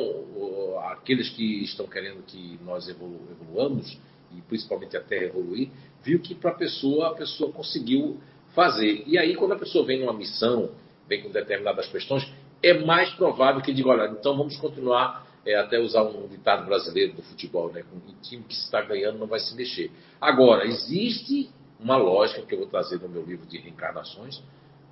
aqueles 0.91 1.29
que 1.29 1.63
estão 1.63 1.85
querendo 1.85 2.23
que 2.25 2.59
nós 2.63 2.87
evolu 2.87 3.19
evoluamos, 3.31 3.97
e 4.35 4.41
principalmente 4.41 4.95
até 4.97 5.25
evoluir, 5.25 5.69
viu 6.03 6.19
que 6.19 6.33
para 6.33 6.51
a 6.51 6.55
pessoa, 6.55 7.09
a 7.09 7.13
pessoa 7.13 7.51
conseguiu 7.51 8.19
fazer. 8.53 9.03
E 9.05 9.17
aí, 9.17 9.35
quando 9.35 9.53
a 9.53 9.57
pessoa 9.57 9.85
vem 9.85 9.99
numa 9.99 10.13
missão, 10.13 10.69
vem 11.07 11.21
com 11.21 11.29
determinadas 11.29 11.87
questões, 11.87 12.27
é 12.63 12.73
mais 12.73 13.09
provável 13.11 13.61
que 13.61 13.73
diga, 13.73 13.89
olha, 13.89 14.09
então 14.09 14.35
vamos 14.35 14.55
continuar 14.57 15.25
é, 15.45 15.55
até 15.55 15.79
usar 15.79 16.03
um 16.03 16.27
ditado 16.27 16.65
brasileiro 16.65 17.13
do 17.13 17.21
futebol, 17.21 17.71
né? 17.71 17.83
O 17.93 18.21
time 18.21 18.43
que 18.43 18.55
está 18.55 18.81
ganhando 18.81 19.19
não 19.19 19.27
vai 19.27 19.39
se 19.39 19.55
mexer. 19.55 19.91
Agora, 20.19 20.65
existe 20.65 21.51
uma 21.79 21.97
lógica 21.97 22.41
que 22.41 22.53
eu 22.53 22.59
vou 22.59 22.67
trazer 22.67 22.99
no 22.99 23.07
meu 23.07 23.23
livro 23.23 23.45
de 23.45 23.57
reencarnações, 23.57 24.41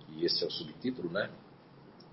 que 0.06 0.24
esse 0.24 0.43
é 0.43 0.47
o 0.47 0.51
subtítulo, 0.51 1.10
né? 1.10 1.30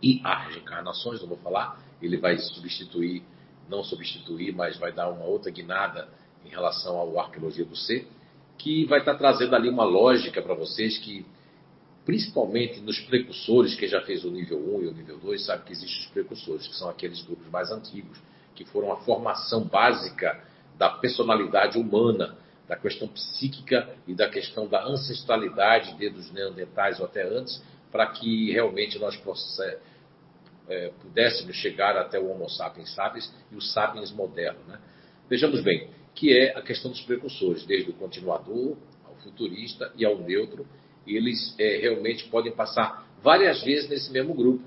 E 0.02 0.20
as 0.24 0.54
reencarnações, 0.54 1.20
eu 1.20 1.26
vou 1.26 1.36
falar, 1.36 1.78
ele 2.00 2.16
vai 2.16 2.38
substituir, 2.38 3.22
não 3.68 3.84
substituir, 3.84 4.54
mas 4.54 4.78
vai 4.78 4.92
dar 4.92 5.10
uma 5.10 5.26
outra 5.26 5.50
guinada 5.50 6.08
em 6.44 6.48
relação 6.48 6.96
ao 6.96 7.20
arqueologia 7.20 7.66
do 7.66 7.76
ser, 7.76 8.08
que 8.56 8.86
vai 8.86 9.00
estar 9.00 9.14
trazendo 9.16 9.54
ali 9.54 9.68
uma 9.68 9.84
lógica 9.84 10.40
para 10.40 10.54
vocês 10.54 10.98
que 10.98 11.26
principalmente 12.10 12.80
nos 12.80 12.98
precursores, 12.98 13.76
quem 13.76 13.88
já 13.88 14.00
fez 14.00 14.24
o 14.24 14.32
nível 14.32 14.58
1 14.58 14.82
e 14.82 14.86
o 14.88 14.92
nível 14.92 15.16
2 15.18 15.46
sabe 15.46 15.62
que 15.62 15.70
existem 15.70 16.00
os 16.00 16.06
precursores, 16.08 16.66
que 16.66 16.74
são 16.74 16.88
aqueles 16.88 17.22
grupos 17.22 17.48
mais 17.50 17.70
antigos, 17.70 18.18
que 18.52 18.64
foram 18.64 18.90
a 18.90 18.96
formação 19.02 19.62
básica 19.62 20.42
da 20.76 20.90
personalidade 20.90 21.78
humana, 21.78 22.36
da 22.66 22.74
questão 22.74 23.06
psíquica 23.06 23.88
e 24.08 24.14
da 24.14 24.28
questão 24.28 24.66
da 24.66 24.84
ancestralidade 24.84 25.94
desde 25.98 26.18
os 26.18 26.32
neandertais 26.32 26.98
ou 26.98 27.06
até 27.06 27.22
antes, 27.22 27.62
para 27.92 28.08
que 28.08 28.50
realmente 28.50 28.98
nós 28.98 29.16
possa, 29.18 29.80
é, 30.68 30.92
pudéssemos 31.00 31.54
chegar 31.54 31.96
até 31.96 32.18
o 32.18 32.28
Homo 32.28 32.50
sapiens 32.50 32.92
sapiens 32.92 33.32
e 33.52 33.54
o 33.54 33.60
sapiens 33.60 34.10
moderno. 34.10 34.58
Né? 34.66 34.80
Vejamos 35.28 35.62
bem, 35.62 35.88
que 36.16 36.36
é 36.36 36.58
a 36.58 36.60
questão 36.60 36.90
dos 36.90 37.02
precursores, 37.02 37.64
desde 37.64 37.88
o 37.88 37.94
continuador 37.94 38.76
ao 39.04 39.14
futurista 39.22 39.92
e 39.94 40.04
ao 40.04 40.18
neutro, 40.18 40.66
eles 41.16 41.54
é, 41.58 41.78
realmente 41.78 42.24
podem 42.28 42.52
passar 42.52 43.06
várias 43.22 43.62
vezes 43.62 43.88
nesse 43.88 44.10
mesmo 44.12 44.34
grupo 44.34 44.64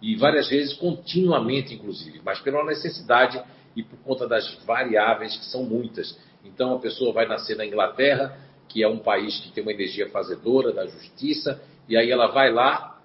e 0.00 0.16
várias 0.16 0.48
vezes 0.48 0.74
continuamente, 0.74 1.74
inclusive, 1.74 2.20
mas 2.24 2.40
pela 2.40 2.64
necessidade 2.64 3.42
e 3.74 3.82
por 3.82 3.98
conta 4.00 4.26
das 4.26 4.54
variáveis 4.64 5.36
que 5.36 5.44
são 5.46 5.64
muitas. 5.64 6.18
Então 6.44 6.74
a 6.74 6.78
pessoa 6.78 7.12
vai 7.12 7.26
nascer 7.26 7.56
na 7.56 7.66
Inglaterra, 7.66 8.38
que 8.68 8.82
é 8.82 8.88
um 8.88 8.98
país 8.98 9.38
que 9.40 9.50
tem 9.50 9.62
uma 9.62 9.72
energia 9.72 10.08
fazedora 10.10 10.72
da 10.72 10.86
justiça, 10.86 11.60
e 11.88 11.96
aí 11.96 12.10
ela 12.10 12.28
vai 12.28 12.52
lá 12.52 13.00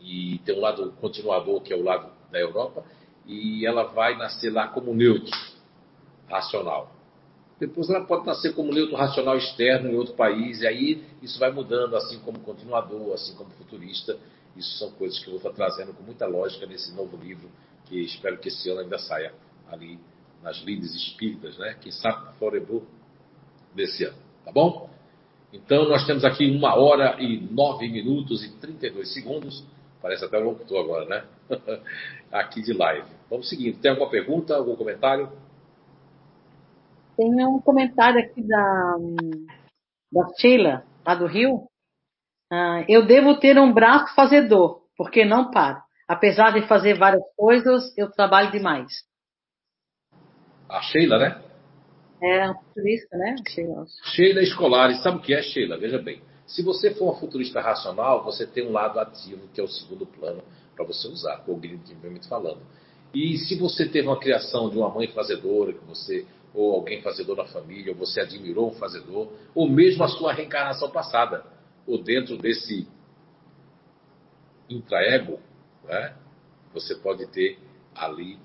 e 0.00 0.38
tem 0.44 0.56
um 0.56 0.60
lado 0.60 0.92
continuador 1.00 1.60
que 1.60 1.72
é 1.72 1.76
o 1.76 1.82
lado 1.82 2.10
da 2.30 2.38
Europa, 2.38 2.84
e 3.26 3.66
ela 3.66 3.84
vai 3.84 4.16
nascer 4.16 4.50
lá 4.50 4.68
como 4.68 4.94
neutro, 4.94 5.30
racional. 6.28 6.99
Depois 7.60 7.90
ela 7.90 8.06
pode 8.06 8.24
nascer 8.24 8.54
como 8.54 8.72
neutro 8.72 8.96
racional 8.96 9.36
externo 9.36 9.90
em 9.90 9.94
outro 9.94 10.14
país, 10.14 10.62
e 10.62 10.66
aí 10.66 11.04
isso 11.20 11.38
vai 11.38 11.52
mudando, 11.52 11.94
assim 11.94 12.18
como 12.20 12.40
continuador, 12.40 13.12
assim 13.12 13.34
como 13.34 13.50
futurista. 13.50 14.16
Isso 14.56 14.78
são 14.78 14.90
coisas 14.92 15.18
que 15.18 15.26
eu 15.26 15.38
vou 15.38 15.50
estar 15.50 15.52
trazendo 15.52 15.92
com 15.92 16.02
muita 16.02 16.26
lógica 16.26 16.64
nesse 16.66 16.94
novo 16.94 17.18
livro, 17.18 17.50
que 17.84 18.00
espero 18.00 18.38
que 18.38 18.48
esse 18.48 18.70
ano 18.70 18.80
ainda 18.80 18.98
saia 18.98 19.34
ali 19.70 19.98
nas 20.42 20.56
lides 20.62 20.94
espíritas, 20.94 21.58
né? 21.58 21.76
Quem 21.82 21.92
sabe 21.92 22.34
Forebu 22.38 22.82
desse 23.74 24.04
ano, 24.04 24.16
tá 24.42 24.50
bom? 24.50 24.88
Então 25.52 25.86
nós 25.86 26.06
temos 26.06 26.24
aqui 26.24 26.50
uma 26.50 26.74
hora 26.76 27.20
e 27.20 27.40
nove 27.40 27.88
minutos 27.88 28.42
e 28.42 28.52
32 28.52 29.12
segundos. 29.12 29.62
Parece 30.00 30.24
até 30.24 30.38
um 30.38 30.44
locutor 30.44 30.82
agora, 30.82 31.04
né? 31.04 31.24
aqui 32.32 32.62
de 32.62 32.72
live. 32.72 33.06
Vamos 33.28 33.50
seguindo. 33.50 33.78
Tem 33.80 33.90
alguma 33.90 34.08
pergunta, 34.08 34.56
algum 34.56 34.74
comentário? 34.74 35.30
Tem 37.20 37.46
um 37.46 37.60
comentário 37.60 38.18
aqui 38.18 38.40
da, 38.40 38.96
da 40.10 40.26
Sheila, 40.38 40.86
lá 41.06 41.14
do 41.14 41.26
Rio. 41.26 41.66
Ah, 42.50 42.82
eu 42.88 43.04
devo 43.04 43.38
ter 43.38 43.58
um 43.58 43.74
braço 43.74 44.14
fazedor, 44.14 44.80
porque 44.96 45.22
não 45.22 45.50
paro. 45.50 45.82
Apesar 46.08 46.50
de 46.54 46.66
fazer 46.66 46.96
várias 46.96 47.22
coisas, 47.36 47.94
eu 47.98 48.10
trabalho 48.10 48.50
demais. 48.50 49.04
A 50.66 50.80
Sheila, 50.80 51.18
né? 51.18 51.42
É, 52.22 52.46
uma 52.46 52.54
futurista, 52.54 53.14
né? 53.18 53.36
Sheila. 53.46 53.84
Sheila 54.14 54.40
Escolar. 54.40 54.90
sabe 55.02 55.18
o 55.18 55.20
que 55.20 55.34
é 55.34 55.42
Sheila? 55.42 55.76
Veja 55.76 55.98
bem. 55.98 56.22
Se 56.46 56.62
você 56.62 56.94
for 56.94 57.04
uma 57.04 57.20
futurista 57.20 57.60
racional, 57.60 58.24
você 58.24 58.46
tem 58.46 58.66
um 58.66 58.72
lado 58.72 58.98
ativo, 58.98 59.46
que 59.52 59.60
é 59.60 59.64
o 59.64 59.68
segundo 59.68 60.06
plano, 60.06 60.42
para 60.74 60.86
você 60.86 61.06
usar, 61.06 61.36
cognitivamente 61.44 62.26
falando. 62.26 62.62
E 63.12 63.36
se 63.36 63.56
você 63.56 63.86
teve 63.86 64.08
uma 64.08 64.18
criação 64.18 64.70
de 64.70 64.78
uma 64.78 64.88
mãe 64.88 65.06
fazedora, 65.08 65.74
que 65.74 65.84
você 65.84 66.24
ou 66.54 66.74
alguém 66.74 67.00
fazedor 67.02 67.36
na 67.36 67.44
família, 67.44 67.92
ou 67.92 67.98
você 67.98 68.20
admirou 68.20 68.70
um 68.70 68.74
fazedor, 68.74 69.32
ou 69.54 69.68
mesmo 69.68 70.02
a 70.04 70.08
sua 70.08 70.32
reencarnação 70.32 70.90
passada, 70.90 71.44
ou 71.86 72.02
dentro 72.02 72.36
desse 72.36 72.88
intraego, 74.68 75.40
né, 75.84 76.14
você 76.72 76.94
pode 76.94 77.26
ter 77.28 77.58
ali, 77.94 78.38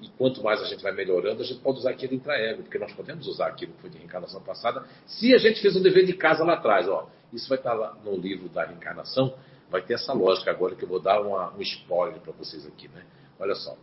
e 0.00 0.08
quanto 0.10 0.42
mais 0.42 0.60
a 0.60 0.66
gente 0.66 0.82
vai 0.82 0.92
melhorando, 0.92 1.42
a 1.42 1.44
gente 1.44 1.60
pode 1.60 1.78
usar 1.78 1.90
aquele 1.90 2.16
intraego, 2.16 2.62
porque 2.62 2.78
nós 2.78 2.92
podemos 2.92 3.26
usar 3.26 3.48
aquilo 3.48 3.72
que 3.72 3.80
foi 3.80 3.90
de 3.90 3.98
reencarnação 3.98 4.42
passada, 4.42 4.84
se 5.06 5.34
a 5.34 5.38
gente 5.38 5.60
fez 5.60 5.74
um 5.76 5.82
dever 5.82 6.04
de 6.04 6.12
casa 6.12 6.44
lá 6.44 6.54
atrás. 6.54 6.86
Ó, 6.88 7.08
isso 7.32 7.48
vai 7.48 7.58
estar 7.58 7.72
lá 7.72 7.96
no 8.04 8.16
livro 8.16 8.48
da 8.48 8.64
reencarnação, 8.64 9.34
vai 9.70 9.82
ter 9.82 9.94
essa 9.94 10.12
lógica 10.12 10.50
agora 10.50 10.74
que 10.74 10.84
eu 10.84 10.88
vou 10.88 11.00
dar 11.00 11.20
uma, 11.20 11.54
um 11.54 11.62
spoiler 11.62 12.20
para 12.20 12.32
vocês 12.32 12.66
aqui. 12.66 12.88
Né? 12.88 13.04
Olha 13.38 13.54
só, 13.54 13.76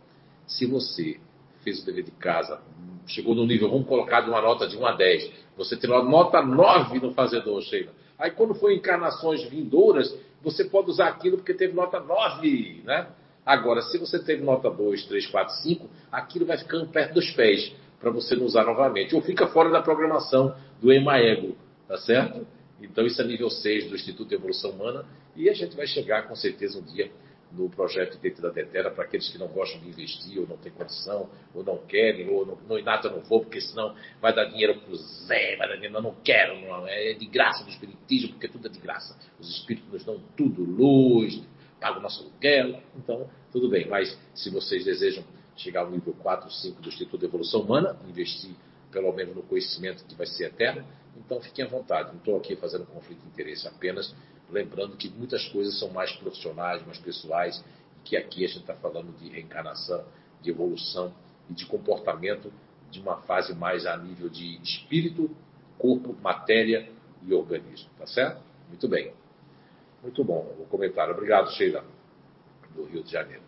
se 0.46 0.66
você 0.66 1.20
fez 1.64 1.82
o 1.82 1.86
dever 1.86 2.04
de 2.04 2.12
casa, 2.12 2.60
chegou 3.06 3.34
no 3.34 3.46
nível, 3.46 3.68
vamos 3.68 3.88
colocar 3.88 4.20
de 4.20 4.30
uma 4.30 4.40
nota 4.40 4.68
de 4.68 4.76
1 4.76 4.86
a 4.86 4.92
10. 4.92 5.32
Você 5.56 5.76
tem 5.76 5.90
uma 5.90 6.02
nota 6.02 6.40
9 6.40 7.00
no 7.00 7.12
fazedor, 7.12 7.60
Sheila. 7.62 7.92
Aí 8.18 8.30
quando 8.30 8.54
for 8.54 8.70
encarnações 8.70 9.42
vindouras, 9.48 10.14
você 10.42 10.64
pode 10.64 10.90
usar 10.90 11.08
aquilo 11.08 11.38
porque 11.38 11.54
teve 11.54 11.72
nota 11.72 11.98
9, 11.98 12.82
né? 12.84 13.08
Agora, 13.44 13.82
se 13.82 13.98
você 13.98 14.18
teve 14.18 14.42
nota 14.42 14.70
2, 14.70 15.04
3, 15.06 15.26
4, 15.26 15.54
5, 15.62 15.90
aquilo 16.12 16.46
vai 16.46 16.56
ficando 16.56 16.86
perto 16.86 17.14
dos 17.14 17.30
pés 17.32 17.72
para 18.00 18.10
você 18.10 18.34
não 18.36 18.44
usar 18.44 18.64
novamente. 18.64 19.14
Ou 19.14 19.20
fica 19.20 19.46
fora 19.48 19.70
da 19.70 19.82
programação 19.82 20.54
do 20.80 20.92
EMAEGO, 20.92 21.56
tá 21.88 21.96
certo? 21.98 22.46
Então 22.80 23.04
isso 23.06 23.20
é 23.20 23.24
nível 23.24 23.50
6 23.50 23.88
do 23.88 23.94
Instituto 23.94 24.28
de 24.28 24.34
Evolução 24.34 24.70
Humana 24.70 25.04
e 25.36 25.48
a 25.48 25.54
gente 25.54 25.76
vai 25.76 25.86
chegar 25.86 26.28
com 26.28 26.34
certeza 26.34 26.78
um 26.78 26.82
dia 26.82 27.10
no 27.56 27.70
projeto 27.70 28.16
Identidade 28.16 28.60
Eterna 28.60 28.90
para 28.90 29.04
aqueles 29.04 29.28
que 29.28 29.38
não 29.38 29.48
gostam 29.48 29.80
de 29.80 29.88
investir, 29.88 30.38
ou 30.40 30.46
não 30.46 30.56
têm 30.56 30.72
condição, 30.72 31.30
ou 31.54 31.62
não 31.62 31.78
querem, 31.78 32.28
ou 32.28 32.44
no, 32.44 32.56
no 32.56 32.78
Inata 32.78 33.08
não 33.08 33.20
vou, 33.20 33.40
porque 33.40 33.60
senão 33.60 33.94
vai 34.20 34.34
dar 34.34 34.44
dinheiro 34.46 34.80
para 34.80 34.92
o 34.92 34.96
Zé, 34.96 35.56
vai 35.56 35.68
dar 35.68 35.74
dinheiro, 35.74 35.94
não, 35.94 36.02
não 36.02 36.14
quero, 36.22 36.60
não, 36.60 36.86
é 36.86 37.12
de 37.12 37.26
graça 37.26 37.64
do 37.64 37.70
Espiritismo, 37.70 38.30
porque 38.30 38.48
tudo 38.48 38.66
é 38.66 38.70
de 38.70 38.78
graça. 38.78 39.16
Os 39.38 39.48
Espíritos 39.48 39.90
nos 39.92 40.04
dão 40.04 40.20
tudo, 40.36 40.64
luz, 40.64 41.42
pagam 41.80 42.02
nosso 42.02 42.22
aluguel, 42.22 42.80
então 42.96 43.28
tudo 43.52 43.68
bem. 43.68 43.86
Mas 43.88 44.18
se 44.34 44.50
vocês 44.50 44.84
desejam 44.84 45.24
chegar 45.56 45.82
ao 45.82 45.90
nível 45.90 46.14
4, 46.14 46.50
5 46.50 46.82
do 46.82 46.88
Instituto 46.88 47.20
de 47.20 47.26
Evolução 47.26 47.60
Humana, 47.60 47.96
investir 48.08 48.54
pelo 48.90 49.12
menos 49.12 49.34
no 49.34 49.42
conhecimento 49.42 50.04
que 50.04 50.14
vai 50.14 50.26
ser 50.26 50.44
eterno. 50.46 50.86
Então 51.16 51.40
fiquem 51.40 51.64
à 51.64 51.68
vontade, 51.68 52.10
não 52.10 52.18
estou 52.18 52.36
aqui 52.36 52.56
fazendo 52.56 52.86
conflito 52.86 53.20
de 53.20 53.28
interesse, 53.28 53.68
apenas 53.68 54.14
lembrando 54.54 54.96
que 54.96 55.08
muitas 55.08 55.46
coisas 55.48 55.78
são 55.78 55.90
mais 55.90 56.12
profissionais, 56.12 56.84
mais 56.86 56.98
pessoais, 56.98 57.62
e 57.98 58.00
que 58.04 58.16
aqui 58.16 58.44
a 58.44 58.48
gente 58.48 58.60
está 58.60 58.74
falando 58.74 59.12
de 59.18 59.28
reencarnação, 59.28 60.04
de 60.40 60.50
evolução 60.50 61.12
e 61.50 61.54
de 61.54 61.66
comportamento 61.66 62.52
de 62.90 63.00
uma 63.00 63.16
fase 63.22 63.52
mais 63.54 63.84
a 63.84 63.96
nível 63.96 64.28
de 64.28 64.62
espírito, 64.62 65.28
corpo, 65.76 66.14
matéria 66.22 66.88
e 67.22 67.34
organismo. 67.34 67.90
Tá 67.98 68.06
certo? 68.06 68.40
Muito 68.68 68.88
bem. 68.88 69.12
Muito 70.00 70.22
bom 70.22 70.54
o 70.60 70.66
comentário. 70.66 71.12
Obrigado, 71.12 71.50
Sheila, 71.50 71.84
do 72.74 72.84
Rio 72.84 73.02
de 73.02 73.10
Janeiro. 73.10 73.42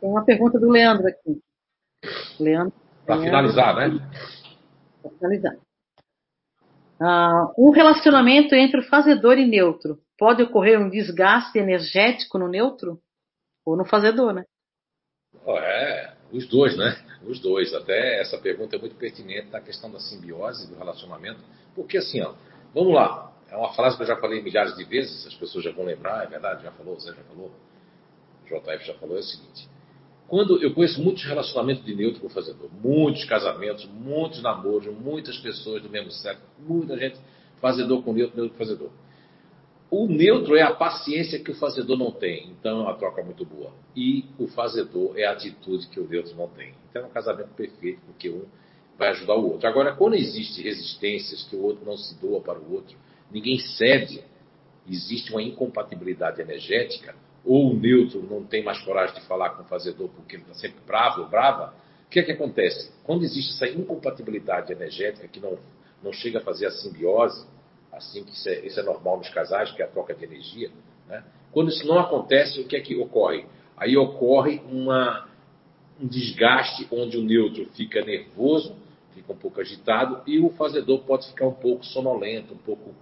Tem 0.00 0.10
uma 0.10 0.24
pergunta 0.24 0.58
do 0.58 0.68
Leandro 0.68 1.06
aqui. 1.06 1.40
Leandro. 2.38 2.74
Para 3.06 3.20
finalizar, 3.22 3.76
né? 3.76 4.10
Para 5.00 5.10
finalizar. 5.12 5.56
Ah, 7.00 7.52
um 7.58 7.70
relacionamento 7.70 8.54
entre 8.54 8.80
o 8.80 8.88
fazedor 8.88 9.38
e 9.38 9.46
neutro. 9.46 9.98
Pode 10.18 10.42
ocorrer 10.42 10.78
um 10.80 10.88
desgaste 10.88 11.58
energético 11.58 12.38
no 12.38 12.48
neutro? 12.48 13.00
Ou 13.64 13.76
no 13.76 13.84
fazedor, 13.84 14.32
né? 14.32 14.44
É, 15.46 16.12
os 16.32 16.46
dois, 16.46 16.76
né? 16.76 16.96
Os 17.26 17.40
dois. 17.40 17.74
Até 17.74 18.20
essa 18.20 18.38
pergunta 18.38 18.76
é 18.76 18.78
muito 18.78 18.96
pertinente 18.96 19.50
na 19.50 19.60
questão 19.60 19.90
da 19.90 19.98
simbiose 19.98 20.68
do 20.70 20.78
relacionamento. 20.78 21.40
Porque 21.74 21.98
assim, 21.98 22.20
ó, 22.22 22.34
vamos 22.72 22.94
lá. 22.94 23.32
É 23.50 23.56
uma 23.56 23.72
frase 23.72 23.96
que 23.96 24.02
eu 24.02 24.06
já 24.06 24.16
falei 24.16 24.42
milhares 24.42 24.74
de 24.76 24.84
vezes, 24.84 25.26
as 25.26 25.34
pessoas 25.34 25.64
já 25.64 25.70
vão 25.70 25.84
lembrar, 25.84 26.24
é 26.24 26.26
verdade, 26.26 26.64
já 26.64 26.72
falou, 26.72 26.98
Zé 26.98 27.12
já 27.12 27.22
falou, 27.22 27.52
o 28.42 28.46
JF 28.46 28.84
já 28.84 28.94
falou, 28.94 29.16
é 29.16 29.20
o 29.20 29.22
seguinte. 29.22 29.68
Quando 30.34 30.60
eu 30.60 30.74
conheço 30.74 31.00
muitos 31.00 31.22
relacionamentos 31.22 31.84
de 31.84 31.94
neutro 31.94 32.20
com 32.20 32.28
fazedor, 32.28 32.68
muitos 32.82 33.24
casamentos, 33.24 33.84
muitos 33.86 34.42
namoros, 34.42 34.92
muitas 34.92 35.38
pessoas 35.38 35.80
do 35.80 35.88
mesmo 35.88 36.10
sexo, 36.10 36.42
muita 36.58 36.98
gente 36.98 37.20
fazedor 37.60 38.02
com 38.02 38.12
neutro, 38.12 38.36
neutro 38.36 38.50
com 38.50 38.58
fazedor. 38.58 38.90
O 39.88 40.08
neutro 40.08 40.56
é 40.56 40.62
a 40.62 40.74
paciência 40.74 41.38
que 41.38 41.52
o 41.52 41.54
fazedor 41.54 41.96
não 41.96 42.10
tem, 42.10 42.50
então 42.50 42.80
é 42.80 42.82
uma 42.82 42.94
troca 42.96 43.22
muito 43.22 43.44
boa. 43.44 43.70
E 43.94 44.24
o 44.36 44.48
fazedor 44.48 45.16
é 45.16 45.24
a 45.24 45.30
atitude 45.30 45.86
que 45.86 46.00
o 46.00 46.08
neutro 46.08 46.34
não 46.34 46.48
tem. 46.48 46.74
Então 46.90 47.02
é 47.02 47.06
um 47.06 47.10
casamento 47.10 47.50
perfeito, 47.50 48.00
porque 48.04 48.28
um 48.28 48.42
vai 48.98 49.10
ajudar 49.10 49.36
o 49.36 49.52
outro. 49.52 49.68
Agora, 49.68 49.94
quando 49.94 50.14
existe 50.14 50.60
resistências 50.60 51.44
que 51.44 51.54
o 51.54 51.62
outro 51.62 51.86
não 51.86 51.96
se 51.96 52.12
doa 52.20 52.40
para 52.40 52.58
o 52.58 52.72
outro, 52.72 52.96
ninguém 53.30 53.60
cede, 53.60 54.24
existe 54.90 55.30
uma 55.30 55.44
incompatibilidade 55.44 56.40
energética, 56.40 57.14
ou 57.44 57.70
o 57.70 57.74
neutro 57.74 58.22
não 58.22 58.44
tem 58.44 58.64
mais 58.64 58.80
coragem 58.82 59.14
de 59.14 59.22
falar 59.26 59.50
com 59.50 59.62
o 59.62 59.66
fazedor 59.66 60.08
porque 60.08 60.36
ele 60.36 60.42
está 60.42 60.54
sempre 60.54 60.80
bravo 60.86 61.22
ou 61.22 61.28
brava, 61.28 61.74
o 62.06 62.10
que 62.10 62.20
é 62.20 62.22
que 62.22 62.32
acontece? 62.32 62.92
Quando 63.02 63.24
existe 63.24 63.52
essa 63.52 63.68
incompatibilidade 63.68 64.72
energética 64.72 65.28
que 65.28 65.40
não, 65.40 65.58
não 66.02 66.12
chega 66.12 66.38
a 66.38 66.42
fazer 66.42 66.66
a 66.66 66.70
simbiose, 66.70 67.46
assim 67.92 68.24
que 68.24 68.32
isso 68.32 68.48
é, 68.48 68.66
isso 68.66 68.80
é 68.80 68.82
normal 68.82 69.18
nos 69.18 69.28
casais, 69.28 69.70
que 69.72 69.82
é 69.82 69.84
a 69.84 69.88
troca 69.88 70.14
de 70.14 70.24
energia, 70.24 70.70
né? 71.08 71.24
quando 71.52 71.68
isso 71.68 71.86
não 71.86 71.98
acontece, 71.98 72.60
o 72.60 72.66
que 72.66 72.76
é 72.76 72.80
que 72.80 72.96
ocorre? 72.96 73.46
Aí 73.76 73.96
ocorre 73.96 74.60
uma, 74.70 75.28
um 76.00 76.06
desgaste 76.06 76.86
onde 76.90 77.16
o 77.16 77.22
neutro 77.22 77.66
fica 77.74 78.02
nervoso, 78.02 78.74
fica 79.14 79.32
um 79.32 79.36
pouco 79.36 79.60
agitado, 79.60 80.22
e 80.26 80.38
o 80.38 80.50
fazedor 80.50 81.00
pode 81.00 81.28
ficar 81.28 81.46
um 81.46 81.54
pouco 81.54 81.84
sonolento, 81.84 82.54
um 82.54 82.58
pouco 82.58 82.94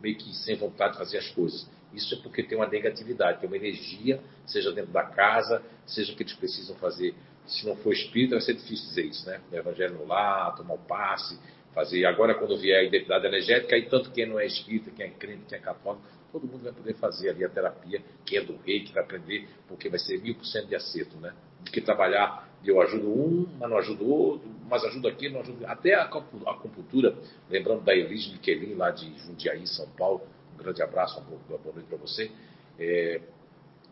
meio 0.00 0.16
que 0.16 0.34
sem 0.34 0.56
vontade 0.56 0.92
de 0.92 0.98
fazer 0.98 1.18
as 1.18 1.28
coisas. 1.28 1.68
Isso 1.92 2.14
é 2.14 2.18
porque 2.18 2.42
tem 2.42 2.56
uma 2.56 2.66
negatividade, 2.66 3.40
tem 3.40 3.48
uma 3.48 3.56
energia, 3.56 4.20
seja 4.46 4.72
dentro 4.72 4.92
da 4.92 5.04
casa, 5.04 5.62
seja 5.86 6.12
o 6.12 6.16
que 6.16 6.22
eles 6.22 6.34
precisam 6.34 6.76
fazer. 6.76 7.14
Se 7.46 7.66
não 7.66 7.76
for 7.76 7.92
espírita, 7.92 8.34
vai 8.34 8.42
ser 8.42 8.54
difícil 8.54 8.88
dizer 8.88 9.04
isso, 9.06 9.26
né? 9.26 9.40
O 9.50 9.54
evangelho 9.54 9.94
no 9.94 10.06
lar, 10.06 10.54
tomar 10.54 10.74
o 10.74 10.78
passe, 10.78 11.38
fazer. 11.74 12.04
Agora, 12.04 12.34
quando 12.34 12.58
vier 12.58 12.80
a 12.80 12.84
identidade 12.84 13.26
energética, 13.26 13.74
aí 13.74 13.88
tanto 13.88 14.10
quem 14.10 14.26
não 14.26 14.38
é 14.38 14.46
espírita, 14.46 14.90
quem 14.90 15.06
é 15.06 15.10
crente, 15.10 15.44
quem 15.48 15.58
é 15.58 15.60
católico, 15.60 16.04
todo 16.30 16.46
mundo 16.46 16.62
vai 16.62 16.72
poder 16.72 16.94
fazer 16.94 17.30
ali 17.30 17.44
a 17.44 17.48
terapia, 17.48 18.02
quem 18.26 18.38
é 18.38 18.42
do 18.42 18.56
rei, 18.58 18.80
que 18.80 18.92
vai 18.92 19.02
aprender, 19.02 19.48
porque 19.66 19.88
vai 19.88 19.98
ser 19.98 20.20
mil 20.20 20.34
por 20.34 20.44
cento 20.44 20.66
de 20.66 20.74
acerto, 20.74 21.16
né? 21.16 21.32
Do 21.64 21.70
que 21.70 21.80
trabalhar 21.80 22.48
eu 22.64 22.80
ajudo 22.80 23.08
um, 23.08 23.46
mas 23.58 23.70
não 23.70 23.78
ajudo 23.78 24.08
outro, 24.08 24.48
mas 24.68 24.84
ajudo 24.84 25.08
aqui, 25.08 25.28
não 25.28 25.40
ajudo. 25.40 25.64
Até 25.66 25.94
a 25.94 26.02
acupuntura, 26.02 27.16
lembrando 27.48 27.82
da 27.82 27.94
Elis 27.94 28.30
Miquelin, 28.32 28.74
lá 28.74 28.90
de 28.90 29.16
Jundiaí, 29.20 29.66
São 29.66 29.88
Paulo, 29.90 30.22
grande 30.58 30.82
abraço, 30.82 31.18
uma 31.20 31.58
boa 31.58 31.74
noite 31.74 31.88
para 31.88 31.98
você. 31.98 32.30
É, 32.78 33.20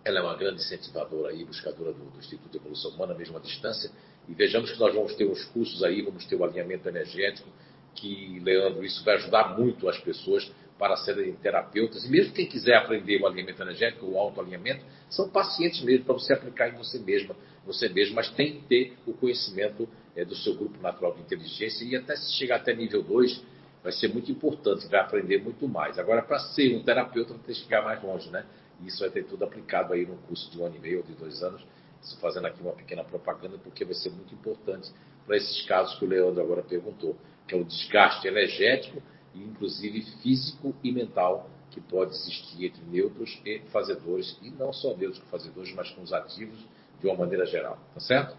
ela 0.04 0.20
é 0.20 0.22
uma 0.22 0.36
grande 0.36 0.62
incentivadora 0.62 1.30
aí, 1.30 1.44
buscadora 1.44 1.92
do, 1.92 2.04
do, 2.04 2.18
Instituto 2.18 2.50
de 2.50 2.58
Evolução 2.58 2.92
Humana, 2.92 3.14
mesmo 3.14 3.36
à 3.36 3.40
distância. 3.40 3.90
E 4.28 4.34
vejamos 4.34 4.70
que 4.70 4.78
nós 4.78 4.94
vamos 4.94 5.14
ter 5.14 5.26
uns 5.26 5.44
cursos 5.46 5.82
aí, 5.82 6.02
vamos 6.02 6.24
ter 6.26 6.36
o 6.36 6.44
alinhamento 6.44 6.88
energético, 6.88 7.48
que, 7.94 8.38
Leandro, 8.40 8.84
isso 8.84 9.02
vai 9.04 9.16
ajudar 9.16 9.56
muito 9.58 9.88
as 9.88 9.98
pessoas 9.98 10.48
para 10.78 10.96
serem 10.98 11.34
terapeutas. 11.36 12.04
E 12.04 12.10
mesmo 12.10 12.32
quem 12.32 12.46
quiser 12.46 12.76
aprender 12.76 13.20
o 13.20 13.26
alinhamento 13.26 13.62
energético, 13.62 14.06
o 14.06 14.18
autoalinhamento, 14.18 14.84
são 15.08 15.28
pacientes 15.28 15.80
mesmo 15.82 16.04
para 16.04 16.14
você 16.14 16.32
aplicar 16.32 16.68
em 16.68 16.76
você 16.76 16.98
mesma, 16.98 17.34
você 17.64 17.88
mesmo, 17.88 18.14
mas 18.14 18.30
tem 18.30 18.60
que 18.60 18.66
ter 18.66 18.96
o 19.06 19.12
conhecimento 19.12 19.88
é, 20.14 20.24
do 20.24 20.36
seu 20.36 20.54
grupo 20.54 20.80
natural 20.80 21.14
de 21.14 21.20
inteligência 21.20 21.84
e 21.84 21.96
até 21.96 22.14
se 22.16 22.32
chegar 22.34 22.56
até 22.56 22.74
nível 22.74 23.02
2, 23.02 23.42
vai 23.86 23.92
ser 23.92 24.08
muito 24.08 24.32
importante, 24.32 24.88
vai 24.88 24.98
aprender 24.98 25.40
muito 25.40 25.68
mais. 25.68 25.96
Agora, 25.96 26.20
para 26.20 26.40
ser 26.40 26.76
um 26.76 26.82
terapeuta, 26.82 27.34
vai 27.34 27.42
ter 27.44 27.52
que 27.52 27.60
chegar 27.60 27.84
mais 27.84 28.02
longe, 28.02 28.28
né? 28.30 28.44
E 28.82 28.88
isso 28.88 28.98
vai 28.98 29.10
ter 29.10 29.24
tudo 29.26 29.44
aplicado 29.44 29.92
aí 29.92 30.04
no 30.04 30.16
curso 30.16 30.50
de 30.50 30.60
um 30.60 30.66
ano 30.66 30.74
e 30.74 30.80
meio 30.80 30.98
ou 30.98 31.04
de 31.04 31.12
dois 31.12 31.40
anos. 31.40 31.64
Estou 32.02 32.18
fazendo 32.18 32.46
aqui 32.46 32.60
uma 32.60 32.72
pequena 32.72 33.04
propaganda, 33.04 33.56
porque 33.58 33.84
vai 33.84 33.94
ser 33.94 34.10
muito 34.10 34.34
importante 34.34 34.90
para 35.24 35.36
esses 35.36 35.62
casos 35.66 35.96
que 36.00 36.04
o 36.04 36.08
Leandro 36.08 36.42
agora 36.42 36.64
perguntou, 36.64 37.16
que 37.46 37.54
é 37.54 37.56
o 37.56 37.62
desgaste 37.62 38.26
energético 38.26 39.00
e 39.32 39.40
inclusive 39.40 40.02
físico 40.20 40.74
e 40.82 40.90
mental 40.90 41.48
que 41.70 41.80
pode 41.80 42.10
existir 42.10 42.66
entre 42.66 42.82
neutros 42.86 43.40
e 43.44 43.60
fazedores, 43.70 44.36
e 44.42 44.50
não 44.50 44.72
só 44.72 44.96
neutros 44.96 45.20
com 45.20 45.28
fazedores, 45.28 45.72
mas 45.74 45.90
com 45.90 46.02
os 46.02 46.12
ativos 46.12 46.58
de 47.00 47.06
uma 47.06 47.14
maneira 47.14 47.46
geral, 47.46 47.78
tá 47.94 48.00
certo? 48.00 48.36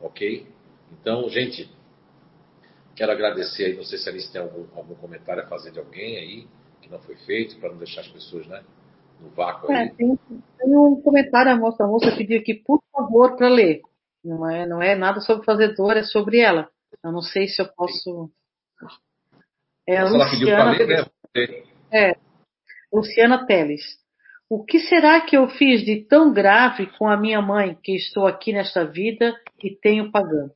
Ok? 0.00 0.44
Então, 0.90 1.28
gente, 1.28 1.70
Quero 2.98 3.12
agradecer 3.12 3.66
aí, 3.66 3.76
não 3.76 3.84
sei 3.84 3.96
se 3.96 4.08
a 4.08 4.12
Alice 4.12 4.32
tem 4.32 4.40
algum, 4.40 4.66
algum 4.76 4.96
comentário 4.96 5.44
a 5.44 5.46
fazer 5.46 5.70
de 5.70 5.78
alguém 5.78 6.16
aí, 6.16 6.48
que 6.82 6.90
não 6.90 6.98
foi 6.98 7.14
feito, 7.14 7.56
para 7.60 7.70
não 7.70 7.78
deixar 7.78 8.00
as 8.00 8.08
pessoas 8.08 8.44
né, 8.48 8.64
no 9.20 9.30
vácuo 9.30 9.70
é, 9.70 9.88
Tem, 9.90 10.18
tem, 10.26 10.76
um 10.76 11.00
comentário, 11.00 11.52
a 11.52 11.56
moça, 11.56 11.84
a 11.84 11.86
moça 11.86 12.10
pediu 12.16 12.40
aqui, 12.40 12.54
por 12.54 12.82
favor, 12.92 13.36
para 13.36 13.48
ler. 13.48 13.82
Não 14.24 14.50
é, 14.50 14.66
não 14.66 14.82
é 14.82 14.96
nada 14.96 15.20
sobre 15.20 15.44
fazedor, 15.44 15.96
é 15.96 16.02
sobre 16.02 16.40
ela. 16.40 16.68
Eu 17.04 17.12
não 17.12 17.22
sei 17.22 17.46
se 17.46 17.62
eu 17.62 17.68
posso. 17.68 18.32
É, 19.86 20.02
Luciana, 20.02 20.24
ela 20.24 20.30
pediu 20.32 20.48
para 20.48 20.70
ler, 20.72 20.86
né? 20.88 21.62
É, 21.92 22.16
Luciana 22.92 23.46
Teles. 23.46 23.82
O 24.50 24.64
que 24.64 24.80
será 24.80 25.20
que 25.20 25.36
eu 25.36 25.46
fiz 25.46 25.84
de 25.84 26.04
tão 26.04 26.32
grave 26.32 26.86
com 26.98 27.06
a 27.06 27.16
minha 27.16 27.40
mãe 27.40 27.78
que 27.80 27.94
estou 27.94 28.26
aqui 28.26 28.52
nesta 28.52 28.84
vida 28.84 29.32
e 29.62 29.70
tenho 29.70 30.10
pagando? 30.10 30.52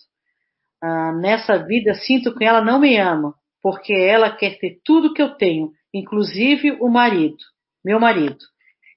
Ah, 0.82 1.12
nessa 1.12 1.58
vida 1.58 1.94
sinto 1.94 2.34
que 2.34 2.44
ela 2.44 2.60
não 2.60 2.80
me 2.80 2.98
ama, 2.98 3.34
porque 3.62 3.92
ela 3.92 4.34
quer 4.34 4.58
ter 4.58 4.80
tudo 4.84 5.14
que 5.14 5.22
eu 5.22 5.36
tenho, 5.36 5.70
inclusive 5.94 6.72
o 6.80 6.88
marido, 6.88 7.36
meu 7.84 8.00
marido. 8.00 8.44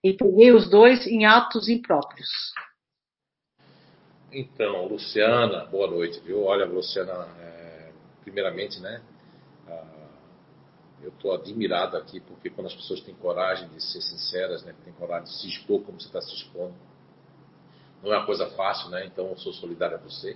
E 0.04 0.14
peguei 0.14 0.52
os 0.52 0.68
dois 0.68 1.06
em 1.06 1.26
atos 1.26 1.70
impróprios. 1.70 2.28
Então, 4.32 4.88
Luciana, 4.88 5.66
boa 5.66 5.88
noite, 5.88 6.20
viu? 6.22 6.44
Olha, 6.44 6.66
Luciana, 6.66 7.28
é, 7.40 7.92
primeiramente, 8.24 8.80
né? 8.80 9.02
Ah, 9.68 10.08
eu 11.04 11.10
estou 11.10 11.36
admirado 11.36 11.98
aqui 11.98 12.20
porque 12.20 12.50
quando 12.50 12.66
as 12.68 12.74
pessoas 12.74 13.02
têm 13.02 13.14
coragem 13.14 13.70
de 13.70 13.82
ser 13.82 14.02
sinceras, 14.02 14.64
né? 14.64 14.74
Têm 14.84 14.94
coragem 14.94 15.26
de 15.26 15.40
se 15.40 15.48
expor 15.48 15.84
como 15.84 16.02
você 16.02 16.08
está 16.08 16.20
se 16.20 16.34
expondo, 16.34 16.74
não 18.02 18.12
é 18.12 18.18
uma 18.18 18.26
coisa 18.26 18.48
fácil, 18.52 18.90
né? 18.90 19.06
Então, 19.06 19.28
eu 19.30 19.38
sou 19.38 19.54
solidário 19.54 19.98
a 19.98 20.00
você 20.00 20.36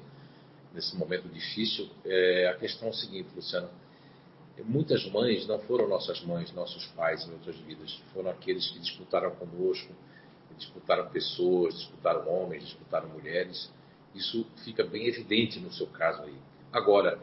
nesse 0.73 0.95
momento 0.95 1.27
difícil. 1.29 1.89
É, 2.05 2.47
a 2.53 2.57
questão 2.57 2.89
é 2.89 2.93
seguinte, 2.93 3.29
Luciano. 3.35 3.69
Muitas 4.65 5.09
mães 5.09 5.47
não 5.47 5.59
foram 5.59 5.87
nossas 5.87 6.21
mães, 6.21 6.51
nossos 6.51 6.85
pais 6.87 7.25
em 7.25 7.31
outras 7.31 7.55
vidas. 7.59 7.93
Foram 8.13 8.29
aqueles 8.29 8.67
que 8.67 8.79
disputaram 8.79 9.31
conosco, 9.35 9.93
disputaram 10.57 11.09
pessoas, 11.09 11.75
disputaram 11.75 12.29
homens, 12.29 12.63
disputaram 12.63 13.07
mulheres. 13.09 13.71
Isso 14.13 14.45
fica 14.65 14.83
bem 14.83 15.07
evidente 15.07 15.59
no 15.59 15.71
seu 15.71 15.87
caso 15.87 16.23
aí. 16.23 16.35
Agora, 16.73 17.19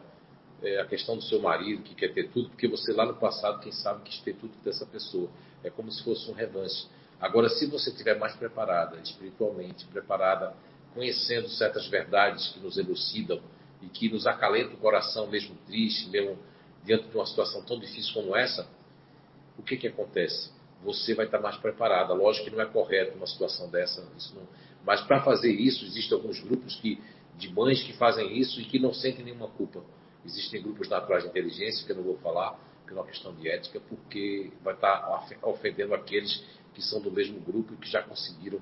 é 0.63 0.81
a 0.81 0.87
questão 0.87 1.17
do 1.17 1.23
seu 1.23 1.41
marido 1.41 1.83
que 1.83 1.95
quer 1.95 2.15
ter 2.15 2.31
tudo, 2.31 2.49
porque 2.49 2.67
você 2.67 2.93
lá 2.93 3.05
no 3.05 3.15
passado, 3.15 3.61
quem 3.61 3.73
sabe, 3.73 4.03
quis 4.05 4.19
ter 4.21 4.35
tudo 4.35 4.53
dessa 4.65 4.87
pessoa. 4.87 5.29
É 5.63 5.69
como 5.69 5.93
se 5.93 6.03
fosse 6.03 6.31
um 6.31 6.35
revanche. 6.35 6.87
Agora, 7.21 7.49
se 7.49 7.67
você 7.67 7.91
estiver 7.91 8.19
mais 8.19 8.35
preparada, 8.37 8.99
espiritualmente 9.01 9.87
preparada 9.87 10.55
conhecendo 10.97 11.47
certas 11.51 11.87
verdades 11.89 12.49
que 12.49 12.59
nos 12.59 12.79
elucidam 12.79 13.39
e 13.83 13.87
que 13.87 14.09
nos 14.09 14.27
acalentam 14.27 14.73
o 14.73 14.79
coração, 14.79 15.27
mesmo 15.27 15.55
triste, 15.67 16.09
mesmo 16.09 16.39
diante 16.83 17.09
de 17.09 17.15
uma 17.15 17.27
situação 17.27 17.63
tão 17.63 17.79
difícil 17.79 18.15
como 18.15 18.35
essa, 18.35 18.67
o 19.59 19.63
que, 19.63 19.77
que 19.77 19.87
acontece? 19.87 20.51
Você 20.83 21.15
vai 21.15 21.27
estar 21.27 21.39
mais 21.39 21.57
preparada. 21.59 22.15
Lógico 22.15 22.47
que 22.47 22.51
não 22.51 22.63
é 22.63 22.67
correto 22.67 23.15
uma 23.17 23.27
situação 23.27 23.69
dessa, 23.69 24.01
não... 24.35 24.49
mas 24.85 25.03
para 25.03 25.23
fazer 25.23 25.53
isso, 25.53 25.85
existem 25.85 26.17
alguns 26.17 26.41
grupos 26.41 26.77
que 26.77 26.99
de 27.37 27.53
mães 27.53 27.83
que 27.83 27.93
fazem 27.93 28.39
isso 28.39 28.59
e 28.59 28.65
que 28.65 28.79
não 28.79 28.95
sentem 28.95 29.23
nenhuma 29.23 29.49
culpa. 29.49 29.85
Existem 30.25 30.63
grupos 30.63 30.89
naturais 30.89 31.25
de 31.25 31.29
inteligência, 31.29 31.85
que 31.85 31.93
eu 31.93 31.97
não 31.97 32.03
vou 32.03 32.17
falar, 32.19 32.59
que 32.87 32.93
é 32.93 32.95
uma 32.95 33.05
questão 33.05 33.35
de 33.35 33.47
ética, 33.47 33.81
porque 33.81 34.51
vai 34.65 34.73
estar 34.73 35.29
ofendendo 35.43 35.93
aqueles 35.95 36.43
que 36.73 36.81
são 36.81 37.03
do 37.03 37.11
mesmo 37.11 37.39
grupo 37.41 37.75
e 37.75 37.77
que 37.77 37.91
já 37.91 38.03
conseguiram 38.03 38.61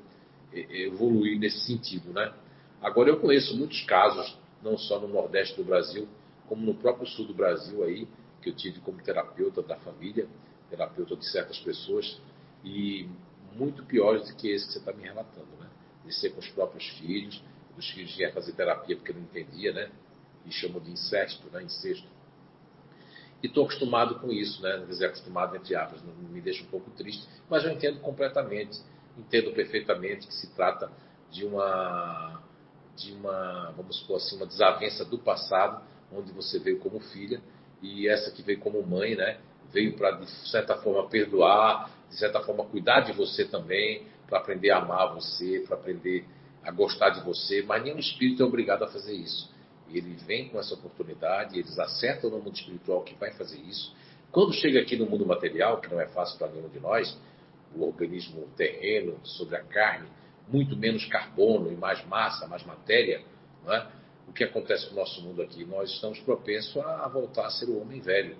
evoluir 0.55 1.39
nesse 1.39 1.61
sentido. 1.67 2.13
Né? 2.13 2.33
Agora, 2.81 3.11
eu 3.11 3.21
conheço 3.21 3.57
muitos 3.57 3.83
casos, 3.85 4.39
não 4.63 4.79
só 4.79 5.01
no 5.01 5.09
Nordeste 5.09 5.57
do 5.57 5.65
Brasil, 5.65 6.09
como 6.49 6.65
no 6.65 6.75
próprio 6.75 7.07
Sul 7.07 7.27
do 7.27 7.35
Brasil, 7.35 7.83
aí, 7.85 8.07
que 8.43 8.51
eu 8.51 8.55
tive 8.55 8.81
como 8.81 9.03
terapeuta 9.03 9.63
da 9.63 9.77
família, 9.77 10.27
terapeuta 10.71 11.17
de 11.17 11.27
certas 11.31 11.59
pessoas, 11.59 12.21
e 12.65 13.09
muito 13.55 13.85
piores 13.85 14.29
do 14.29 14.37
que 14.37 14.51
esse 14.51 14.67
que 14.67 14.73
você 14.73 14.79
está 14.79 14.93
me 14.93 15.03
relatando. 15.03 15.49
Né? 15.59 15.69
De 16.05 16.15
ser 16.15 16.31
com 16.31 16.41
os 16.41 16.49
próprios 16.49 16.87
filhos, 16.99 17.43
os 17.77 17.89
filhos 17.91 18.19
iam 18.19 18.33
fazer 18.33 18.53
terapia 18.53 18.97
porque 18.97 19.13
não 19.13 19.23
entendia, 19.23 19.73
né? 19.73 19.91
E 20.47 20.53
chamam 20.53 20.81
de 20.81 20.91
incesto, 20.91 21.49
né? 21.53 21.63
Incesto. 21.63 22.07
E 23.43 23.47
estou 23.47 23.65
acostumado 23.65 24.21
com 24.21 24.31
isso, 24.31 24.63
né? 24.63 24.79
Quer 24.79 24.87
dizer, 24.87 25.07
acostumado 25.07 25.57
entre 25.57 25.75
aspas, 25.75 26.03
me 26.03 26.41
deixa 26.41 26.63
um 26.63 26.69
pouco 26.69 26.91
triste, 26.93 27.27
mas 27.49 27.65
eu 27.65 27.73
entendo 27.73 28.01
completamente, 28.01 28.81
entendo 29.19 29.53
perfeitamente 29.53 30.27
que 30.27 30.35
se 30.35 30.55
trata 30.55 30.91
de 31.31 31.45
uma, 31.45 32.43
de 32.97 33.12
uma, 33.12 33.73
vamos 33.77 33.99
supor 33.99 34.16
assim, 34.16 34.36
uma 34.36 34.47
desavença 34.47 35.05
do 35.05 35.19
passado, 35.19 35.82
onde 36.12 36.32
você 36.32 36.59
veio 36.59 36.78
como 36.78 37.01
filha 37.01 37.41
e 37.82 38.09
essa 38.09 38.31
que 38.31 38.43
veio 38.43 38.61
como 38.61 38.82
mãe, 38.82 39.16
né? 39.16 39.39
Veio 39.73 39.97
para 39.97 40.12
de 40.12 40.31
certa 40.49 40.77
forma 40.77 41.09
perdoar, 41.09 41.91
de 42.09 42.16
certa 42.16 42.41
forma 42.41 42.65
cuidar 42.65 43.01
de 43.01 43.12
você 43.12 43.45
também, 43.45 44.07
para 44.27 44.39
aprender 44.39 44.70
a 44.70 44.78
amar 44.78 45.15
você, 45.15 45.65
para 45.66 45.77
aprender 45.77 46.24
a 46.62 46.70
gostar 46.70 47.11
de 47.11 47.20
você, 47.20 47.62
mas 47.62 47.82
nenhum 47.82 47.99
espírito 47.99 48.43
é 48.43 48.47
obrigado 48.47 48.85
a 48.85 48.89
fazer 48.89 49.12
isso. 49.12 49.53
Ele 49.93 50.15
vem 50.27 50.49
com 50.49 50.59
essa 50.59 50.74
oportunidade, 50.74 51.59
eles 51.59 51.78
acertam 51.78 52.31
no 52.31 52.39
mundo 52.39 52.55
espiritual 52.55 53.03
que 53.03 53.15
vai 53.16 53.32
fazer 53.32 53.61
isso. 53.61 53.95
Quando 54.32 54.53
chega 54.53 54.81
aqui 54.81 54.97
no 54.97 55.07
mundo 55.07 55.27
material, 55.27 55.81
que 55.81 55.89
não 55.89 56.01
é 56.01 56.07
fácil 56.07 56.39
para 56.39 56.49
nenhum 56.49 56.69
de 56.69 56.81
nós, 56.81 57.16
o 57.77 57.85
organismo 57.85 58.49
terreno, 58.57 59.19
sobre 59.25 59.57
a 59.57 59.63
carne, 59.63 60.09
muito 60.49 60.77
menos 60.77 61.05
carbono 61.07 61.73
e 61.73 61.77
mais 61.77 62.05
massa, 62.07 62.47
mais 62.47 62.65
matéria, 62.65 63.23
é? 63.67 63.87
o 64.29 64.33
que 64.33 64.45
acontece 64.45 64.91
no 64.91 64.97
nosso 64.97 65.23
mundo 65.23 65.43
aqui? 65.43 65.65
Nós 65.65 65.91
estamos 65.91 66.19
propensos 66.21 66.77
a 66.77 67.09
voltar 67.09 67.47
a 67.47 67.51
ser 67.51 67.67
o 67.67 67.81
homem 67.81 68.01
velho. 68.01 68.37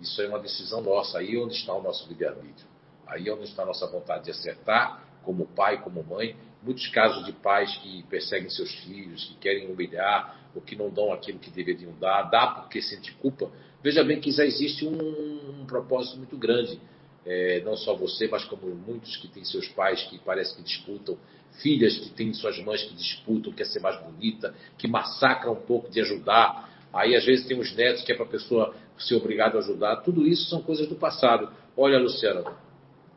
Isso 0.00 0.20
é 0.20 0.28
uma 0.28 0.38
decisão 0.38 0.80
nossa. 0.80 1.18
Aí 1.18 1.36
é 1.36 1.38
onde 1.38 1.54
está 1.54 1.74
o 1.74 1.82
nosso 1.82 2.08
livre-arbítrio. 2.08 2.66
Aí 3.06 3.28
é 3.28 3.32
onde 3.32 3.44
está 3.44 3.62
a 3.62 3.66
nossa 3.66 3.86
vontade 3.86 4.24
de 4.24 4.30
acertar, 4.30 5.02
como 5.22 5.46
pai, 5.46 5.82
como 5.82 6.02
mãe, 6.02 6.36
muitos 6.62 6.86
casos 6.88 7.24
de 7.24 7.32
pais 7.32 7.76
que 7.78 8.02
perseguem 8.04 8.48
seus 8.50 8.72
filhos, 8.80 9.24
que 9.24 9.34
querem 9.36 9.70
humilhar 9.70 10.40
ou 10.54 10.60
que 10.60 10.76
não 10.76 10.90
dão 10.90 11.12
aquilo 11.12 11.38
que 11.38 11.50
deveriam 11.50 11.92
dar, 11.98 12.22
dá 12.24 12.46
porque 12.48 12.80
sente 12.82 13.12
culpa. 13.14 13.50
Veja 13.82 14.04
bem 14.04 14.20
que 14.20 14.30
já 14.30 14.44
existe 14.44 14.86
um, 14.86 15.60
um 15.62 15.66
propósito 15.66 16.16
muito 16.18 16.36
grande. 16.36 16.80
É, 17.24 17.62
não 17.64 17.76
só 17.76 17.94
você, 17.94 18.26
mas 18.26 18.44
como 18.44 18.66
muitos 18.74 19.16
que 19.16 19.28
têm 19.28 19.44
seus 19.44 19.68
pais 19.68 20.02
que 20.04 20.18
parece 20.18 20.56
que 20.56 20.62
disputam, 20.62 21.16
filhas 21.62 21.96
que 21.96 22.10
têm 22.10 22.32
suas 22.34 22.58
mães 22.64 22.82
que 22.82 22.94
disputam, 22.94 23.52
quer 23.52 23.66
ser 23.66 23.80
mais 23.80 24.00
bonita, 24.02 24.54
que 24.78 24.88
massacram 24.88 25.52
um 25.52 25.60
pouco 25.60 25.90
de 25.90 26.00
ajudar. 26.00 26.68
Aí 26.92 27.14
às 27.14 27.24
vezes 27.24 27.46
tem 27.46 27.58
os 27.58 27.74
netos 27.74 28.02
que 28.02 28.12
é 28.12 28.14
para 28.14 28.24
a 28.24 28.28
pessoa 28.28 28.74
ser 28.98 29.14
obrigado 29.14 29.56
a 29.56 29.60
ajudar. 29.60 29.96
Tudo 29.96 30.26
isso 30.26 30.48
são 30.48 30.62
coisas 30.62 30.88
do 30.88 30.96
passado. 30.96 31.50
Olha, 31.76 31.98
Luciano, 31.98 32.44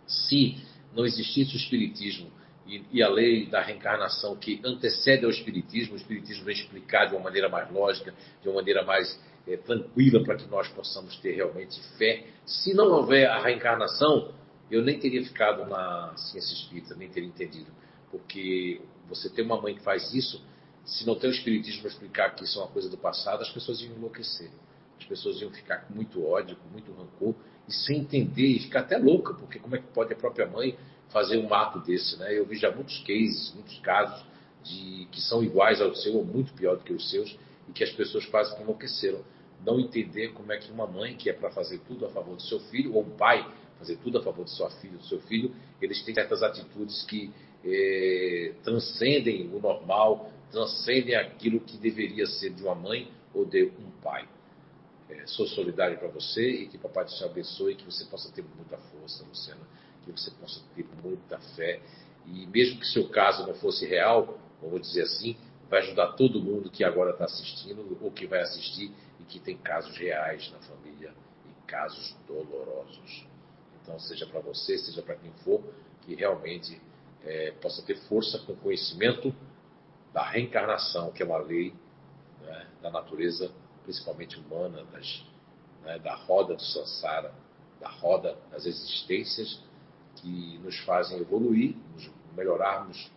se 0.07 0.57
não 0.95 1.05
existisse 1.05 1.55
o 1.55 1.57
espiritismo 1.57 2.31
e, 2.67 2.83
e, 2.91 3.03
a 3.03 3.09
lei 3.09 3.45
da 3.45 3.61
reencarnação 3.61 4.35
que 4.35 4.59
antecede 4.63 5.23
ao 5.23 5.31
Espiritismo. 5.31 5.93
O 5.93 5.97
Espiritismo 5.97 6.45
vem 6.45 6.55
explicar 6.55 7.05
de 7.05 7.15
uma 7.15 7.23
maneira 7.23 7.47
mais 7.47 7.71
lógica, 7.71 8.13
de 8.41 8.47
uma 8.47 8.55
maneira 8.55 8.83
mais 8.83 9.19
é, 9.47 9.55
tranquila, 9.57 10.23
para 10.23 10.35
que 10.35 10.47
nós 10.47 10.67
possamos 10.69 11.15
ter 11.17 11.33
realmente 11.33 11.79
fé. 11.97 12.25
Se 12.45 12.73
não 12.73 12.87
houver 12.91 13.29
a 13.29 13.41
reencarnação, 13.41 14.33
eu 14.69 14.81
nem 14.81 14.99
teria 14.99 15.23
ficado 15.23 15.65
na 15.69 16.15
ciência 16.17 16.53
espírita, 16.53 16.95
nem 16.95 17.09
teria 17.09 17.29
entendido. 17.29 17.71
Porque 18.09 18.81
você 19.07 19.29
tem 19.29 19.45
uma 19.45 19.61
mãe 19.61 19.75
que 19.75 19.83
faz 19.83 20.13
isso, 20.13 20.43
se 20.85 21.05
não 21.05 21.15
tem 21.15 21.29
o 21.29 21.33
Espiritismo 21.33 21.81
para 21.81 21.91
explicar 21.91 22.35
que 22.35 22.43
isso 22.43 22.59
é 22.59 22.63
uma 22.63 22.71
coisa 22.71 22.89
do 22.89 22.97
passado, 22.97 23.41
as 23.41 23.49
pessoas 23.49 23.81
iam 23.81 23.95
enlouquecer. 23.95 24.49
As 24.97 25.05
pessoas 25.05 25.41
iam 25.41 25.51
ficar 25.51 25.79
com 25.79 25.93
muito 25.93 26.25
ódio, 26.25 26.55
com 26.55 26.69
muito 26.69 26.91
rancor, 26.93 27.35
e 27.67 27.73
sem 27.73 27.99
entender, 27.99 28.47
e 28.47 28.59
ficar 28.59 28.81
até 28.81 28.97
louca, 28.97 29.33
porque 29.33 29.59
como 29.59 29.75
é 29.75 29.79
que 29.79 29.87
pode 29.87 30.13
a 30.13 30.15
própria 30.15 30.47
mãe 30.47 30.77
fazer 31.09 31.37
um 31.37 31.53
ato 31.53 31.79
desse, 31.79 32.17
né? 32.17 32.37
Eu 32.37 32.45
vi 32.45 32.55
já 32.57 32.71
muitos 32.71 32.97
cases, 32.99 33.53
muitos 33.53 33.79
casos 33.79 34.25
de 34.63 35.07
que 35.11 35.21
são 35.21 35.43
iguais 35.43 35.81
ao 35.81 35.93
seu 35.95 36.15
ou 36.15 36.25
muito 36.25 36.53
pior 36.53 36.77
do 36.77 36.83
que 36.83 36.93
os 36.93 37.09
seus 37.09 37.37
e 37.69 37.71
que 37.71 37.83
as 37.83 37.91
pessoas 37.91 38.25
quase 38.25 38.55
que 38.55 38.61
enlouqueceram. 38.61 39.23
Não 39.65 39.79
entender 39.79 40.33
como 40.33 40.51
é 40.51 40.57
que 40.57 40.71
uma 40.71 40.87
mãe 40.87 41.15
que 41.15 41.29
é 41.29 41.33
para 41.33 41.49
fazer 41.51 41.79
tudo 41.87 42.05
a 42.05 42.09
favor 42.09 42.35
do 42.35 42.41
seu 42.41 42.59
filho 42.59 42.93
ou 42.93 43.03
um 43.03 43.11
pai 43.11 43.47
fazer 43.77 43.97
tudo 43.97 44.17
a 44.17 44.23
favor 44.23 44.45
de 44.45 44.51
sua 44.51 44.69
filha, 44.69 44.97
do 44.97 45.03
seu 45.03 45.19
filho, 45.21 45.53
eles 45.81 46.01
têm 46.03 46.15
certas 46.15 46.41
atitudes 46.41 47.03
que 47.03 47.31
é, 47.63 48.53
transcendem 48.63 49.49
o 49.53 49.59
normal, 49.59 50.31
transcendem 50.49 51.15
aquilo 51.15 51.59
que 51.59 51.77
deveria 51.77 52.25
ser 52.25 52.51
de 52.51 52.63
uma 52.63 52.75
mãe 52.75 53.11
ou 53.33 53.45
de 53.45 53.65
um 53.65 53.91
pai. 54.01 54.27
É, 55.09 55.27
sou 55.27 55.45
solidário 55.45 55.97
para 55.97 56.07
você 56.07 56.47
e 56.47 56.67
que 56.67 56.77
Papai 56.77 57.07
Céu 57.09 57.29
abençoe 57.29 57.73
e 57.73 57.75
que 57.75 57.85
você 57.85 58.05
possa 58.05 58.31
ter 58.31 58.43
muita 58.55 58.77
força, 58.77 59.23
Luciana 59.25 59.61
que 60.13 60.21
você 60.21 60.31
possa 60.31 60.61
ter 60.75 60.85
muita 61.03 61.39
fé. 61.55 61.81
E 62.25 62.47
mesmo 62.47 62.79
que 62.79 62.87
seu 62.87 63.09
caso 63.09 63.45
não 63.45 63.53
fosse 63.55 63.85
real, 63.85 64.37
vamos 64.61 64.81
dizer 64.81 65.03
assim, 65.03 65.37
vai 65.69 65.79
ajudar 65.81 66.13
todo 66.13 66.41
mundo 66.41 66.69
que 66.69 66.83
agora 66.83 67.11
está 67.11 67.25
assistindo 67.25 67.97
ou 68.01 68.11
que 68.11 68.25
vai 68.25 68.41
assistir 68.41 68.91
e 69.19 69.23
que 69.23 69.39
tem 69.39 69.57
casos 69.57 69.95
reais 69.97 70.51
na 70.51 70.59
família 70.59 71.13
e 71.45 71.67
casos 71.67 72.15
dolorosos. 72.27 73.25
Então, 73.81 73.99
seja 73.99 74.25
para 74.25 74.39
você, 74.39 74.77
seja 74.77 75.01
para 75.01 75.15
quem 75.15 75.31
for, 75.43 75.61
que 76.01 76.15
realmente 76.15 76.81
é, 77.23 77.51
possa 77.61 77.81
ter 77.83 77.95
força 78.07 78.39
com 78.39 78.55
conhecimento 78.55 79.33
da 80.13 80.23
reencarnação, 80.23 81.11
que 81.11 81.21
é 81.21 81.25
uma 81.25 81.37
lei 81.37 81.73
né, 82.41 82.67
da 82.81 82.89
natureza, 82.89 83.51
principalmente 83.83 84.39
humana, 84.39 84.83
das, 84.85 85.23
né, 85.83 85.99
da 85.99 86.15
roda 86.15 86.55
do 86.55 86.61
Sansara, 86.61 87.33
da 87.79 87.89
roda 87.89 88.37
das 88.51 88.65
existências 88.65 89.61
que 90.15 90.59
nos 90.59 90.77
fazem 90.79 91.19
evoluir, 91.19 91.75
nos 91.93 92.09
melhorarmos 92.35 93.11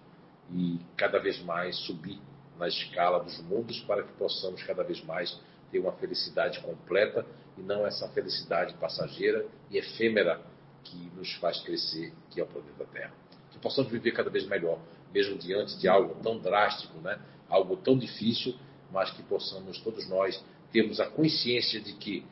e 0.53 0.79
cada 0.97 1.19
vez 1.19 1.43
mais 1.43 1.77
subir 1.77 2.19
na 2.59 2.69
escala 2.69 3.23
dos 3.23 3.39
mundos 3.43 3.81
para 3.81 4.03
que 4.03 4.13
possamos 4.15 4.63
cada 4.63 4.83
vez 4.83 5.03
mais 5.05 5.39
ter 5.71 5.79
uma 5.79 5.93
felicidade 5.93 6.61
completa 6.61 7.25
e 7.57 7.63
não 7.63 7.87
essa 7.87 8.09
felicidade 8.09 8.75
passageira 8.75 9.47
e 9.71 9.79
efêmera 9.79 10.41
que 10.85 11.11
nos 11.17 11.33
faz 11.35 11.61
crescer, 11.61 12.13
que 12.31 12.41
é 12.41 12.45
o 12.45 12.47
planeta 12.47 12.85
Terra. 12.93 13.13
Que 13.51 13.59
possamos 13.59 13.91
viver 13.91 14.13
cada 14.13 14.31
vez 14.31 14.47
melhor, 14.47 14.79
mesmo 15.13 15.37
diante 15.37 15.77
de 15.79 15.89
algo 15.89 16.15
tão 16.23 16.39
drástico, 16.39 16.99
né? 17.01 17.19
algo 17.49 17.77
tão 17.77 17.97
difícil, 17.99 18.55
mas 18.91 19.11
que 19.11 19.23
possamos 19.23 19.79
todos 19.81 20.09
nós 20.09 20.43
termos 20.73 21.01
a 21.01 21.07
consciência 21.07 21.81
de 21.81 21.93
que 21.95 22.25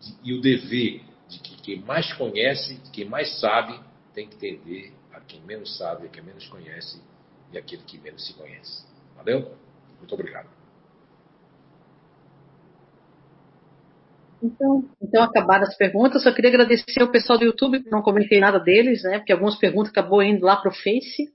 de, 0.00 0.14
e 0.22 0.32
o 0.32 0.40
dever 0.40 1.02
de 1.28 1.38
que 1.40 1.56
quem 1.60 1.80
mais 1.80 2.12
conhece, 2.14 2.80
quem 2.92 3.04
mais 3.04 3.38
sabe, 3.40 3.78
tem 4.14 4.28
que 4.28 4.36
entender 4.36 4.92
a 5.12 5.20
quem 5.20 5.40
menos 5.42 5.76
sabe, 5.76 6.06
a 6.06 6.08
quem 6.08 6.22
menos 6.22 6.46
conhece 6.48 7.00
e 7.52 7.58
aquele 7.58 7.82
que 7.82 7.98
menos 7.98 8.26
se 8.26 8.34
conhece. 8.34 8.84
Valeu? 9.16 9.54
Muito 9.98 10.14
obrigado. 10.14 10.48
Então, 14.42 14.88
então 15.02 15.22
acabaram 15.24 15.64
as 15.64 15.76
perguntas. 15.76 16.22
Só 16.22 16.32
queria 16.32 16.50
agradecer 16.50 17.00
ao 17.00 17.10
pessoal 17.10 17.38
do 17.38 17.44
YouTube, 17.44 17.82
não 17.90 18.02
comentei 18.02 18.38
nada 18.38 18.60
deles, 18.60 19.02
né? 19.02 19.18
Porque 19.18 19.32
algumas 19.32 19.56
perguntas 19.56 19.90
acabou 19.90 20.22
indo 20.22 20.44
lá 20.44 20.56
para 20.56 20.70
o 20.70 20.74
Face. 20.74 21.32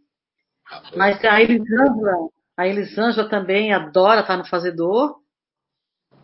Ah, 0.69 0.81
Mas 0.95 1.23
a 1.25 1.41
Elisângela, 1.41 2.29
a 2.55 2.67
Elisângela 2.67 3.29
também 3.29 3.73
adora 3.73 4.21
estar 4.21 4.37
no 4.37 4.45
Fazedor. 4.45 5.19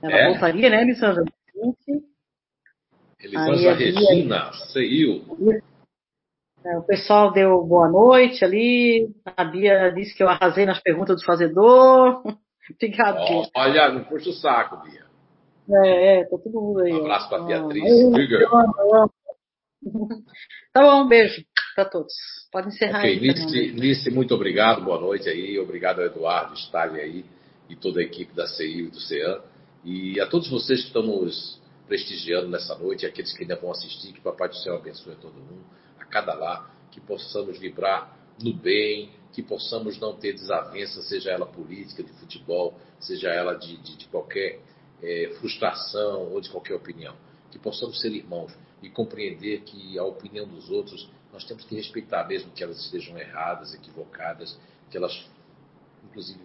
Ela 0.01 0.17
é? 0.17 0.29
voltaria, 0.29 0.69
né, 0.69 0.81
Elisângela? 0.81 1.25
Elisângela 3.19 3.75
Regina, 3.75 4.53
CIU. 4.71 5.25
É, 6.65 6.77
o 6.77 6.83
pessoal 6.83 7.31
deu 7.31 7.63
boa 7.63 7.87
noite 7.87 8.43
ali. 8.43 9.09
A 9.25 9.45
Bia 9.45 9.91
disse 9.91 10.15
que 10.15 10.21
eu 10.21 10.27
arrasei 10.27 10.65
nas 10.65 10.81
perguntas 10.81 11.17
do 11.17 11.25
fazedor. 11.25 12.21
Obrigado, 12.75 13.17
oh. 13.19 13.45
Olha, 13.55 13.89
não 13.89 14.03
puxa 14.03 14.29
o 14.29 14.33
saco, 14.33 14.83
Bia. 14.83 15.05
É, 15.85 16.19
é, 16.19 16.23
tá 16.25 16.37
todo 16.37 16.61
mundo 16.61 16.81
aí. 16.81 16.93
Um 16.93 17.01
abraço 17.01 17.29
para 17.29 17.43
a 17.43 17.45
Beatriz. 17.45 17.83
Ah, 18.51 19.07
tá 20.73 20.81
bom, 20.81 21.03
um 21.03 21.07
beijo 21.07 21.43
para 21.75 21.85
todos. 21.85 22.13
Pode 22.51 22.67
encerrar 22.67 22.99
okay, 22.99 23.13
aí. 23.13 23.71
Nice, 23.73 24.09
muito 24.11 24.35
obrigado, 24.35 24.83
boa 24.83 24.99
noite 24.99 25.29
aí. 25.29 25.57
Obrigado 25.59 25.99
ao 25.99 26.05
Eduardo, 26.05 26.53
Stalin 26.55 26.99
aí 26.99 27.25
e 27.69 27.75
toda 27.75 28.01
a 28.01 28.03
equipe 28.03 28.35
da 28.35 28.47
CI 28.47 28.81
e 28.81 28.89
do 28.89 28.99
CEAN. 28.99 29.41
E 29.85 30.19
a 30.19 30.27
todos 30.27 30.49
vocês 30.49 30.81
que 30.81 30.87
estão 30.87 31.03
nos 31.03 31.61
prestigiando 31.87 32.49
nessa 32.49 32.75
noite, 32.75 33.05
aqueles 33.05 33.31
que 33.35 33.43
ainda 33.43 33.55
vão 33.55 33.71
assistir, 33.71 34.11
que 34.11 34.19
o 34.19 34.23
Papai 34.23 34.49
do 34.49 34.55
Céu 34.57 34.75
abençoe 34.75 35.15
todo 35.15 35.33
mundo 35.33 35.63
cada 36.09 36.33
lá, 36.33 36.69
que 36.91 36.99
possamos 36.99 37.57
vibrar 37.59 38.17
no 38.41 38.53
bem, 38.53 39.11
que 39.31 39.43
possamos 39.43 39.99
não 39.99 40.15
ter 40.15 40.33
desavença, 40.33 41.01
seja 41.03 41.31
ela 41.31 41.45
política, 41.45 42.03
de 42.03 42.11
futebol, 42.13 42.77
seja 42.99 43.29
ela 43.29 43.53
de, 43.53 43.77
de, 43.77 43.97
de 43.97 44.07
qualquer 44.07 44.59
é, 45.01 45.31
frustração 45.39 46.31
ou 46.31 46.41
de 46.41 46.49
qualquer 46.49 46.75
opinião. 46.75 47.15
Que 47.51 47.59
possamos 47.59 47.99
ser 48.01 48.11
irmãos 48.11 48.53
e 48.81 48.89
compreender 48.89 49.61
que 49.61 49.97
a 49.97 50.03
opinião 50.03 50.47
dos 50.47 50.69
outros 50.69 51.09
nós 51.31 51.43
temos 51.43 51.63
que 51.63 51.75
respeitar, 51.75 52.27
mesmo 52.27 52.51
que 52.51 52.63
elas 52.63 52.79
estejam 52.83 53.17
erradas, 53.17 53.73
equivocadas, 53.73 54.57
que 54.89 54.97
elas, 54.97 55.25
inclusive, 56.03 56.41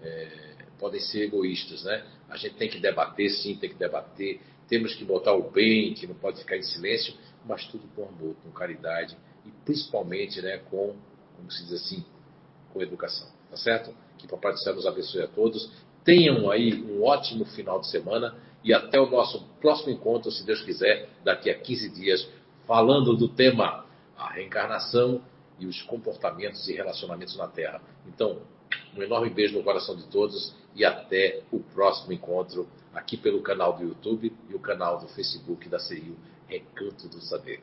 é, 0.00 0.56
podem 0.78 1.00
ser 1.00 1.24
egoístas, 1.24 1.82
né? 1.82 2.06
A 2.28 2.36
gente 2.36 2.54
tem 2.54 2.68
que 2.68 2.78
debater, 2.78 3.30
sim, 3.30 3.56
tem 3.56 3.70
que 3.70 3.76
debater. 3.76 4.40
Temos 4.68 4.94
que 4.94 5.04
botar 5.04 5.32
o 5.32 5.50
bem, 5.50 5.94
que 5.94 6.06
não 6.06 6.14
pode 6.14 6.38
ficar 6.40 6.56
em 6.56 6.62
silêncio, 6.62 7.14
mas 7.44 7.64
tudo 7.66 7.88
com 7.96 8.04
amor, 8.04 8.36
com 8.44 8.50
caridade 8.50 9.16
e 9.44 9.50
principalmente, 9.64 10.42
né, 10.42 10.58
com, 10.70 10.94
como 11.36 11.50
se 11.50 11.64
diz 11.64 11.72
assim, 11.72 12.04
com 12.72 12.82
educação. 12.82 13.28
Tá 13.50 13.56
certo? 13.56 13.94
Que 14.18 14.28
Papai 14.28 14.52
do 14.52 14.58
Céu 14.58 14.74
nos 14.74 14.86
abençoe 14.86 15.22
a 15.22 15.26
todos. 15.26 15.70
Tenham 16.04 16.50
aí 16.50 16.74
um 16.82 17.02
ótimo 17.02 17.44
final 17.46 17.80
de 17.80 17.88
semana 17.88 18.36
e 18.62 18.74
até 18.74 19.00
o 19.00 19.08
nosso 19.08 19.42
próximo 19.60 19.90
encontro, 19.90 20.30
se 20.30 20.44
Deus 20.44 20.60
quiser, 20.62 21.08
daqui 21.24 21.48
a 21.48 21.58
15 21.58 21.90
dias, 21.90 22.28
falando 22.66 23.16
do 23.16 23.28
tema 23.28 23.86
a 24.16 24.32
reencarnação 24.32 25.22
e 25.58 25.66
os 25.66 25.80
comportamentos 25.82 26.68
e 26.68 26.74
relacionamentos 26.74 27.36
na 27.36 27.46
Terra. 27.48 27.80
Então, 28.06 28.42
um 28.96 29.02
enorme 29.02 29.30
beijo 29.30 29.56
no 29.56 29.64
coração 29.64 29.96
de 29.96 30.04
todos 30.08 30.54
e 30.74 30.84
até 30.84 31.42
o 31.50 31.60
próximo 31.60 32.12
encontro 32.12 32.68
aqui 32.94 33.16
pelo 33.16 33.42
canal 33.42 33.74
do 33.74 33.84
YouTube 33.84 34.32
e 34.48 34.54
o 34.54 34.58
canal 34.58 34.98
do 34.98 35.08
Facebook 35.08 35.68
da 35.68 35.78
CEIU 35.78 36.16
Recanto 36.46 37.08
do 37.08 37.20
Saber. 37.20 37.62